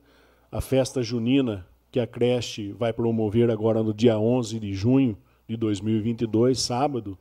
a 0.52 0.60
festa 0.60 1.04
junina 1.04 1.66
que 1.92 2.00
a 2.00 2.08
creche 2.08 2.72
vai 2.72 2.92
promover 2.92 3.52
agora 3.52 3.84
no 3.84 3.94
dia 3.94 4.18
11 4.18 4.60
de 4.60 4.74
junho 4.74 5.16
de 5.48 5.56
2022, 5.56 6.60
sábado, 6.60 7.18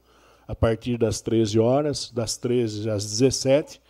a 0.48 0.54
partir 0.54 0.96
das 0.96 1.20
13 1.20 1.58
horas, 1.58 2.10
das 2.10 2.36
13 2.38 2.88
às 2.88 3.04
17. 3.04 3.80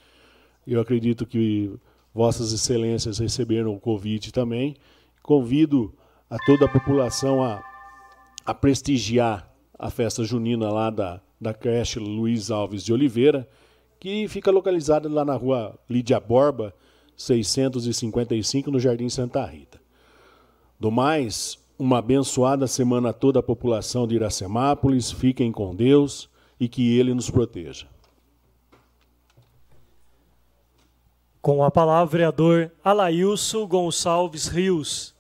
Eu 0.67 0.81
acredito 0.81 1.25
que 1.25 1.73
Vossas 2.13 2.53
Excelências 2.53 3.19
receberam 3.19 3.75
o 3.75 3.81
convite 3.81 4.33
também. 4.33 4.77
Convido 5.23 5.95
a 6.29 6.37
toda 6.45 6.65
a 6.67 6.69
população 6.69 7.43
a, 7.43 7.63
a 8.45 8.53
prestigiar 8.53 9.49
a 9.79 9.91
festa 9.91 10.25
junina 10.25 10.69
lá 10.71 10.91
da, 10.91 11.21
da 11.43 11.53
creche 11.53 11.99
Luiz 11.99 12.53
Alves 12.53 12.85
de 12.85 12.93
Oliveira, 12.93 13.49
que 13.99 14.29
fica 14.29 14.53
localizada 14.53 15.09
lá 15.09 15.25
na 15.25 15.35
rua 15.35 15.77
Lídia 15.91 16.21
Borba, 16.21 16.73
655, 17.17 18.71
no 18.71 18.79
Jardim 18.79 19.09
Santa 19.09 19.45
Rita. 19.45 19.81
Do 20.79 20.93
mais, 20.93 21.59
uma 21.77 21.99
abençoada 21.99 22.69
semana 22.69 23.11
a 23.11 23.13
toda 23.13 23.41
a 23.41 23.43
população 23.43 24.07
de 24.07 24.15
Iracemápolis. 24.15 25.11
Fiquem 25.11 25.51
com 25.51 25.75
Deus 25.75 26.31
e 26.61 26.69
que 26.69 26.97
Ele 26.97 27.13
nos 27.13 27.29
proteja. 27.29 27.89
Com 31.41 31.65
a 31.65 31.73
palavra, 31.73 32.07
vereador 32.07 32.71
Alailson 32.85 33.67
Gonçalves 33.67 34.47
Rios. 34.47 35.12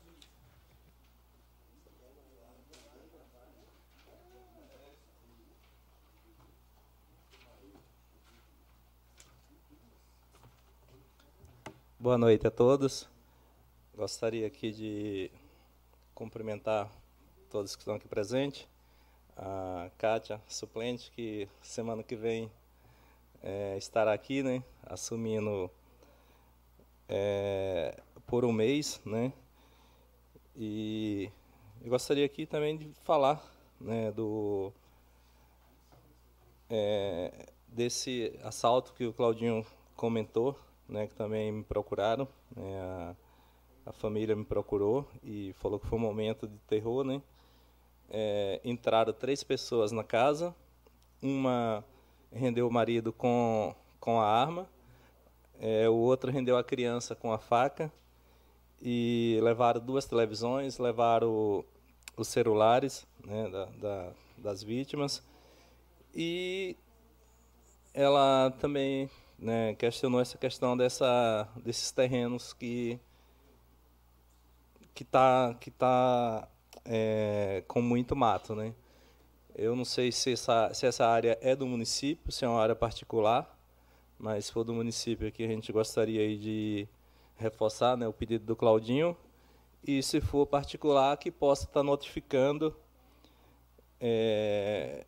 Boa 12.02 12.18
noite 12.18 12.44
a 12.48 12.50
todos. 12.50 13.08
Gostaria 13.94 14.44
aqui 14.44 14.72
de 14.72 15.30
cumprimentar 16.12 16.90
todos 17.48 17.76
que 17.76 17.82
estão 17.82 17.94
aqui 17.94 18.08
presentes. 18.08 18.66
A 19.36 19.88
Kátia, 19.98 20.42
suplente, 20.48 21.12
que 21.12 21.48
semana 21.62 22.02
que 22.02 22.16
vem 22.16 22.50
é, 23.40 23.76
estará 23.78 24.12
aqui, 24.12 24.42
né, 24.42 24.64
assumindo 24.82 25.70
é, 27.08 27.96
por 28.26 28.44
um 28.44 28.50
mês, 28.50 29.00
né, 29.06 29.32
e 30.56 31.30
eu 31.80 31.88
gostaria 31.88 32.26
aqui 32.26 32.46
também 32.46 32.76
de 32.76 32.92
falar, 33.04 33.40
né, 33.80 34.10
do 34.10 34.72
é, 36.68 37.46
desse 37.68 38.36
assalto 38.42 38.92
que 38.92 39.06
o 39.06 39.12
Claudinho 39.12 39.64
comentou, 39.94 40.58
né, 40.92 41.06
que 41.06 41.14
também 41.14 41.50
me 41.50 41.64
procuraram, 41.64 42.28
né, 42.54 42.80
a, 42.80 43.16
a 43.86 43.92
família 43.92 44.36
me 44.36 44.44
procurou 44.44 45.08
e 45.24 45.54
falou 45.54 45.80
que 45.80 45.86
foi 45.86 45.98
um 45.98 46.02
momento 46.02 46.46
de 46.46 46.58
terror, 46.68 47.02
né? 47.02 47.20
É, 48.10 48.60
entraram 48.62 49.12
três 49.12 49.42
pessoas 49.42 49.90
na 49.90 50.04
casa, 50.04 50.54
uma 51.22 51.82
rendeu 52.30 52.68
o 52.68 52.72
marido 52.72 53.12
com, 53.12 53.74
com 53.98 54.20
a 54.20 54.26
arma, 54.26 54.68
é, 55.58 55.88
o 55.88 55.94
outro 55.94 56.30
rendeu 56.30 56.56
a 56.56 56.64
criança 56.64 57.14
com 57.14 57.32
a 57.32 57.38
faca 57.38 57.90
e 58.80 59.38
levaram 59.42 59.80
duas 59.80 60.04
televisões, 60.04 60.78
levaram 60.78 61.64
os 62.16 62.28
celulares 62.28 63.06
né, 63.24 63.48
da, 63.48 63.64
da, 63.64 64.12
das 64.36 64.62
vítimas 64.62 65.22
e 66.14 66.76
ela 67.94 68.50
também 68.60 69.08
né, 69.42 69.74
questionou 69.74 70.20
essa 70.20 70.38
questão 70.38 70.76
dessa, 70.76 71.48
desses 71.56 71.90
terrenos 71.90 72.52
que 72.52 72.98
que 74.94 75.02
está 75.02 75.54
que 75.60 75.70
tá, 75.70 76.48
é, 76.84 77.64
com 77.66 77.82
muito 77.82 78.14
mato, 78.14 78.54
né? 78.54 78.74
Eu 79.54 79.74
não 79.76 79.84
sei 79.84 80.12
se 80.12 80.32
essa, 80.32 80.72
se 80.72 80.86
essa 80.86 81.06
área 81.06 81.38
é 81.42 81.56
do 81.56 81.66
município, 81.66 82.32
se 82.32 82.44
é 82.44 82.48
uma 82.48 82.60
área 82.60 82.74
particular, 82.74 83.58
mas 84.18 84.46
se 84.46 84.52
for 84.52 84.64
do 84.64 84.72
município 84.72 85.28
aqui, 85.28 85.44
a 85.44 85.48
gente 85.48 85.72
gostaria 85.72 86.36
de 86.38 86.88
reforçar 87.36 87.96
né, 87.96 88.06
o 88.06 88.12
pedido 88.12 88.44
do 88.46 88.56
Claudinho, 88.56 89.16
e 89.86 90.02
se 90.02 90.20
for 90.20 90.46
particular, 90.46 91.16
que 91.16 91.30
possa 91.30 91.64
estar 91.64 91.80
tá 91.80 91.82
notificando 91.82 92.74
é, 94.00 95.04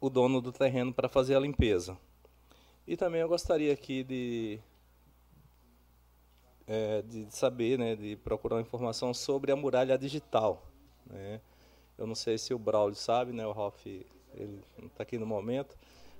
o 0.00 0.10
dono 0.10 0.40
do 0.40 0.52
terreno 0.52 0.92
para 0.92 1.08
fazer 1.08 1.36
a 1.36 1.40
limpeza. 1.40 1.96
E 2.86 2.96
também 2.96 3.22
eu 3.22 3.28
gostaria 3.28 3.72
aqui 3.72 4.04
de 4.04 4.60
é, 6.66 7.02
de 7.02 7.26
saber, 7.30 7.78
né, 7.78 7.96
de 7.96 8.16
procurar 8.16 8.60
informação 8.60 9.12
sobre 9.14 9.52
a 9.52 9.56
muralha 9.56 9.96
digital. 9.96 10.66
Né? 11.06 11.40
Eu 11.96 12.06
não 12.06 12.14
sei 12.14 12.36
se 12.38 12.52
o 12.52 12.58
Braulio 12.58 12.96
sabe, 12.96 13.32
né, 13.32 13.46
o 13.46 13.52
Ralf 13.52 13.86
ele 13.86 14.60
não 14.78 14.86
está 14.86 15.02
aqui 15.02 15.18
no 15.18 15.26
momento, 15.26 15.76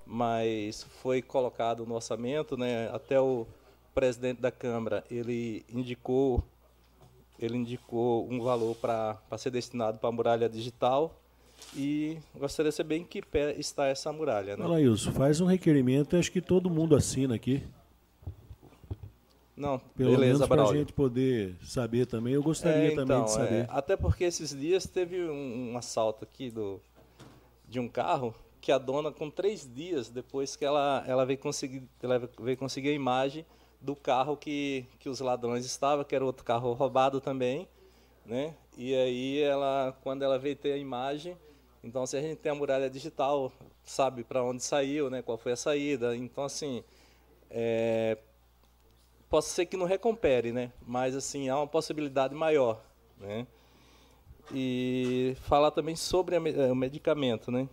mas 0.07 0.85
foi 1.03 1.20
colocado 1.20 1.85
no 1.86 1.95
orçamento, 1.95 2.57
né, 2.57 2.89
até 2.95 3.20
o 3.20 3.47
presidente 3.95 4.41
da 4.41 4.51
Câmara 4.51 5.05
ele 5.11 5.65
indicou 5.69 6.43
ele 7.39 7.57
indicou 7.57 8.31
um 8.31 8.41
valor 8.41 8.77
para 8.77 9.19
ser 9.36 9.51
destinado 9.51 9.99
para 9.99 10.09
a 10.09 10.12
muralha 10.12 10.49
digital 10.49 11.20
e 11.76 12.18
gostaria 12.36 12.70
de 12.70 12.76
saber 12.76 12.97
em 12.97 13.05
que 13.05 13.20
pé 13.22 13.55
está 13.59 13.86
essa 13.86 14.12
muralha. 14.12 14.56
Né? 14.56 14.64
Olha, 14.64 14.89
Wilson, 14.90 15.12
faz 15.12 15.40
um 15.40 15.47
requerimento, 15.47 16.16
acho 16.16 16.31
que 16.31 16.40
todo 16.40 16.70
mundo 16.70 16.94
assina 16.94 17.35
aqui. 17.35 17.62
Não, 19.56 19.78
Pelo 19.78 20.10
beleza, 20.10 20.35
menos 20.35 20.48
para 20.48 20.62
a 20.64 20.74
gente 20.74 20.93
poder 20.93 21.55
saber 21.62 22.06
também. 22.06 22.35
Eu 22.35 22.43
gostaria 22.43 22.89
É, 22.89 22.94
também 22.94 23.05
então, 23.05 23.24
de 23.24 23.31
saber. 23.31 23.55
é, 23.55 23.66
até 23.70 23.97
porque 23.97 24.24
esses 24.24 24.51
dias 24.51 24.85
teve 24.86 25.22
um, 25.22 25.72
um 25.72 25.78
assalto 25.78 26.24
aqui 26.24 26.51
do, 26.51 26.81
de 27.68 27.78
um 27.78 27.89
carro 27.89 28.35
que 28.60 28.72
a 28.72 28.78
dona, 28.78 29.12
com 29.12 29.31
três 29.31 29.68
dias 29.72 30.09
depois 30.09 30.56
que 30.56 30.64
ela, 30.64 31.05
ela, 31.06 31.24
veio, 31.24 31.39
conseguir, 31.39 31.85
ela 32.02 32.18
veio 32.40 32.56
conseguir 32.56 32.89
a 32.89 32.93
imagem 32.93 33.47
do 33.81 33.94
carro 33.94 34.36
que, 34.36 34.86
que 34.98 35.09
os 35.09 35.20
ladrões 35.20 35.64
estavam, 35.64 36.05
que 36.05 36.16
era 36.16 36.24
outro 36.24 36.44
carro 36.44 36.72
roubado 36.72 37.20
também, 37.20 37.68
né? 38.26 38.55
E 38.76 38.93
aí 38.94 39.40
ela, 39.40 39.97
quando 40.02 40.22
ela 40.22 40.36
veio 40.39 40.56
ter 40.56 40.72
a 40.72 40.76
imagem, 40.78 41.36
então 41.85 42.06
se 42.06 42.16
a 42.16 42.20
gente 42.20 42.36
tem 42.36 42.51
a 42.51 42.55
muralha 42.55 42.89
digital, 42.89 43.52
sabe 43.85 44.24
para 44.24 44.43
onde 44.43 44.62
saiu, 44.62 45.11
né? 45.11 45.20
Qual 45.20 45.36
foi 45.36 45.52
a 45.52 45.56
saída? 45.56 46.16
Então 46.16 46.44
assim, 46.44 46.82
é, 47.51 48.16
pode 49.28 49.44
ser 49.44 49.66
que 49.66 49.77
não 49.77 49.86
recompere, 49.86 50.51
né? 50.51 50.73
Mas 50.86 51.15
assim 51.15 51.48
há 51.51 51.56
uma 51.59 51.66
possibilidade 51.66 52.35
maior, 52.35 52.82
né? 53.20 53.47
E 54.52 55.36
falar 55.43 55.70
também 55.70 55.94
sobre 55.94 56.36
a 56.36 56.40
o 56.73 56.74
medicamento, 56.74 57.51
né? 57.51 57.69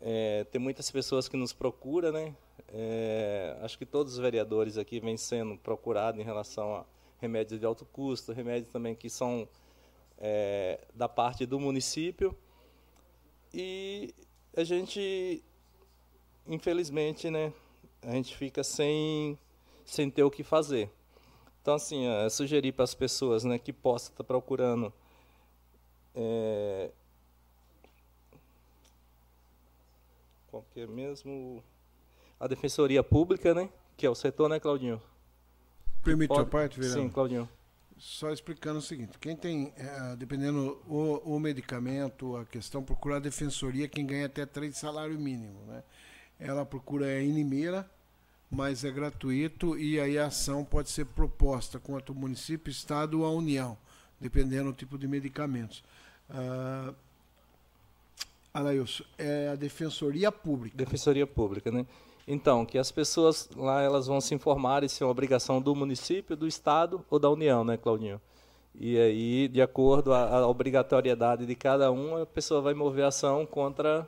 É, 0.00 0.44
tem 0.44 0.60
muitas 0.60 0.90
pessoas 0.90 1.28
que 1.28 1.36
nos 1.36 1.52
procuram, 1.52 2.12
né? 2.12 2.34
É, 2.68 3.56
acho 3.62 3.78
que 3.78 3.86
todos 3.86 4.14
os 4.14 4.18
vereadores 4.18 4.76
aqui 4.76 4.98
vêm 4.98 5.16
sendo 5.16 5.56
procurados 5.56 6.20
em 6.20 6.24
relação 6.24 6.74
a 6.74 6.84
remédios 7.20 7.60
de 7.60 7.66
alto 7.66 7.84
custo, 7.84 8.32
remédios 8.32 8.70
também 8.72 8.94
que 8.94 9.08
são 9.08 9.48
é, 10.18 10.80
da 10.94 11.08
parte 11.08 11.46
do 11.46 11.58
município. 11.60 12.36
E 13.58 14.14
a 14.54 14.62
gente 14.62 15.42
infelizmente, 16.46 17.30
né, 17.30 17.52
a 18.02 18.12
gente 18.12 18.36
fica 18.36 18.62
sem, 18.62 19.38
sem 19.84 20.10
ter 20.10 20.22
o 20.22 20.30
que 20.30 20.42
fazer. 20.42 20.90
Então, 21.60 21.74
assim, 21.74 22.04
sugerir 22.30 22.72
para 22.72 22.84
as 22.84 22.94
pessoas 22.94 23.44
né, 23.44 23.58
que 23.58 23.72
possam 23.72 24.12
estar 24.12 24.22
tá 24.22 24.24
procurando 24.24 24.92
é, 26.14 26.90
qual 30.46 30.64
que 30.72 30.80
é 30.80 30.86
mesmo? 30.86 31.62
A 32.38 32.46
Defensoria 32.46 33.02
Pública, 33.02 33.52
né? 33.52 33.68
Que 33.96 34.06
é 34.06 34.10
o 34.10 34.14
setor, 34.14 34.48
né, 34.48 34.60
Claudinho? 34.60 35.02
Permite 36.04 36.28
Pode... 36.28 36.42
a 36.42 36.46
parte, 36.46 36.78
vereador? 36.78 37.02
Sim, 37.02 37.10
Claudinho. 37.10 37.48
Só 37.98 38.30
explicando 38.30 38.78
o 38.78 38.82
seguinte, 38.82 39.18
quem 39.18 39.34
tem, 39.34 39.72
é, 39.76 40.16
dependendo 40.16 40.82
o, 40.86 41.36
o 41.36 41.40
medicamento, 41.40 42.36
a 42.36 42.44
questão, 42.44 42.82
procura 42.82 43.16
a 43.16 43.20
defensoria, 43.20 43.88
quem 43.88 44.04
ganha 44.04 44.26
até 44.26 44.44
três 44.44 44.76
salários 44.76 45.18
mínimos, 45.18 45.66
né? 45.66 45.82
Ela 46.38 46.66
procura 46.66 47.06
a 47.06 47.22
Inimeira, 47.22 47.88
mas 48.50 48.84
é 48.84 48.90
gratuito 48.90 49.78
e 49.78 49.98
aí 49.98 50.18
a 50.18 50.26
ação 50.26 50.62
pode 50.62 50.90
ser 50.90 51.06
proposta 51.06 51.78
contra 51.78 52.12
o 52.12 52.14
município, 52.14 52.70
estado 52.70 53.20
ou 53.20 53.26
a 53.26 53.30
União, 53.30 53.78
dependendo 54.20 54.70
do 54.70 54.76
tipo 54.76 54.98
de 54.98 55.08
medicamentos. 55.08 55.82
Uh, 56.28 56.94
Alailson, 58.52 59.04
é 59.18 59.48
a 59.48 59.54
Defensoria 59.54 60.30
Pública. 60.30 60.76
Defensoria 60.76 61.26
Pública, 61.26 61.70
né? 61.70 61.86
Então, 62.26 62.66
que 62.66 62.76
as 62.76 62.90
pessoas 62.90 63.48
lá 63.54 63.82
elas 63.82 64.06
vão 64.08 64.20
se 64.20 64.34
informar 64.34 64.88
se 64.88 65.02
é 65.02 65.06
uma 65.06 65.12
obrigação 65.12 65.62
do 65.62 65.74
município, 65.74 66.36
do 66.36 66.46
estado 66.46 67.04
ou 67.08 67.18
da 67.18 67.30
União, 67.30 67.64
né, 67.64 67.76
Claudinho? 67.76 68.20
E 68.74 68.98
aí, 68.98 69.48
de 69.48 69.62
acordo 69.62 70.12
a, 70.12 70.38
a 70.38 70.46
obrigatoriedade 70.46 71.46
de 71.46 71.54
cada 71.54 71.90
um, 71.90 72.20
a 72.20 72.26
pessoa 72.26 72.60
vai 72.60 72.74
mover 72.74 73.04
ação 73.04 73.46
contra 73.46 74.06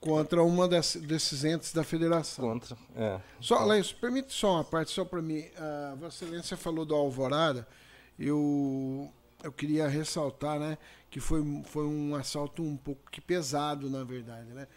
contra 0.00 0.42
uma 0.42 0.68
desse, 0.68 0.98
desses 0.98 1.44
entes 1.44 1.72
da 1.72 1.82
federação. 1.82 2.50
Contra, 2.50 2.76
é. 2.94 3.18
Só, 3.40 3.64
Leis, 3.64 3.90
permite 3.90 4.32
só 4.34 4.56
uma 4.56 4.64
parte, 4.64 4.90
só 4.90 5.04
para 5.04 5.22
mim. 5.22 5.44
A 5.56 5.94
Vossa 5.94 6.24
Excelência 6.24 6.56
falou 6.58 6.84
do 6.84 6.94
Alvorada, 6.94 7.66
eu, 8.18 9.10
eu 9.42 9.50
queria 9.50 9.88
ressaltar 9.88 10.58
né, 10.58 10.76
que 11.10 11.20
foi, 11.20 11.42
foi 11.64 11.86
um 11.86 12.14
assalto 12.14 12.62
um 12.62 12.76
pouco 12.76 13.10
que 13.10 13.20
pesado, 13.20 13.88
na 13.88 14.04
verdade. 14.04 14.52
Né? 14.52 14.68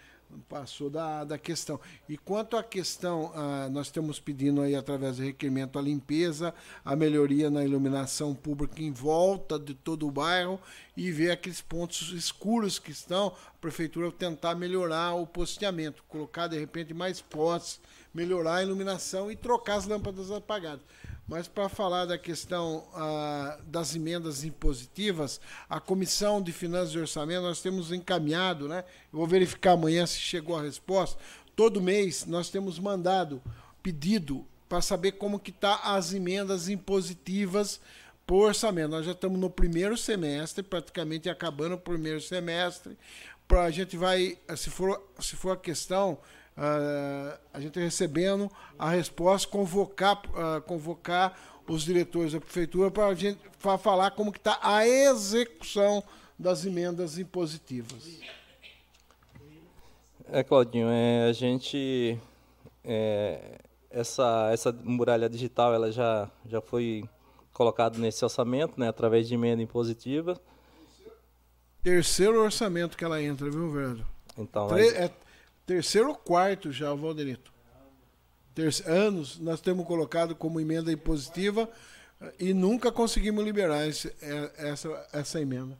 Passou 0.48 0.90
da, 0.90 1.24
da 1.24 1.38
questão. 1.38 1.80
E 2.08 2.18
quanto 2.18 2.58
à 2.58 2.64
questão, 2.64 3.32
ah, 3.36 3.70
nós 3.72 3.88
estamos 3.88 4.20
pedindo 4.20 4.62
aí 4.62 4.76
através 4.76 5.18
do 5.18 5.24
requerimento 5.24 5.78
a 5.78 5.82
limpeza, 5.82 6.54
a 6.84 6.96
melhoria 6.96 7.50
na 7.50 7.64
iluminação 7.64 8.34
pública 8.34 8.82
em 8.82 8.92
volta 8.92 9.58
de 9.58 9.74
todo 9.74 10.08
o 10.08 10.12
bairro 10.12 10.60
e 10.96 11.12
ver 11.12 11.32
aqueles 11.32 11.62
pontos 11.62 12.12
escuros 12.12 12.80
que 12.80 12.92
estão, 12.92 13.28
a 13.28 13.58
prefeitura 13.60 14.12
tentar 14.12 14.56
melhorar 14.56 15.14
o 15.14 15.28
posteamento, 15.28 16.04
colocar 16.08 16.48
de 16.48 16.58
repente 16.58 16.94
mais 16.94 17.22
postes, 17.22 17.80
melhorar 18.14 18.56
a 18.56 18.64
iluminação 18.64 19.32
e 19.32 19.36
trocar 19.36 19.76
as 19.76 19.86
lâmpadas 19.86 20.32
apagadas. 20.32 20.82
Mas 21.28 21.46
para 21.46 21.68
falar 21.68 22.06
da 22.06 22.18
questão 22.18 22.88
ah, 22.94 23.60
das 23.66 23.94
emendas 23.94 24.46
impositivas, 24.46 25.42
a 25.70 25.78
Comissão 25.78 26.42
de 26.42 26.54
Finanças 26.54 26.96
e 26.96 27.00
Orçamento, 27.00 27.42
nós 27.42 27.62
temos 27.62 27.92
encaminhado, 27.92 28.70
né? 28.70 28.86
Eu 29.12 29.20
vou 29.20 29.28
verificar 29.28 29.74
amanhã 29.74 30.06
se 30.06 30.20
chegou 30.20 30.56
a 30.56 30.62
resposta. 30.62 31.20
Todo 31.54 31.82
mês 31.82 32.26
nós 32.26 32.50
temos 32.50 32.80
mandado 32.80 33.42
pedido 33.84 34.46
para 34.70 34.82
saber 34.82 35.14
como 35.14 35.40
que 35.40 35.52
está 35.52 35.76
as 35.76 36.14
emendas 36.14 36.70
impositivas 36.70 37.82
por 38.26 38.48
orçamento. 38.48 38.92
Nós 38.92 39.06
já 39.06 39.12
estamos 39.12 39.38
no 39.38 39.50
primeiro 39.50 39.98
semestre, 39.98 40.64
praticamente 40.64 41.30
acabando 41.30 41.76
o 41.76 41.80
primeiro 41.80 42.22
semestre. 42.22 42.98
Pra, 43.48 43.64
a 43.64 43.72
gente 43.72 43.98
vai, 43.98 44.38
se 44.56 44.70
for, 44.70 45.02
se 45.20 45.36
for 45.36 45.52
a 45.52 45.58
questão 45.58 46.20
Uh, 46.58 47.38
a 47.54 47.60
gente 47.60 47.80
recebendo 47.80 48.50
a 48.80 48.90
resposta, 48.90 49.48
convocar, 49.48 50.20
uh, 50.30 50.60
convocar 50.64 51.38
os 51.68 51.84
diretores 51.84 52.34
da 52.34 52.40
prefeitura 52.40 52.90
para 52.90 53.06
a 53.06 53.14
gente 53.14 53.40
pra 53.62 53.78
falar 53.78 54.12
como 54.12 54.32
que 54.32 54.40
está 54.40 54.58
a 54.62 54.88
execução 54.88 56.04
das 56.38 56.66
emendas 56.66 57.20
impositivas. 57.20 58.20
É, 60.30 60.44
Claudinho, 60.44 60.88
é, 60.90 61.30
a 61.30 61.34
gente 61.34 62.20
é, 62.84 63.60
essa 63.90 64.50
essa 64.52 64.72
muralha 64.72 65.30
digital 65.30 65.74
ela 65.74 65.92
já 65.92 66.30
já 66.46 66.60
foi 66.60 67.08
colocada 67.54 67.98
nesse 67.98 68.24
orçamento, 68.24 68.80
né, 68.80 68.88
através 68.88 69.28
de 69.28 69.34
emenda 69.34 69.62
impositiva. 69.62 70.40
Terceiro 71.82 72.42
orçamento 72.42 72.98
que 72.98 73.04
ela 73.04 73.22
entra, 73.22 73.50
viu, 73.50 73.72
velho? 73.72 74.06
Então, 74.38 74.68
Tre 74.68 74.88
é, 74.90 75.12
terceiro 75.68 76.08
ou 76.08 76.16
quarto 76.16 76.72
já, 76.72 76.92
Valderito. 76.94 77.54
Terce 78.56 78.90
anos 78.90 79.38
nós 79.38 79.62
temos 79.62 79.86
colocado 79.86 80.34
como 80.34 80.60
emenda 80.60 80.92
impositiva 80.92 81.70
eh, 82.20 82.34
e 82.40 82.54
nunca 82.54 82.92
conseguimos 82.92 83.44
liberar 83.44 83.86
esse, 83.86 84.08
eh, 84.22 84.52
essa, 84.58 85.08
essa 85.14 85.40
emenda. 85.40 85.78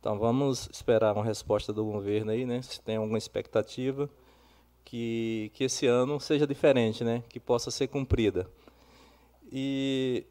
Então 0.00 0.18
vamos 0.18 0.68
esperar 0.72 1.14
uma 1.14 1.24
resposta 1.24 1.72
do 1.72 1.84
governo 1.84 2.30
aí, 2.30 2.46
né? 2.46 2.62
Se 2.62 2.80
tem 2.80 2.96
alguma 2.96 3.18
expectativa 3.18 4.08
que, 4.84 5.50
que 5.52 5.64
esse 5.64 5.86
ano 5.86 6.20
seja 6.20 6.46
diferente, 6.46 7.02
né? 7.02 7.22
Que 7.28 7.40
possa 7.40 7.70
ser 7.70 7.88
cumprida. 7.88 8.48
E 9.50 10.24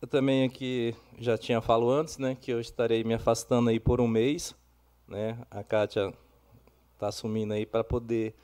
eu 0.00 0.08
também 0.08 0.44
aqui 0.44 0.94
já 1.18 1.36
tinha 1.36 1.60
falado 1.60 1.90
antes, 1.90 2.16
né? 2.16 2.34
Que 2.40 2.50
eu 2.50 2.60
estarei 2.60 3.04
me 3.04 3.14
afastando 3.14 3.68
aí 3.70 3.78
por 3.78 4.00
um 4.00 4.08
mês, 4.08 4.54
né? 5.06 5.38
A 5.50 5.62
Kátia 5.62 6.14
está 7.00 7.08
assumindo 7.08 7.54
aí 7.54 7.64
para 7.64 7.82
poder 7.82 8.34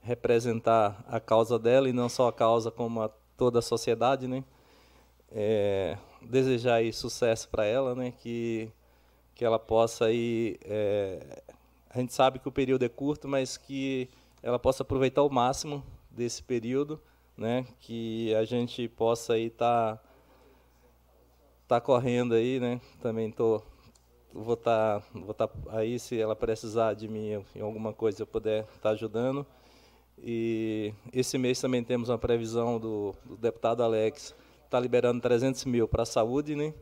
representar 0.00 1.04
a 1.08 1.18
causa 1.18 1.58
dela 1.58 1.88
e 1.88 1.92
não 1.92 2.08
só 2.08 2.28
a 2.28 2.32
causa 2.32 2.70
como 2.70 3.02
a 3.02 3.08
toda 3.36 3.58
a 3.58 3.62
sociedade, 3.62 4.28
né? 4.28 4.44
É, 5.32 5.98
desejar 6.22 6.76
aí 6.76 6.92
sucesso 6.92 7.48
para 7.48 7.64
ela, 7.64 7.94
né? 7.94 8.12
Que 8.12 8.70
que 9.34 9.44
ela 9.44 9.58
possa 9.58 10.04
aí 10.04 10.56
é, 10.64 11.42
a 11.90 11.98
gente 11.98 12.12
sabe 12.12 12.38
que 12.38 12.48
o 12.48 12.52
período 12.52 12.84
é 12.84 12.88
curto, 12.88 13.26
mas 13.26 13.56
que 13.56 14.08
ela 14.40 14.60
possa 14.60 14.84
aproveitar 14.84 15.24
o 15.24 15.30
máximo 15.30 15.84
desse 16.08 16.40
período, 16.40 17.00
né? 17.36 17.66
Que 17.80 18.32
a 18.36 18.44
gente 18.44 18.86
possa 18.88 19.32
aí 19.32 19.46
estar 19.46 19.96
tá, 19.96 20.02
tá 21.66 21.80
correndo 21.80 22.34
aí, 22.34 22.60
né? 22.60 22.80
Também 23.02 23.32
tô 23.32 23.60
vou 24.34 24.54
estar 24.54 25.00
tá, 25.00 25.06
vou 25.14 25.32
tá 25.32 25.48
aí 25.68 25.98
se 25.98 26.20
ela 26.20 26.34
precisar 26.34 26.94
de 26.94 27.06
mim 27.06 27.42
em 27.54 27.60
alguma 27.60 27.92
coisa 27.92 28.22
eu 28.22 28.26
puder 28.26 28.64
estar 28.64 28.80
tá 28.80 28.90
ajudando. 28.90 29.46
E 30.18 30.92
esse 31.12 31.38
mês 31.38 31.60
também 31.60 31.82
temos 31.82 32.08
uma 32.08 32.18
previsão 32.18 32.78
do, 32.78 33.14
do 33.24 33.36
deputado 33.36 33.82
Alex 33.82 34.34
está 34.74 34.80
liberando 34.80 35.20
300 35.20 35.64
mil 35.66 35.86
para 35.86 36.02
a 36.02 36.06
saúde, 36.06 36.56
né? 36.56 36.74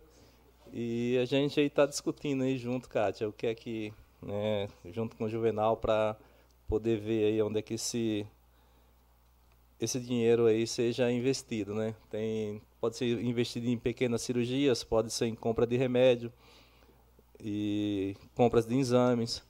E 0.72 1.18
a 1.20 1.26
gente 1.26 1.60
aí 1.60 1.66
está 1.66 1.84
discutindo 1.84 2.42
aí 2.42 2.56
junto, 2.56 2.88
Kátia, 2.88 3.28
o 3.28 3.32
que 3.32 3.46
é 3.46 3.54
que, 3.54 3.92
né, 4.22 4.66
junto 4.86 5.14
com 5.14 5.24
o 5.24 5.28
Juvenal, 5.28 5.76
para 5.76 6.16
poder 6.66 6.98
ver 6.98 7.26
aí 7.26 7.42
onde 7.42 7.58
é 7.58 7.62
que 7.62 7.74
esse, 7.74 8.26
esse 9.78 10.00
dinheiro 10.00 10.46
aí 10.46 10.66
seja 10.66 11.12
investido, 11.12 11.74
né? 11.74 11.94
Tem, 12.08 12.62
pode 12.80 12.96
ser 12.96 13.22
investido 13.22 13.68
em 13.68 13.76
pequenas 13.76 14.22
cirurgias, 14.22 14.82
pode 14.82 15.12
ser 15.12 15.26
em 15.26 15.34
compra 15.34 15.66
de 15.66 15.76
remédio, 15.76 16.32
e 17.42 18.16
compras 18.34 18.64
de 18.64 18.76
exames. 18.76 19.42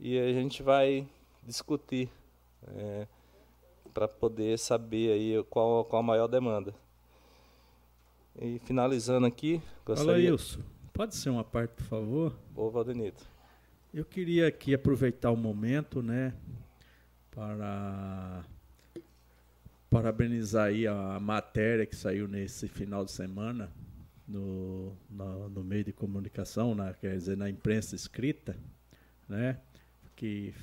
E 0.00 0.18
a 0.18 0.32
gente 0.32 0.62
vai 0.62 1.06
discutir 1.44 2.08
é, 2.66 3.06
para 3.94 4.08
poder 4.08 4.58
saber 4.58 5.12
aí 5.12 5.44
qual, 5.44 5.84
qual 5.84 6.00
a 6.00 6.02
maior 6.02 6.26
demanda. 6.26 6.74
E 8.40 8.58
finalizando 8.64 9.26
aqui, 9.26 9.62
gostaria... 9.84 10.14
Fala, 10.14 10.32
Wilson. 10.32 10.60
Pode 10.92 11.14
ser 11.14 11.30
uma 11.30 11.44
parte, 11.44 11.74
por 11.74 11.84
favor? 11.84 12.36
Ô, 12.56 12.68
Valdenito. 12.70 13.24
Eu 13.94 14.04
queria 14.04 14.48
aqui 14.48 14.74
aproveitar 14.74 15.30
o 15.30 15.36
momento, 15.36 16.02
né, 16.02 16.34
para 17.30 18.42
parabenizar 19.90 20.68
aí 20.68 20.86
a 20.86 21.20
matéria 21.20 21.84
que 21.84 21.94
saiu 21.94 22.26
nesse 22.26 22.66
final 22.66 23.04
de 23.04 23.12
semana 23.12 23.70
no, 24.32 24.96
no, 25.10 25.48
no, 25.50 25.62
meio 25.62 25.84
de 25.84 25.92
comunicação, 25.92 26.74
na, 26.74 26.94
quer 26.94 27.14
dizer, 27.16 27.36
na 27.36 27.50
imprensa 27.50 27.94
escrita, 27.94 28.56
né, 29.28 29.58
que 30.16 30.54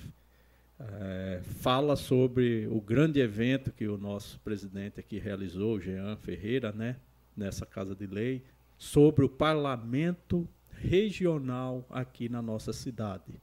é, 0.80 1.42
fala 1.44 1.96
sobre 1.96 2.68
o 2.68 2.82
grande 2.82 3.20
evento 3.20 3.72
que 3.72 3.88
o 3.88 3.98
nosso 3.98 4.40
presidente 4.40 5.00
aqui 5.00 5.20
realizou, 5.20 5.80
Jean 5.80 6.18
Ferreira, 6.18 6.72
né, 6.72 6.96
nessa 7.38 7.66
Casa 7.66 7.96
de 7.96 8.08
Lei, 8.08 8.44
sobre 8.78 9.24
o 9.24 9.30
parlamento 9.30 10.48
regional 10.72 11.86
aqui 11.92 12.28
na 12.28 12.42
nossa 12.42 12.74
cidade. 12.74 13.40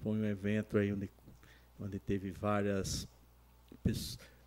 Foi 0.00 0.12
um 0.12 0.24
evento 0.24 0.78
aí 0.78 0.92
onde, 0.92 1.10
onde 1.78 1.98
teve 1.98 2.30
várias, 2.30 3.06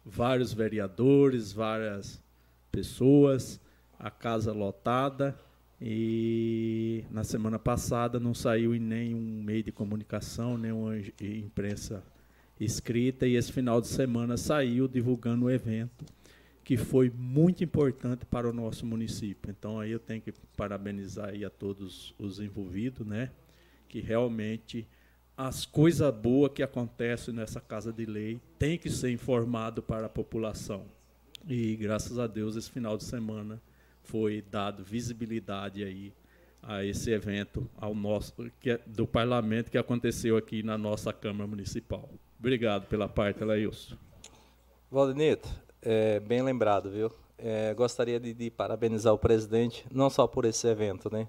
vários 0.03 0.51
vereadores, 0.51 1.51
várias 1.51 2.23
pessoas, 2.71 3.59
a 4.01 4.09
casa 4.09 4.51
lotada 4.51 5.37
E 5.83 7.03
na 7.09 7.23
semana 7.23 7.57
passada 7.57 8.19
não 8.19 8.35
saiu 8.35 8.75
em 8.75 8.79
nenhum 8.79 9.41
meio 9.43 9.63
de 9.63 9.71
comunicação, 9.71 10.55
nenhuma 10.55 10.93
imprensa 11.19 12.03
escrita, 12.59 13.25
e 13.25 13.35
esse 13.35 13.51
final 13.51 13.81
de 13.81 13.87
semana 13.87 14.37
saiu 14.37 14.87
divulgando 14.87 15.45
o 15.45 15.49
evento, 15.49 16.05
que 16.63 16.77
foi 16.77 17.09
muito 17.09 17.63
importante 17.63 18.23
para 18.27 18.47
o 18.47 18.53
nosso 18.53 18.85
município. 18.85 19.49
Então 19.49 19.79
aí 19.79 19.89
eu 19.89 19.97
tenho 19.97 20.21
que 20.21 20.31
parabenizar 20.55 21.29
aí 21.29 21.43
a 21.43 21.49
todos 21.49 22.13
os 22.19 22.39
envolvidos, 22.39 23.07
né? 23.07 23.31
Que 23.89 23.99
realmente 23.99 24.87
as 25.35 25.65
coisas 25.65 26.13
boas 26.13 26.51
que 26.53 26.61
acontecem 26.61 27.33
nessa 27.33 27.59
casa 27.59 27.91
de 27.91 28.05
lei 28.05 28.39
tem 28.59 28.77
que 28.77 28.91
ser 28.91 29.09
informado 29.09 29.81
para 29.81 30.05
a 30.05 30.09
população. 30.09 30.85
E 31.47 31.75
graças 31.75 32.19
a 32.19 32.27
Deus 32.27 32.55
esse 32.55 32.69
final 32.69 32.95
de 32.95 33.03
semana 33.03 33.59
foi 34.03 34.41
dado 34.41 34.83
visibilidade 34.83 35.83
aí 35.83 36.13
a 36.61 36.83
esse 36.83 37.11
evento 37.11 37.67
ao 37.77 37.95
nosso 37.95 38.33
é 38.65 38.79
do 38.85 39.07
parlamento 39.07 39.71
que 39.71 39.77
aconteceu 39.77 40.37
aqui 40.37 40.61
na 40.61 40.77
nossa 40.77 41.11
Câmara 41.11 41.47
Municipal. 41.47 42.09
Obrigado 42.39 42.87
pela 42.87 43.09
parte, 43.09 43.43
Lailson. 43.43 43.95
Valdenito, 44.91 45.47
é, 45.81 46.19
bem 46.19 46.41
lembrado, 46.41 46.91
viu? 46.91 47.11
É, 47.37 47.73
gostaria 47.73 48.19
de, 48.19 48.33
de, 48.33 48.51
parabenizar 48.51 49.13
o 49.13 49.17
presidente, 49.17 49.85
não 49.91 50.09
só 50.09 50.27
por 50.27 50.45
esse 50.45 50.67
evento, 50.67 51.11
né? 51.11 51.27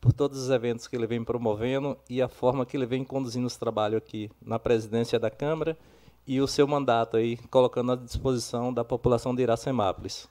Por 0.00 0.12
todos 0.12 0.38
os 0.38 0.50
eventos 0.50 0.86
que 0.86 0.94
ele 0.94 1.06
vem 1.06 1.24
promovendo 1.24 1.96
e 2.10 2.20
a 2.20 2.28
forma 2.28 2.66
que 2.66 2.76
ele 2.76 2.84
vem 2.84 3.02
conduzindo 3.02 3.46
os 3.46 3.56
trabalhos 3.56 3.98
aqui 3.98 4.30
na 4.44 4.58
presidência 4.58 5.18
da 5.18 5.30
Câmara 5.30 5.78
e 6.26 6.40
o 6.40 6.46
seu 6.46 6.66
mandato 6.66 7.16
aí, 7.16 7.38
colocando 7.50 7.92
à 7.92 7.96
disposição 7.96 8.72
da 8.72 8.84
população 8.84 9.34
de 9.34 9.42
Iracemápolis. 9.42 10.28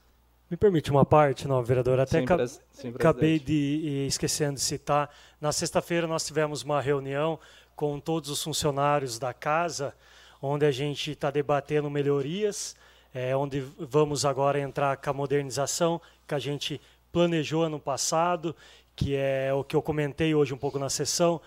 Me 0.49 0.57
permite 0.57 0.91
uma 0.91 1.05
parte, 1.05 1.47
não, 1.47 1.63
vereador? 1.63 1.99
Até 1.99 2.19
sim, 2.19 2.25
ca 2.25 2.47
sim, 2.47 2.89
acabei 2.89 3.39
de 3.39 4.05
esquecendo 4.07 4.55
de 4.55 4.61
citar. 4.61 5.09
Na 5.41 5.51
sexta-feira 5.51 6.05
nós 6.05 6.25
tivemos 6.25 6.63
uma 6.63 6.79
reunião 6.81 7.39
com 7.75 7.99
todos 7.99 8.29
os 8.29 8.43
funcionários 8.43 9.17
da 9.17 9.33
casa, 9.33 9.95
onde 10.41 10.65
a 10.65 10.71
gente 10.71 11.11
está 11.11 11.31
debatendo 11.31 11.89
melhorias, 11.89 12.75
é, 13.13 13.35
onde 13.35 13.61
vamos 13.77 14.25
agora 14.25 14.59
entrar 14.59 14.97
com 14.97 15.09
a 15.09 15.13
modernização 15.13 15.99
que 16.27 16.35
a 16.35 16.39
gente 16.39 16.79
planejou 17.11 17.63
ano 17.63 17.79
passado, 17.79 18.55
que 18.95 19.15
é 19.15 19.51
o 19.53 19.63
que 19.63 19.75
eu 19.75 19.81
comentei 19.81 20.35
hoje 20.35 20.53
um 20.53 20.57
pouco 20.57 20.77
na 20.77 20.89
sessão 20.89 21.41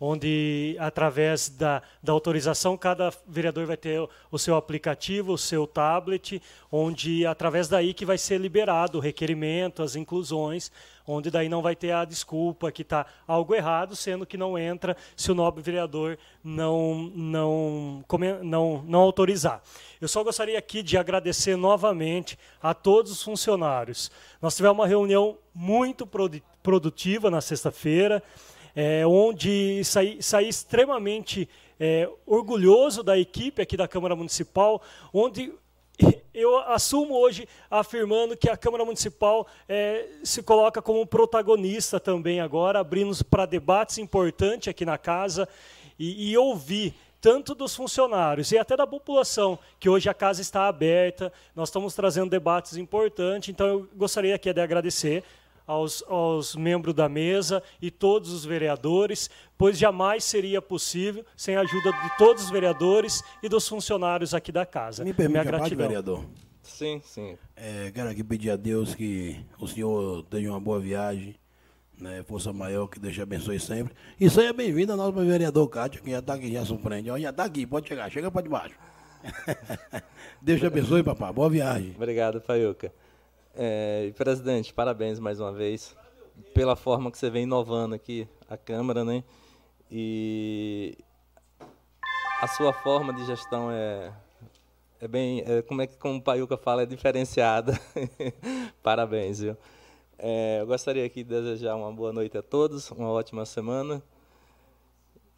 onde 0.00 0.76
através 0.78 1.48
da, 1.48 1.82
da 2.02 2.12
autorização 2.12 2.76
cada 2.76 3.12
vereador 3.26 3.66
vai 3.66 3.76
ter 3.76 4.00
o 4.30 4.38
seu 4.38 4.56
aplicativo, 4.56 5.32
o 5.32 5.38
seu 5.38 5.66
tablet, 5.66 6.40
onde 6.70 7.26
através 7.26 7.68
daí 7.68 7.92
que 7.92 8.06
vai 8.06 8.16
ser 8.16 8.38
liberado 8.38 8.98
o 8.98 9.00
requerimento, 9.00 9.82
as 9.82 9.96
inclusões, 9.96 10.70
onde 11.06 11.30
daí 11.30 11.48
não 11.48 11.62
vai 11.62 11.74
ter 11.74 11.90
a 11.92 12.04
desculpa 12.04 12.70
que 12.70 12.82
está 12.82 13.06
algo 13.26 13.54
errado, 13.54 13.96
sendo 13.96 14.26
que 14.26 14.36
não 14.36 14.58
entra 14.58 14.96
se 15.16 15.32
o 15.32 15.34
nobre 15.34 15.62
vereador 15.62 16.18
não, 16.44 17.10
não, 17.14 18.04
não, 18.42 18.82
não 18.86 19.00
autorizar. 19.00 19.62
Eu 20.00 20.06
só 20.06 20.22
gostaria 20.22 20.58
aqui 20.58 20.82
de 20.82 20.96
agradecer 20.96 21.56
novamente 21.56 22.38
a 22.62 22.72
todos 22.74 23.10
os 23.10 23.22
funcionários. 23.22 24.10
Nós 24.40 24.54
tivemos 24.54 24.78
uma 24.78 24.86
reunião 24.86 25.38
muito 25.54 26.06
produtiva 26.62 27.30
na 27.30 27.40
sexta-feira 27.40 28.22
é, 28.80 29.04
onde 29.04 29.82
saí, 29.82 30.22
saí 30.22 30.48
extremamente 30.48 31.48
é, 31.80 32.08
orgulhoso 32.24 33.02
da 33.02 33.18
equipe 33.18 33.60
aqui 33.60 33.76
da 33.76 33.88
Câmara 33.88 34.14
Municipal, 34.14 34.80
onde 35.12 35.52
eu 36.32 36.56
assumo 36.58 37.16
hoje 37.16 37.48
afirmando 37.68 38.36
que 38.36 38.48
a 38.48 38.56
Câmara 38.56 38.84
Municipal 38.84 39.48
é, 39.68 40.06
se 40.22 40.44
coloca 40.44 40.80
como 40.80 41.04
protagonista 41.04 41.98
também 41.98 42.38
agora, 42.38 42.78
abrindo 42.78 43.24
para 43.24 43.46
debates 43.46 43.98
importantes 43.98 44.68
aqui 44.68 44.84
na 44.84 44.96
casa 44.96 45.48
e, 45.98 46.30
e 46.30 46.38
ouvir 46.38 46.94
tanto 47.20 47.56
dos 47.56 47.74
funcionários 47.74 48.52
e 48.52 48.58
até 48.58 48.76
da 48.76 48.86
população, 48.86 49.58
que 49.80 49.88
hoje 49.88 50.08
a 50.08 50.14
casa 50.14 50.40
está 50.40 50.68
aberta, 50.68 51.32
nós 51.52 51.68
estamos 51.68 51.96
trazendo 51.96 52.30
debates 52.30 52.76
importantes, 52.76 53.48
então 53.48 53.66
eu 53.66 53.88
gostaria 53.96 54.36
aqui 54.36 54.52
de 54.52 54.60
agradecer 54.60 55.24
aos, 55.68 56.02
aos 56.08 56.56
membros 56.56 56.94
da 56.94 57.08
mesa 57.08 57.62
e 57.80 57.90
todos 57.90 58.32
os 58.32 58.44
vereadores, 58.44 59.28
pois 59.58 59.78
jamais 59.78 60.24
seria 60.24 60.62
possível 60.62 61.24
sem 61.36 61.54
a 61.54 61.60
ajuda 61.60 61.92
de 61.92 62.16
todos 62.16 62.44
os 62.44 62.50
vereadores 62.50 63.22
e 63.42 63.48
dos 63.48 63.68
funcionários 63.68 64.32
aqui 64.32 64.50
da 64.50 64.64
casa. 64.64 65.04
Me 65.04 65.12
permite 65.12 65.32
Minha 65.32 65.44
gratidão. 65.44 65.68
Parte, 65.68 65.74
vereador? 65.76 66.24
Sim, 66.62 67.00
sim. 67.04 67.36
É, 67.54 67.90
quero 67.92 68.08
aqui 68.08 68.24
pedir 68.24 68.50
a 68.50 68.56
Deus 68.56 68.94
que 68.94 69.36
o 69.60 69.68
senhor 69.68 70.22
tenha 70.24 70.50
uma 70.50 70.60
boa 70.60 70.80
viagem, 70.80 71.34
né, 72.00 72.22
força 72.22 72.52
maior, 72.52 72.86
que 72.86 72.98
Deus 72.98 73.14
te 73.14 73.20
abençoe 73.20 73.60
sempre. 73.60 73.94
E 74.18 74.30
seja 74.30 74.52
bem-vindo 74.52 74.92
ao 74.92 74.98
nosso 74.98 75.12
vereador 75.12 75.68
Cátia, 75.68 76.00
que 76.00 76.10
já 76.10 76.20
está 76.20 76.34
aqui, 76.34 76.52
já 76.52 76.64
surpreende. 76.64 77.08
já 77.20 77.30
está 77.30 77.44
aqui, 77.44 77.66
pode 77.66 77.88
chegar, 77.88 78.10
chega 78.10 78.30
para 78.30 78.42
debaixo. 78.42 78.74
Deus 80.40 80.60
te 80.60 80.66
abençoe, 80.66 81.02
papai. 81.02 81.32
Boa 81.32 81.50
viagem. 81.50 81.92
Obrigado, 81.94 82.40
Faiuca. 82.40 82.92
É, 83.60 84.12
presidente, 84.16 84.72
parabéns 84.72 85.18
mais 85.18 85.40
uma 85.40 85.50
vez 85.50 85.96
pela 86.54 86.76
forma 86.76 87.10
que 87.10 87.18
você 87.18 87.28
vem 87.28 87.42
inovando 87.42 87.92
aqui 87.92 88.28
a 88.48 88.56
Câmara, 88.56 89.04
né? 89.04 89.24
E 89.90 90.96
a 92.40 92.46
sua 92.46 92.72
forma 92.72 93.12
de 93.12 93.26
gestão 93.26 93.68
é, 93.68 94.12
é 95.00 95.08
bem, 95.08 95.42
é, 95.44 95.60
como 95.62 95.82
é 95.82 95.88
que 95.88 95.96
como 95.96 96.20
o 96.20 96.22
Paiuca 96.22 96.56
fala, 96.56 96.82
é 96.82 96.86
diferenciada. 96.86 97.72
parabéns, 98.80 99.40
viu? 99.40 99.56
É, 100.16 100.58
eu 100.60 100.66
gostaria 100.68 101.04
aqui 101.04 101.24
de 101.24 101.30
desejar 101.30 101.74
uma 101.74 101.92
boa 101.92 102.12
noite 102.12 102.38
a 102.38 102.42
todos, 102.42 102.92
uma 102.92 103.10
ótima 103.10 103.44
semana. 103.44 104.00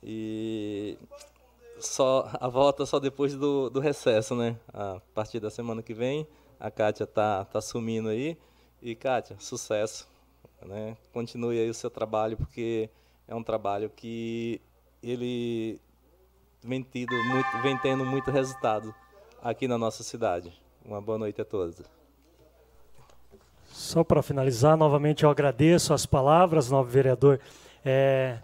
E 0.02 0.98
só 1.78 2.28
a 2.34 2.48
volta 2.48 2.84
só 2.84 2.98
depois 2.98 3.34
do, 3.34 3.70
do 3.70 3.80
recesso, 3.80 4.34
né? 4.34 4.58
A 4.74 5.00
partir 5.14 5.40
da 5.40 5.48
semana 5.48 5.82
que 5.82 5.94
vem 5.94 6.26
a 6.60 6.70
Kátia 6.70 7.06
tá, 7.06 7.46
tá 7.46 7.60
sumindo 7.60 8.10
aí. 8.10 8.36
E, 8.82 8.94
Kátia, 8.94 9.36
sucesso. 9.38 10.06
Né? 10.60 10.94
Continue 11.10 11.58
aí 11.58 11.70
o 11.70 11.74
seu 11.74 11.90
trabalho, 11.90 12.36
porque 12.36 12.90
é 13.26 13.34
um 13.34 13.42
trabalho 13.42 13.88
que 13.88 14.60
ele 15.02 15.80
vem, 16.62 16.82
tido 16.82 17.14
muito, 17.24 17.62
vem 17.62 17.78
tendo 17.78 18.04
muito 18.04 18.30
resultado 18.30 18.94
aqui 19.42 19.66
na 19.66 19.78
nossa 19.78 20.02
cidade. 20.02 20.52
Uma 20.84 21.00
boa 21.00 21.16
noite 21.16 21.40
a 21.40 21.44
todos. 21.44 21.82
Só 23.66 24.04
para 24.04 24.22
finalizar, 24.22 24.76
novamente 24.76 25.24
eu 25.24 25.30
agradeço 25.30 25.94
as 25.94 26.04
palavras, 26.04 26.70
novo 26.70 26.90
vereador. 26.90 27.40
É, 27.82 28.38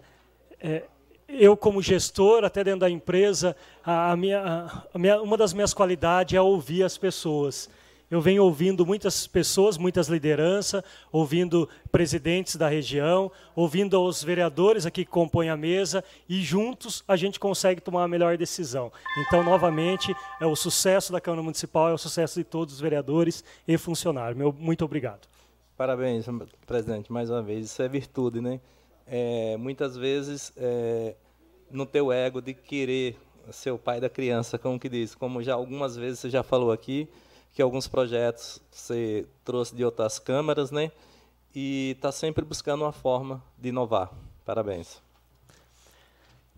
é, 0.58 0.84
eu, 1.28 1.54
como 1.56 1.82
gestor, 1.82 2.44
até 2.44 2.64
dentro 2.64 2.80
da 2.80 2.90
empresa, 2.90 3.54
a, 3.84 4.12
a 4.12 4.16
minha, 4.16 4.84
a 4.94 4.98
minha, 4.98 5.20
uma 5.20 5.36
das 5.36 5.52
minhas 5.52 5.74
qualidades 5.74 6.34
é 6.34 6.40
ouvir 6.40 6.82
as 6.82 6.96
pessoas. 6.96 7.68
Eu 8.08 8.20
venho 8.20 8.44
ouvindo 8.44 8.86
muitas 8.86 9.26
pessoas, 9.26 9.76
muitas 9.76 10.06
lideranças, 10.06 10.82
ouvindo 11.10 11.68
presidentes 11.90 12.54
da 12.54 12.68
região, 12.68 13.32
ouvindo 13.54 14.00
os 14.00 14.22
vereadores 14.22 14.86
aqui 14.86 15.04
que 15.04 15.10
compõem 15.10 15.48
a 15.50 15.56
mesa 15.56 16.04
e 16.28 16.40
juntos 16.40 17.02
a 17.08 17.16
gente 17.16 17.40
consegue 17.40 17.80
tomar 17.80 18.04
a 18.04 18.08
melhor 18.08 18.36
decisão. 18.36 18.92
Então, 19.18 19.42
novamente, 19.42 20.14
é 20.40 20.46
o 20.46 20.54
sucesso 20.54 21.10
da 21.10 21.20
Câmara 21.20 21.42
Municipal, 21.42 21.88
é 21.88 21.94
o 21.94 21.98
sucesso 21.98 22.38
de 22.38 22.44
todos 22.44 22.74
os 22.74 22.80
vereadores 22.80 23.42
e 23.66 23.76
funcionários. 23.76 24.38
Meu, 24.38 24.52
muito 24.52 24.84
obrigado. 24.84 25.26
Parabéns, 25.76 26.26
presidente, 26.64 27.12
mais 27.12 27.28
uma 27.28 27.42
vez. 27.42 27.66
Isso 27.66 27.82
é 27.82 27.88
virtude, 27.88 28.40
né? 28.40 28.60
É, 29.04 29.56
muitas 29.56 29.96
vezes, 29.96 30.52
é, 30.56 31.16
no 31.70 31.84
teu 31.84 32.12
ego 32.12 32.40
de 32.40 32.54
querer 32.54 33.16
ser 33.50 33.72
o 33.72 33.78
pai 33.78 34.00
da 34.00 34.08
criança, 34.08 34.58
como 34.58 34.78
que 34.78 34.88
diz, 34.88 35.14
como 35.14 35.42
já 35.42 35.54
algumas 35.54 35.96
vezes 35.96 36.20
você 36.20 36.30
já 36.30 36.42
falou 36.42 36.72
aqui, 36.72 37.08
que 37.56 37.62
alguns 37.62 37.88
projetos 37.88 38.60
você 38.70 39.24
trouxe 39.42 39.74
de 39.74 39.82
outras 39.82 40.18
câmaras, 40.18 40.70
né? 40.70 40.92
E 41.54 41.92
está 41.96 42.12
sempre 42.12 42.44
buscando 42.44 42.82
uma 42.82 42.92
forma 42.92 43.42
de 43.56 43.70
inovar. 43.70 44.10
Parabéns. 44.44 45.00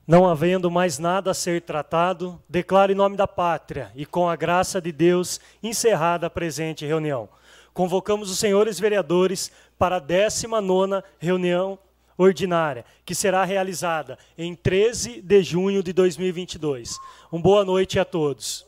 Não 0.05 0.29
havendo 0.29 0.69
mais 0.69 0.99
nada 0.99 1.31
a 1.31 1.35
ser 1.35 1.63
tratado, 1.63 2.43
declaro 2.49 2.91
em 2.91 2.97
nome 2.97 3.17
da 3.17 3.29
pátria 3.29 3.93
e 3.95 4.05
com 4.05 4.29
a 4.29 4.35
graça 4.35 4.81
de 4.81 4.91
Deus 4.91 5.41
encerrada 5.63 6.27
a 6.27 6.31
presente 6.31 6.85
reunião. 6.85 7.29
Convocamos 7.73 8.29
os 8.29 8.41
senhores 8.41 8.81
vereadores 8.81 9.53
para 9.79 9.99
a 9.99 10.01
19 10.01 11.05
reunião 11.21 11.79
ordinária, 12.17 12.85
que 13.05 13.15
será 13.15 13.45
realizada 13.45 14.19
em 14.37 14.53
13 14.57 15.23
de 15.23 15.43
junho 15.45 15.81
de 15.81 15.93
2022. 15.93 16.99
Uma 17.31 17.41
boa 17.41 17.65
noite 17.65 18.01
a 18.01 18.05
todos. 18.05 18.68